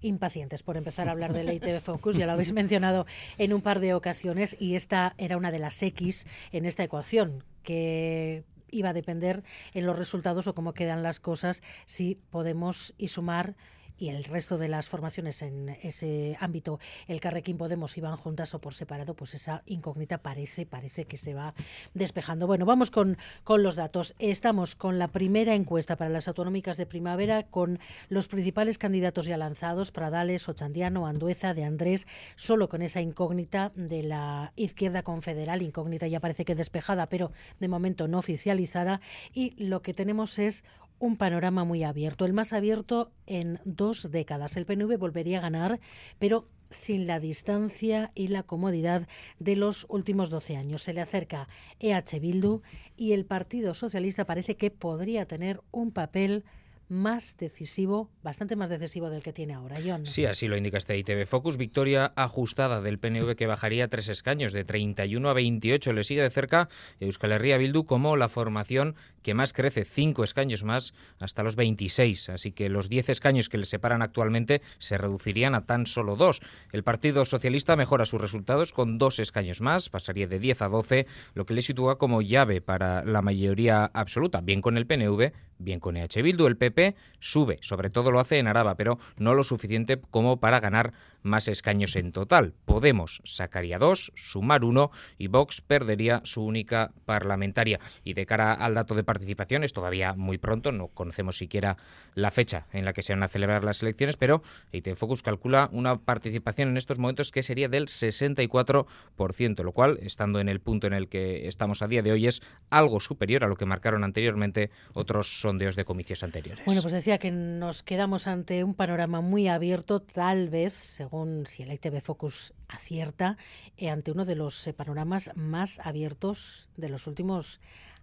impacientes 0.00 0.62
por 0.62 0.76
empezar 0.76 1.08
a 1.08 1.12
hablar 1.12 1.32
del 1.32 1.52
ITV 1.52 1.80
Focus, 1.80 2.16
ya 2.16 2.26
lo 2.26 2.32
habéis 2.32 2.52
mencionado 2.62 3.06
en 3.38 3.52
un 3.52 3.62
par 3.62 3.80
de 3.80 3.94
ocasiones 3.94 4.56
y 4.60 4.74
esta 4.74 5.14
era 5.18 5.36
una 5.36 5.50
de 5.50 5.58
las 5.58 5.82
X 5.82 6.26
en 6.52 6.66
esta 6.66 6.84
ecuación 6.84 7.42
que 7.62 8.44
iba 8.70 8.90
a 8.90 8.92
depender 8.92 9.42
en 9.72 9.86
los 9.86 9.98
resultados 9.98 10.46
o 10.46 10.54
cómo 10.54 10.74
quedan 10.74 11.02
las 11.02 11.20
cosas 11.20 11.62
si 11.86 12.16
podemos 12.30 12.94
y 12.98 13.08
sumar 13.08 13.56
y 13.98 14.08
el 14.08 14.24
resto 14.24 14.58
de 14.58 14.68
las 14.68 14.88
formaciones 14.88 15.42
en 15.42 15.68
ese 15.82 16.36
ámbito, 16.40 16.78
el 17.06 17.20
Carrequín 17.20 17.58
Podemos 17.58 17.96
iban 17.96 18.16
juntas 18.16 18.54
o 18.54 18.60
por 18.60 18.74
separado, 18.74 19.14
pues 19.14 19.34
esa 19.34 19.62
incógnita 19.66 20.18
parece, 20.18 20.66
parece 20.66 21.04
que 21.04 21.16
se 21.16 21.34
va 21.34 21.54
despejando. 21.94 22.46
Bueno, 22.46 22.66
vamos 22.66 22.90
con, 22.90 23.16
con 23.44 23.62
los 23.62 23.76
datos. 23.76 24.14
Estamos 24.18 24.74
con 24.74 24.98
la 24.98 25.08
primera 25.08 25.54
encuesta 25.54 25.96
para 25.96 26.10
las 26.10 26.28
autonómicas 26.28 26.76
de 26.76 26.86
primavera, 26.86 27.44
con 27.44 27.78
los 28.08 28.28
principales 28.28 28.78
candidatos 28.78 29.26
ya 29.26 29.36
lanzados, 29.36 29.92
Pradales, 29.92 30.48
Ochandiano, 30.48 31.06
Andueza, 31.06 31.54
de 31.54 31.64
Andrés, 31.64 32.06
solo 32.36 32.68
con 32.68 32.82
esa 32.82 33.00
incógnita 33.00 33.72
de 33.74 34.02
la 34.02 34.52
izquierda 34.56 35.02
confederal, 35.02 35.62
incógnita 35.62 36.06
ya 36.06 36.20
parece 36.20 36.44
que 36.44 36.54
despejada, 36.54 37.08
pero 37.08 37.32
de 37.60 37.68
momento 37.68 38.08
no 38.08 38.18
oficializada, 38.18 39.00
y 39.32 39.50
lo 39.62 39.82
que 39.82 39.94
tenemos 39.94 40.38
es 40.38 40.64
un 41.04 41.16
panorama 41.16 41.64
muy 41.64 41.84
abierto, 41.84 42.24
el 42.24 42.32
más 42.32 42.54
abierto 42.54 43.12
en 43.26 43.60
dos 43.66 44.10
décadas. 44.10 44.56
El 44.56 44.64
PNV 44.64 44.96
volvería 44.96 45.38
a 45.38 45.42
ganar, 45.42 45.78
pero 46.18 46.48
sin 46.70 47.06
la 47.06 47.20
distancia 47.20 48.10
y 48.14 48.28
la 48.28 48.42
comodidad 48.42 49.06
de 49.38 49.54
los 49.54 49.84
últimos 49.90 50.30
12 50.30 50.56
años. 50.56 50.82
Se 50.82 50.94
le 50.94 51.02
acerca 51.02 51.46
EH 51.78 52.20
Bildu 52.20 52.62
y 52.96 53.12
el 53.12 53.26
Partido 53.26 53.74
Socialista 53.74 54.24
parece 54.24 54.56
que 54.56 54.70
podría 54.70 55.26
tener 55.26 55.60
un 55.72 55.92
papel 55.92 56.42
más 56.88 57.36
decisivo, 57.36 58.10
bastante 58.22 58.56
más 58.56 58.68
decisivo 58.68 59.10
del 59.10 59.22
que 59.22 59.32
tiene 59.32 59.54
ahora. 59.54 59.76
John. 59.84 60.06
Sí, 60.06 60.26
así 60.26 60.48
lo 60.48 60.56
indica 60.56 60.78
este 60.78 60.96
ITV 60.98 61.26
Focus. 61.26 61.56
Victoria 61.56 62.12
ajustada 62.16 62.80
del 62.80 62.98
PNV 62.98 63.36
que 63.36 63.46
bajaría 63.46 63.88
tres 63.88 64.08
escaños 64.08 64.52
de 64.52 64.64
31 64.64 65.28
a 65.28 65.32
28. 65.32 65.92
Le 65.92 66.04
sigue 66.04 66.22
de 66.22 66.30
cerca 66.30 66.68
Euskal 67.00 67.32
Herria 67.32 67.58
Bildu 67.58 67.84
como 67.84 68.16
la 68.16 68.28
formación 68.28 68.96
que 69.22 69.34
más 69.34 69.52
crece, 69.52 69.84
cinco 69.84 70.22
escaños 70.24 70.64
más 70.64 70.94
hasta 71.18 71.42
los 71.42 71.56
26. 71.56 72.28
Así 72.28 72.52
que 72.52 72.68
los 72.68 72.88
10 72.88 73.08
escaños 73.08 73.48
que 73.48 73.58
le 73.58 73.64
separan 73.64 74.02
actualmente 74.02 74.60
se 74.78 74.98
reducirían 74.98 75.54
a 75.54 75.64
tan 75.66 75.86
solo 75.86 76.16
dos. 76.16 76.40
El 76.72 76.84
Partido 76.84 77.24
Socialista 77.24 77.76
mejora 77.76 78.06
sus 78.06 78.20
resultados 78.20 78.72
con 78.72 78.98
dos 78.98 79.18
escaños 79.18 79.60
más, 79.60 79.88
pasaría 79.88 80.26
de 80.26 80.38
10 80.38 80.62
a 80.62 80.68
12, 80.68 81.06
lo 81.34 81.46
que 81.46 81.54
le 81.54 81.62
sitúa 81.62 81.98
como 81.98 82.22
llave 82.22 82.60
para 82.60 83.04
la 83.04 83.22
mayoría 83.22 83.90
absoluta, 83.94 84.40
bien 84.40 84.60
con 84.60 84.76
el 84.76 84.86
PNV, 84.86 85.32
bien 85.58 85.80
con 85.80 85.96
EH 85.96 86.22
Bildu. 86.22 86.46
El 86.46 86.56
PP 86.56 86.73
sube, 87.20 87.58
sobre 87.62 87.90
todo 87.90 88.10
lo 88.10 88.20
hace 88.20 88.38
en 88.38 88.46
Araba, 88.46 88.74
pero 88.74 88.98
no 89.16 89.34
lo 89.34 89.44
suficiente 89.44 90.00
como 90.10 90.38
para 90.38 90.60
ganar 90.60 90.92
más 91.22 91.48
escaños 91.48 91.96
en 91.96 92.12
total. 92.12 92.52
Podemos 92.64 93.20
sacaría 93.24 93.78
dos, 93.78 94.12
sumar 94.14 94.62
uno 94.64 94.90
y 95.18 95.28
Vox 95.28 95.60
perdería 95.62 96.20
su 96.24 96.44
única 96.44 96.92
parlamentaria. 97.06 97.80
Y 98.04 98.14
de 98.14 98.26
cara 98.26 98.52
al 98.52 98.74
dato 98.74 98.94
de 98.94 99.04
participación 99.04 99.64
es 99.64 99.72
todavía 99.72 100.14
muy 100.14 100.38
pronto, 100.38 100.70
no 100.70 100.88
conocemos 100.88 101.38
siquiera 101.38 101.76
la 102.14 102.30
fecha 102.30 102.66
en 102.72 102.84
la 102.84 102.92
que 102.92 103.02
se 103.02 103.14
van 103.14 103.22
a 103.22 103.28
celebrar 103.28 103.64
las 103.64 103.82
elecciones, 103.82 104.16
pero 104.16 104.42
IT 104.72 104.94
Focus 104.94 105.22
calcula 105.22 105.68
una 105.72 105.96
participación 105.96 106.68
en 106.68 106.76
estos 106.76 106.98
momentos 106.98 107.30
que 107.30 107.42
sería 107.42 107.68
del 107.68 107.86
64%, 107.86 109.62
lo 109.62 109.72
cual, 109.72 109.98
estando 110.02 110.40
en 110.40 110.48
el 110.48 110.60
punto 110.60 110.86
en 110.86 110.92
el 110.92 111.08
que 111.08 111.48
estamos 111.48 111.82
a 111.82 111.88
día 111.88 112.02
de 112.02 112.12
hoy, 112.12 112.26
es 112.26 112.42
algo 112.70 113.00
superior 113.00 113.44
a 113.44 113.48
lo 113.48 113.56
que 113.56 113.66
marcaron 113.66 114.04
anteriormente 114.04 114.70
otros 114.92 115.40
sondeos 115.40 115.76
de 115.76 115.84
comicios 115.84 116.22
anteriores. 116.22 116.63
Bueno, 116.66 116.80
pues 116.80 116.94
decía 116.94 117.18
que 117.18 117.30
nos 117.30 117.82
quedamos 117.82 118.26
ante 118.26 118.64
un 118.64 118.72
panorama 118.74 119.20
muy 119.20 119.48
abierto, 119.48 120.00
tal 120.00 120.48
vez, 120.48 120.72
según 120.72 121.44
si 121.44 121.62
el 121.62 121.70
ITV 121.70 122.00
Focus 122.00 122.54
acierta, 122.68 123.36
eh, 123.76 123.90
ante 123.90 124.10
uno 124.12 124.24
de 124.24 124.34
los 124.34 124.66
eh, 124.66 124.72
panoramas 124.72 125.30
más 125.34 125.78
abiertos 125.80 126.70
de 126.78 126.88
los 126.88 127.06
últimos 127.06 127.60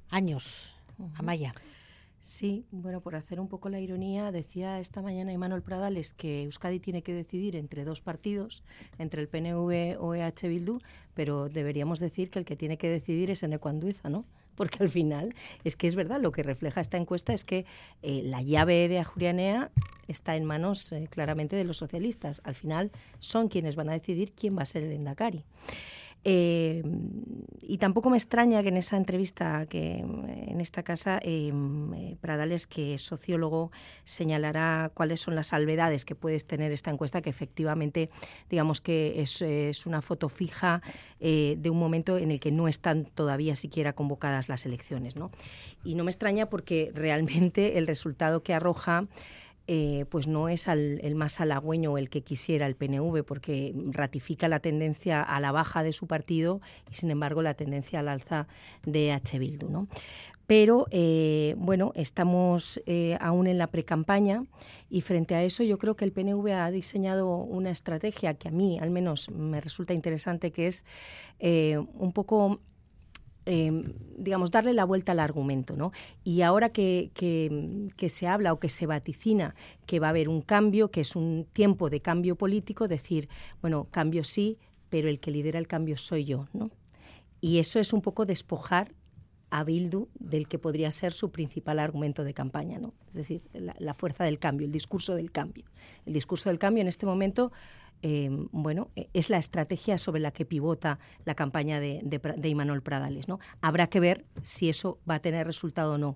años. 0.09 0.75
Amaya. 1.15 1.53
Sí, 2.19 2.67
bueno, 2.69 3.01
por 3.01 3.15
hacer 3.15 3.39
un 3.39 3.47
poco 3.47 3.67
la 3.69 3.79
ironía, 3.79 4.31
decía 4.31 4.79
esta 4.79 5.01
mañana 5.01 5.33
Emanuel 5.33 5.63
Pradales 5.63 6.13
que 6.13 6.43
Euskadi 6.43 6.79
tiene 6.79 7.01
que 7.01 7.15
decidir 7.15 7.55
entre 7.55 7.83
dos 7.83 8.01
partidos, 8.01 8.63
entre 8.99 9.21
el 9.21 9.27
PNV 9.27 9.97
o 9.99 10.13
EH 10.13 10.47
Bildu, 10.47 10.77
pero 11.15 11.49
deberíamos 11.49 11.99
decir 11.99 12.29
que 12.29 12.38
el 12.38 12.45
que 12.45 12.55
tiene 12.55 12.77
que 12.77 12.89
decidir 12.89 13.31
es 13.31 13.41
Enecuanduiza, 13.41 14.09
¿no? 14.09 14.27
Porque 14.55 14.83
al 14.83 14.89
final 14.89 15.33
es 15.63 15.75
que 15.75 15.87
es 15.87 15.95
verdad, 15.95 16.19
lo 16.21 16.31
que 16.31 16.43
refleja 16.43 16.81
esta 16.81 16.97
encuesta 16.97 17.33
es 17.33 17.43
que 17.43 17.65
eh, 18.01 18.21
la 18.23 18.41
llave 18.41 18.87
de 18.87 18.99
Ajurianea 18.99 19.71
está 20.07 20.35
en 20.35 20.45
manos 20.45 20.91
eh, 20.91 21.07
claramente 21.09 21.55
de 21.55 21.63
los 21.63 21.77
socialistas. 21.77 22.41
Al 22.43 22.55
final 22.55 22.91
son 23.19 23.47
quienes 23.47 23.75
van 23.75 23.89
a 23.89 23.93
decidir 23.93 24.33
quién 24.33 24.57
va 24.57 24.63
a 24.63 24.65
ser 24.65 24.83
el 24.83 24.91
Endacari. 24.91 25.43
Eh, 26.23 26.84
y 27.61 27.77
tampoco 27.77 28.10
me 28.10 28.18
extraña 28.18 28.61
que 28.61 28.69
en 28.69 28.77
esa 28.77 28.98
entrevista, 28.98 29.65
que 29.65 29.99
en 29.99 30.61
esta 30.61 30.84
casa, 30.84 31.19
eh, 31.23 31.52
Pradales, 32.19 32.68
que 32.68 32.93
es 32.93 33.02
sociólogo, 33.02 33.72
señalará 34.03 34.91
cuáles 34.93 35.22
son 35.22 35.35
las 35.35 35.48
salvedades 35.48 36.06
que 36.06 36.15
puedes 36.15 36.45
tener 36.45 36.72
esta 36.72 36.91
encuesta, 36.91 37.22
que 37.22 37.30
efectivamente, 37.30 38.10
digamos 38.49 38.81
que 38.81 39.22
es, 39.22 39.85
una 39.85 40.02
foto 40.02 40.30
fija 40.30 40.81
de 41.19 41.69
un 41.69 41.80
momento 41.80 42.18
en 42.18 42.31
el 42.31 42.39
que 42.39 42.52
no 42.52 42.68
están 42.68 43.06
todavía 43.06 43.56
siquiera 43.56 43.93
convocadas 43.93 44.49
las 44.49 44.65
elecciones. 44.65 45.15
¿no? 45.15 45.31
Y 45.84 45.95
no 45.95 46.03
me 46.03 46.11
extraña 46.11 46.48
porque 46.48 46.91
realmente 46.93 47.77
el 47.77 47.88
resultado 47.88 48.43
que 48.43 48.53
arroja 48.53 49.07
eh, 49.67 50.05
pues 50.09 50.27
no 50.27 50.49
es 50.49 50.67
el 50.67 51.15
más 51.15 51.39
halagüeño 51.39 51.97
el 51.97 52.09
que 52.09 52.21
quisiera 52.21 52.65
el 52.67 52.75
PNV, 52.75 53.23
porque 53.23 53.73
ratifica 53.91 54.47
la 54.47 54.59
tendencia 54.59 55.21
a 55.21 55.39
la 55.39 55.51
baja 55.51 55.83
de 55.83 55.93
su 55.93 56.07
partido 56.07 56.61
y, 56.89 56.95
sin 56.95 57.11
embargo, 57.11 57.41
la 57.41 57.53
tendencia 57.53 57.99
al 57.99 58.07
alza 58.07 58.47
de 58.85 59.11
H. 59.11 59.39
Bildu. 59.39 59.69
¿no? 59.69 59.88
Pero, 60.47 60.88
eh, 60.91 61.55
bueno, 61.57 61.93
estamos 61.95 62.81
eh, 62.85 63.17
aún 63.21 63.47
en 63.47 63.57
la 63.57 63.67
precampaña 63.67 64.45
y 64.89 65.01
frente 65.01 65.35
a 65.35 65.43
eso 65.43 65.63
yo 65.63 65.77
creo 65.77 65.95
que 65.95 66.05
el 66.05 66.11
PNV 66.11 66.47
ha 66.51 66.71
diseñado 66.71 67.38
una 67.38 67.69
estrategia 67.69 68.33
que 68.33 68.49
a 68.49 68.51
mí 68.51 68.79
al 68.79 68.91
menos 68.91 69.29
me 69.29 69.61
resulta 69.61 69.93
interesante, 69.93 70.51
que 70.51 70.67
es 70.67 70.83
un 71.39 72.11
poco 72.13 72.59
Em, 73.45 73.93
digamos, 74.18 74.51
darle 74.51 74.72
la 74.73 74.85
vuelta 74.85 75.13
al 75.13 75.19
argumento. 75.19 75.76
¿no? 75.76 75.91
Y 76.23 76.43
ahora 76.43 76.69
que, 76.69 77.09
que, 77.15 78.09
se 78.09 78.27
habla 78.27 78.53
o 78.53 78.59
que 78.59 78.69
se 78.69 78.85
vaticina 78.85 79.55
que 79.88 79.99
va 79.99 80.07
a 80.07 80.09
haber 80.11 80.30
un 80.30 80.41
cambio, 80.41 80.91
que 80.91 81.01
es 81.01 81.15
un 81.15 81.47
tiempo 81.51 81.89
de 81.89 82.01
cambio 82.01 82.35
político, 82.35 82.88
decir, 82.88 83.30
bueno, 83.61 83.88
cambio 83.89 84.23
sí, 84.23 84.59
pero 84.89 85.09
el 85.09 85.19
que 85.19 85.31
lidera 85.31 85.57
el 85.57 85.68
cambio 85.68 85.97
soy 85.97 86.26
yo. 86.26 86.47
¿no? 86.53 86.69
Y 87.39 87.57
eso 87.57 87.80
es 87.80 87.93
un 87.93 88.01
poco 88.01 88.26
despojar 88.26 88.93
a 89.49 89.63
Bildu 89.63 90.07
del 90.19 90.47
que 90.47 90.59
podría 90.59 90.91
ser 90.91 91.11
su 91.11 91.31
principal 91.31 91.80
argumento 91.80 92.23
de 92.23 92.34
campaña, 92.34 92.80
¿no? 92.80 92.93
Es 93.09 93.15
decir, 93.15 93.41
la, 93.51 93.76
la 93.80 93.93
fuerza 93.93 94.23
del 94.23 94.39
cambio, 94.39 94.65
el 94.65 94.72
discurso 94.72 95.13
del 95.13 95.30
cambio. 95.30 95.65
El 96.05 96.13
discurso 96.13 96.49
del 96.49 96.57
cambio 96.57 96.81
en 96.81 96.88
este 96.88 97.05
momento 97.05 97.51
Em, 98.03 98.47
bueno, 98.51 98.89
e, 98.95 99.09
es 99.13 99.29
la 99.29 99.37
estrategia 99.37 99.97
sobre 99.97 100.21
la 100.21 100.31
que 100.31 100.45
pivota 100.45 100.97
la 101.25 101.35
campaña 101.35 101.79
de, 101.79 102.01
de, 102.03 102.49
Imanol 102.49 102.81
Pradales. 102.81 103.27
¿no? 103.27 103.39
Habrá 103.61 103.87
que 103.87 103.99
ver 103.99 104.25
si 104.41 104.69
eso 104.69 104.97
va 105.09 105.15
a 105.15 105.19
tener 105.19 105.45
resultado 105.45 105.93
o 105.93 105.97
no. 105.97 106.15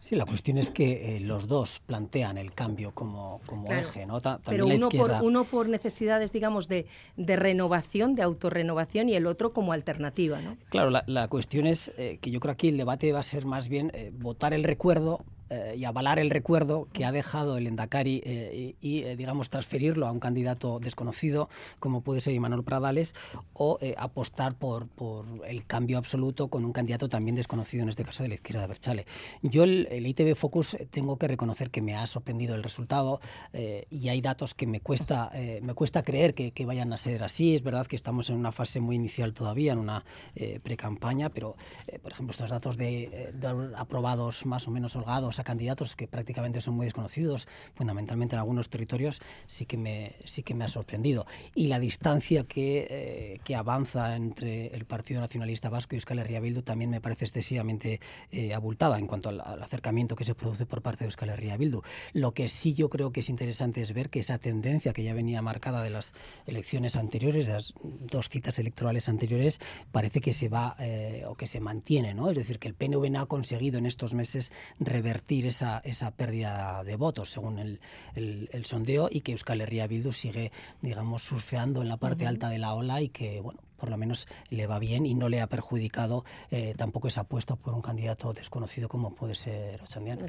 Sí, 0.00 0.16
la 0.16 0.26
cuestión 0.26 0.58
es 0.58 0.68
que 0.68 1.16
eh, 1.16 1.20
los 1.20 1.46
dos 1.46 1.80
plantean 1.86 2.36
el 2.36 2.52
cambio 2.52 2.90
como, 2.92 3.40
como 3.46 3.70
eje, 3.70 4.04
¿no? 4.04 4.18
pero 4.44 4.66
uno, 4.66 4.88
por, 4.88 5.12
uno 5.22 5.44
por 5.44 5.68
necesidades, 5.68 6.32
digamos, 6.32 6.66
de, 6.66 6.86
de, 7.16 7.36
renovación, 7.36 8.16
de 8.16 8.22
autorrenovación, 8.22 9.08
y 9.08 9.14
el 9.14 9.28
otro 9.28 9.52
como 9.52 9.72
alternativa, 9.72 10.40
¿no? 10.40 10.56
Claro, 10.70 10.90
la, 10.90 11.04
la 11.06 11.28
cuestión 11.28 11.68
es 11.68 11.92
eh, 11.98 12.18
que 12.20 12.32
yo 12.32 12.40
creo 12.40 12.52
que 12.52 12.54
aquí 12.54 12.68
el 12.70 12.78
debate 12.78 13.12
va 13.12 13.20
a 13.20 13.22
ser 13.22 13.46
más 13.46 13.68
bien 13.68 13.92
eh, 13.94 14.10
votar 14.12 14.54
el 14.54 14.64
recuerdo 14.64 15.24
eh, 15.52 15.74
y 15.76 15.84
avalar 15.84 16.18
el 16.18 16.30
recuerdo 16.30 16.88
que 16.94 17.04
ha 17.04 17.12
dejado 17.12 17.58
el 17.58 17.66
Endacari 17.66 18.22
eh, 18.24 18.74
y, 18.80 19.02
eh, 19.02 19.16
digamos, 19.16 19.50
transferirlo 19.50 20.06
a 20.06 20.10
un 20.10 20.18
candidato 20.18 20.80
desconocido 20.80 21.50
como 21.78 22.00
puede 22.00 22.22
ser 22.22 22.32
Imanol 22.32 22.64
Pradales 22.64 23.14
o 23.52 23.78
apostar 23.98 24.54
por, 24.54 24.88
por, 24.88 25.26
el 25.46 25.66
cambio 25.66 25.98
absoluto 25.98 26.48
con 26.48 26.64
un 26.64 26.72
candidato 26.72 27.10
también 27.10 27.36
desconocido, 27.36 27.82
en 27.82 27.90
este 27.90 28.02
caso 28.02 28.22
de 28.22 28.30
la 28.30 28.36
izquierda 28.36 28.62
de 28.62 28.66
Berchale. 28.68 29.06
Yo 29.42 29.64
el, 29.64 30.06
ITV 30.06 30.34
Focus 30.34 30.76
tengo 30.90 31.18
que 31.18 31.28
reconocer 31.28 31.70
que 31.70 31.82
me 31.82 31.96
ha 31.96 32.06
sorprendido 32.06 32.54
el 32.54 32.62
resultado 32.62 33.20
y 33.90 34.08
hay 34.08 34.20
datos 34.20 34.54
que 34.54 34.66
me 34.66 34.80
cuesta, 34.80 35.30
me 35.60 35.74
cuesta 35.74 36.02
creer 36.02 36.34
que, 36.34 36.52
que, 36.52 36.64
vayan 36.64 36.92
a 36.92 36.96
ser 36.96 37.22
así. 37.22 37.54
Es 37.54 37.62
verdad 37.62 37.86
que 37.86 37.96
estamos 37.96 38.30
en 38.30 38.36
una 38.36 38.52
fase 38.52 38.80
muy 38.80 38.96
inicial 38.96 39.34
todavía, 39.34 39.72
en 39.72 39.78
una 39.78 40.04
pre-campaña, 40.62 41.28
pero, 41.28 41.56
por 42.02 42.12
ejemplo, 42.12 42.30
estos 42.30 42.50
datos 42.50 42.76
de, 42.76 43.32
de 43.34 43.72
aprobados 43.76 44.46
más 44.46 44.66
o 44.66 44.70
menos 44.70 44.96
holgados 44.96 45.41
candidatos 45.44 45.96
que 45.96 46.06
prácticamente 46.06 46.60
son 46.60 46.74
muy 46.74 46.86
desconocidos, 46.86 47.48
fundamentalmente 47.74 48.34
en 48.34 48.40
algunos 48.40 48.68
territorios, 48.68 49.20
sí 49.46 49.66
que 49.66 49.76
me, 49.76 50.12
sí 50.24 50.42
que 50.42 50.54
me 50.54 50.64
ha 50.64 50.68
sorprendido. 50.68 51.26
Y 51.54 51.66
la 51.66 51.78
distancia 51.78 52.44
que, 52.44 52.86
eh, 52.90 53.40
que 53.44 53.54
avanza 53.54 54.16
entre 54.16 54.68
el 54.68 54.84
Partido 54.84 55.20
Nacionalista 55.20 55.68
Vasco 55.68 55.94
y 55.94 55.98
Euskal 55.98 56.18
Herria 56.18 56.40
Bildu 56.40 56.62
también 56.62 56.90
me 56.90 57.00
parece 57.00 57.24
excesivamente 57.24 58.00
eh, 58.30 58.54
abultada 58.54 58.98
en 58.98 59.06
cuanto 59.06 59.28
al, 59.28 59.40
acercamiento 59.40 60.16
que 60.16 60.24
se 60.24 60.34
produce 60.34 60.66
por 60.66 60.82
parte 60.82 61.00
de 61.00 61.06
Euskal 61.06 61.30
Herria 61.30 61.56
Bildu. 61.56 61.82
Lo 62.12 62.32
que 62.32 62.48
sí 62.48 62.74
yo 62.74 62.88
creo 62.88 63.12
que 63.12 63.20
es 63.20 63.28
interesante 63.28 63.80
es 63.80 63.92
ver 63.92 64.10
que 64.10 64.20
esa 64.20 64.38
tendencia 64.38 64.92
que 64.92 65.02
ya 65.02 65.14
venía 65.14 65.42
marcada 65.42 65.82
de 65.82 65.90
las 65.90 66.14
elecciones 66.46 66.96
anteriores, 66.96 67.46
de 67.46 67.52
las 67.54 67.74
dos 67.82 68.28
citas 68.28 68.58
electorales 68.58 69.08
anteriores, 69.08 69.60
parece 69.90 70.20
que 70.20 70.32
se 70.32 70.48
va 70.48 70.76
eh, 70.78 71.24
o 71.26 71.34
que 71.34 71.46
se 71.46 71.60
mantiene, 71.60 72.14
¿no? 72.14 72.30
Es 72.30 72.36
decir, 72.36 72.58
que 72.58 72.68
el 72.68 72.74
PNV 72.74 73.10
no 73.10 73.20
ha 73.20 73.26
conseguido 73.26 73.78
en 73.78 73.86
estos 73.86 74.14
meses 74.14 74.52
revertir 74.78 75.31
esa, 75.40 75.80
esa 75.84 76.10
pérdida 76.12 76.84
de 76.84 76.96
votos, 76.96 77.30
según 77.30 77.58
el, 77.58 77.80
el, 78.14 78.64
sondeo, 78.64 79.08
y 79.10 79.20
que 79.20 79.32
Euskal 79.32 79.60
Herria 79.60 79.86
Bildu 79.86 80.12
sigue, 80.12 80.52
digamos, 80.80 81.22
surfeando 81.22 81.82
en 81.82 81.88
la 81.88 81.96
parte 81.96 82.26
alta 82.26 82.48
de 82.48 82.58
la 82.58 82.74
ola 82.74 83.00
y 83.00 83.08
que, 83.08 83.40
bueno, 83.40 83.60
por 83.76 83.90
lo 83.90 83.96
menos 83.96 84.28
le 84.48 84.66
va 84.66 84.78
bien 84.78 85.06
y 85.06 85.14
no 85.14 85.28
le 85.28 85.40
ha 85.40 85.48
perjudicado 85.48 86.24
eh, 86.50 86.74
tampoco 86.76 87.08
esa 87.08 87.22
apuesta 87.22 87.56
por 87.56 87.74
un 87.74 87.82
candidato 87.82 88.32
desconocido 88.32 88.88
como 88.88 89.14
puede 89.14 89.34
ser 89.34 89.82
Ochandian. 89.82 90.20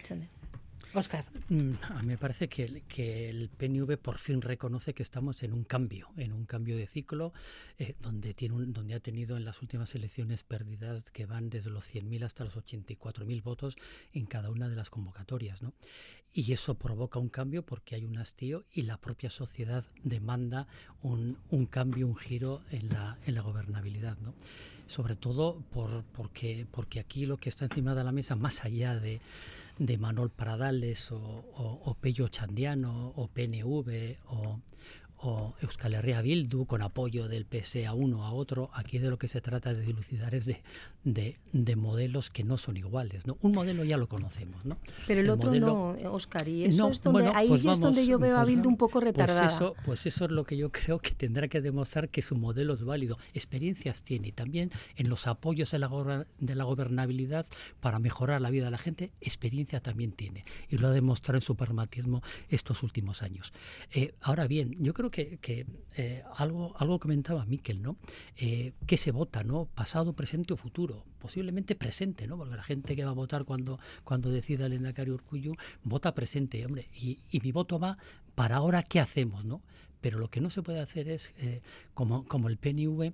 Oscar. 0.96 1.26
Mm, 1.50 1.72
a 1.90 2.02
mí 2.02 2.08
me 2.08 2.18
parece 2.20 2.48
que, 2.48 2.84
que 2.88 3.30
el 3.30 3.50
PNV 3.50 3.98
por 3.98 4.20
fin 4.20 4.42
reconoce 4.42 4.94
que 4.94 5.02
estamos 5.02 5.42
en 5.42 5.52
un 5.54 5.64
cambio, 5.64 6.10
en 6.18 6.32
un 6.34 6.46
cambio 6.46 6.78
de 6.78 6.86
ciclo, 6.86 7.34
eh, 7.80 7.96
donde, 8.00 8.34
tiene 8.36 8.56
un- 8.56 8.74
donde 8.74 8.94
ha 8.94 9.00
tenido 9.00 9.36
en 9.36 9.44
las 9.44 9.62
últimas 9.64 9.96
elecciones 9.96 10.44
pérdidas 10.44 11.04
que 11.06 11.26
van 11.26 11.50
desde 11.50 11.72
los 11.72 11.84
100.000 11.86 12.24
hasta 12.24 12.44
los 12.44 12.56
84.000 12.56 13.42
votos 13.42 13.76
en 14.14 14.26
cada 14.28 14.52
una 14.52 14.70
de 14.70 14.76
las 14.76 14.92
convocatorias. 14.92 15.64
¿no? 15.64 15.74
Y 16.32 16.54
eso 16.54 16.76
provoca 16.76 17.18
un 17.18 17.30
cambio 17.30 17.64
porque 17.66 17.96
hay 17.96 18.06
un 18.06 18.18
hastío 18.20 18.64
y 18.72 18.84
la 18.84 18.98
propia 18.98 19.32
sociedad 19.32 19.84
demanda 20.04 20.68
un, 21.02 21.38
un 21.50 21.66
cambio, 21.66 22.06
un 22.06 22.16
giro 22.16 22.62
en 22.72 22.90
la, 22.90 23.18
en 23.26 23.34
la 23.34 23.42
gobernabilidad. 23.42 24.18
¿no? 24.20 24.36
Sobre 24.86 25.16
todo 25.16 25.60
por, 25.72 26.04
porque, 26.12 26.68
porque 26.70 27.00
aquí 27.00 27.26
lo 27.26 27.38
que 27.38 27.50
está 27.50 27.66
encima 27.66 27.96
de 27.96 28.04
la 28.04 28.12
mesa, 28.12 28.36
más 28.36 28.64
allá 28.64 29.00
de, 29.00 29.22
de 29.78 29.98
Manol 29.98 30.30
Pradales 30.30 31.12
o, 31.12 31.18
o, 31.18 31.82
o 31.86 31.96
Pello 31.96 32.28
Chandiano 32.28 33.14
o 33.16 33.28
PNV 33.28 34.18
o, 34.28 34.60
o 35.26 35.56
Euskal 35.62 35.94
Herria 35.94 36.22
Bildu 36.22 36.66
con 36.66 36.82
apoyo 36.82 37.28
del 37.30 37.46
PSE 37.46 37.86
a 37.88 37.94
uno 37.94 38.26
a 38.26 38.34
otro, 38.34 38.70
aquí 38.74 39.00
de 39.00 39.10
lo 39.10 39.18
que 39.18 39.28
se 39.30 39.40
trata 39.40 39.74
de 39.74 39.82
dilucidar 39.82 40.36
es 40.36 40.46
de, 40.46 40.62
de, 41.06 41.38
de 41.54 41.76
modelos 41.78 42.30
que 42.30 42.44
no 42.44 42.58
son 42.58 42.76
iguales. 42.76 43.26
¿no? 43.26 43.38
Un 43.42 43.54
modelo 43.54 43.86
ya 43.86 43.96
lo 43.96 44.08
conocemos, 44.10 44.66
¿no? 44.66 44.78
Pero 45.08 45.22
el, 45.22 45.30
otro 45.30 45.52
modelo- 45.52 45.96
no, 46.02 46.12
Oscar, 46.14 46.48
y 46.50 46.66
eso 46.66 46.84
No, 46.84 46.92
es 46.92 47.02
donde, 47.02 47.22
bueno, 47.24 47.38
ahí 47.38 47.48
pues 47.48 47.62
es 47.62 47.80
donde 47.80 48.02
vamos, 48.02 48.08
yo 48.08 48.20
veo 48.20 48.36
a 48.38 48.42
pues 48.42 48.50
Bildu 48.54 48.68
un 48.70 48.78
poco 48.78 49.00
Pues 49.00 49.06
retardada. 49.06 49.46
eso, 49.46 49.76
pues 49.86 50.06
eso 50.06 50.26
es 50.26 50.32
lo 50.32 50.44
que 50.44 50.58
yo 50.58 50.72
creo 50.72 51.00
que 51.00 51.12
tendrá 51.12 51.48
que 51.48 51.62
demostrar 51.62 52.10
que 52.10 52.22
su 52.22 52.36
modelo 52.36 52.74
es 52.74 52.84
válido. 52.84 53.18
Experiencias 53.34 54.04
tiene 54.04 54.28
y 54.28 54.32
también 54.34 54.72
en 54.98 55.08
los 55.10 55.26
apoyos 55.28 55.72
de 55.72 55.80
la, 55.80 56.26
de 56.40 56.56
la 56.56 56.64
gobernabilidad 56.66 57.46
para 57.80 58.00
mejorar 58.00 58.42
la 58.42 58.50
vida 58.50 58.66
de 58.66 58.72
la 58.72 58.78
gente, 58.78 59.12
experiencia 59.22 59.80
también 59.80 60.12
tiene. 60.12 60.44
Y 60.70 60.78
lo 60.80 60.88
ha 60.90 60.92
demostrado 60.92 61.38
en 61.38 61.42
su 61.42 61.56
pragmatismo 61.56 62.22
estos 62.50 62.84
últimos 62.84 63.22
años. 63.24 63.54
Eh, 63.94 64.14
ahora 64.22 64.48
bien, 64.48 64.76
yo 64.80 64.94
creo 64.94 65.12
que, 65.14 65.66
eh, 65.96 66.24
algo, 66.36 66.74
algo 66.78 67.00
comentaba 67.00 67.46
Miquel, 67.46 67.82
¿no? 67.82 67.98
Eh, 68.36 68.74
¿Qué 68.88 68.98
se 68.98 69.12
vota, 69.12 69.44
no? 69.44 69.66
Pasado, 69.66 70.14
presente 70.14 70.54
o 70.54 70.58
futuro. 70.58 71.06
Posiblemente 71.20 71.76
presente, 71.76 72.26
¿no? 72.28 72.36
Porque 72.38 72.56
la 72.56 72.64
gente 72.64 72.96
que 72.96 73.06
va 73.06 73.12
a 73.12 73.14
votar 73.14 73.46
cuando, 73.46 73.80
cuando 74.04 74.32
decida 74.32 74.66
el 74.66 74.74
Endacari 74.74 75.12
Urcuyu 75.12 75.54
vota 75.84 76.14
presente, 76.16 76.66
hombre. 76.66 76.90
Y, 76.96 77.20
mi 77.44 77.52
voto 77.52 77.78
va 77.80 77.98
para 78.36 78.56
ahora, 78.58 78.82
¿qué 78.84 79.00
hacemos, 79.00 79.46
no? 79.46 79.62
Pero 80.02 80.18
lo 80.18 80.30
que 80.30 80.42
no 80.42 80.50
se 80.50 80.64
puede 80.64 80.80
hacer 80.80 81.08
es, 81.08 81.34
eh, 81.38 81.62
como, 81.94 82.26
como 82.26 82.50
el 82.50 82.58
PNV, 82.58 83.14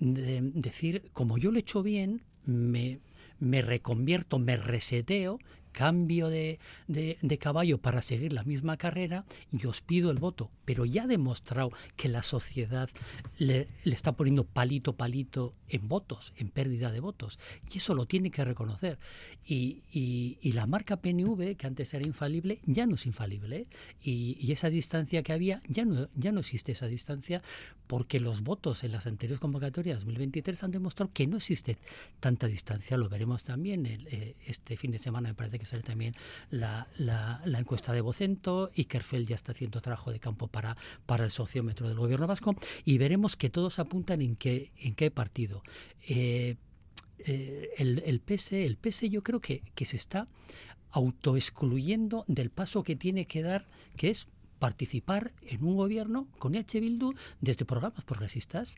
de- 0.00 0.40
decir, 0.54 1.10
como 1.12 1.38
yo 1.38 1.50
lo 1.52 1.58
he 1.58 1.60
hecho 1.60 1.82
bien, 1.82 2.22
me, 2.44 2.98
me 3.38 3.62
reconvierto, 3.62 4.38
me 4.38 4.56
reseteo, 4.56 5.38
cambio 5.76 6.28
de, 6.28 6.58
de- 6.88 7.18
caballo 7.38 7.76
para 7.78 8.00
seguir 8.00 8.32
la 8.32 8.44
misma 8.44 8.78
carrera 8.78 9.26
y 9.52 9.66
os 9.66 9.82
pido 9.82 10.10
el 10.10 10.18
voto. 10.18 10.50
Pero 10.64 10.86
ya 10.86 11.02
ha 11.04 11.06
demostrado 11.06 11.70
que 11.96 12.08
la 12.08 12.22
sociedad 12.22 12.88
le, 13.38 13.68
está 13.84 14.12
poniendo 14.12 14.44
palito 14.44 14.94
palito 14.94 15.54
en 15.68 15.86
votos, 15.86 16.32
en 16.38 16.48
pérdida 16.48 16.90
de 16.90 17.00
votos. 17.00 17.38
Y 17.70 17.76
eso 17.76 17.94
lo 17.94 18.06
tiene 18.06 18.30
que 18.30 18.42
reconocer. 18.44 18.98
Y, 19.44 19.82
y- 19.92 20.38
y 20.40 20.52
la 20.52 20.66
marca 20.66 20.96
PNV, 20.96 21.56
que 21.56 21.66
antes 21.66 21.92
era 21.92 22.06
infalible, 22.06 22.58
ya 22.64 22.86
no 22.86 22.94
es 22.94 23.04
infalible. 23.04 23.56
¿eh? 23.56 23.66
Y, 24.02 24.38
y 24.40 24.52
esa 24.52 24.70
distancia 24.70 25.22
que 25.22 25.32
había, 25.34 25.60
ya 25.68 25.84
no, 25.84 26.08
ya 26.14 26.32
no 26.32 26.40
existe 26.40 26.72
esa 26.72 26.86
distancia, 26.86 27.42
porque 27.86 28.18
los 28.18 28.40
votos 28.42 28.82
en 28.82 28.92
las 28.92 29.06
anteriores 29.06 29.40
convocatorias 29.40 30.00
2023 30.00 30.64
han 30.64 30.70
demostrado 30.72 31.12
que 31.12 31.26
no 31.26 31.36
existe 31.36 31.76
tanta 32.18 32.46
distancia. 32.46 32.96
Lo 32.96 33.08
veremos 33.08 33.44
también 33.44 33.84
el- 33.86 34.06
eh, 34.08 34.32
este 34.46 34.76
fin 34.76 34.90
de 34.90 34.98
semana, 34.98 35.28
me 35.28 35.34
parece 35.34 35.58
que 35.58 35.65
sale 35.66 35.82
también 35.82 36.14
la, 36.50 36.86
la- 36.98 37.40
la 37.44 37.58
encuesta 37.58 37.92
de 37.92 38.00
Vocento 38.00 38.70
y 38.74 38.84
Kerfel 38.84 39.26
ya 39.26 39.34
está 39.34 39.52
haciendo 39.52 39.80
trabajo 39.80 40.10
de 40.12 40.20
campo 40.20 40.48
para, 40.48 40.76
para 41.06 41.24
el 41.24 41.30
sociómetro 41.30 41.88
del 41.88 41.96
gobierno 41.98 42.26
vasco 42.26 42.54
y 42.84 42.98
veremos 42.98 43.36
que 43.36 43.50
todos 43.50 43.78
apuntan 43.78 44.22
en 44.22 44.36
qué, 44.36 44.72
en 44.78 44.94
qué 44.94 45.10
partido. 45.10 45.62
Eh, 46.08 46.56
eh, 47.18 47.70
el, 47.78 48.02
el 48.06 48.20
PS, 48.20 48.52
el 48.52 48.76
PS 48.76 49.10
yo 49.10 49.22
creo 49.22 49.40
que, 49.40 49.62
que 49.74 49.84
se 49.84 49.96
está 49.96 50.28
autoexcluyendo 50.92 52.24
del 52.28 52.50
paso 52.50 52.82
que 52.82 52.96
tiene 52.96 53.26
que 53.26 53.42
dar, 53.42 53.66
que 53.96 54.10
es 54.10 54.26
participar 54.58 55.32
en 55.42 55.64
un 55.64 55.76
gobierno 55.76 56.26
con 56.38 56.54
EH 56.54 56.80
Bildu 56.80 57.14
desde 57.40 57.64
programas 57.64 58.04
progresistas. 58.04 58.76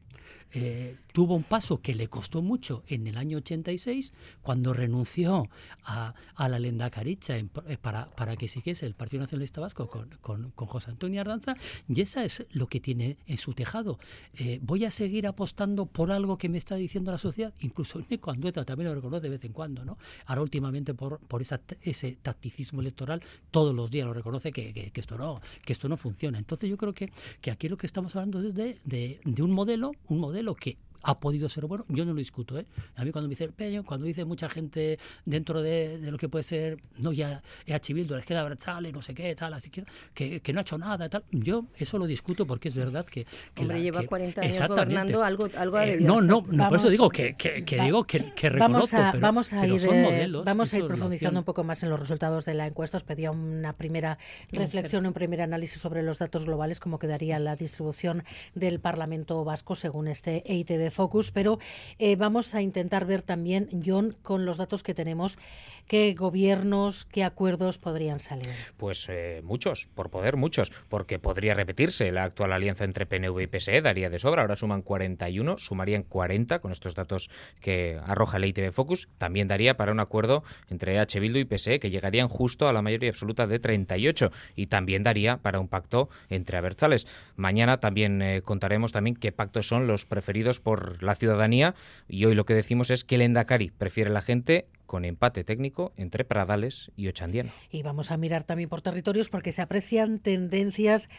Eh, 0.52 0.96
tuvo 1.12 1.34
un 1.34 1.42
paso 1.42 1.80
que 1.80 1.94
le 1.94 2.08
costó 2.08 2.42
mucho 2.42 2.82
en 2.86 3.06
el 3.06 3.18
año 3.18 3.38
86, 3.38 4.12
cuando 4.42 4.72
renunció 4.72 5.48
a, 5.84 6.14
a 6.34 6.48
la 6.48 6.58
lenda 6.58 6.90
caricha 6.90 7.34
para, 7.80 8.10
para 8.10 8.36
que 8.36 8.48
siguiese 8.48 8.86
el 8.86 8.94
Partido 8.94 9.22
Nacionalista 9.22 9.60
Vasco 9.60 9.88
con, 9.88 10.08
con, 10.20 10.50
con 10.52 10.68
José 10.68 10.90
Antonio 10.90 11.20
Ardanza, 11.20 11.54
y 11.88 12.00
esa 12.00 12.24
es 12.24 12.46
lo 12.50 12.66
que 12.66 12.80
tiene 12.80 13.18
en 13.26 13.36
su 13.36 13.52
tejado. 13.54 13.98
Eh, 14.34 14.58
voy 14.62 14.84
a 14.84 14.90
seguir 14.90 15.26
apostando 15.26 15.86
por 15.86 16.10
algo 16.12 16.38
que 16.38 16.48
me 16.48 16.58
está 16.58 16.76
diciendo 16.76 17.10
la 17.10 17.18
sociedad, 17.18 17.52
incluso 17.60 18.00
Nico 18.10 18.30
Andueza 18.30 18.64
también 18.64 18.88
lo 18.88 18.94
reconoce 18.94 19.22
de 19.22 19.30
vez 19.30 19.44
en 19.44 19.52
cuando, 19.52 19.84
¿no? 19.84 19.98
Ahora 20.26 20.42
últimamente 20.42 20.94
por, 20.94 21.18
por 21.20 21.42
esa, 21.42 21.60
ese 21.82 22.18
tacticismo 22.22 22.80
electoral, 22.80 23.22
todos 23.50 23.74
los 23.74 23.90
días 23.90 24.06
lo 24.06 24.14
reconoce 24.14 24.52
que, 24.52 24.72
que 24.72 25.00
esto 25.00 25.16
no 25.16 25.40
que 25.68 25.74
esto 25.74 25.86
no 25.86 25.98
funciona. 25.98 26.38
Entonces 26.38 26.70
yo 26.70 26.78
creo 26.78 26.94
que, 26.94 27.12
que 27.42 27.50
aquí 27.50 27.68
lo 27.68 27.76
que 27.76 27.86
estamos 27.86 28.16
hablando 28.16 28.40
es 28.40 28.54
de, 28.54 28.78
de, 28.84 29.20
de 29.22 29.42
un 29.42 29.50
modelo, 29.50 29.92
un 30.06 30.18
modelo 30.18 30.54
que 30.54 30.78
ha 31.02 31.20
podido 31.20 31.48
ser 31.48 31.66
bueno, 31.66 31.84
yo 31.88 32.04
no 32.04 32.12
lo 32.12 32.18
discuto. 32.18 32.58
¿eh? 32.58 32.66
A 32.96 33.04
mí 33.04 33.12
cuando 33.12 33.28
me 33.28 33.32
dice 33.32 33.44
el 33.44 33.52
peño, 33.52 33.84
cuando 33.84 34.06
dice 34.06 34.24
mucha 34.24 34.48
gente 34.48 34.98
dentro 35.24 35.62
de, 35.62 35.98
de 35.98 36.10
lo 36.10 36.18
que 36.18 36.28
puede 36.28 36.42
ser, 36.42 36.78
no 36.98 37.12
ya 37.12 37.42
EH 37.66 37.94
Bildu, 37.94 38.14
la 38.14 38.20
izquierda 38.20 38.42
abertzale, 38.42 38.92
no 38.92 39.02
sé 39.02 39.14
qué, 39.14 39.34
tal, 39.34 39.54
así 39.54 39.70
que, 39.70 39.84
que, 40.14 40.40
que 40.40 40.52
no 40.52 40.60
ha 40.60 40.62
hecho 40.62 40.78
nada, 40.78 41.08
tal. 41.08 41.24
Yo 41.30 41.66
eso 41.76 41.98
lo 41.98 42.06
discuto 42.06 42.46
porque 42.46 42.68
es 42.68 42.74
verdad 42.74 43.06
que... 43.06 43.24
que 43.54 43.62
Hombre, 43.62 43.76
la, 43.76 43.82
lleva 43.82 44.00
que, 44.00 44.06
40 44.06 44.40
años 44.40 44.68
gobernando, 44.68 45.24
algo, 45.24 45.48
algo 45.56 45.78
eh, 45.80 45.98
No, 46.00 46.20
no, 46.20 46.44
no, 46.48 46.68
por 46.68 46.78
eso 46.78 46.88
digo 46.90 47.08
que, 47.08 47.34
que, 47.34 47.64
que 47.64 47.76
va, 47.76 47.84
digo 47.84 48.04
que, 48.04 48.32
que 48.34 48.50
vamos 48.50 48.90
reconozco, 48.90 48.96
a, 48.96 49.12
pero, 49.12 49.22
vamos 49.22 49.52
a 49.52 49.60
pero 49.62 49.74
ir, 49.74 49.80
son 49.80 49.94
eh, 49.94 50.02
modelos. 50.02 50.44
vamos 50.44 50.72
a 50.74 50.78
ir 50.78 50.86
profundizando 50.86 51.40
un 51.40 51.44
poco 51.44 51.64
más 51.64 51.82
en 51.82 51.90
los 51.90 52.00
resultados 52.00 52.44
de 52.44 52.54
la 52.54 52.66
encuesta. 52.66 52.96
Os 52.96 53.04
pedía 53.04 53.30
una 53.30 53.72
primera 53.74 54.18
reflexión, 54.50 55.06
un 55.06 55.12
primer 55.12 55.42
análisis 55.42 55.80
sobre 55.80 56.02
los 56.02 56.18
datos 56.18 56.44
globales, 56.44 56.80
cómo 56.80 56.98
quedaría 56.98 57.38
la 57.38 57.56
distribución 57.56 58.24
del 58.54 58.80
Parlamento 58.80 59.44
Vasco 59.44 59.74
según 59.74 60.08
este 60.08 60.42
EITB 60.50 60.87
Focus, 60.90 61.30
pero 61.30 61.58
eh, 61.98 62.16
vamos 62.16 62.54
a 62.54 62.62
intentar 62.62 63.06
ver 63.06 63.22
también, 63.22 63.68
John, 63.84 64.16
con 64.22 64.44
los 64.44 64.56
datos 64.56 64.82
que 64.82 64.94
tenemos, 64.94 65.38
qué 65.86 66.14
gobiernos, 66.14 67.04
qué 67.04 67.24
acuerdos 67.24 67.78
podrían 67.78 68.20
salir. 68.20 68.48
Pues 68.76 69.06
eh, 69.08 69.40
muchos, 69.44 69.88
por 69.94 70.10
poder 70.10 70.36
muchos, 70.36 70.70
porque 70.88 71.18
podría 71.18 71.54
repetirse 71.54 72.12
la 72.12 72.24
actual 72.24 72.52
alianza 72.52 72.84
entre 72.84 73.06
PNV 73.06 73.40
y 73.40 73.46
PSE, 73.46 73.80
daría 73.82 74.10
de 74.10 74.18
sobra, 74.18 74.42
ahora 74.42 74.56
suman 74.56 74.82
41, 74.82 75.58
sumarían 75.58 76.02
40 76.02 76.60
con 76.60 76.72
estos 76.72 76.94
datos 76.94 77.30
que 77.60 77.98
arroja 78.04 78.36
el 78.36 78.44
ITV 78.44 78.72
Focus, 78.72 79.08
también 79.18 79.48
daría 79.48 79.76
para 79.76 79.92
un 79.92 80.00
acuerdo 80.00 80.44
entre 80.70 80.98
H. 80.98 81.18
Bildu 81.20 81.38
y 81.38 81.44
PSE 81.44 81.80
que 81.80 81.90
llegarían 81.90 82.28
justo 82.28 82.68
a 82.68 82.72
la 82.72 82.82
mayoría 82.82 83.10
absoluta 83.10 83.46
de 83.46 83.58
38 83.58 84.30
y 84.56 84.66
también 84.66 85.02
daría 85.02 85.38
para 85.38 85.60
un 85.60 85.68
pacto 85.68 86.08
entre 86.28 86.58
Abertzales. 86.58 87.06
Mañana 87.36 87.80
también 87.80 88.20
eh, 88.22 88.42
contaremos 88.42 88.92
también 88.92 89.16
qué 89.16 89.32
pactos 89.32 89.66
son 89.66 89.86
los 89.86 90.04
preferidos 90.04 90.60
por 90.60 90.77
la 91.00 91.14
ciudadanía 91.14 91.74
y 92.08 92.24
hoy 92.24 92.34
lo 92.34 92.44
que 92.44 92.54
decimos 92.54 92.90
es 92.90 93.04
que 93.04 93.16
el 93.16 93.22
Endacari 93.22 93.70
prefiere 93.70 94.10
la 94.10 94.22
gente 94.22 94.66
con 94.86 95.04
empate 95.04 95.44
técnico 95.44 95.92
entre 95.96 96.24
Pradales 96.24 96.90
y 96.96 97.08
Ochandiano. 97.08 97.52
Y 97.70 97.82
vamos 97.82 98.10
a 98.10 98.16
mirar 98.16 98.44
también 98.44 98.70
por 98.70 98.80
territorios 98.80 99.28
porque 99.28 99.52
se 99.52 99.60
aprecian 99.60 100.18
tendencias 100.18 101.10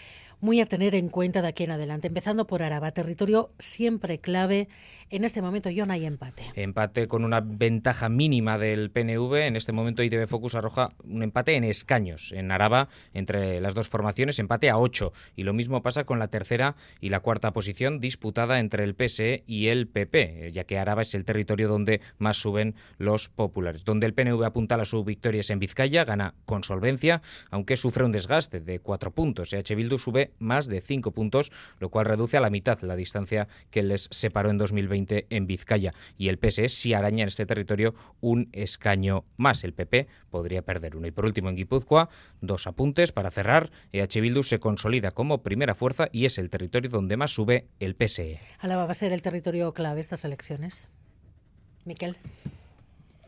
muy 0.41 0.61
a 0.61 0.66
tener 0.66 0.95
en 0.95 1.10
cuenta 1.10 1.41
de 1.41 1.49
aquí 1.49 1.64
en 1.64 1.72
adelante. 1.72 2.07
Empezando 2.07 2.48
por 2.48 2.64
Araba, 2.64 2.91
territorio 2.91 3.52
siempre 3.60 4.20
clave. 4.20 4.68
En 5.10 5.24
este 5.24 5.41
momento 5.41 5.70
no 5.72 5.94
hay 5.94 6.06
empate. 6.06 6.44
Empate 6.56 7.07
con 7.07 7.26
una 7.26 7.41
ventaja 7.41 8.10
mínima 8.10 8.57
del 8.57 8.91
PNV. 8.91 9.48
En 9.48 9.56
este 9.56 9.72
momento 9.72 10.03
ITV 10.03 10.28
Focus 10.28 10.56
arroja 10.56 10.91
un 11.03 11.24
empate 11.24 11.56
en 11.56 11.64
escaños. 11.64 12.32
En 12.32 12.52
Araba, 12.52 12.90
entre 13.14 13.60
las 13.60 13.74
dos 13.74 13.90
formaciones, 13.90 14.40
empate 14.40 14.70
a 14.70 14.78
8. 14.78 15.11
Y 15.36 15.44
lo 15.44 15.53
mismo 15.53 15.82
pasa 15.82 16.03
con 16.03 16.20
la 16.20 16.28
tercera 16.28 16.76
y 17.02 17.10
la 17.10 17.22
cuarta 17.22 17.52
posición 17.52 17.99
disputada 17.99 18.60
entre 18.60 18.84
el 18.84 18.95
PSE 18.95 19.44
y 19.48 19.68
el 19.68 19.88
PP, 19.88 20.52
ya 20.53 20.64
que 20.64 20.78
Araba 20.78 21.02
es 21.02 21.16
el 21.16 21.26
territorio 21.26 21.68
donde 21.68 22.02
más 22.20 22.38
suben 22.38 22.76
los 22.98 23.30
populares. 23.30 23.84
Donde 23.84 24.06
el 24.06 24.14
PNV 24.14 24.44
apunta 24.44 24.76
a 24.76 24.86
sus 24.86 25.03
victorias 25.03 25.49
en 25.49 25.60
Vizcaya, 25.60 26.06
gana 26.06 26.36
con 26.45 26.64
solvencia, 26.64 27.22
aunque 27.49 27.78
sufre 27.78 28.06
un 28.06 28.11
desgaste 28.11 28.60
de 28.60 28.80
4 28.80 29.11
puntos. 29.11 29.52
EH 29.53 29.76
Bildu 29.76 29.98
sube 29.98 30.29
más 30.40 30.68
de 30.68 30.82
5 30.82 31.12
puntos, 31.12 31.52
lo 31.80 31.90
cual 31.90 32.06
reduce 32.06 32.38
a 32.38 32.42
la 32.42 32.50
mitad 32.50 32.80
la 32.82 32.96
distancia 32.96 33.48
que 33.70 33.84
les 33.84 34.08
separó 34.12 34.50
en 34.50 34.58
2020 34.58 35.28
en 35.30 35.48
Vizcaya. 35.48 35.94
Y 36.18 36.30
el 36.30 36.38
PSE 36.38 36.70
sí 36.70 36.94
araña 36.94 37.24
en 37.24 37.30
este 37.30 37.46
territorio 37.46 37.96
un 38.22 38.50
escaño 38.52 39.26
más. 39.38 39.64
El 39.64 39.74
PP 39.74 40.08
podría 40.30 40.62
perder 40.62 40.96
uno. 40.96 41.08
Y 41.08 41.12
por 41.12 41.26
último, 41.26 41.50
en 41.50 41.56
Guipúzcoa, 41.56 42.10
dos 42.42 42.68
apuntes 42.68 43.12
para 43.12 43.32
cerrar. 43.32 43.72
EH 43.92 44.22
Bildu 44.22 44.44
se 44.44 44.60
consolida 44.60 45.12
como 45.12 45.44
primera 45.44 45.76
fuerza 45.76 46.10
y 46.12 46.26
es 46.26 46.38
el 46.38 46.50
territorio 46.50 46.90
donde 46.90 47.18
más 47.18 47.32
sube 47.32 47.68
el 47.80 47.96
PSE. 47.96 48.40
Álava 48.60 48.86
va 48.86 48.92
a 48.92 48.96
ser 48.96 49.14
el 49.14 49.22
territorio 49.22 49.74
clave 49.74 50.02
estas 50.02 50.26
elecciones. 50.26 50.90
Miquel. 51.86 52.18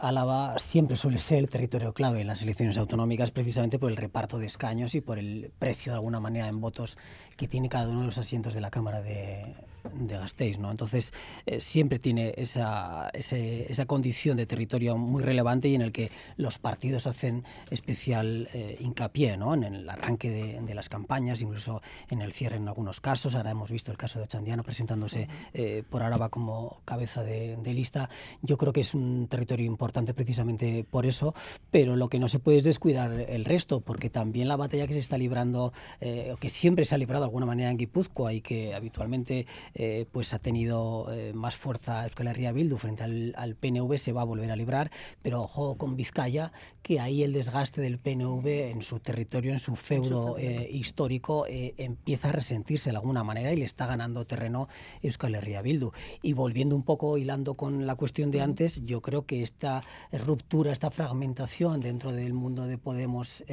Álava 0.01 0.57
siempre 0.57 0.97
suele 0.97 1.19
ser 1.19 1.37
el 1.37 1.49
territorio 1.49 1.93
clave 1.93 2.21
en 2.21 2.27
las 2.27 2.41
elecciones 2.41 2.77
autonómicas 2.77 3.29
precisamente 3.29 3.77
por 3.77 3.91
el 3.91 3.97
reparto 3.97 4.39
de 4.39 4.47
escaños 4.47 4.95
y 4.95 5.01
por 5.01 5.19
el 5.19 5.51
precio 5.59 5.91
de 5.91 5.97
alguna 5.97 6.19
manera 6.19 6.47
en 6.47 6.59
votos 6.59 6.97
que 7.37 7.47
tiene 7.47 7.69
cada 7.69 7.87
uno 7.87 7.99
de 7.99 8.07
los 8.07 8.17
asientos 8.17 8.55
de 8.55 8.61
la 8.61 8.71
Cámara 8.71 9.03
de, 9.03 9.53
de 9.93 10.17
Gasteiz, 10.17 10.59
¿no? 10.59 10.71
Entonces 10.71 11.13
eh, 11.45 11.59
siempre 11.59 11.99
tiene 11.99 12.33
esa, 12.37 13.09
esa 13.13 13.85
condición 13.85 14.37
de 14.37 14.45
territorio 14.45 14.97
muy 14.97 15.23
relevante 15.23 15.67
y 15.67 15.75
en 15.75 15.81
el 15.81 15.91
que 15.91 16.11
los 16.37 16.59
partidos 16.59 17.07
hacen 17.07 17.43
especial 17.69 18.47
eh, 18.53 18.77
hincapié, 18.79 19.37
¿no? 19.37 19.53
En 19.53 19.63
el 19.63 19.89
arranque 19.89 20.29
de, 20.29 20.61
de, 20.61 20.73
las 20.73 20.89
campañas, 20.89 21.41
incluso 21.41 21.81
en 22.09 22.21
el 22.21 22.33
cierre 22.33 22.57
en 22.57 22.67
algunos 22.67 23.01
casos. 23.01 23.35
Ahora 23.35 23.51
hemos 23.51 23.71
visto 23.71 23.91
el 23.91 23.97
caso 23.97 24.19
de 24.19 24.27
Chandiano 24.27 24.63
presentándose 24.63 25.27
eh, 25.53 25.83
por 25.89 26.03
Araba 26.03 26.29
como 26.29 26.81
cabeza 26.85 27.23
de, 27.23 27.57
de, 27.57 27.73
lista. 27.73 28.09
Yo 28.41 28.57
creo 28.57 28.73
que 28.73 28.81
es 28.81 28.93
un 28.93 29.27
territorio 29.27 29.65
importante 29.65 30.13
precisamente 30.13 30.85
por 30.89 31.05
eso, 31.05 31.33
pero 31.71 31.95
lo 31.95 32.09
que 32.09 32.19
no 32.19 32.27
se 32.27 32.39
puede 32.39 32.59
es 32.59 32.63
descuidar 32.63 33.11
el 33.11 33.45
resto, 33.45 33.81
porque 33.81 34.09
también 34.09 34.47
la 34.47 34.55
batalla 34.55 34.87
que 34.87 34.93
se 34.93 34.99
está 34.99 35.17
librando, 35.17 35.73
o 36.01 36.37
que 36.37 36.49
siempre 36.49 36.85
se 36.85 36.95
ha 36.95 36.97
librado 36.97 37.23
de 37.23 37.27
alguna 37.27 37.45
manera 37.45 37.71
en 37.71 37.77
Guipúzcoa 37.77 38.33
y 38.33 38.41
que 38.41 38.73
habitualmente 38.73 39.45
eh, 39.73 40.05
pues 40.11 40.33
ha 40.33 40.39
tenido 40.39 41.07
eh, 41.11 41.33
más 41.33 41.55
fuerza 41.55 42.03
Euskal 42.03 42.27
Herria 42.27 42.51
Bildu 42.51 42.77
frente 42.77 43.03
al, 43.03 43.55
PNV, 43.55 43.97
se 43.97 44.11
va 44.11 44.21
a 44.21 44.25
volver 44.25 44.51
a 44.51 44.55
librar, 44.55 44.91
pero 45.21 45.41
ojo 45.41 45.77
con 45.77 45.95
Vizcaya, 45.95 46.51
que 46.81 46.99
ahí 46.99 47.23
el 47.23 47.33
desgaste 47.33 47.79
del 47.79 47.99
PNV 47.99 48.47
en 48.71 48.81
su 48.81 48.99
territorio, 48.99 49.51
en 49.51 49.59
su 49.59 49.75
feudo 49.75 50.37
eh, 50.37 50.67
histórico, 50.71 51.45
empieza 51.47 52.29
a 52.29 52.31
resentirse 52.31 52.89
de 52.89 52.95
alguna 52.95 53.23
manera 53.23 53.53
y 53.53 53.57
le 53.57 53.65
está 53.65 53.85
ganando 53.85 54.25
terreno 54.25 54.67
Euskal 55.01 55.35
Herria 55.35 55.61
Bildu. 55.61 55.91
Y 56.21 56.33
volviendo 56.33 56.75
un 56.75 56.83
poco, 56.83 57.17
hilando 57.17 57.55
con 57.55 57.85
la 57.85 57.95
cuestión 57.95 58.31
de 58.31 58.41
antes, 58.41 58.83
yo 58.85 59.01
creo 59.01 59.25
que 59.25 59.41
esta 59.41 59.83
ruptura, 60.11 60.71
esta 60.71 60.89
fragmentación 60.89 61.81
dentro 61.81 62.11
del 62.11 62.33
mundo 62.33 62.65
de 62.67 62.77
Podemos 62.77 63.43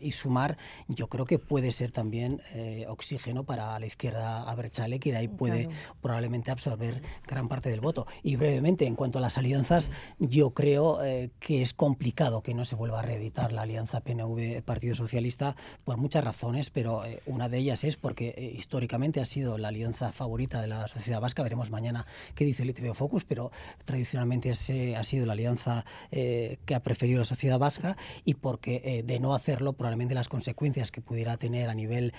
y 0.00 0.12
Sumar, 0.12 0.56
yo 0.88 1.08
creo 1.08 1.26
que 1.26 1.38
puede 1.38 1.72
ser 1.72 1.92
también 1.92 2.40
oxígeno 2.88 3.44
para 3.44 3.78
la 3.78 3.86
izquierda 3.86 4.48
abertzale, 4.48 4.98
que 4.98 5.12
de 5.12 5.18
ahí 5.18 5.28
puede 5.28 5.67
probablemente 6.00 6.50
absorber 6.50 7.02
gran 7.26 7.48
parte 7.48 7.70
del 7.70 7.80
voto. 7.80 8.06
Y 8.22 8.36
brevemente, 8.36 8.86
en 8.86 8.94
cuanto 8.94 9.18
a 9.18 9.20
las 9.20 9.38
alianzas, 9.38 9.90
yo 10.18 10.50
creo 10.50 11.02
eh, 11.04 11.30
que 11.40 11.62
es 11.62 11.74
complicado 11.74 12.42
que 12.42 12.54
no 12.54 12.64
se 12.64 12.74
vuelva 12.74 13.00
a 13.00 13.02
reeditar 13.02 13.52
la 13.52 13.62
alianza 13.62 14.00
PNV-Partido 14.00 14.94
Socialista 14.94 15.56
por 15.84 15.96
muchas 15.96 16.24
razones, 16.24 16.70
pero 16.70 17.04
eh, 17.04 17.20
una 17.26 17.48
de 17.48 17.58
ellas 17.58 17.84
es 17.84 17.96
porque 17.96 18.34
eh, 18.36 18.52
históricamente 18.56 19.20
ha 19.20 19.24
sido 19.24 19.58
la 19.58 19.68
alianza 19.68 20.12
favorita 20.12 20.60
de 20.60 20.68
la 20.68 20.88
sociedad 20.88 21.20
vasca. 21.20 21.42
Veremos 21.42 21.70
mañana 21.70 22.06
qué 22.34 22.44
dice 22.44 22.62
el 22.62 22.70
ITV 22.70 22.94
Focus, 22.94 23.24
pero 23.24 23.50
tradicionalmente 23.84 24.50
ese 24.50 24.96
ha 24.96 25.04
sido 25.04 25.26
la 25.26 25.32
alianza 25.32 25.84
que 26.10 26.74
ha 26.74 26.80
preferido 26.82 27.18
la 27.18 27.24
sociedad 27.24 27.58
vasca 27.58 27.96
y 28.24 28.34
porque 28.34 29.02
de 29.04 29.20
no 29.20 29.34
hacerlo, 29.34 29.72
probablemente 29.72 30.14
las 30.14 30.28
consecuencias 30.28 30.90
que 30.90 31.00
pudiera 31.00 31.36
tener 31.36 31.68
a 31.68 31.74
nivel 31.74 32.12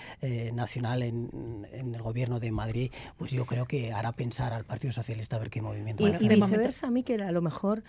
nacional 0.52 1.02
en, 1.02 1.66
en, 1.72 1.94
el 1.94 2.02
gobierno 2.02 2.40
de 2.40 2.52
Madrid, 2.52 2.92
pues 3.16 3.30
yo 3.30 3.39
yo 3.40 3.46
creo 3.46 3.64
que 3.64 3.90
hará 3.90 4.12
pensar 4.12 4.52
al 4.52 4.66
Partido 4.66 4.92
Socialista 4.92 5.36
a 5.36 5.38
ver 5.38 5.48
qué 5.48 5.62
movimiento 5.62 6.06
y, 6.06 6.26
y 6.26 6.28
viceversa, 6.28 6.88
a 6.88 6.90
mí 6.90 7.02
que 7.02 7.14
a 7.14 7.32
lo 7.32 7.40
mejor 7.40 7.82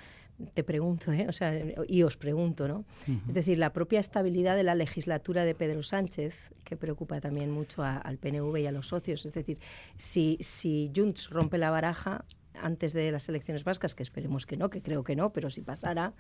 te 0.54 0.64
pregunto, 0.64 1.12
¿eh? 1.12 1.26
o 1.28 1.34
sea, 1.34 1.52
y 1.90 2.04
os 2.04 2.16
pregunto, 2.16 2.70
¿no? 2.70 2.86
Es 3.28 3.34
decir, 3.34 3.60
la 3.60 3.74
propia 3.74 4.00
estabilidad 4.00 4.56
de 4.56 4.64
la 4.64 4.76
legislatura 4.76 5.44
de 5.44 5.54
Pedro 5.54 5.84
Sánchez, 5.84 6.54
que 6.64 6.78
preocupa 6.78 7.20
también 7.20 7.52
mucho 7.52 7.84
al 7.84 8.18
PNV 8.18 8.60
y 8.60 8.66
a 8.66 8.72
los 8.72 8.88
socios, 8.88 9.26
es 9.26 9.34
decir, 9.34 9.60
si, 9.98 10.38
si 10.40 10.90
Junts 10.96 11.30
rompe 11.30 11.58
la 11.58 11.70
baraja 11.70 12.24
antes 12.54 12.94
de 12.94 13.12
las 13.12 13.28
elecciones 13.28 13.66
vascas, 13.66 13.94
que 13.94 14.04
esperemos 14.04 14.46
que 14.46 14.56
no, 14.56 14.70
que 14.70 14.82
creo 14.82 15.04
que 15.04 15.18
no, 15.18 15.34
pero 15.34 15.50
si 15.50 15.60
pasara, 15.60 16.14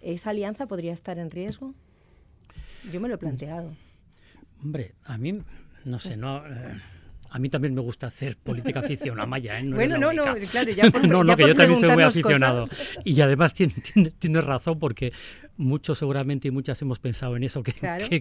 ¿esa 0.00 0.30
alianza 0.30 0.68
podría 0.68 0.92
estar 0.92 1.18
en 1.18 1.30
riesgo? 1.30 1.74
Yo 2.92 3.00
me 3.00 3.08
lo 3.08 3.16
he 3.16 3.18
planteado. 3.18 3.74
Hombre, 4.62 4.94
a 5.02 5.18
mí, 5.18 5.42
no 5.84 5.98
sé, 5.98 6.16
no... 6.16 6.46
Eh, 6.46 6.80
a 7.30 7.38
mí 7.38 7.48
también 7.48 7.74
me 7.74 7.80
gusta 7.80 8.06
hacer 8.06 8.36
política 8.36 8.82
ficción, 8.82 9.20
Amaya, 9.20 9.58
¿eh? 9.58 9.62
No 9.62 9.76
bueno, 9.76 9.98
no, 9.98 10.12
no, 10.12 10.34
claro, 10.50 10.70
ya 10.72 10.90
por, 10.90 11.06
No, 11.08 11.24
no, 11.24 11.36
que 11.36 11.48
yo 11.48 11.54
también 11.54 11.80
soy 11.80 11.90
muy 11.90 12.02
aficionado. 12.02 12.66
Y 13.04 13.20
además 13.20 13.54
tienes 13.54 13.92
tiene, 14.18 14.40
razón 14.40 14.78
porque 14.78 15.12
muchos 15.56 15.98
seguramente 15.98 16.48
y 16.48 16.50
muchas 16.50 16.80
hemos 16.82 16.98
pensado 16.98 17.36
en 17.36 17.42
eso 17.42 17.62
que, 17.62 17.72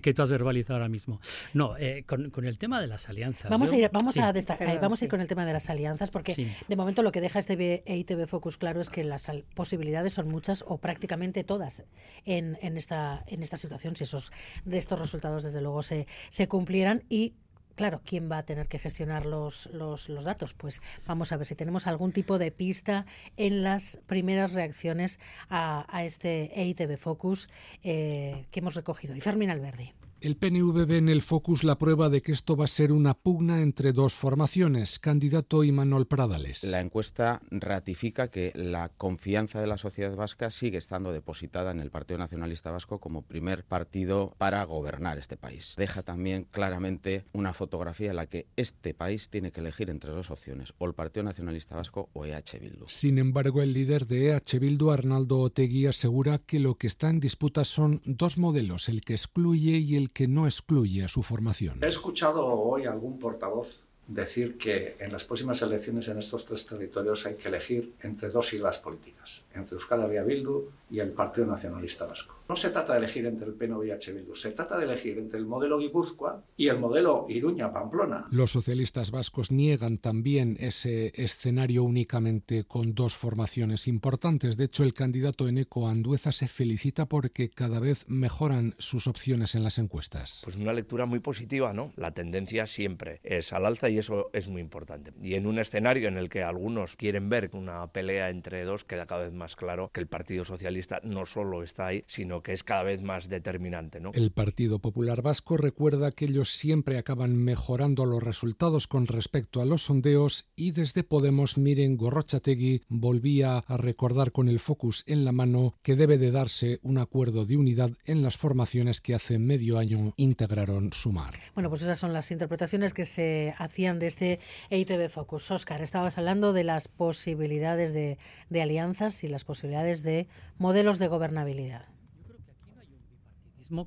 que, 0.01 0.13
tú 0.13 0.21
has 0.21 0.29
verbalizado 0.29 0.75
ahora 0.75 0.89
mismo. 0.89 1.19
No, 1.53 1.77
eh, 1.77 2.03
con, 2.05 2.31
con, 2.31 2.45
el 2.45 2.57
tema 2.57 2.81
de 2.81 2.87
las 2.87 3.09
alianzas. 3.09 3.49
Vamos 3.51 3.71
a 3.71 3.77
ir, 3.77 3.89
vamos 3.91 4.17
a 4.17 4.33
destacar, 4.33 4.79
vamos 4.81 5.01
a 5.01 5.05
ir 5.05 5.11
con 5.11 5.21
el 5.21 5.27
tema 5.27 5.45
de 5.45 5.53
las 5.53 5.69
alianzas 5.69 6.11
porque 6.11 6.51
de 6.67 6.75
momento 6.75 7.03
lo 7.03 7.11
que 7.11 7.21
deja 7.21 7.39
este 7.39 7.83
EITB 7.85 8.27
Focus 8.27 8.57
claro 8.57 8.81
es 8.81 8.89
que 8.89 9.03
las 9.03 9.29
posibilidades 9.53 10.13
son 10.13 10.29
muchas 10.29 10.63
o 10.67 10.77
prácticamente 10.77 11.43
todas 11.43 11.83
en, 12.25 12.57
en, 12.61 12.77
esta, 12.77 13.23
en 13.27 13.43
esta 13.43 13.57
situación 13.57 13.95
si 13.95 14.03
esos, 14.03 14.31
estos 14.69 14.99
resultados 14.99 15.43
desde 15.43 15.61
luego 15.61 15.83
se, 15.83 16.07
se 16.29 16.47
cumplieran 16.47 17.03
y 17.09 17.33
Claro, 17.77 18.01
¿quién 18.03 18.27
va 18.29 18.39
a 18.39 18.43
tener 18.43 18.67
que 18.67 18.79
gestionar 18.79 19.27
los, 19.27 19.67
los, 19.67 20.07
datos? 20.23 20.55
Pues 20.55 20.81
vamos 21.05 21.31
a 21.31 21.37
ver 21.37 21.45
si 21.45 21.53
tenemos 21.53 21.85
algún 21.85 22.11
tipo 22.11 22.39
de 22.39 22.51
pista 22.51 23.05
en 23.37 23.61
las 23.61 23.99
primeras 24.07 24.53
reacciones 24.53 25.19
a, 25.47 25.85
este 26.03 26.59
EITB 26.59 26.97
Focus 26.97 27.49
eh, 27.83 28.47
que 28.49 28.61
hemos 28.61 28.73
recogido. 28.73 29.15
Y 29.15 29.21
Fermín 29.21 29.51
Alberdi. 29.51 29.93
El 30.19 30.35
PNV 30.35 30.87
ve 30.87 30.97
en 30.97 31.09
el 31.09 31.21
Focus 31.21 31.63
la 31.63 31.77
prueba 31.77 32.09
de 32.09 32.23
que 32.23 32.31
esto 32.31 32.55
va 32.57 32.65
a 32.65 32.69
ser 32.69 32.91
una 32.91 33.13
pugna 33.13 33.61
entre 33.61 33.93
dos 33.93 34.15
formaciones, 34.15 34.97
candidato 34.97 35.63
y 35.63 35.71
Manuel 35.71 36.07
Pradales. 36.07 36.63
La 36.63 36.81
encuesta 36.81 37.39
ratifica 37.51 38.29
que 38.29 38.51
la 38.55 38.89
confianza 38.89 39.61
de 39.61 39.67
la 39.67 39.77
sociedad 39.77 40.15
vasca 40.15 40.49
sigue 40.49 40.79
estando 40.79 41.11
depositada 41.11 41.69
en 41.69 41.79
el 41.79 41.91
Partido 41.91 42.17
Nacionalista 42.17 42.71
Vasco 42.71 42.99
como 42.99 43.21
primer 43.21 43.63
partido 43.63 44.33
para 44.39 44.63
gobernar 44.63 45.19
este 45.19 45.37
país. 45.37 45.75
Deja 45.77 46.01
también 46.01 46.47
claramente 46.49 47.25
una 47.31 47.53
fotografía 47.53 48.09
en 48.09 48.15
la 48.15 48.25
que 48.25 48.47
este 48.55 48.95
país 48.95 49.29
tiene 49.29 49.51
que 49.51 49.59
elegir 49.59 49.91
entre 49.91 50.13
dos 50.13 50.31
opciones, 50.31 50.73
o 50.79 50.87
el 50.87 50.95
Partido 50.95 51.25
Nacionalista 51.25 51.75
Vasco 51.75 52.09
o 52.13 52.25
EH 52.25 52.57
Bildu. 52.59 52.85
Sin 52.87 53.19
embargo, 53.19 53.61
el 53.61 53.71
líder 53.71 54.07
de 54.07 54.31
EH 54.31 54.57
Bildu, 54.57 54.89
Arnaldo 54.89 55.41
Otegui, 55.41 55.85
asegura 55.85 56.39
que 56.39 56.59
lo 56.59 56.73
que 56.73 56.87
está 56.87 57.11
en 57.11 57.19
disputa 57.19 57.63
son 57.65 58.01
dos 58.03 58.39
modelos, 58.39 58.89
el 58.89 59.01
que 59.01 59.13
excluye 59.13 59.77
y 59.77 59.95
el 59.95 60.06
que 60.09 60.27
no 60.27 60.45
excluye 60.45 61.03
a 61.03 61.07
su 61.07 61.23
formación. 61.23 61.83
He 61.83 61.87
escuchado 61.87 62.45
hoy 62.45 62.85
algún 62.85 63.17
portavoz 63.19 63.86
decir 64.07 64.57
que 64.57 64.95
en 64.99 65.11
las 65.11 65.25
próximas 65.25 65.61
elecciones 65.61 66.07
en 66.07 66.17
estos 66.17 66.45
tres 66.45 66.65
territorios 66.65 67.25
hay 67.25 67.35
que 67.35 67.49
elegir 67.49 67.93
entre 68.01 68.29
dos 68.29 68.47
siglas 68.47 68.79
políticas, 68.79 69.43
entre 69.53 69.75
Euskal 69.75 70.03
Herria 70.03 70.23
Bildu 70.23 70.69
y 70.89 70.99
el 70.99 71.11
Partido 71.11 71.47
Nacionalista 71.47 72.05
Vasco. 72.05 72.35
No 72.47 72.55
se 72.55 72.69
trata 72.69 72.93
de 72.93 72.99
elegir 72.99 73.25
entre 73.25 73.47
el 73.47 73.53
PNV 73.53 73.85
y 73.85 73.91
H. 73.91 74.13
Bildu, 74.13 74.33
se 74.33 74.51
trata 74.51 74.77
de 74.77 74.85
elegir 74.85 75.17
entre 75.17 75.37
el 75.37 75.45
modelo 75.45 75.77
Guipúzcoa 75.79 76.41
y 76.55 76.69
el 76.69 76.79
modelo 76.79 77.25
Iruña-Pamplona. 77.27 78.27
Los 78.31 78.51
socialistas 78.51 79.11
vascos 79.11 79.51
niegan 79.51 79.97
también 79.97 80.55
ese 80.59 81.11
escenario 81.21 81.83
únicamente 81.83 82.63
con 82.63 82.95
dos 82.95 83.15
formaciones 83.15 83.87
importantes. 83.89 84.55
De 84.55 84.65
hecho, 84.65 84.83
el 84.83 84.93
candidato 84.93 85.49
Eneco 85.49 85.89
Andueza 85.89 86.31
se 86.31 86.47
felicita 86.47 87.07
porque 87.07 87.49
cada 87.49 87.81
vez 87.81 88.05
mejoran 88.07 88.75
sus 88.77 89.07
opciones 89.07 89.55
en 89.55 89.63
las 89.63 89.77
encuestas. 89.77 90.41
Pues 90.45 90.55
una 90.55 90.71
lectura 90.71 91.05
muy 91.05 91.19
positiva, 91.19 91.73
¿no? 91.73 91.91
La 91.97 92.13
tendencia 92.13 92.65
siempre 92.65 93.19
es 93.23 93.51
al 93.51 93.65
alza 93.65 93.89
y 93.89 93.96
eso 93.97 94.29
es 94.33 94.47
muy 94.47 94.61
importante. 94.61 95.11
Y 95.21 95.35
en 95.35 95.47
un 95.47 95.59
escenario 95.59 96.07
en 96.07 96.17
el 96.17 96.29
que 96.29 96.43
algunos 96.43 96.95
quieren 96.95 97.29
ver 97.29 97.49
una 97.53 97.87
pelea 97.91 98.29
entre 98.29 98.63
dos, 98.63 98.83
queda 98.83 99.05
cada 99.05 99.23
vez 99.23 99.33
más 99.33 99.55
claro 99.55 99.89
que 99.93 99.99
el 99.99 100.07
Partido 100.07 100.45
Socialista 100.45 100.99
no 101.03 101.25
solo 101.25 101.63
está 101.63 101.87
ahí, 101.87 102.03
sino 102.07 102.41
que 102.41 102.53
es 102.53 102.63
cada 102.63 102.83
vez 102.83 103.01
más 103.01 103.29
determinante. 103.29 103.99
¿no? 103.99 104.11
El 104.13 104.31
Partido 104.31 104.79
Popular 104.79 105.21
Vasco 105.21 105.57
recuerda 105.57 106.11
que 106.11 106.25
ellos 106.25 106.49
siempre 106.49 106.97
acaban 106.97 107.35
mejorando 107.35 108.05
los 108.05 108.23
resultados 108.23 108.87
con 108.87 109.07
respecto 109.07 109.61
a 109.61 109.65
los 109.65 109.83
sondeos 109.83 110.47
y 110.55 110.71
desde 110.71 111.03
Podemos 111.03 111.57
Miren 111.57 111.97
Gorrochategui 111.97 112.81
volvía 112.89 113.59
a 113.59 113.77
recordar 113.77 114.31
con 114.31 114.49
el 114.49 114.59
focus 114.59 115.03
en 115.07 115.25
la 115.25 115.31
mano 115.31 115.73
que 115.81 115.95
debe 115.95 116.17
de 116.17 116.31
darse 116.31 116.79
un 116.83 116.97
acuerdo 116.97 117.45
de 117.45 117.57
unidad 117.57 117.91
en 118.05 118.21
las 118.21 118.37
formaciones 118.37 119.01
que 119.01 119.15
hace 119.15 119.39
medio 119.39 119.77
año 119.77 120.13
integraron 120.17 120.91
Sumar. 120.91 121.33
Bueno, 121.53 121.69
pues 121.69 121.81
esas 121.81 121.99
son 121.99 122.13
las 122.13 122.31
interpretaciones 122.31 122.93
que 122.93 123.05
se 123.05 123.53
hacían 123.57 123.86
de 123.95 124.07
este 124.07 124.39
EITB 124.69 125.09
Focus. 125.09 125.51
Oscar, 125.51 125.81
estabas 125.81 126.17
hablando 126.17 126.53
de 126.53 126.63
las 126.63 126.87
posibilidades 126.87 127.93
de, 127.93 128.17
alianzas 128.61 129.23
y 129.23 129.29
las 129.29 129.45
posibilidades 129.45 130.03
de 130.03 130.27
modelos 130.57 130.99
de 130.99 131.07
gobernabilidad 131.07 131.85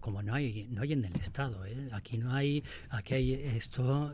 como 0.03 0.23
no 0.23 0.35
hay 0.35 0.69
no 0.71 0.83
hay 0.83 0.93
en 0.93 1.07
el 1.07 1.17
Estado. 1.17 1.65
¿eh? 1.65 1.89
Aquí 1.93 2.19
no 2.19 2.35
hay, 2.35 2.63
aquí 2.91 3.15
hay 3.15 3.33
esto, 3.33 4.13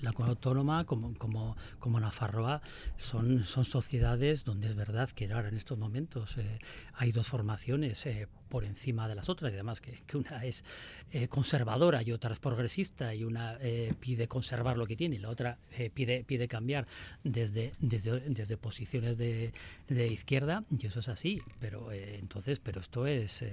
la 0.00 0.10
autónoma 0.10 0.84
como, 0.84 1.12
como, 1.18 1.56
como 1.80 1.98
Nafarroa 1.98 2.62
son, 2.96 3.42
son 3.42 3.64
sociedades 3.64 4.44
donde 4.44 4.68
es 4.68 4.76
verdad 4.76 5.10
que 5.10 5.32
ahora 5.32 5.48
en 5.48 5.56
estos 5.56 5.76
momentos 5.76 6.38
eh, 6.38 6.60
hay 6.94 7.10
dos 7.10 7.26
formaciones. 7.26 8.06
Eh, 8.06 8.28
por 8.48 8.64
encima 8.64 9.08
de 9.08 9.14
las 9.14 9.28
otras, 9.28 9.52
y 9.52 9.54
además 9.54 9.80
que, 9.80 9.96
una 10.16 10.44
es 10.44 10.64
eh, 11.12 11.28
conservadora 11.28 12.02
y 12.02 12.12
otra 12.12 12.32
es 12.32 12.38
progresista, 12.38 13.14
y 13.14 13.24
una 13.24 13.58
eh, 13.60 13.92
pide 14.00 14.28
conservar 14.28 14.76
lo 14.76 14.86
que 14.86 14.96
tiene 14.96 15.16
y 15.16 15.18
la 15.18 15.28
otra 15.28 15.58
eh, 15.76 15.90
pide, 15.92 16.24
pide 16.24 16.48
cambiar 16.48 16.86
desde, 17.24 17.72
desde, 17.78 18.20
desde 18.20 18.56
posiciones 18.56 19.18
de, 19.18 19.52
de, 19.88 20.06
izquierda, 20.08 20.64
y 20.78 20.86
eso 20.86 21.00
es 21.00 21.08
así, 21.08 21.40
pero 21.60 21.92
entonces, 21.92 22.58
pero 22.58 22.80
esto 22.80 23.06
es 23.06 23.44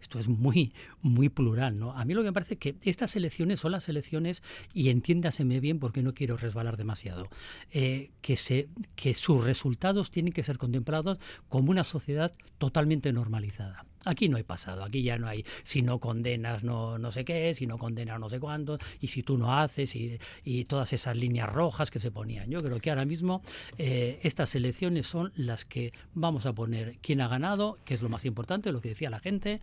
esto 0.00 0.18
es 0.18 0.28
muy, 0.28 0.72
muy 1.00 1.28
plural, 1.28 1.78
¿no? 1.78 1.92
A 1.92 2.04
mí 2.04 2.14
lo 2.14 2.22
que 2.22 2.28
me 2.28 2.32
parece 2.32 2.56
que 2.56 2.76
estas 2.84 3.16
elecciones 3.16 3.60
son 3.60 3.72
las 3.72 3.88
elecciones, 3.88 4.42
y 4.72 4.90
entiéndaseme 4.90 5.60
bien 5.60 5.78
porque 5.78 6.02
no 6.02 6.14
quiero 6.14 6.36
resbalar 6.36 6.76
demasiado, 6.76 7.28
que 7.70 8.36
se 8.36 8.68
que 8.94 9.14
sus 9.14 9.42
resultados 9.42 10.10
tienen 10.10 10.32
que 10.32 10.42
ser 10.42 10.58
contemplados 10.58 11.18
como 11.48 11.70
una 11.70 11.84
sociedad 11.84 12.32
totalmente 12.58 13.12
normalizada. 13.12 13.84
Aquí 14.04 14.28
no 14.28 14.36
hay 14.36 14.42
pasado, 14.42 14.84
aquí 14.84 15.02
ya 15.02 15.18
no 15.18 15.28
hay 15.28 15.44
si 15.64 15.82
no 15.82 15.98
condenas 15.98 16.64
no, 16.64 16.98
no 16.98 17.12
sé 17.12 17.24
qué, 17.24 17.54
si 17.54 17.66
no 17.66 17.78
condenas 17.78 18.18
no 18.18 18.28
sé 18.28 18.40
cuánto, 18.40 18.78
y 19.00 19.08
si 19.08 19.22
tú 19.22 19.38
no 19.38 19.58
haces, 19.58 19.94
y, 19.94 20.18
y 20.44 20.64
todas 20.64 20.92
esas 20.92 21.16
líneas 21.16 21.48
rojas 21.52 21.90
que 21.90 22.00
se 22.00 22.10
ponían. 22.10 22.50
Yo 22.50 22.58
creo 22.58 22.80
que 22.80 22.90
ahora 22.90 23.04
mismo 23.04 23.42
eh, 23.78 24.18
estas 24.22 24.54
elecciones 24.54 25.06
son 25.06 25.32
las 25.36 25.64
que 25.64 25.92
vamos 26.14 26.46
a 26.46 26.52
poner 26.52 26.98
quién 27.00 27.20
ha 27.20 27.28
ganado, 27.28 27.78
que 27.84 27.94
es 27.94 28.02
lo 28.02 28.08
más 28.08 28.24
importante, 28.24 28.72
lo 28.72 28.80
que 28.80 28.90
decía 28.90 29.10
la 29.10 29.20
gente. 29.20 29.60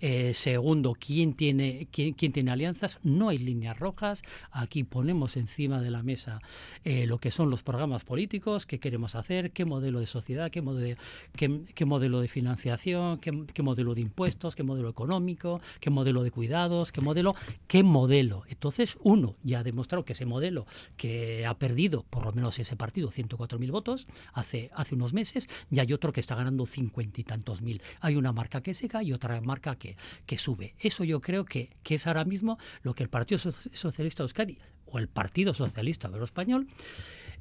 Eh, 0.00 0.32
segundo, 0.34 0.96
quién 0.98 1.34
tiene, 1.34 1.88
quién, 1.90 2.14
quién, 2.14 2.32
tiene 2.32 2.50
alianzas. 2.50 2.98
No 3.02 3.28
hay 3.28 3.38
líneas 3.38 3.78
rojas. 3.78 4.22
Aquí 4.50 4.84
ponemos 4.84 5.36
encima 5.36 5.80
de 5.80 5.90
la 5.90 6.02
mesa 6.02 6.40
eh, 6.84 7.06
lo 7.06 7.18
que 7.18 7.30
son 7.30 7.50
los 7.50 7.62
programas 7.62 8.04
políticos, 8.04 8.66
qué 8.66 8.78
queremos 8.78 9.14
hacer, 9.14 9.52
qué 9.52 9.64
modelo 9.64 10.00
de 10.00 10.06
sociedad, 10.06 10.50
qué 10.50 10.62
modelo, 10.62 10.96
qué, 11.36 11.84
modelo 11.84 12.20
de 12.20 12.28
financiación, 12.28 13.18
qué, 13.18 13.44
qué 13.52 13.62
modelo 13.62 13.81
modelo 13.82 13.94
de 13.94 14.00
impuestos, 14.00 14.54
qué 14.54 14.62
modelo 14.62 14.88
económico, 14.88 15.60
qué 15.80 15.90
modelo 15.90 16.22
de 16.22 16.30
cuidados, 16.30 16.92
qué 16.92 17.00
modelo, 17.00 17.34
qué 17.66 17.82
modelo. 17.82 18.44
Entonces, 18.48 18.96
uno 19.02 19.36
ya 19.42 19.60
ha 19.60 19.62
demostrado 19.64 20.04
que 20.04 20.12
ese 20.12 20.24
modelo 20.24 20.66
que 20.96 21.44
ha 21.46 21.58
perdido, 21.58 22.04
por 22.08 22.24
lo 22.24 22.32
menos 22.32 22.58
ese 22.58 22.76
partido, 22.76 23.10
104.000 23.10 23.70
votos 23.70 24.06
hace, 24.32 24.70
hace 24.74 24.94
unos 24.94 25.12
meses, 25.12 25.48
y 25.70 25.80
hay 25.80 25.92
otro 25.92 26.12
que 26.12 26.20
está 26.20 26.36
ganando 26.36 26.64
cincuenta 26.66 27.20
y 27.20 27.24
tantos 27.24 27.60
mil. 27.60 27.82
Hay 28.00 28.14
una 28.14 28.32
marca 28.32 28.60
que 28.60 28.74
se 28.74 28.88
cae 28.88 29.04
y 29.04 29.12
otra 29.12 29.40
marca 29.40 29.76
que, 29.76 29.96
que 30.26 30.38
sube. 30.38 30.74
Eso 30.78 31.02
yo 31.02 31.20
creo 31.20 31.44
que, 31.44 31.70
que 31.82 31.96
es 31.96 32.06
ahora 32.06 32.24
mismo 32.24 32.58
lo 32.82 32.94
que 32.94 33.02
el 33.02 33.08
Partido 33.08 33.38
Socialista 33.38 34.22
de 34.22 34.26
Euskadi 34.26 34.58
o 34.86 34.98
el 34.98 35.08
Partido 35.08 35.54
Socialista 35.54 36.08
Obrero 36.08 36.24
Español 36.24 36.68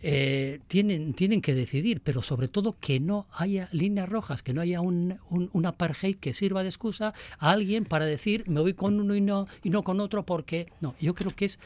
eh, 0.03 0.59
tienen, 0.67 1.13
tienen 1.13 1.41
que 1.41 1.53
decidir, 1.53 2.01
pero 2.01 2.21
sobre 2.21 2.47
todo 2.47 2.75
que 2.79 2.99
no 2.99 3.27
haya 3.31 3.69
líneas 3.71 4.09
rojas, 4.09 4.41
que 4.41 4.53
no 4.53 4.61
haya 4.61 4.81
un, 4.81 5.19
un, 5.29 5.65
apartheid 5.65 6.17
que 6.17 6.33
sirva 6.33 6.63
de 6.63 6.69
excusa 6.69 7.13
a 7.37 7.51
alguien 7.51 7.85
para 7.85 8.05
decir 8.05 8.43
me 8.47 8.61
voy 8.61 8.73
con 8.73 8.99
uno 8.99 9.15
y 9.15 9.21
no, 9.21 9.47
y 9.63 9.69
no 9.69 9.83
con 9.83 9.99
otro 9.99 10.23
porque 10.23 10.67
no, 10.81 10.95
yo 10.99 11.13
creo 11.13 11.31
que 11.35 11.45
es 11.45 11.59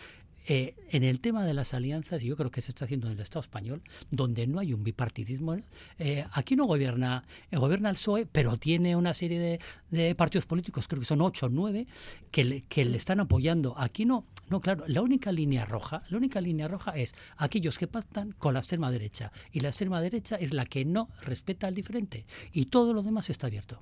eh, 0.47 0.75
en 0.89 1.03
el 1.03 1.21
tema 1.21 1.45
de 1.45 1.53
las 1.53 1.73
alianzas, 1.73 2.21
yo 2.21 2.35
creo 2.37 2.51
que 2.51 2.61
se 2.61 2.71
está 2.71 2.85
haciendo 2.85 3.07
en 3.07 3.13
el 3.13 3.19
Estado 3.19 3.41
español, 3.41 3.81
donde 4.11 4.45
no 4.47 4.59
hay 4.59 4.73
un 4.73 4.83
bipartidismo. 4.83 5.57
Eh, 5.97 6.25
aquí 6.31 6.55
no 6.55 6.65
gobierna, 6.65 7.23
eh, 7.51 7.57
gobierna 7.57 7.89
el 7.89 7.95
PSOE, 7.95 8.25
pero 8.25 8.57
tiene 8.57 8.95
una 8.95 9.13
serie 9.13 9.59
de, 9.89 10.15
partidos 10.15 10.45
políticos, 10.45 10.87
creo 10.87 10.99
que 10.99 11.05
son 11.05 11.21
ocho 11.21 11.47
o 11.47 11.49
nueve, 11.49 11.87
que 12.31 12.43
le, 12.43 12.61
que 12.61 12.85
le 12.85 12.97
están 12.97 13.19
apoyando. 13.19 13.73
Aquí 13.77 14.05
no, 14.05 14.25
no, 14.49 14.61
claro, 14.61 14.83
la 14.87 15.01
única 15.01 15.31
línea 15.31 15.65
roja, 15.65 16.03
la 16.09 16.17
única 16.17 16.41
línea 16.41 16.67
roja 16.67 16.91
es 16.91 17.15
aquellos 17.37 17.77
que 17.77 17.87
pactan 17.87 18.33
con 18.33 18.53
la 18.53 18.59
extrema 18.59 18.91
derecha. 18.91 19.31
Y 19.51 19.61
la 19.61 19.69
extrema 19.69 19.99
derecha 20.01 20.35
es 20.35 20.53
la 20.53 20.65
que 20.65 20.85
no 20.85 21.09
respeta 21.23 21.67
al 21.67 21.73
diferente. 21.73 22.25
Y 22.51 22.65
todo 22.65 22.93
lo 22.93 23.01
demás 23.01 23.29
está 23.29 23.47
abierto. 23.47 23.81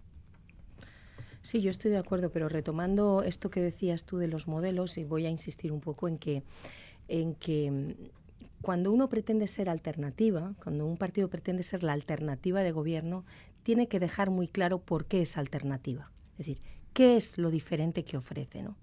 Sí, 1.43 1.59
yo 1.59 1.71
estoy 1.71 1.91
de 1.91 1.97
acuerdo, 1.97 2.31
pero 2.31 2.47
retomando 2.47 3.21
esto 3.21 3.49
que 3.51 3.61
decías 3.61 4.05
tú 4.05 4.17
de 4.17 4.29
los 4.29 4.47
modelos, 4.47 4.97
y 4.97 5.03
voy 5.03 5.25
a 5.25 5.29
insistir 5.29 5.73
un 5.73 5.81
poco 5.81 6.07
en 6.07 6.17
que, 6.17 6.41
en 7.09 7.35
que 7.35 7.69
mm, 7.69 7.91
cuando 8.61 8.93
uno 8.93 9.09
pretende 9.09 9.47
ser 9.49 9.67
alternativa, 9.67 10.55
cuando 10.63 10.85
un 10.85 10.95
partido 10.95 11.29
pretende 11.29 11.63
ser 11.63 11.83
la 11.83 11.91
alternativa 11.91 12.61
de 12.63 12.71
gobierno, 12.71 13.25
tiene 13.61 13.87
que 13.87 13.99
dejar 13.99 14.29
muy 14.29 14.47
claro 14.47 14.79
por 14.79 15.05
qué 15.05 15.21
es 15.21 15.37
alternativa. 15.37 16.09
Es 16.31 16.37
decir, 16.37 16.61
qué 16.93 17.17
es 17.17 17.37
lo 17.37 17.51
diferente 17.51 18.05
que 18.05 18.15
ofrece. 18.15 18.63
¿no? 18.63 18.77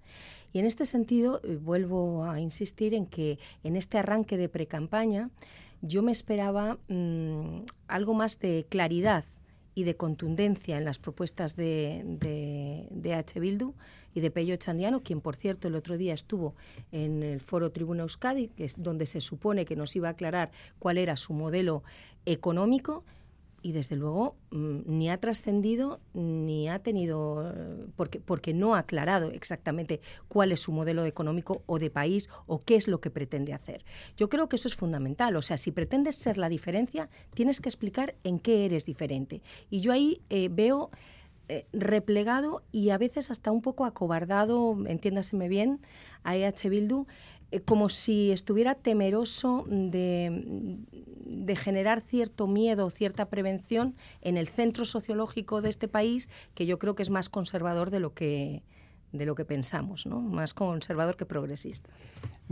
Y 0.53 0.59
en 0.59 0.67
este 0.67 0.85
sentido, 0.85 1.41
eh, 1.43 1.55
vuelvo 1.55 2.25
a 2.25 2.39
insistir 2.39 2.93
en 2.93 3.07
que 3.07 3.39
en 3.63 3.75
este 3.75 3.97
arranque 3.97 4.37
de 4.37 4.49
precampaña 4.49 5.31
yo 5.81 6.03
me 6.03 6.11
esperaba 6.11 6.77
mm, 6.89 7.63
algo 7.87 8.13
más 8.13 8.37
de 8.39 8.67
claridad 8.69 9.25
y 9.73 9.83
de 9.83 9.95
contundencia 9.95 10.77
en 10.77 10.85
las 10.85 10.99
propuestas 10.99 11.55
de, 11.55 12.03
de, 12.91 13.13
H. 13.13 13.39
Bildu 13.39 13.73
y 14.13 14.19
de 14.19 14.31
Pello 14.31 14.55
Chandiano, 14.57 15.01
quien 15.01 15.21
por 15.21 15.35
cierto 15.35 15.67
el 15.67 15.75
otro 15.75 15.97
día 15.97 16.13
estuvo 16.13 16.55
en 16.91 17.23
el 17.23 17.39
foro 17.39 17.71
Tribuna 17.71 18.03
Euskadi, 18.03 18.49
que 18.49 18.65
es 18.65 18.81
donde 18.81 19.05
se 19.05 19.21
supone 19.21 19.65
que 19.65 19.75
nos 19.75 19.95
iba 19.95 20.09
a 20.09 20.11
aclarar 20.11 20.51
cuál 20.79 20.97
era 20.97 21.15
su 21.15 21.33
modelo 21.33 21.83
económico 22.25 23.03
y 23.61 23.71
desde 23.71 23.95
luego 23.95 24.35
mm, 24.51 24.79
ni 24.85 25.09
ha 25.09 25.17
trascendido 25.19 25.99
ni 26.13 26.69
ha 26.69 26.79
tenido, 26.79 27.51
eh, 27.53 27.85
porque, 27.95 28.19
porque 28.19 28.53
no 28.53 28.75
ha 28.75 28.79
aclarado 28.79 29.31
exactamente 29.31 30.01
cuál 30.27 30.51
es 30.51 30.61
su 30.61 30.71
modelo 30.71 31.05
económico 31.05 31.63
o 31.65 31.79
de 31.79 31.89
país 31.89 32.29
o 32.47 32.59
qué 32.59 32.75
es 32.75 32.87
lo 32.87 32.99
que 33.01 33.09
pretende 33.09 33.53
hacer. 33.53 33.83
Yo 34.17 34.29
creo 34.29 34.49
que 34.49 34.55
eso 34.55 34.67
es 34.67 34.75
fundamental, 34.75 35.35
o 35.35 35.41
sea, 35.41 35.57
si 35.57 35.71
pretendes 35.71 36.15
ser 36.15 36.37
la 36.37 36.49
diferencia, 36.49 37.09
tienes 37.33 37.61
que 37.61 37.69
explicar 37.69 38.15
en 38.23 38.39
qué 38.39 38.65
eres 38.65 38.85
diferente. 38.85 39.41
Y 39.69 39.81
yo 39.81 39.91
ahí 39.91 40.21
eh, 40.29 40.49
veo 40.51 40.91
eh, 41.47 41.65
replegado 41.73 42.63
y 42.71 42.91
a 42.91 42.97
veces 42.97 43.29
hasta 43.29 43.51
un 43.51 43.61
poco 43.61 43.83
acobardado, 43.83 44.77
entiéndaseme 44.87 45.49
bien, 45.49 45.81
a 46.23 46.37
EH 46.37 46.69
Bildu, 46.69 47.07
como 47.65 47.89
si 47.89 48.31
estuviera 48.31 48.75
temeroso 48.75 49.65
de, 49.67 50.77
de 50.91 51.55
generar 51.55 52.01
cierto 52.01 52.47
miedo, 52.47 52.89
cierta 52.89 53.29
prevención 53.29 53.95
en 54.21 54.37
el 54.37 54.47
centro 54.47 54.85
sociológico 54.85 55.61
de 55.61 55.69
este 55.69 55.87
país, 55.87 56.29
que 56.53 56.65
yo 56.65 56.79
creo 56.79 56.95
que 56.95 57.03
es 57.03 57.09
más 57.09 57.29
conservador 57.29 57.89
de 57.89 57.99
lo 57.99 58.13
que, 58.13 58.63
de 59.11 59.25
lo 59.25 59.35
que 59.35 59.45
pensamos, 59.45 60.05
¿no? 60.05 60.21
más 60.21 60.53
conservador 60.53 61.17
que 61.17 61.25
progresista. 61.25 61.89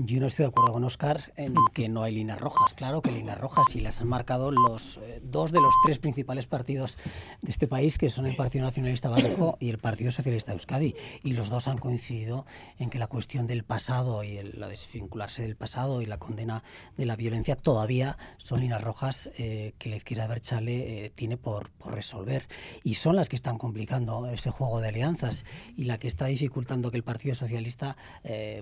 Yo 0.06 0.22
no 0.22 0.28
estoy 0.28 0.44
de 0.44 0.50
acuerdo 0.52 0.72
con 0.72 0.86
Oscar 0.86 1.34
en 1.36 1.54
que 1.74 1.90
no 1.90 2.04
hay 2.04 2.14
líneas 2.14 2.40
rojas. 2.40 2.74
Claro 2.74 3.02
que 3.02 3.12
líneas 3.12 3.38
rojas 3.38 3.76
y 3.76 3.82
las 3.82 4.00
han 4.00 4.08
marcado 4.08 4.50
los 4.50 4.96
eh, 4.96 5.20
dos 5.22 5.52
de 5.52 5.60
los 5.60 5.74
tres 5.84 6.00
principales 6.00 6.48
partidos 6.48 6.98
de 7.42 7.52
este 7.52 7.68
país, 7.68 7.98
que 7.98 8.10
son 8.10 8.26
el 8.26 8.38
Partido 8.38 8.64
Nacionalista 8.64 9.10
Vasco 9.10 9.58
y 9.60 9.70
el 9.70 9.78
Partido 9.78 10.14
Socialista 10.14 10.54
de 10.54 10.56
Euskadi. 10.56 10.96
Y 11.22 11.34
los 11.34 11.50
dos 11.50 11.68
han 11.68 11.80
coincidido 11.80 12.46
en 12.78 12.90
que 12.90 12.98
la 12.98 13.08
cuestión 13.08 13.46
del 13.46 13.66
pasado 13.66 14.24
y 14.24 14.38
el, 14.38 14.58
la 14.58 14.70
desvincularse 14.70 15.42
del 15.42 15.58
pasado 15.58 16.02
y 16.02 16.06
la 16.06 16.18
condena 16.18 16.64
de 16.96 17.06
la 17.06 17.18
violencia 17.18 17.58
todavía 17.58 18.18
son 18.38 18.62
líneas 18.62 18.82
rojas 18.82 19.30
eh, 19.38 19.74
que 19.80 19.90
la 19.90 19.98
izquierda 19.98 20.28
Berchale 20.28 21.08
eh, 21.08 21.10
tiene 21.10 21.36
por, 21.36 21.72
por 21.72 21.94
resolver. 21.94 22.48
Y 22.86 22.94
son 22.94 23.18
las 23.18 23.28
que 23.28 23.36
están 23.36 23.58
complicando 23.58 24.28
ese 24.28 24.50
juego 24.50 24.80
de 24.80 24.88
alianzas 24.88 25.44
y 25.76 25.84
la 25.84 25.98
que 25.98 26.08
está 26.08 26.28
dificultando 26.28 26.90
que 26.90 26.96
el 26.96 27.04
Partido 27.04 27.36
Socialista 27.36 27.98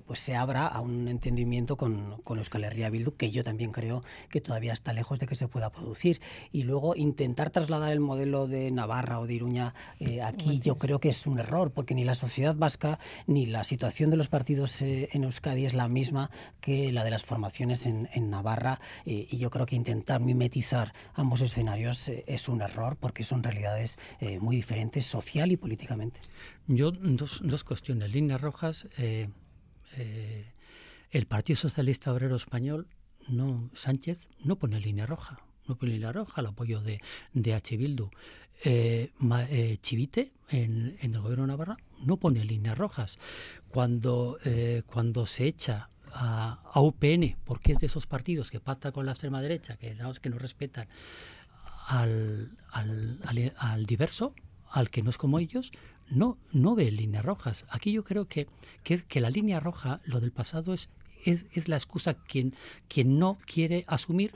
pues 0.06 0.20
se 0.20 0.36
abra 0.36 0.66
a 0.66 0.80
un 0.80 1.08
entendimiento 1.28 1.76
con, 1.76 2.22
con 2.24 2.38
Euskal 2.38 2.64
Herria 2.64 2.90
Bildu, 2.90 3.12
que 3.18 3.32
yo 3.32 3.44
también 3.44 3.72
creo 3.74 4.02
que 4.30 4.40
todavía 4.40 4.72
está 4.72 4.94
lejos 4.94 5.20
de 5.20 5.28
que 5.28 5.36
se 5.36 5.50
pueda 5.50 5.70
producir. 5.70 6.22
Y 6.54 6.64
luego 6.64 6.96
intentar 6.96 7.50
trasladar 7.50 7.92
el 7.92 8.00
modelo 8.00 8.48
de 8.48 8.72
Navarra 8.72 9.20
o 9.20 9.28
de 9.28 9.34
Iruña 9.34 9.74
eh, 10.00 10.22
aquí, 10.22 10.60
yo 10.60 10.78
creo 10.78 11.00
que 11.00 11.10
es 11.10 11.28
un 11.28 11.40
error, 11.40 11.72
porque 11.72 11.96
ni 11.96 12.06
la 12.06 12.16
sociedad 12.16 12.56
vasca 12.56 12.98
ni 13.26 13.46
la 13.46 13.66
situación 13.66 14.10
de 14.10 14.16
los 14.16 14.30
partidos 14.30 14.82
eh, 14.82 15.10
en 15.12 15.26
Euskadi 15.26 15.66
es 15.66 15.74
la 15.74 15.90
misma 15.90 16.32
que 16.62 16.94
la 16.94 17.04
de 17.04 17.12
las 17.12 17.24
formaciones 17.24 17.86
en, 17.86 18.08
en 18.14 18.30
Navarra. 18.30 18.80
Eh, 19.06 19.28
y 19.30 19.38
yo 19.38 19.50
creo 19.50 19.66
que 19.66 19.76
intentar 19.76 20.22
mimetizar 20.22 20.94
ambos 21.14 21.42
escenarios 21.42 22.08
es 22.08 22.48
un 22.48 22.62
error, 22.62 22.96
porque 22.98 23.26
son 23.26 23.44
realidades 23.44 23.98
muy 24.40 24.56
diferentes 24.56 25.06
social 25.06 25.52
y 25.52 25.58
políticamente. 25.58 26.20
Yo, 26.68 26.92
dos, 26.92 27.42
dos 27.44 27.64
cuestiones. 27.64 28.14
Líneas 28.14 28.40
rojas. 28.40 28.88
El 31.10 31.26
Partido 31.26 31.58
Socialista 31.58 32.12
Obrero 32.12 32.36
Español, 32.36 32.88
no 33.28 33.70
Sánchez, 33.74 34.30
no 34.44 34.58
pone 34.58 34.80
línea 34.80 35.06
roja. 35.06 35.40
No 35.68 35.76
pone 35.76 35.94
línea 35.94 36.12
roja 36.12 36.42
el 36.42 36.48
apoyo 36.48 36.82
de, 36.82 37.02
de 37.34 37.54
H. 37.54 37.78
Bildu. 37.78 38.10
Eh, 38.64 39.12
eh, 39.50 39.78
Chivite, 39.82 40.34
en, 40.50 40.98
el 41.02 41.22
gobierno 41.22 41.44
de 41.44 41.48
Navarra, 41.48 41.78
no 42.04 42.18
pone 42.18 42.44
líneas 42.44 42.78
rojas. 42.78 43.20
Cuando, 43.70 44.40
eh, 44.46 44.84
cuando 44.86 45.26
se 45.28 45.46
echa 45.46 45.90
a, 46.12 46.82
UPN, 46.82 47.38
porque 47.44 47.72
es 47.74 47.80
de 47.80 47.88
esos 47.88 48.08
partidos 48.08 48.50
que 48.50 48.60
pacta 48.60 48.92
con 48.92 49.06
la 49.06 49.12
extrema 49.12 49.42
derecha, 49.42 49.78
que, 49.78 49.96
que 50.22 50.30
no 50.30 50.40
respetan 50.40 50.88
al, 51.88 52.58
al, 52.72 53.86
diverso, 53.86 54.34
al 54.70 54.90
que 54.90 55.04
no 55.04 55.10
es 55.10 55.18
como 55.18 55.40
ellos, 55.40 55.72
no, 56.10 56.38
no 56.52 56.76
ve 56.76 56.92
líneas 56.92 57.24
rojas. 57.24 57.66
Aquí 57.70 57.92
yo 57.92 58.04
creo 58.04 58.28
que, 58.28 58.48
que, 58.84 59.22
la 59.22 59.30
línea 59.30 59.60
roja, 59.60 60.02
lo 60.06 60.20
del 60.20 60.32
pasado, 60.32 60.74
es 60.74 60.90
es, 61.32 61.68
la 61.68 61.76
excusa 61.76 62.14
quien, 62.16 62.56
quien 62.88 63.20
no 63.20 63.38
quiere 63.46 63.84
asumir 63.88 64.34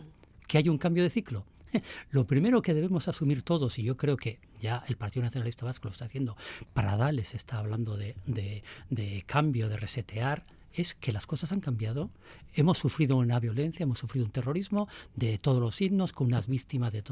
que 0.48 0.58
hay 0.58 0.70
un 0.70 0.78
cambio 0.78 1.04
de 1.04 1.10
ciclo. 1.10 1.46
Lo 2.12 2.26
primero 2.26 2.62
que 2.62 2.74
debemos 2.74 3.08
asumir 3.08 3.44
todos, 3.44 3.80
y 3.80 3.84
yo 3.84 3.96
creo 3.98 4.18
que 4.18 4.40
ya 4.60 4.84
el 4.88 4.98
Partido 4.98 5.24
Nacionalista 5.24 5.66
Vasco 5.66 5.88
lo 5.88 5.94
está 5.94 6.06
haciendo, 6.06 6.36
Pradales 6.74 7.34
está 7.34 7.58
hablando 7.60 7.98
de, 7.98 8.16
de 8.26 9.24
cambio, 9.26 9.70
de 9.70 9.78
resetear, 9.78 10.46
es 10.74 10.96
que 10.96 11.12
las 11.12 11.26
cosas 11.26 11.52
han 11.52 11.60
cambiado. 11.60 12.10
Hemos 12.54 12.78
sufrido 12.78 13.18
una 13.18 13.40
violencia, 13.40 13.84
hemos 13.84 14.00
sufrido 14.00 14.26
un 14.26 14.32
terrorismo 14.32 14.88
de 15.16 15.38
todos 15.38 15.60
los 15.60 15.76
signos, 15.76 16.14
con 16.14 16.28
unas 16.28 16.48
víctimas 16.48 16.94
de, 16.94 17.04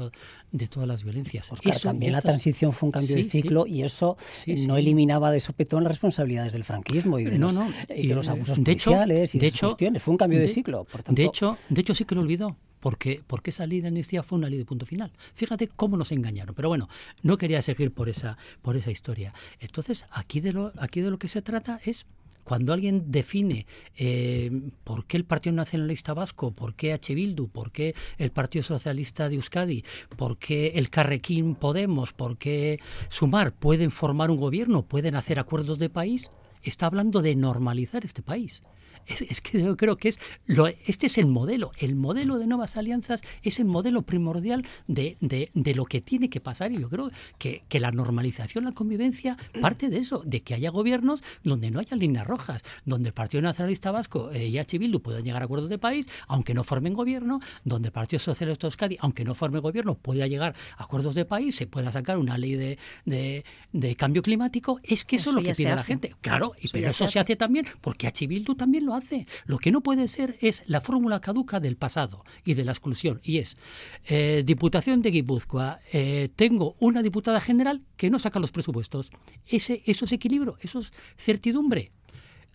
de 0.52 0.68
todas 0.68 0.88
las 0.88 1.04
violencias. 1.04 1.50
también 1.82 2.12
la 2.12 2.22
transición 2.22 2.72
fue 2.72 2.88
un 2.88 2.92
cambio 2.92 3.16
de 3.16 3.24
ciclo 3.24 3.66
y 3.66 3.82
eso 3.82 4.16
no 4.66 4.76
eliminaba 4.76 5.30
de 5.30 5.40
sopetón 5.40 5.84
las 5.84 5.92
responsabilidades 5.92 6.52
del 6.52 6.64
franquismo 6.64 7.18
y 7.18 7.24
de, 7.24 7.38
los, 7.38 7.58
Y 7.94 8.08
de 8.08 8.14
los 8.14 8.28
abusos 8.28 8.58
de 8.58 8.64
policiales 8.64 9.34
y 9.34 9.38
de, 9.38 9.46
hecho, 9.46 9.68
cuestiones. 9.68 10.02
Fue 10.02 10.12
un 10.12 10.18
cambio 10.18 10.38
de, 10.38 10.48
ciclo. 10.48 10.84
Por 10.84 11.02
tanto... 11.02 11.20
de, 11.20 11.26
hecho, 11.26 11.58
de 11.68 11.80
hecho, 11.80 11.94
sí 11.94 12.04
que 12.04 12.14
lo 12.14 12.20
olvidó 12.20 12.56
porque, 12.80 13.22
porque 13.26 13.50
esa 13.50 13.66
ley 13.66 13.80
de 13.80 13.88
amnistía 13.88 14.22
fue 14.22 14.38
una 14.38 14.48
ley 14.48 14.58
de 14.58 14.64
punto 14.64 14.86
final. 14.86 15.12
Fíjate 15.34 15.68
cómo 15.68 15.96
nos 15.96 16.12
engañaron. 16.12 16.54
Pero 16.54 16.68
bueno, 16.68 16.88
no 17.22 17.38
quería 17.38 17.62
seguir 17.62 17.92
por 17.92 18.08
esa, 18.08 18.38
por 18.62 18.76
esa 18.76 18.90
historia. 18.90 19.32
Entonces, 19.60 20.04
aquí 20.10 20.40
de, 20.40 20.52
lo, 20.52 20.72
aquí 20.78 21.00
de 21.00 21.10
lo 21.10 21.18
que 21.18 21.28
se 21.28 21.42
trata 21.42 21.80
es 21.84 22.06
cuando 22.44 22.72
alguien 22.72 23.10
define 23.10 23.66
eh, 23.96 24.50
por 24.84 25.06
qué 25.06 25.16
el 25.16 25.24
Partido 25.24 25.54
Nacionalista 25.56 26.14
Vasco, 26.14 26.52
por 26.52 26.74
qué 26.74 26.92
H. 26.92 27.14
Bildu, 27.14 27.48
por 27.48 27.72
qué 27.72 27.94
el 28.18 28.30
Partido 28.30 28.62
Socialista 28.62 29.28
de 29.28 29.36
Euskadi, 29.36 29.84
por 30.16 30.38
qué 30.38 30.72
el 30.76 30.90
Carrequín 30.90 31.54
Podemos, 31.54 32.12
por 32.12 32.38
qué 32.38 32.80
Sumar 33.08 33.52
pueden 33.52 33.90
formar 33.90 34.30
un 34.30 34.38
gobierno, 34.38 34.82
pueden 34.82 35.16
hacer 35.16 35.38
acuerdos 35.38 35.78
de 35.78 35.90
país, 35.90 36.30
está 36.62 36.86
hablando 36.86 37.22
de 37.22 37.34
normalizar 37.36 38.04
este 38.04 38.22
país. 38.22 38.62
Es, 39.06 39.40
que 39.40 39.62
yo 39.62 39.76
creo 39.76 39.96
que 39.96 40.08
es 40.08 40.20
lo, 40.46 40.68
este 40.68 41.06
es 41.06 41.18
el 41.18 41.26
modelo. 41.26 41.72
El 41.78 41.96
modelo 41.96 42.38
de 42.38 42.46
nuevas 42.46 42.76
alianzas 42.76 43.22
es 43.42 43.58
el 43.58 43.66
modelo 43.66 44.02
primordial 44.02 44.64
de, 44.86 45.16
de, 45.20 45.74
lo 45.74 45.84
que 45.84 46.00
tiene 46.00 46.30
que 46.30 46.40
pasar. 46.40 46.72
Y 46.72 46.78
yo 46.78 46.88
creo 46.88 47.10
que, 47.38 47.64
que, 47.68 47.80
la 47.80 47.90
normalización, 47.90 48.64
la 48.64 48.72
convivencia, 48.72 49.36
parte 49.60 49.88
de 49.88 49.98
eso, 49.98 50.22
de 50.24 50.42
que 50.42 50.54
haya 50.54 50.70
gobiernos 50.70 51.22
donde 51.42 51.70
no 51.70 51.80
haya 51.80 51.96
líneas 51.96 52.26
rojas, 52.26 52.62
donde 52.84 53.08
el 53.08 53.14
Partido 53.14 53.42
Nacionalista 53.42 53.90
Vasco 53.90 54.30
eh, 54.32 54.48
y 54.48 54.58
H. 54.58 54.78
Bildu 54.78 55.00
puedan 55.00 55.24
llegar 55.24 55.42
a 55.42 55.46
acuerdos 55.46 55.68
de 55.68 55.78
país, 55.78 56.08
aunque 56.28 56.54
no 56.54 56.62
formen 56.62 56.94
gobierno, 56.94 57.40
donde 57.64 57.88
el 57.88 57.92
Partido 57.92 58.20
Socialista 58.20 58.66
de 58.66 58.68
Euskadi, 58.68 58.96
aunque 59.00 59.24
no 59.24 59.34
forme 59.34 59.58
gobierno, 59.58 59.96
pueda 59.96 60.26
llegar 60.26 60.54
a 60.76 60.84
acuerdos 60.84 61.14
de 61.14 61.24
país, 61.24 61.56
se 61.56 61.66
pueda 61.66 61.90
sacar 61.90 62.18
una 62.18 62.38
ley 62.38 62.54
de, 62.54 62.78
de, 63.72 63.96
cambio 63.96 64.22
climático. 64.22 64.78
Es 64.82 65.04
que 65.04 65.16
eso, 65.16 65.30
es 65.30 65.36
lo 65.36 65.42
que 65.42 65.52
pide 65.52 65.74
la 65.74 65.82
gente. 65.82 66.14
Claro, 66.20 66.49
y 66.60 66.68
pero 66.68 66.88
eso 66.88 67.06
se 67.06 67.18
hace. 67.18 67.36
también 67.36 67.66
porque 67.80 68.06
H. 68.06 68.26
Bildu 68.26 68.54
también 68.54 68.86
lo 68.86 68.94
hace. 68.94 69.26
Lo 69.46 69.58
que 69.58 69.70
no 69.70 69.82
puede 69.82 70.08
ser 70.08 70.36
es 70.40 70.62
la 70.66 70.80
fórmula 70.80 71.20
caduca 71.20 71.60
del 71.60 71.76
pasado 71.76 72.24
y 72.44 72.54
de 72.54 72.64
la 72.64 72.72
exclusión. 72.72 73.20
Y 73.22 73.38
es, 73.38 73.56
eh, 74.06 74.42
Diputación 74.44 75.02
de 75.02 75.10
Guipúzcoa, 75.10 75.80
eh, 75.92 76.30
tengo 76.36 76.76
una 76.80 77.02
diputada 77.02 77.40
general 77.40 77.82
que 77.96 78.10
no 78.10 78.18
saca 78.18 78.40
los 78.40 78.52
presupuestos. 78.52 79.10
Ese, 79.46 79.82
eso 79.86 80.04
es 80.04 80.12
equilibrio, 80.12 80.56
eso 80.60 80.80
es 80.80 80.92
certidumbre. 81.16 81.88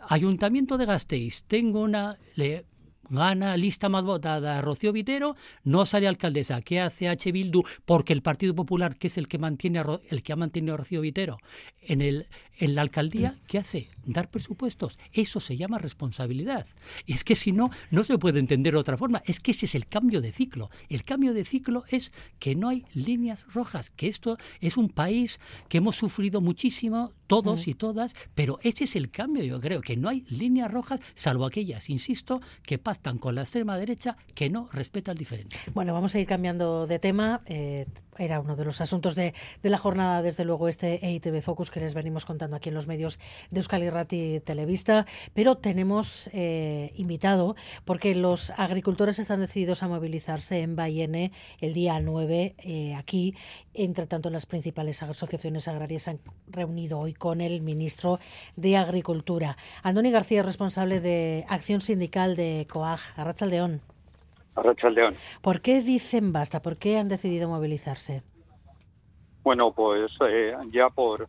Ayuntamiento 0.07 0.77
de 0.77 0.85
Gasteiz, 0.85 1.43
tengo 1.47 1.81
una... 1.81 2.17
Le, 2.35 2.65
gana 3.09 3.57
lista 3.57 3.89
más 3.89 4.03
votada 4.03 4.61
Rocío 4.61 4.91
Vitero, 4.91 5.35
no 5.63 5.85
sale 5.85 6.07
alcaldesa. 6.07 6.61
¿Qué 6.61 6.79
hace 6.79 7.07
H. 7.07 7.31
Bildu? 7.31 7.63
Porque 7.85 8.13
el 8.13 8.21
Partido 8.21 8.55
Popular, 8.55 8.97
que 8.97 9.07
es 9.07 9.17
el 9.17 9.27
que 9.27 9.37
mantiene 9.37 9.81
el 10.09 10.23
que 10.23 10.33
ha 10.33 10.35
mantenido 10.35 10.73
a 10.73 10.77
Rocío 10.77 11.01
Vitero 11.01 11.37
en, 11.81 12.01
el, 12.01 12.27
en 12.57 12.75
la 12.75 12.81
alcaldía, 12.81 13.37
¿qué 13.47 13.57
hace? 13.57 13.89
Dar 14.05 14.29
presupuestos. 14.29 14.99
Eso 15.13 15.39
se 15.39 15.57
llama 15.57 15.77
responsabilidad. 15.77 16.67
Es 17.07 17.23
que 17.23 17.35
si 17.35 17.51
no, 17.51 17.69
no 17.91 18.03
se 18.03 18.17
puede 18.17 18.39
entender 18.39 18.73
de 18.73 18.79
otra 18.79 18.97
forma. 18.97 19.23
Es 19.25 19.39
que 19.39 19.51
ese 19.51 19.65
es 19.65 19.75
el 19.75 19.87
cambio 19.87 20.21
de 20.21 20.31
ciclo. 20.31 20.69
El 20.89 21.03
cambio 21.03 21.33
de 21.33 21.45
ciclo 21.45 21.83
es 21.89 22.11
que 22.39 22.55
no 22.55 22.69
hay 22.69 22.85
líneas 22.93 23.45
rojas, 23.53 23.89
que 23.89 24.07
esto 24.07 24.37
es 24.61 24.77
un 24.77 24.89
país 24.89 25.39
que 25.69 25.79
hemos 25.79 25.95
sufrido 25.95 26.41
muchísimo, 26.41 27.13
todos 27.27 27.67
y 27.67 27.73
todas, 27.73 28.15
pero 28.35 28.59
ese 28.61 28.83
es 28.83 28.95
el 28.95 29.09
cambio, 29.09 29.43
yo 29.43 29.59
creo, 29.59 29.81
que 29.81 29.97
no 29.97 30.09
hay 30.09 30.25
líneas 30.29 30.71
rojas, 30.71 30.99
salvo 31.15 31.45
aquellas, 31.45 31.89
insisto, 31.89 32.41
que 32.63 32.77
pactan 32.77 33.17
con 33.17 33.35
la 33.35 33.41
extrema 33.41 33.77
derecha 33.77 34.17
que 34.33 34.49
no 34.49 34.69
respeta 34.71 35.11
el 35.11 35.17
diferente. 35.17 35.57
Bueno, 35.73 35.93
vamos 35.93 36.13
a 36.15 36.19
ir 36.19 36.27
cambiando 36.27 36.85
de 36.85 36.99
tema. 36.99 37.41
Eh, 37.45 37.87
era 38.17 38.39
uno 38.39 38.55
de 38.55 38.65
los 38.65 38.81
asuntos 38.81 39.15
de, 39.15 39.33
la 39.63 39.77
jornada, 39.77 40.21
desde 40.21 40.45
luego, 40.45 40.67
este 40.67 41.05
EITV 41.05 41.41
Focus 41.41 41.71
que 41.71 41.79
les 41.79 41.93
venimos 41.93 42.25
contando 42.25 42.55
aquí 42.55 42.69
en 42.69 42.75
los 42.75 42.87
medios 42.87 43.19
de 43.51 43.59
Euskal 43.59 43.83
Irrati 43.83 44.39
Televista, 44.41 45.05
pero 45.33 45.57
tenemos 45.57 46.29
eh, 46.33 46.93
invitado 46.95 47.55
porque 47.83 48.15
los 48.15 48.51
agricultores 48.51 49.19
están 49.19 49.39
decididos 49.39 49.83
a 49.83 49.87
movilizarse 49.87 50.61
en 50.61 50.75
Bayene 50.75 51.31
el 51.59 51.73
día 51.73 51.99
9 51.99 52.55
eh, 52.57 52.95
aquí. 52.95 53.35
Entre 53.73 54.07
tanto, 54.07 54.29
las 54.29 54.45
principales 54.45 55.03
asociaciones 55.03 55.67
agrarias 55.67 56.03
se 56.03 56.11
han 56.11 56.19
reunido 56.47 56.99
hoy 56.99 57.13
con 57.13 57.41
el 57.41 57.61
ministro 57.61 58.19
de 58.55 58.77
Agricultura. 58.77 59.57
Andoni 59.83 60.11
García, 60.11 60.43
responsable 60.43 60.99
de 60.99 61.45
Acción 61.49 61.81
Sindical 61.81 62.35
de 62.35 62.67
COAG. 62.69 62.99
Arrachaldeón. 63.15 63.94
Arrachaldeón. 64.55 65.15
¿Por 65.41 65.61
qué 65.61 65.81
dicen 65.81 66.31
basta? 66.31 66.61
¿Por 66.61 66.77
qué 66.77 66.97
han 66.97 67.09
decidido 67.09 67.49
movilizarse? 67.49 68.23
Bueno, 69.43 69.73
pues 69.73 70.11
eh, 70.27 70.55
ya 70.71 70.89
por, 70.89 71.27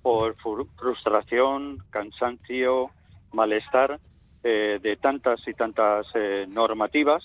por 0.00 0.36
frustración, 0.36 1.82
cansancio, 1.90 2.90
malestar 3.32 3.98
eh, 4.44 4.78
de 4.80 4.96
tantas 4.96 5.46
y 5.48 5.54
tantas 5.54 6.06
eh, 6.14 6.46
normativas 6.48 7.24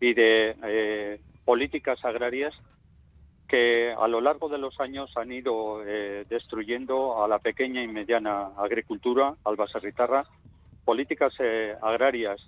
y 0.00 0.14
de 0.14 1.20
políticas 1.44 2.04
agrarias 2.04 2.54
que 3.46 3.94
a 3.96 4.08
lo 4.08 4.20
largo 4.20 4.48
de 4.48 4.58
los 4.58 4.80
años 4.80 5.12
han 5.16 5.30
ido 5.30 5.78
destruyendo 6.28 7.22
a 7.22 7.28
la 7.28 7.38
pequeña 7.38 7.84
y 7.84 7.86
mediana 7.86 8.48
agricultura, 8.56 9.36
albaserritarra, 9.44 10.24
políticas 10.84 11.34
agrarias 11.82 12.40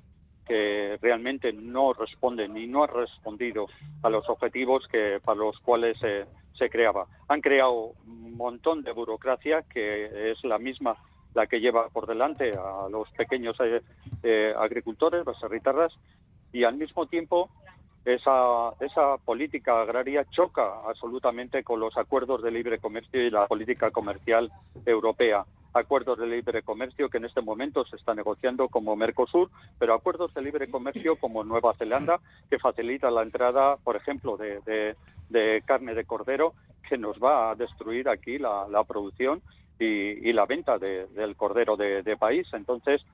que 0.47 0.99
realmente 1.01 1.53
no 1.53 1.93
responden 1.93 2.57
y 2.57 2.67
no 2.67 2.85
han 2.85 2.91
respondido 2.91 3.67
a 4.03 4.11
los 4.11 4.29
objetivos 4.29 4.87
que 4.89 5.21
para 5.25 5.39
los 5.39 5.59
cuales 5.61 5.99
se 5.99 6.71
creaba. 6.71 7.07
Han 7.29 7.41
creado 7.41 7.93
un 8.07 8.37
montón 8.37 8.83
de 8.83 8.93
burocracia 8.93 9.63
que 9.63 10.31
es 10.31 10.45
la 10.45 10.59
misma 10.59 10.97
la 11.35 11.47
que 11.47 11.61
lleva 11.61 11.89
por 11.89 12.07
delante 12.07 12.51
a 12.51 12.89
los 12.89 13.11
pequeños 13.11 13.57
eh, 13.61 13.83
eh, 14.23 14.55
agricultores, 14.57 15.27
las 15.27 15.43
arritarras, 15.43 15.93
y 16.53 16.65
al 16.65 16.77
mismo 16.77 17.07
tiempo 17.07 17.51
esa, 18.05 18.73
esa 18.81 19.17
política 19.19 19.81
agraria 19.81 20.25
choca 20.31 20.81
absolutamente 20.87 21.65
con 21.65 21.81
los 21.81 21.97
acuerdos 21.97 22.43
de 22.43 22.51
libre 22.51 22.79
comercio 22.79 23.21
y 23.21 23.31
la 23.31 23.47
política 23.47 23.91
comercial 23.91 24.53
europea 24.87 25.45
acuerdos 25.75 26.19
de 26.19 26.27
libre 26.27 26.63
comercio 26.63 27.11
que 27.11 27.19
en 27.19 27.25
este 27.25 27.43
momento 27.43 27.85
se 27.85 27.97
está 27.97 28.15
negociando 28.15 28.69
como 28.69 28.97
Mercosur, 28.97 29.51
pero 29.79 29.95
acuerdos 29.95 30.33
de 30.33 30.43
libre 30.43 30.71
comercio 30.71 31.17
como 31.17 31.45
Nueva 31.45 31.75
Zelanda 31.75 32.21
que 32.49 32.59
facilita 32.59 33.11
la 33.11 33.23
entrada, 33.23 33.77
por 33.77 33.97
ejemplo, 33.97 34.37
de, 34.37 34.97
carne 35.67 35.95
de 35.95 36.05
cordero 36.05 36.55
que 36.89 36.97
nos 36.97 37.19
va 37.19 37.51
a 37.51 37.55
destruir 37.57 38.09
aquí 38.09 38.39
la, 38.39 38.85
producción 38.87 39.43
y, 39.79 40.33
la 40.33 40.47
venta 40.47 40.79
del 40.79 41.35
cordero 41.37 41.77
de, 41.77 42.17
país. 42.19 42.47
Entonces, 42.53 43.05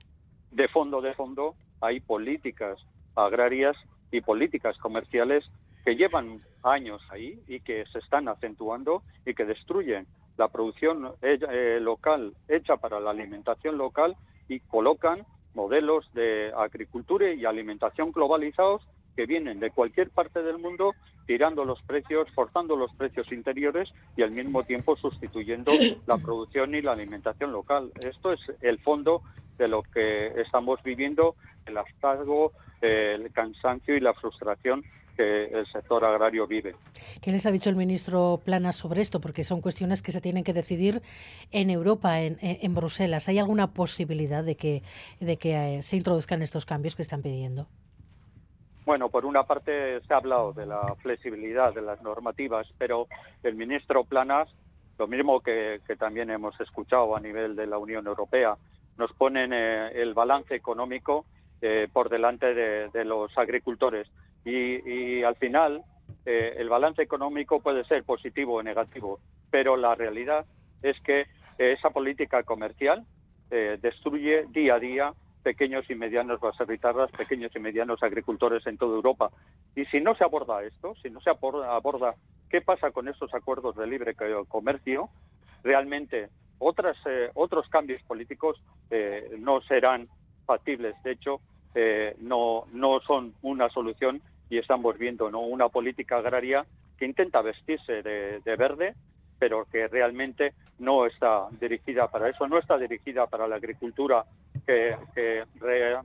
de 0.51 0.67
fondo, 0.67 1.01
de 1.01 1.13
fondo, 1.15 1.55
hay 1.81 1.99
políticas 1.99 2.77
agrarias 3.15 3.75
y 4.11 4.21
políticas 4.21 4.77
comerciales 4.77 5.49
que 5.83 5.95
llevan 5.95 6.41
años 6.63 7.01
ahí 7.09 7.41
y 7.47 7.59
que 7.61 7.85
se 7.87 7.97
están 7.99 8.27
acentuando 8.27 9.01
y 9.25 9.33
que 9.33 9.45
destruyen 9.45 10.05
la 10.37 10.47
producción 10.47 11.13
eh, 11.21 11.79
local 11.81 12.33
hecha 12.47 12.77
para 12.77 12.99
la 12.99 13.11
alimentación 13.11 13.77
local 13.77 14.15
y 14.47 14.59
colocan 14.59 15.25
modelos 15.53 16.11
de 16.13 16.51
agricultura 16.55 17.33
y 17.33 17.45
alimentación 17.45 18.11
globalizados 18.11 18.81
que 19.15 19.25
vienen 19.25 19.59
de 19.59 19.71
cualquier 19.71 20.09
parte 20.09 20.41
del 20.41 20.57
mundo 20.57 20.95
tirando 21.27 21.65
los 21.65 21.81
precios, 21.83 22.29
forzando 22.33 22.75
los 22.75 22.93
precios 22.95 23.31
interiores 23.31 23.89
y 24.15 24.23
al 24.23 24.31
mismo 24.31 24.63
tiempo 24.63 24.95
sustituyendo 24.95 25.71
la 26.07 26.17
producción 26.17 26.75
y 26.75 26.81
la 26.81 26.93
alimentación 26.93 27.51
local. 27.51 27.91
Esto 28.05 28.33
es 28.33 28.39
el 28.61 28.79
fondo 28.79 29.21
de 29.57 29.67
lo 29.67 29.83
que 29.83 30.27
estamos 30.41 30.81
viviendo, 30.83 31.35
el 31.65 31.77
hartazgo, 31.77 32.53
el 32.81 33.31
cansancio 33.31 33.95
y 33.95 33.99
la 33.99 34.13
frustración 34.13 34.83
que 35.11 35.45
el 35.45 35.65
sector 35.67 36.03
agrario 36.03 36.47
vive. 36.47 36.75
¿Qué 37.21 37.31
les 37.31 37.45
ha 37.45 37.51
dicho 37.51 37.69
el 37.69 37.75
ministro 37.75 38.41
Plana 38.43 38.71
sobre 38.71 39.01
esto? 39.01 39.21
Porque 39.21 39.43
son 39.43 39.61
cuestiones 39.61 40.01
que 40.01 40.11
se 40.11 40.21
tienen 40.21 40.43
que 40.43 40.53
decidir 40.53 41.01
en 41.51 41.69
Europa, 41.69 42.21
en, 42.21 42.37
en 42.41 42.75
Bruselas. 42.75 43.27
¿Hay 43.29 43.39
alguna 43.39 43.67
posibilidad 43.73 44.43
de 44.43 44.55
que, 44.55 44.83
de 45.19 45.37
que 45.37 45.77
eh, 45.77 45.83
se 45.83 45.97
introduzcan 45.97 46.41
estos 46.41 46.65
cambios 46.65 46.95
que 46.95 47.01
están 47.01 47.21
pidiendo? 47.21 47.67
Bueno, 48.85 49.09
por 49.09 49.25
una 49.25 49.43
parte 49.43 50.01
se 50.01 50.13
ha 50.13 50.17
hablado 50.17 50.53
de 50.53 50.65
la 50.65 50.95
flexibilidad 51.01 51.73
de 51.73 51.81
las 51.81 52.01
normativas, 52.01 52.67
pero 52.77 53.07
el 53.43 53.55
ministro 53.55 54.03
Planas, 54.03 54.49
lo 54.97 55.07
mismo 55.07 55.41
que, 55.41 55.81
también 55.99 56.31
hemos 56.31 56.59
escuchado 56.59 57.15
a 57.15 57.19
nivel 57.19 57.55
de 57.55 57.67
la 57.67 57.77
Unión 57.77 58.07
Europea, 58.07 58.57
nos 58.97 59.13
ponen 59.13 59.53
eh, 59.53 59.91
el 59.93 60.13
balance 60.13 60.55
económico 60.55 61.25
eh, 61.61 61.87
por 61.93 62.09
delante 62.09 62.55
de, 62.55 63.05
los 63.05 63.37
agricultores 63.37 64.07
y, 64.45 65.23
al 65.23 65.35
final 65.35 65.83
eh, 66.25 66.55
el 66.57 66.69
balance 66.69 67.01
económico 67.01 67.59
puede 67.61 67.83
ser 67.85 68.03
positivo 68.03 68.55
o 68.55 68.63
negativo, 68.63 69.19
pero 69.49 69.77
la 69.77 69.95
realidad 69.95 70.45
es 70.81 70.99
que 71.01 71.25
esa 71.57 71.91
política 71.91 72.43
comercial 72.43 73.05
destruye 73.49 74.45
día 74.51 74.75
a 74.75 74.79
día 74.79 75.13
pequeños 75.41 75.89
y 75.89 75.95
medianos 75.95 76.39
baserritarras, 76.39 77.11
pequeños 77.11 77.51
y 77.55 77.59
medianos 77.59 78.01
agricultores 78.03 78.65
en 78.67 78.77
toda 78.77 78.95
Europa. 78.95 79.31
Y 79.75 79.85
si 79.85 79.99
no 79.99 80.15
se 80.15 80.23
aborda 80.23 80.63
esto, 80.63 80.95
si 81.01 81.09
no 81.09 81.19
se 81.21 81.29
aborda, 81.29 82.15
qué 82.49 82.61
pasa 82.61 82.91
con 82.91 83.07
esos 83.07 83.33
acuerdos 83.33 83.75
de 83.75 83.87
libre 83.87 84.15
comercio, 84.47 85.09
realmente 85.63 86.29
otras, 86.59 86.97
eh, 87.05 87.29
otros 87.33 87.67
cambios 87.69 88.01
políticos 88.03 88.61
eh, 88.89 89.35
no 89.39 89.61
serán 89.61 90.07
factibles. 90.45 90.95
De 91.03 91.11
hecho, 91.11 91.41
eh, 91.73 92.15
no, 92.19 92.65
no 92.71 92.99
son 93.01 93.33
una 93.41 93.69
solución 93.69 94.21
y 94.51 94.57
estamos 94.57 94.97
viendo 94.99 95.31
¿no? 95.31 95.39
una 95.39 95.69
política 95.69 96.17
agraria 96.17 96.65
que 96.99 97.05
intenta 97.05 97.41
vestirse 97.41 98.03
de, 98.03 98.55
verde, 98.57 98.93
pero 99.39 99.65
que 99.65 99.87
realmente 99.87 100.53
no 100.77 101.07
está 101.07 101.47
dirigida 101.59 102.11
para 102.11 102.29
eso, 102.29 102.47
no 102.47 102.59
está 102.59 102.77
dirigida 102.77 103.25
para 103.25 103.47
la 103.47 103.55
agricultura 103.55 104.25
que, 104.67 104.95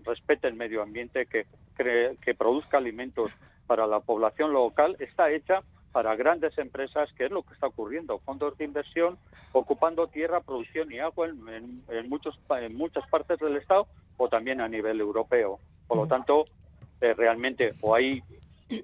respete 0.04 0.46
el 0.46 0.54
medio 0.54 0.80
ambiente, 0.80 1.26
que, 1.26 1.46
que 1.76 2.34
produzca 2.34 2.78
alimentos 2.78 3.32
para 3.66 3.86
la 3.86 4.00
población 4.00 4.52
local, 4.52 4.96
está 5.00 5.30
hecha 5.30 5.62
para 5.90 6.14
grandes 6.14 6.56
empresas, 6.58 7.10
que 7.14 7.24
es 7.24 7.30
lo 7.30 7.42
que 7.42 7.54
está 7.54 7.66
ocurriendo, 7.66 8.18
fondos 8.20 8.56
de 8.58 8.64
inversión 8.64 9.18
ocupando 9.52 10.06
tierra, 10.06 10.40
producción 10.40 10.92
y 10.92 10.98
agua 10.98 11.26
en, 11.26 12.08
muchos, 12.08 12.38
en 12.50 12.76
muchas 12.76 13.08
partes 13.08 13.38
del 13.40 13.56
Estado 13.56 13.88
o 14.18 14.28
también 14.28 14.60
a 14.60 14.68
nivel 14.68 15.00
europeo. 15.00 15.58
Por 15.88 15.96
lo 15.96 16.06
tanto, 16.06 16.44
eh, 17.00 17.14
realmente 17.14 17.74
o 17.80 17.94
hay 17.94 18.22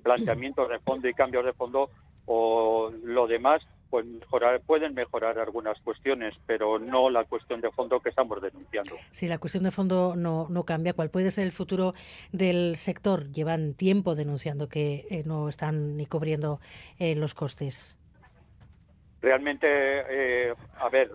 planteamientos 0.02 0.68
de 0.68 0.78
fondo 0.80 1.08
y 1.08 1.14
cambios 1.14 1.44
de 1.44 1.52
fondo 1.52 1.90
o 2.26 2.90
lo 3.04 3.26
demás 3.26 3.62
pues 3.92 4.06
mejorar, 4.06 4.58
pueden 4.62 4.94
mejorar 4.94 5.38
algunas 5.38 5.78
cuestiones, 5.82 6.34
pero 6.46 6.78
no 6.78 7.10
la 7.10 7.24
cuestión 7.24 7.60
de 7.60 7.70
fondo 7.72 8.00
que 8.00 8.08
estamos 8.08 8.40
denunciando. 8.40 8.96
Si 9.10 9.28
la 9.28 9.36
cuestión 9.36 9.64
de 9.64 9.70
fondo 9.70 10.14
no, 10.16 10.46
no 10.48 10.64
cambia, 10.64 10.94
¿cuál 10.94 11.10
puede 11.10 11.30
ser 11.30 11.44
el 11.44 11.52
futuro 11.52 11.92
del 12.32 12.76
sector? 12.76 13.30
Llevan 13.32 13.74
tiempo 13.74 14.14
denunciando 14.14 14.66
que 14.66 15.06
eh, 15.10 15.24
no 15.26 15.50
están 15.50 15.98
ni 15.98 16.06
cubriendo 16.06 16.58
eh, 16.98 17.14
los 17.16 17.34
costes. 17.34 17.98
Realmente, 19.20 19.66
eh, 19.68 20.54
a 20.78 20.88
ver, 20.88 21.10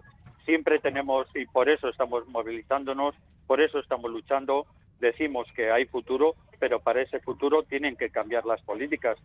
siempre 0.45 0.77
tenemos, 0.77 1.27
y 1.33 1.47
por 1.47 1.69
eso 1.69 1.89
estamos 1.89 2.27
movilizándonos, 2.27 3.15
por 3.47 3.59
eso 3.59 3.79
estamos 3.79 4.11
luchando, 4.11 4.67
decimos 4.99 5.47
que 5.55 5.71
hay 5.71 5.85
futuro, 5.85 6.35
pero 6.59 6.79
para 6.79 7.01
ese 7.01 7.19
futuro 7.19 7.63
tienen 7.63 7.95
que 7.95 8.09
cambiar 8.09 8.45
las 8.45 8.61
políticas 8.61 9.17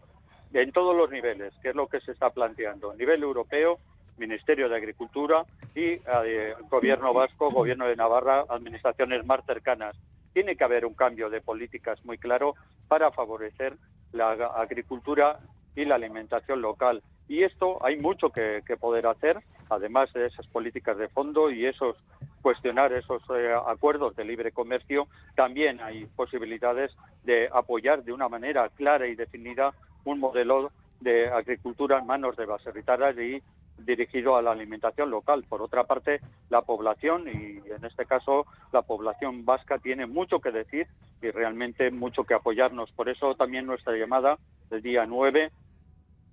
en 0.52 0.72
todos 0.72 0.96
los 0.96 1.10
niveles, 1.10 1.54
que 1.62 1.70
es 1.70 1.74
lo 1.74 1.86
que 1.86 2.00
se 2.00 2.12
está 2.12 2.30
planteando. 2.30 2.90
A 2.90 2.96
nivel 2.96 3.22
europeo, 3.22 3.78
Ministerio 4.18 4.68
de 4.68 4.76
Agricultura 4.76 5.44
y 5.74 6.00
eh, 6.24 6.54
Gobierno 6.70 7.12
Vasco, 7.12 7.50
Gobierno 7.50 7.86
de 7.86 7.96
Navarra, 7.96 8.44
administraciones 8.48 9.24
más 9.24 9.44
cercanas. 9.46 9.96
Tiene 10.32 10.56
que 10.56 10.64
haber 10.64 10.86
un 10.86 10.94
cambio 10.94 11.30
de 11.30 11.40
políticas 11.40 12.04
muy 12.04 12.18
claro 12.18 12.54
para 12.88 13.10
favorecer 13.10 13.76
la 14.12 14.32
agricultura 14.32 15.40
y 15.74 15.84
la 15.84 15.94
alimentación 15.94 16.60
local. 16.60 17.02
Y 17.28 17.44
esto 17.44 17.84
hay 17.84 17.96
mucho 17.96 18.30
que, 18.30 18.62
poder 18.78 19.06
hacer, 19.06 19.38
además 19.70 20.12
de 20.12 20.26
esas 20.26 20.46
políticas 20.48 20.98
de 20.98 21.08
fondo 21.08 21.50
y 21.50 21.66
esos 21.66 21.96
cuestionar 22.42 22.92
esos 22.92 23.22
eh, 23.34 23.54
acuerdos 23.66 24.14
de 24.16 24.24
libre 24.24 24.52
comercio, 24.52 25.06
también 25.34 25.80
hay 25.80 26.06
posibilidades 26.06 26.90
de 27.24 27.48
apoyar 27.52 28.04
de 28.04 28.12
una 28.12 28.28
manera 28.28 28.68
clara 28.70 29.06
y 29.06 29.14
definida 29.14 29.72
un 30.04 30.18
modelo 30.18 30.72
de 31.00 31.28
agricultura 31.28 31.98
en 31.98 32.06
manos 32.06 32.36
de 32.36 32.46
baserritaras 32.46 33.16
y 33.16 33.42
dirigido 33.78 34.36
a 34.36 34.42
la 34.42 34.52
alimentación 34.52 35.10
local. 35.10 35.44
Por 35.48 35.62
otra 35.62 35.84
parte, 35.84 36.20
la 36.50 36.62
población, 36.62 37.26
y 37.28 37.70
en 37.70 37.84
este 37.84 38.06
caso 38.06 38.46
la 38.72 38.82
población 38.82 39.44
vasca, 39.44 39.78
tiene 39.78 40.06
mucho 40.06 40.40
que 40.40 40.50
decir 40.50 40.86
y 41.20 41.30
realmente 41.30 41.90
mucho 41.90 42.24
que 42.24 42.34
apoyarnos. 42.34 42.90
Por 42.92 43.08
eso 43.08 43.34
también 43.34 43.66
nuestra 43.66 43.96
llamada 43.96 44.38
del 44.70 44.82
día 44.82 45.06
9 45.06 45.50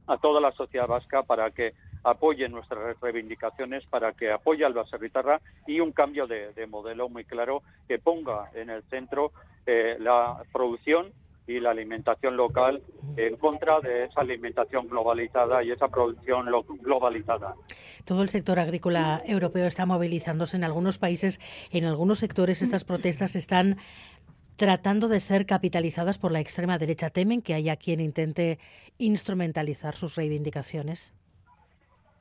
a 0.08 0.18
toda 0.18 0.42
la 0.42 0.52
sociedad 0.54 0.88
vasca 0.88 1.24
para 1.24 1.52
que 1.52 1.74
apoye 2.04 2.48
nuestras 2.50 3.00
reivindicaciones, 3.00 3.86
para 3.88 4.14
que 4.14 4.32
apoye 4.32 4.66
al 4.66 4.74
baserritarra 4.74 5.42
y 5.68 5.80
un 5.80 5.92
cambio 5.92 6.28
de, 6.28 6.54
modelo 6.68 7.10
muy 7.10 7.26
claro 7.26 7.64
que 7.88 8.00
ponga 8.00 8.52
en 8.54 8.70
el 8.70 8.84
centro 8.84 9.32
eh, 9.66 9.98
la 10.00 10.44
producción 10.52 11.12
y 11.48 11.60
la 11.60 11.72
alimentación 11.72 12.38
local 12.38 12.82
en 13.18 13.36
contra 13.38 13.80
de 13.80 14.06
esa 14.06 14.22
alimentación 14.22 14.88
globalizada 14.88 15.64
y 15.64 15.72
esa 15.72 15.88
producción 15.88 16.46
globalizada. 16.82 17.56
Todo 18.06 18.22
el 18.22 18.30
sector 18.30 18.60
agrícola 18.60 19.24
europeo 19.26 19.66
está 19.66 19.86
movilizándose 19.86 20.58
en 20.58 20.64
algunos 20.64 21.00
países, 21.00 21.40
en 21.72 21.86
algunos 21.86 22.20
sectores 22.20 22.62
estas 22.62 22.86
protestas 22.86 23.36
están 23.36 23.78
tratando 24.58 25.08
de 25.08 25.20
ser 25.20 25.46
capitalizadas 25.46 26.18
por 26.18 26.32
la 26.32 26.40
extrema 26.40 26.78
derecha. 26.78 27.10
¿Temen 27.10 27.42
que 27.42 27.54
haya 27.56 27.78
quien 27.78 28.00
intente 28.00 28.60
instrumentalizar 28.98 29.96
sus 29.96 30.16
reivindicaciones? 30.16 31.14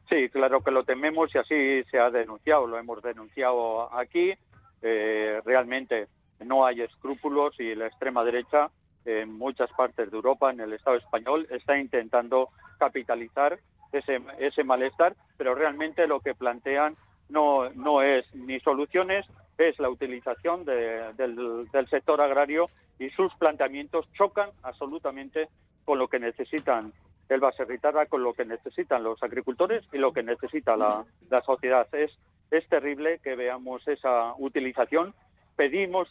Sí, 0.08 0.28
claro 0.30 0.62
que 0.62 0.70
lo 0.70 0.84
tememos 0.84 1.34
y 1.34 1.38
así 1.38 1.84
se 1.90 1.98
ha 1.98 2.10
denunciado, 2.10 2.66
lo 2.66 2.78
hemos 2.78 3.02
denunciado 3.02 3.94
aquí. 3.94 4.32
Eh, 4.80 5.40
realmente 5.44 6.08
no 6.44 6.64
hay 6.64 6.80
escrúpulos 6.80 7.58
y 7.60 7.74
la 7.74 7.88
extrema 7.88 8.24
derecha 8.24 8.70
en 9.04 9.36
muchas 9.36 9.70
partes 9.72 10.10
de 10.10 10.16
Europa, 10.16 10.50
en 10.50 10.60
el 10.60 10.72
Estado 10.72 10.96
español, 10.96 11.46
está 11.50 11.78
intentando 11.78 12.48
capitalizar 12.78 13.58
ese, 13.92 14.20
ese 14.38 14.64
malestar, 14.64 15.14
pero 15.36 15.54
realmente 15.54 16.06
lo 16.06 16.20
que 16.20 16.34
plantean 16.34 16.96
no, 17.28 18.02
es 18.02 18.24
ni 18.34 18.60
soluciones, 18.60 19.26
es 19.58 19.78
la 19.78 19.90
utilización 19.90 20.64
del, 20.64 21.68
del 21.70 21.88
sector 21.90 22.20
agrario 22.20 22.70
y 22.98 23.10
sus 23.10 23.34
planteamientos 23.34 24.10
chocan 24.14 24.50
absolutamente 24.62 25.48
con 25.84 25.98
lo 25.98 26.08
que 26.08 26.18
necesitan 26.18 26.92
el 27.28 27.40
baserritarra, 27.40 28.06
con 28.06 28.22
lo 28.22 28.32
que 28.32 28.44
necesitan 28.44 29.02
los 29.02 29.22
agricultores 29.22 29.84
y 29.92 29.98
lo 29.98 30.12
que 30.12 30.22
necesita 30.22 30.76
la, 30.76 31.04
la 31.30 31.42
sociedad. 31.42 31.86
Es, 31.94 32.10
es 32.50 32.66
terrible 32.68 33.20
que 33.22 33.36
veamos 33.36 33.86
esa 33.86 34.34
utilización. 34.38 35.14
Pedimos 35.56 36.08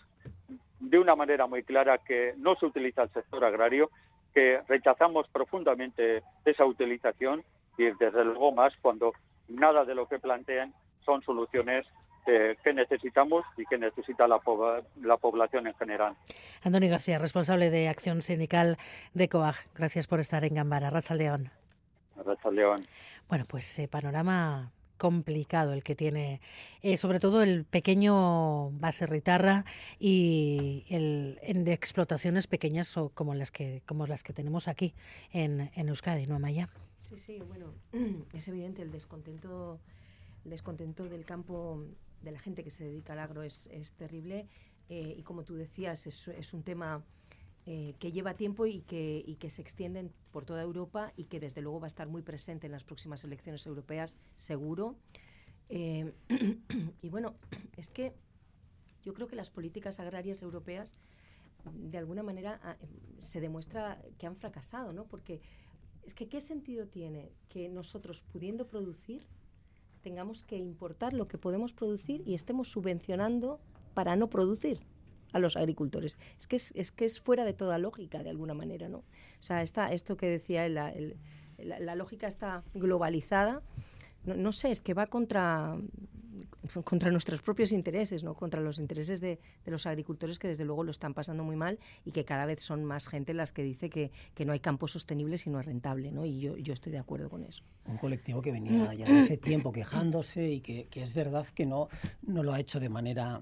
de 0.79 0.99
una 0.99 1.15
manera 1.15 1.47
muy 1.47 1.63
clara 1.63 1.97
que 1.97 2.33
no 2.37 2.55
se 2.55 2.67
utiliza 2.67 3.03
el 3.03 3.09
sector 3.09 3.43
agrario, 3.43 3.89
que 4.33 4.61
rechazamos 4.67 5.27
profundamente 5.29 6.21
esa 6.45 6.65
utilización 6.65 7.43
y 7.77 7.85
desde 7.85 8.23
luego 8.23 8.51
más 8.51 8.73
cuando 8.81 9.13
nada 9.47 9.85
de 9.85 9.95
lo 9.95 10.07
que 10.07 10.19
plantean 10.19 10.73
son 11.05 11.21
soluciones 11.23 11.85
eh, 12.27 12.57
que 12.63 12.73
necesitamos 12.73 13.45
y 13.57 13.65
que 13.65 13.77
necesita 13.77 14.27
la, 14.27 14.39
la 15.01 15.17
población 15.17 15.67
en 15.67 15.73
general. 15.75 16.15
Andoni 16.63 16.89
García, 16.89 17.17
responsable 17.19 17.69
de 17.69 17.89
Acción 17.89 18.21
Sindical 18.21 18.77
de 19.13 19.29
COAG. 19.29 19.55
Gracias 19.75 20.07
por 20.07 20.19
estar 20.19 20.43
en 20.43 20.55
Gambara. 20.55 20.89
Raza 20.89 21.15
León. 21.15 21.49
Raza 22.15 22.51
León. 22.51 22.85
Bueno, 23.29 23.45
pues 23.47 23.79
eh, 23.79 23.87
panorama 23.87 24.71
complicado 24.97 25.73
el 25.73 25.83
que 25.83 25.95
tiene, 25.95 26.41
eh, 26.81 26.97
sobre 26.97 27.19
todo 27.19 27.43
el 27.43 27.65
pequeño 27.65 28.71
base 28.71 29.05
ritarra 29.05 29.63
y 29.99 30.85
el, 30.89 31.39
en 31.43 31.67
explotaciones 31.67 32.47
pequeñas 32.47 32.93
como 33.13 33.35
las 33.35 33.51
que 33.51 33.81
como 33.85 34.07
las 34.07 34.23
que 34.23 34.33
tenemos 34.33 34.67
aquí 34.67 34.93
en, 35.31 35.71
en 35.75 35.89
Euskadi, 35.89 36.27
¿no, 36.27 36.35
Amaya? 36.35 36.69
Sí, 36.99 37.17
sí, 37.17 37.39
bueno, 37.47 37.73
es 38.33 38.47
evidente 38.47 38.81
el 38.81 38.91
descontento, 38.91 39.79
el 40.43 40.51
descontento 40.51 41.07
del 41.07 41.25
campo, 41.25 41.83
de 42.21 42.31
la 42.31 42.39
gente 42.39 42.63
que 42.63 42.71
se 42.71 42.83
dedica 42.83 43.13
al 43.13 43.19
agro 43.19 43.43
es, 43.43 43.67
es 43.67 43.91
terrible 43.93 44.47
eh, 44.89 45.15
y 45.17 45.23
como 45.23 45.43
tú 45.43 45.55
decías, 45.55 46.07
es, 46.07 46.27
es 46.27 46.53
un 46.53 46.63
tema 46.63 47.03
eh, 47.65 47.95
que 47.99 48.13
lleva 48.13 48.33
tiempo 48.33 48.65
y 48.65 48.79
que, 48.79 49.35
que 49.39 49.49
se 49.49 49.61
extienden 49.61 50.13
por 50.31 50.45
toda 50.45 50.61
Europa 50.61 51.11
y 51.17 51.25
que 51.25 51.41
desde 51.41 51.61
luego 51.61 51.81
va 51.81 51.87
a 51.87 51.87
estar 51.87 52.07
muy 52.07 52.21
presente 52.21 52.67
en 52.67 52.71
las 52.71 52.85
próximas 52.85 53.23
elecciones 53.25 53.65
europeas, 53.67 54.17
seguro. 54.37 54.95
Eh, 55.67 56.13
y 57.01 57.09
bueno, 57.09 57.35
es 57.75 57.89
que 57.89 58.13
yo 59.03 59.13
creo 59.13 59.27
que 59.27 59.35
las 59.35 59.49
políticas 59.49 59.99
agrarias 59.99 60.41
europeas 60.41 60.95
de 61.73 61.97
alguna 61.97 62.23
manera 62.23 62.61
ah, 62.63 62.77
se 63.17 63.41
demuestra 63.41 64.01
que 64.17 64.27
han 64.27 64.37
fracasado, 64.37 64.93
¿no? 64.93 65.05
Porque 65.05 65.41
es 66.03 66.13
que 66.13 66.29
qué 66.29 66.39
sentido 66.39 66.87
tiene 66.87 67.33
que 67.49 67.67
nosotros 67.67 68.23
pudiendo 68.23 68.65
producir 68.65 69.27
tengamos 70.07 70.41
que 70.41 70.55
importar 70.55 71.11
lo 71.11 71.27
que 71.27 71.37
podemos 71.37 71.73
producir 71.73 72.23
y 72.25 72.33
estemos 72.33 72.71
subvencionando 72.71 73.59
para 73.93 74.15
no 74.15 74.29
producir 74.29 74.79
a 75.33 75.39
los 75.39 75.57
agricultores. 75.57 76.17
Es 76.37 76.47
que 76.47 76.55
es, 76.55 76.91
que 76.93 77.03
es 77.03 77.19
fuera 77.19 77.43
de 77.43 77.51
toda 77.51 77.77
lógica, 77.77 78.23
de 78.23 78.29
alguna 78.29 78.53
manera, 78.53 78.87
¿no? 78.87 78.99
O 78.99 79.43
sea, 79.43 79.63
está, 79.63 79.91
esto 79.91 80.15
que 80.15 80.27
decía, 80.29 80.69
la, 80.69 80.93
la, 81.57 81.95
lógica 81.95 82.25
está 82.25 82.63
globalizada. 82.73 83.61
No, 84.23 84.53
sé, 84.53 84.71
es 84.71 84.79
que 84.79 84.93
va 84.93 85.07
contra, 85.07 85.77
contra 86.83 87.11
nuestros 87.11 87.41
propios 87.41 87.71
intereses, 87.71 88.23
¿no? 88.23 88.33
contra 88.33 88.61
los 88.61 88.79
intereses 88.79 89.21
de, 89.21 89.39
los 89.65 89.85
agricultores 89.85 90.39
que 90.39 90.47
desde 90.47 90.65
luego 90.65 90.83
lo 90.83 90.91
están 90.91 91.13
pasando 91.13 91.43
muy 91.43 91.55
mal 91.55 91.79
y 92.05 92.11
que 92.11 92.25
cada 92.25 92.45
vez 92.45 92.61
son 92.61 92.83
más 92.85 93.07
gente 93.07 93.33
las 93.33 93.51
que 93.51 93.63
dice 93.63 93.89
que, 93.89 94.11
no 94.45 94.53
hay 94.53 94.59
campo 94.59 94.87
sostenible 94.87 95.37
si 95.37 95.49
no 95.49 95.59
es 95.59 95.65
rentable. 95.65 96.11
¿no? 96.11 96.25
Y 96.25 96.39
yo, 96.39 96.55
yo 96.57 96.73
estoy 96.73 96.91
de 96.91 96.99
acuerdo 96.99 97.29
con 97.29 97.43
eso. 97.43 97.63
Un 97.85 97.97
colectivo 97.97 98.41
que 98.41 98.51
venía 98.51 98.93
ya 98.93 99.05
hace 99.05 99.37
tiempo 99.37 99.71
quejándose 99.71 100.49
y 100.49 100.61
que, 100.61 100.87
que 100.89 101.01
es 101.01 101.13
verdad 101.13 101.45
que 101.47 101.65
no, 101.65 101.89
no 102.21 102.43
lo 102.43 102.53
ha 102.53 102.59
hecho 102.59 102.79
de 102.79 102.89
manera 102.89 103.41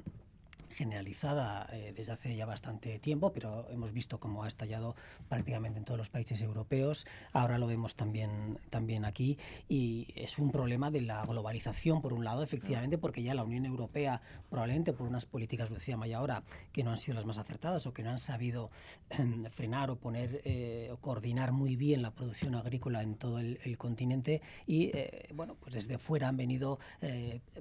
generalizada 0.76 1.68
eh, 1.72 1.94
desde 1.96 2.12
hace 2.12 2.36
ya 2.36 2.46
bastante 2.46 3.00
tiempo, 3.00 3.32
pero 3.32 3.68
hemos 3.72 3.94
visto 3.94 4.20
cómo 4.20 4.44
ha 4.44 4.48
estallado 4.48 4.96
prácticamente 5.30 5.80
en 5.80 5.86
todos 5.86 5.98
los 5.98 6.10
países 6.10 6.42
europeos. 6.42 7.08
Ahora 7.32 7.58
lo 7.58 7.66
vemos 7.66 7.96
también, 7.96 8.60
también 8.70 9.06
aquí. 9.06 9.38
Y 9.70 10.08
es 10.16 10.38
un 10.38 10.52
problema 10.52 10.92
de 10.92 11.02
la 11.02 11.26
globalización, 11.26 12.02
por 12.02 12.14
un 12.14 12.26
lado, 12.26 12.44
efectivamente, 12.44 12.98
porque 12.98 13.24
ya 13.24 13.34
la 13.34 13.44
Unión 13.44 13.66
Europea, 13.66 14.22
probablemente 14.50 14.94
por 14.94 15.08
unas 15.08 15.26
políticas, 15.26 15.70
lo 15.70 15.76
decía 15.76 15.98
Maya 15.98 16.18
ahora, 16.18 16.44
que 16.72 16.84
no 16.84 16.92
han 16.92 16.98
sido 16.98 17.16
las 17.16 17.26
más 17.26 17.38
acertadas 17.38 17.88
o 17.88 17.94
que 17.94 18.04
no 18.04 18.10
han 18.10 18.20
sabido 18.20 18.70
em, 19.10 19.46
frenar 19.46 19.90
o 19.90 19.96
poner 19.96 20.42
eh, 20.44 20.90
o 20.92 20.98
coordinar 20.98 21.52
muy 21.54 21.76
bien 21.76 22.02
la 22.02 22.12
producción 22.12 22.56
agrícola 22.56 23.02
en 23.02 23.16
todo 23.16 23.40
el, 23.40 23.56
continente. 23.78 24.42
Y, 24.68 24.92
eh, 24.94 25.30
bueno, 25.34 25.56
pues 25.56 25.74
desde 25.74 25.98
fuera 25.98 26.28
han 26.28 26.38
venido 26.38 26.80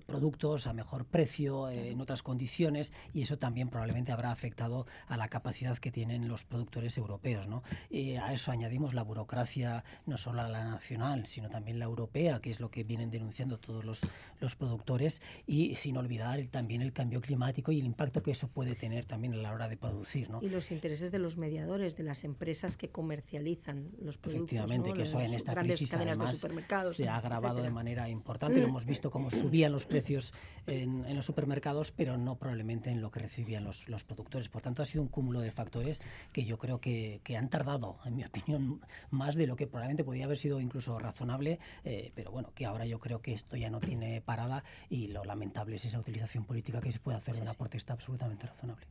productos 0.07 0.67
a 0.67 0.73
mejor 0.73 1.05
precio, 1.05 1.69
en 1.71 2.01
otras 2.01 2.23
condiciones 2.23 2.93
y 3.13 3.23
eso 3.23 3.39
también 3.39 3.69
probablemente 3.69 4.13
habrá 4.13 4.31
afectado 4.31 4.87
a 5.07 5.17
la 5.17 5.29
capacidad 5.29 5.77
que 5.79 5.91
tienen 5.91 6.29
los 6.29 6.45
productores 6.45 6.97
europeos. 6.99 7.49
¿no? 7.49 7.63
Y 7.91 8.17
a 8.17 8.33
eso 8.33 8.51
añadimos 8.51 8.95
la 8.95 9.03
burocracia, 9.03 9.85
no 10.07 10.17
solo 10.17 10.43
a 10.43 10.49
la 10.49 10.65
nacional, 10.65 11.27
sino 11.27 11.49
también 11.49 11.79
la 11.79 11.85
europea, 11.85 12.41
que 12.41 12.51
es 12.51 12.61
lo 12.61 12.71
que 12.71 12.85
vienen 12.85 13.11
denunciando 13.11 13.59
todos 13.59 13.85
los, 13.85 14.01
los 14.41 14.57
productores, 14.57 15.23
y 15.47 15.75
sin 15.77 15.97
olvidar 15.97 16.41
también 16.51 16.83
el 16.83 16.93
cambio 16.93 17.21
climático 17.21 17.73
y 17.73 17.81
el 17.81 17.87
impacto 17.87 18.23
que 18.23 18.31
eso 18.31 18.49
puede 18.49 18.75
tener 18.75 19.05
también 19.05 19.35
a 19.35 19.37
la 19.37 19.53
hora 19.53 19.69
de 19.69 19.77
producir. 19.77 20.31
¿no? 20.31 20.41
Y 20.43 20.49
los 20.49 20.71
intereses 20.71 21.11
de 21.11 21.19
los 21.19 21.37
mediadores, 21.37 21.97
de 21.97 22.03
las 22.03 22.25
empresas 22.25 22.77
que 22.77 22.89
comercializan 22.89 23.91
los 24.01 24.19
productos. 24.19 24.53
Efectivamente, 24.53 24.93
que 24.93 25.03
eso 25.03 25.21
en 25.21 25.35
esta 25.35 25.55
crisis 25.55 25.95
además 25.95 26.47
se 26.93 27.09
ha 27.09 27.17
agravado 27.17 27.63
de 27.63 27.71
manera 27.71 28.09
importante. 28.09 28.61
Lo 28.61 28.69
hemos 28.69 28.85
visto 28.85 29.11
cómo 29.11 29.31
subían 29.31 29.73
los 29.73 29.87
precios 29.87 30.33
en, 30.67 31.05
en 31.05 31.17
los 31.17 31.27
supermercados, 31.27 31.93
pero 31.93 32.17
no 32.17 32.37
probablemente 32.37 32.91
en 32.95 33.03
lo 33.03 33.11
que 33.11 33.21
recibían 33.21 33.65
los, 33.65 33.89
los, 33.89 34.05
productores. 34.05 34.49
Por 34.49 34.63
tanto, 34.63 34.83
ha 34.83 34.87
sido 34.87 35.03
un 35.03 35.09
cúmulo 35.09 35.41
de 35.41 35.51
factores 35.51 36.01
que 36.33 36.45
yo 36.45 36.59
creo 36.59 36.81
que, 36.81 37.21
que, 37.23 37.37
han 37.37 37.49
tardado, 37.49 37.99
en 38.05 38.17
mi 38.17 38.25
opinión, 38.25 38.81
más 39.11 39.35
de 39.35 39.47
lo 39.47 39.57
que 39.57 39.67
probablemente 39.67 40.05
podía 40.05 40.25
haber 40.25 40.39
sido 40.39 40.61
incluso 40.61 40.99
razonable, 40.99 41.59
eh, 41.85 42.13
pero 42.15 42.31
bueno, 42.31 42.53
que 42.55 42.67
ahora 42.67 42.87
yo 42.87 42.99
creo 42.99 43.21
que 43.21 43.33
esto 43.33 43.57
ya 43.57 43.71
no 43.71 43.81
tiene 43.81 44.21
parada 44.21 44.65
y 44.89 45.09
lo 45.09 45.25
lamentable 45.25 45.77
es 45.77 45.85
esa 45.85 45.99
utilización 45.99 46.45
política 46.45 46.81
que 46.81 46.93
se 46.93 47.01
puede 47.01 47.19
hacer 47.19 47.35
de 47.35 47.43
una 47.43 47.55
protesta 47.55 47.93
absolutamente 47.93 48.47
razonable. 48.47 48.87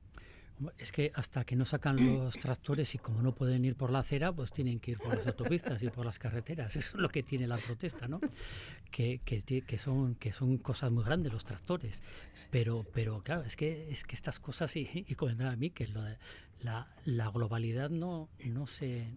Es 0.78 0.92
que 0.92 1.12
hasta 1.16 1.44
que 1.44 1.56
no 1.56 1.66
sacan 1.66 1.96
los 2.18 2.36
tractores 2.36 2.96
y 2.96 2.98
como 2.98 3.22
no 3.22 3.34
pueden 3.34 3.66
ir 3.66 3.76
por 3.76 3.92
la 3.92 4.00
acera, 4.00 4.32
pues 4.32 4.52
tienen 4.52 4.80
que 4.80 4.92
ir 4.92 4.98
por 4.98 5.16
las 5.16 5.28
autopistas 5.28 5.82
y 5.84 5.90
por 5.90 6.06
las 6.06 6.20
carreteras. 6.20 6.76
Eso 6.76 6.98
es 6.98 7.02
lo 7.02 7.10
que 7.10 7.24
tiene 7.24 7.48
la 7.48 7.58
protesta, 7.58 8.08
¿no? 8.08 8.20
Que, 8.92 9.20
que, 9.26 9.78
son, 9.78 10.16
que 10.16 10.32
son 10.32 10.58
cosas 10.58 10.92
muy 10.92 11.04
grandes 11.04 11.34
los 11.34 11.44
tractores. 11.44 12.02
Pero, 12.52 12.86
pero 12.94 13.24
claro, 13.24 13.44
es 13.44 13.56
que, 13.56 13.92
es 13.92 14.04
que 14.04 14.16
estas 14.16 14.40
cosas, 14.40 14.76
y, 14.76 14.88
y 14.94 15.16
comentaba 15.16 15.52
a 15.52 15.56
mí, 15.56 15.72
que 15.72 15.88
la, 15.88 16.88
la, 17.06 17.30
globalidad 17.30 17.90
no, 17.90 18.30
no, 18.46 18.68
se, 18.68 19.08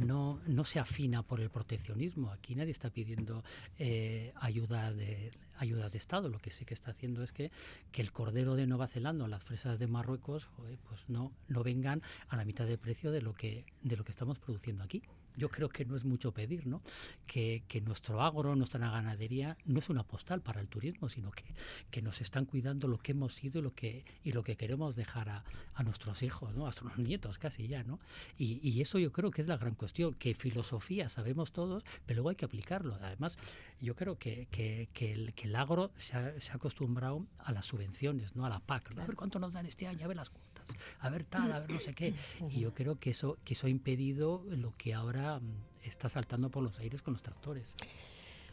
no, 0.00 0.40
no 0.46 0.64
se 0.64 0.78
afina 0.78 1.22
por 1.22 1.40
el 1.40 1.50
proteccionismo. 1.50 2.30
Aquí 2.30 2.54
nadie 2.54 2.72
está 2.72 2.90
pidiendo 2.90 3.44
eh, 3.78 4.32
ayudas 4.36 4.96
de 4.96 5.32
ayudas 5.62 5.92
de 5.92 5.98
Estado. 5.98 6.28
Lo 6.28 6.38
que 6.38 6.50
sí 6.50 6.64
que 6.64 6.74
está 6.74 6.90
haciendo 6.90 7.22
es 7.22 7.32
que, 7.32 7.50
que 7.90 8.02
el 8.02 8.12
cordero 8.12 8.56
de 8.56 8.66
Nueva 8.66 8.88
Zelanda 8.88 9.24
o 9.24 9.28
las 9.28 9.44
fresas 9.44 9.78
de 9.78 9.86
Marruecos 9.86 10.48
pues 10.88 11.08
no, 11.08 11.32
no 11.48 11.62
vengan 11.62 12.02
a 12.28 12.36
la 12.36 12.44
mitad 12.44 12.66
de 12.66 12.78
precio 12.78 13.10
de 13.10 13.22
lo 13.22 13.34
que, 13.34 13.64
de 13.82 13.96
lo 13.96 14.04
que 14.04 14.12
estamos 14.12 14.38
produciendo 14.38 14.82
aquí 14.82 15.02
yo 15.36 15.48
creo 15.48 15.68
que 15.68 15.84
no 15.84 15.96
es 15.96 16.04
mucho 16.04 16.32
pedir, 16.32 16.66
¿no? 16.66 16.82
Que, 17.26 17.62
que, 17.68 17.80
nuestro 17.80 18.22
agro, 18.22 18.54
nuestra 18.56 18.90
ganadería, 18.90 19.56
no 19.64 19.78
es 19.78 19.88
una 19.88 20.02
postal 20.04 20.40
para 20.40 20.60
el 20.60 20.68
turismo, 20.68 21.08
sino 21.08 21.30
que, 21.30 21.44
que 21.90 22.02
nos 22.02 22.20
están 22.20 22.44
cuidando 22.44 22.88
lo 22.88 22.98
que 22.98 23.12
hemos 23.12 23.34
sido 23.34 23.60
y 23.60 23.62
lo 23.62 23.74
que, 23.74 24.04
y 24.24 24.32
lo 24.32 24.42
que 24.42 24.56
queremos 24.56 24.96
dejar 24.96 25.28
a, 25.28 25.44
a 25.74 25.82
nuestros 25.82 26.22
hijos, 26.22 26.54
¿no? 26.54 26.62
A 26.62 26.64
nuestros 26.64 26.98
nietos 26.98 27.38
casi 27.38 27.66
ya, 27.68 27.82
¿no? 27.84 27.98
Y, 28.36 28.60
y, 28.62 28.80
eso 28.80 28.98
yo 28.98 29.12
creo 29.12 29.30
que 29.30 29.42
es 29.42 29.48
la 29.48 29.56
gran 29.56 29.74
cuestión, 29.74 30.14
que 30.14 30.34
filosofía 30.34 31.08
sabemos 31.08 31.52
todos, 31.52 31.84
pero 32.06 32.16
luego 32.16 32.30
hay 32.30 32.36
que 32.36 32.44
aplicarlo. 32.44 32.94
Además, 33.00 33.38
yo 33.80 33.94
creo 33.94 34.18
que, 34.18 34.46
que, 34.50 34.88
que 34.92 35.12
el, 35.12 35.34
el, 35.36 35.56
agro 35.56 35.92
se 35.96 36.16
ha, 36.16 36.40
se 36.40 36.52
ha, 36.52 36.56
acostumbrado 36.56 37.26
a 37.38 37.52
las 37.52 37.66
subvenciones, 37.66 38.36
¿no? 38.36 38.46
A 38.46 38.48
la 38.48 38.60
PAC, 38.60 38.96
A 38.98 39.06
ver 39.06 39.16
cuánto 39.16 39.38
nos 39.38 39.52
dan 39.52 39.66
este 39.66 39.86
año, 39.86 40.04
a 40.04 40.08
ver 40.08 40.16
las 40.16 40.30
cuotas, 40.30 40.51
a 41.00 41.10
ver 41.10 41.24
tal, 41.24 41.52
a 41.52 41.60
ver 41.60 41.70
no 41.70 41.80
sé 41.80 41.94
qué. 41.94 42.14
Y 42.48 42.60
yo 42.60 42.74
creo 42.74 42.98
que 42.98 43.10
eso, 43.10 43.38
que 43.44 43.54
eso 43.54 43.66
ha 43.66 43.70
impedido 43.70 44.44
lo 44.48 44.72
que 44.76 44.94
ahora 44.94 45.40
Mm, 45.40 45.88
está 45.88 46.08
saltando 46.08 46.50
por 46.50 46.62
los 46.62 46.78
aires 46.78 47.02
con 47.02 47.14
los 47.14 47.22
tractores. 47.22 47.74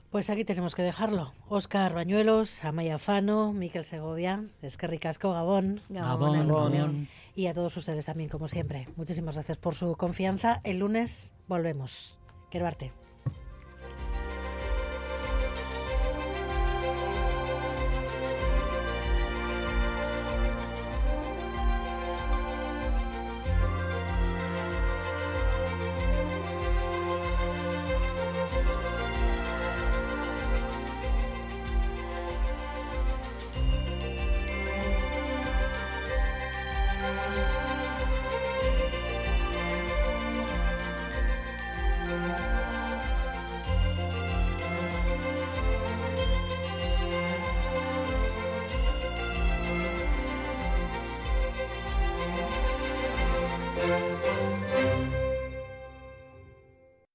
Pues 0.10 0.30
aquí 0.32 0.44
tenemos 0.44 0.74
que 0.74 0.82
dejarlo. 0.82 1.34
Oscar 1.50 1.94
Bañuelos, 1.94 2.66
Amaya 2.66 2.98
Fano, 2.98 3.54
Miquel 3.54 3.84
Segovia, 3.84 4.44
Esquerri 4.64 4.98
Casco, 4.98 5.32
Gabón, 5.32 5.82
Gabón, 5.90 6.48
Gabón, 6.48 7.08
y 7.36 7.46
a 7.46 7.54
todos 7.54 7.78
ustedes 7.78 8.06
también, 8.06 8.30
como 8.30 8.48
siempre. 8.48 8.88
Muchísimas 8.96 9.36
gracias 9.36 9.60
por 9.60 9.76
su 9.76 9.96
confianza. 9.96 10.62
El 10.64 10.80
lunes 10.80 11.34
volvemos. 11.48 12.18
Quiero 12.50 12.66
verte. 12.66 12.92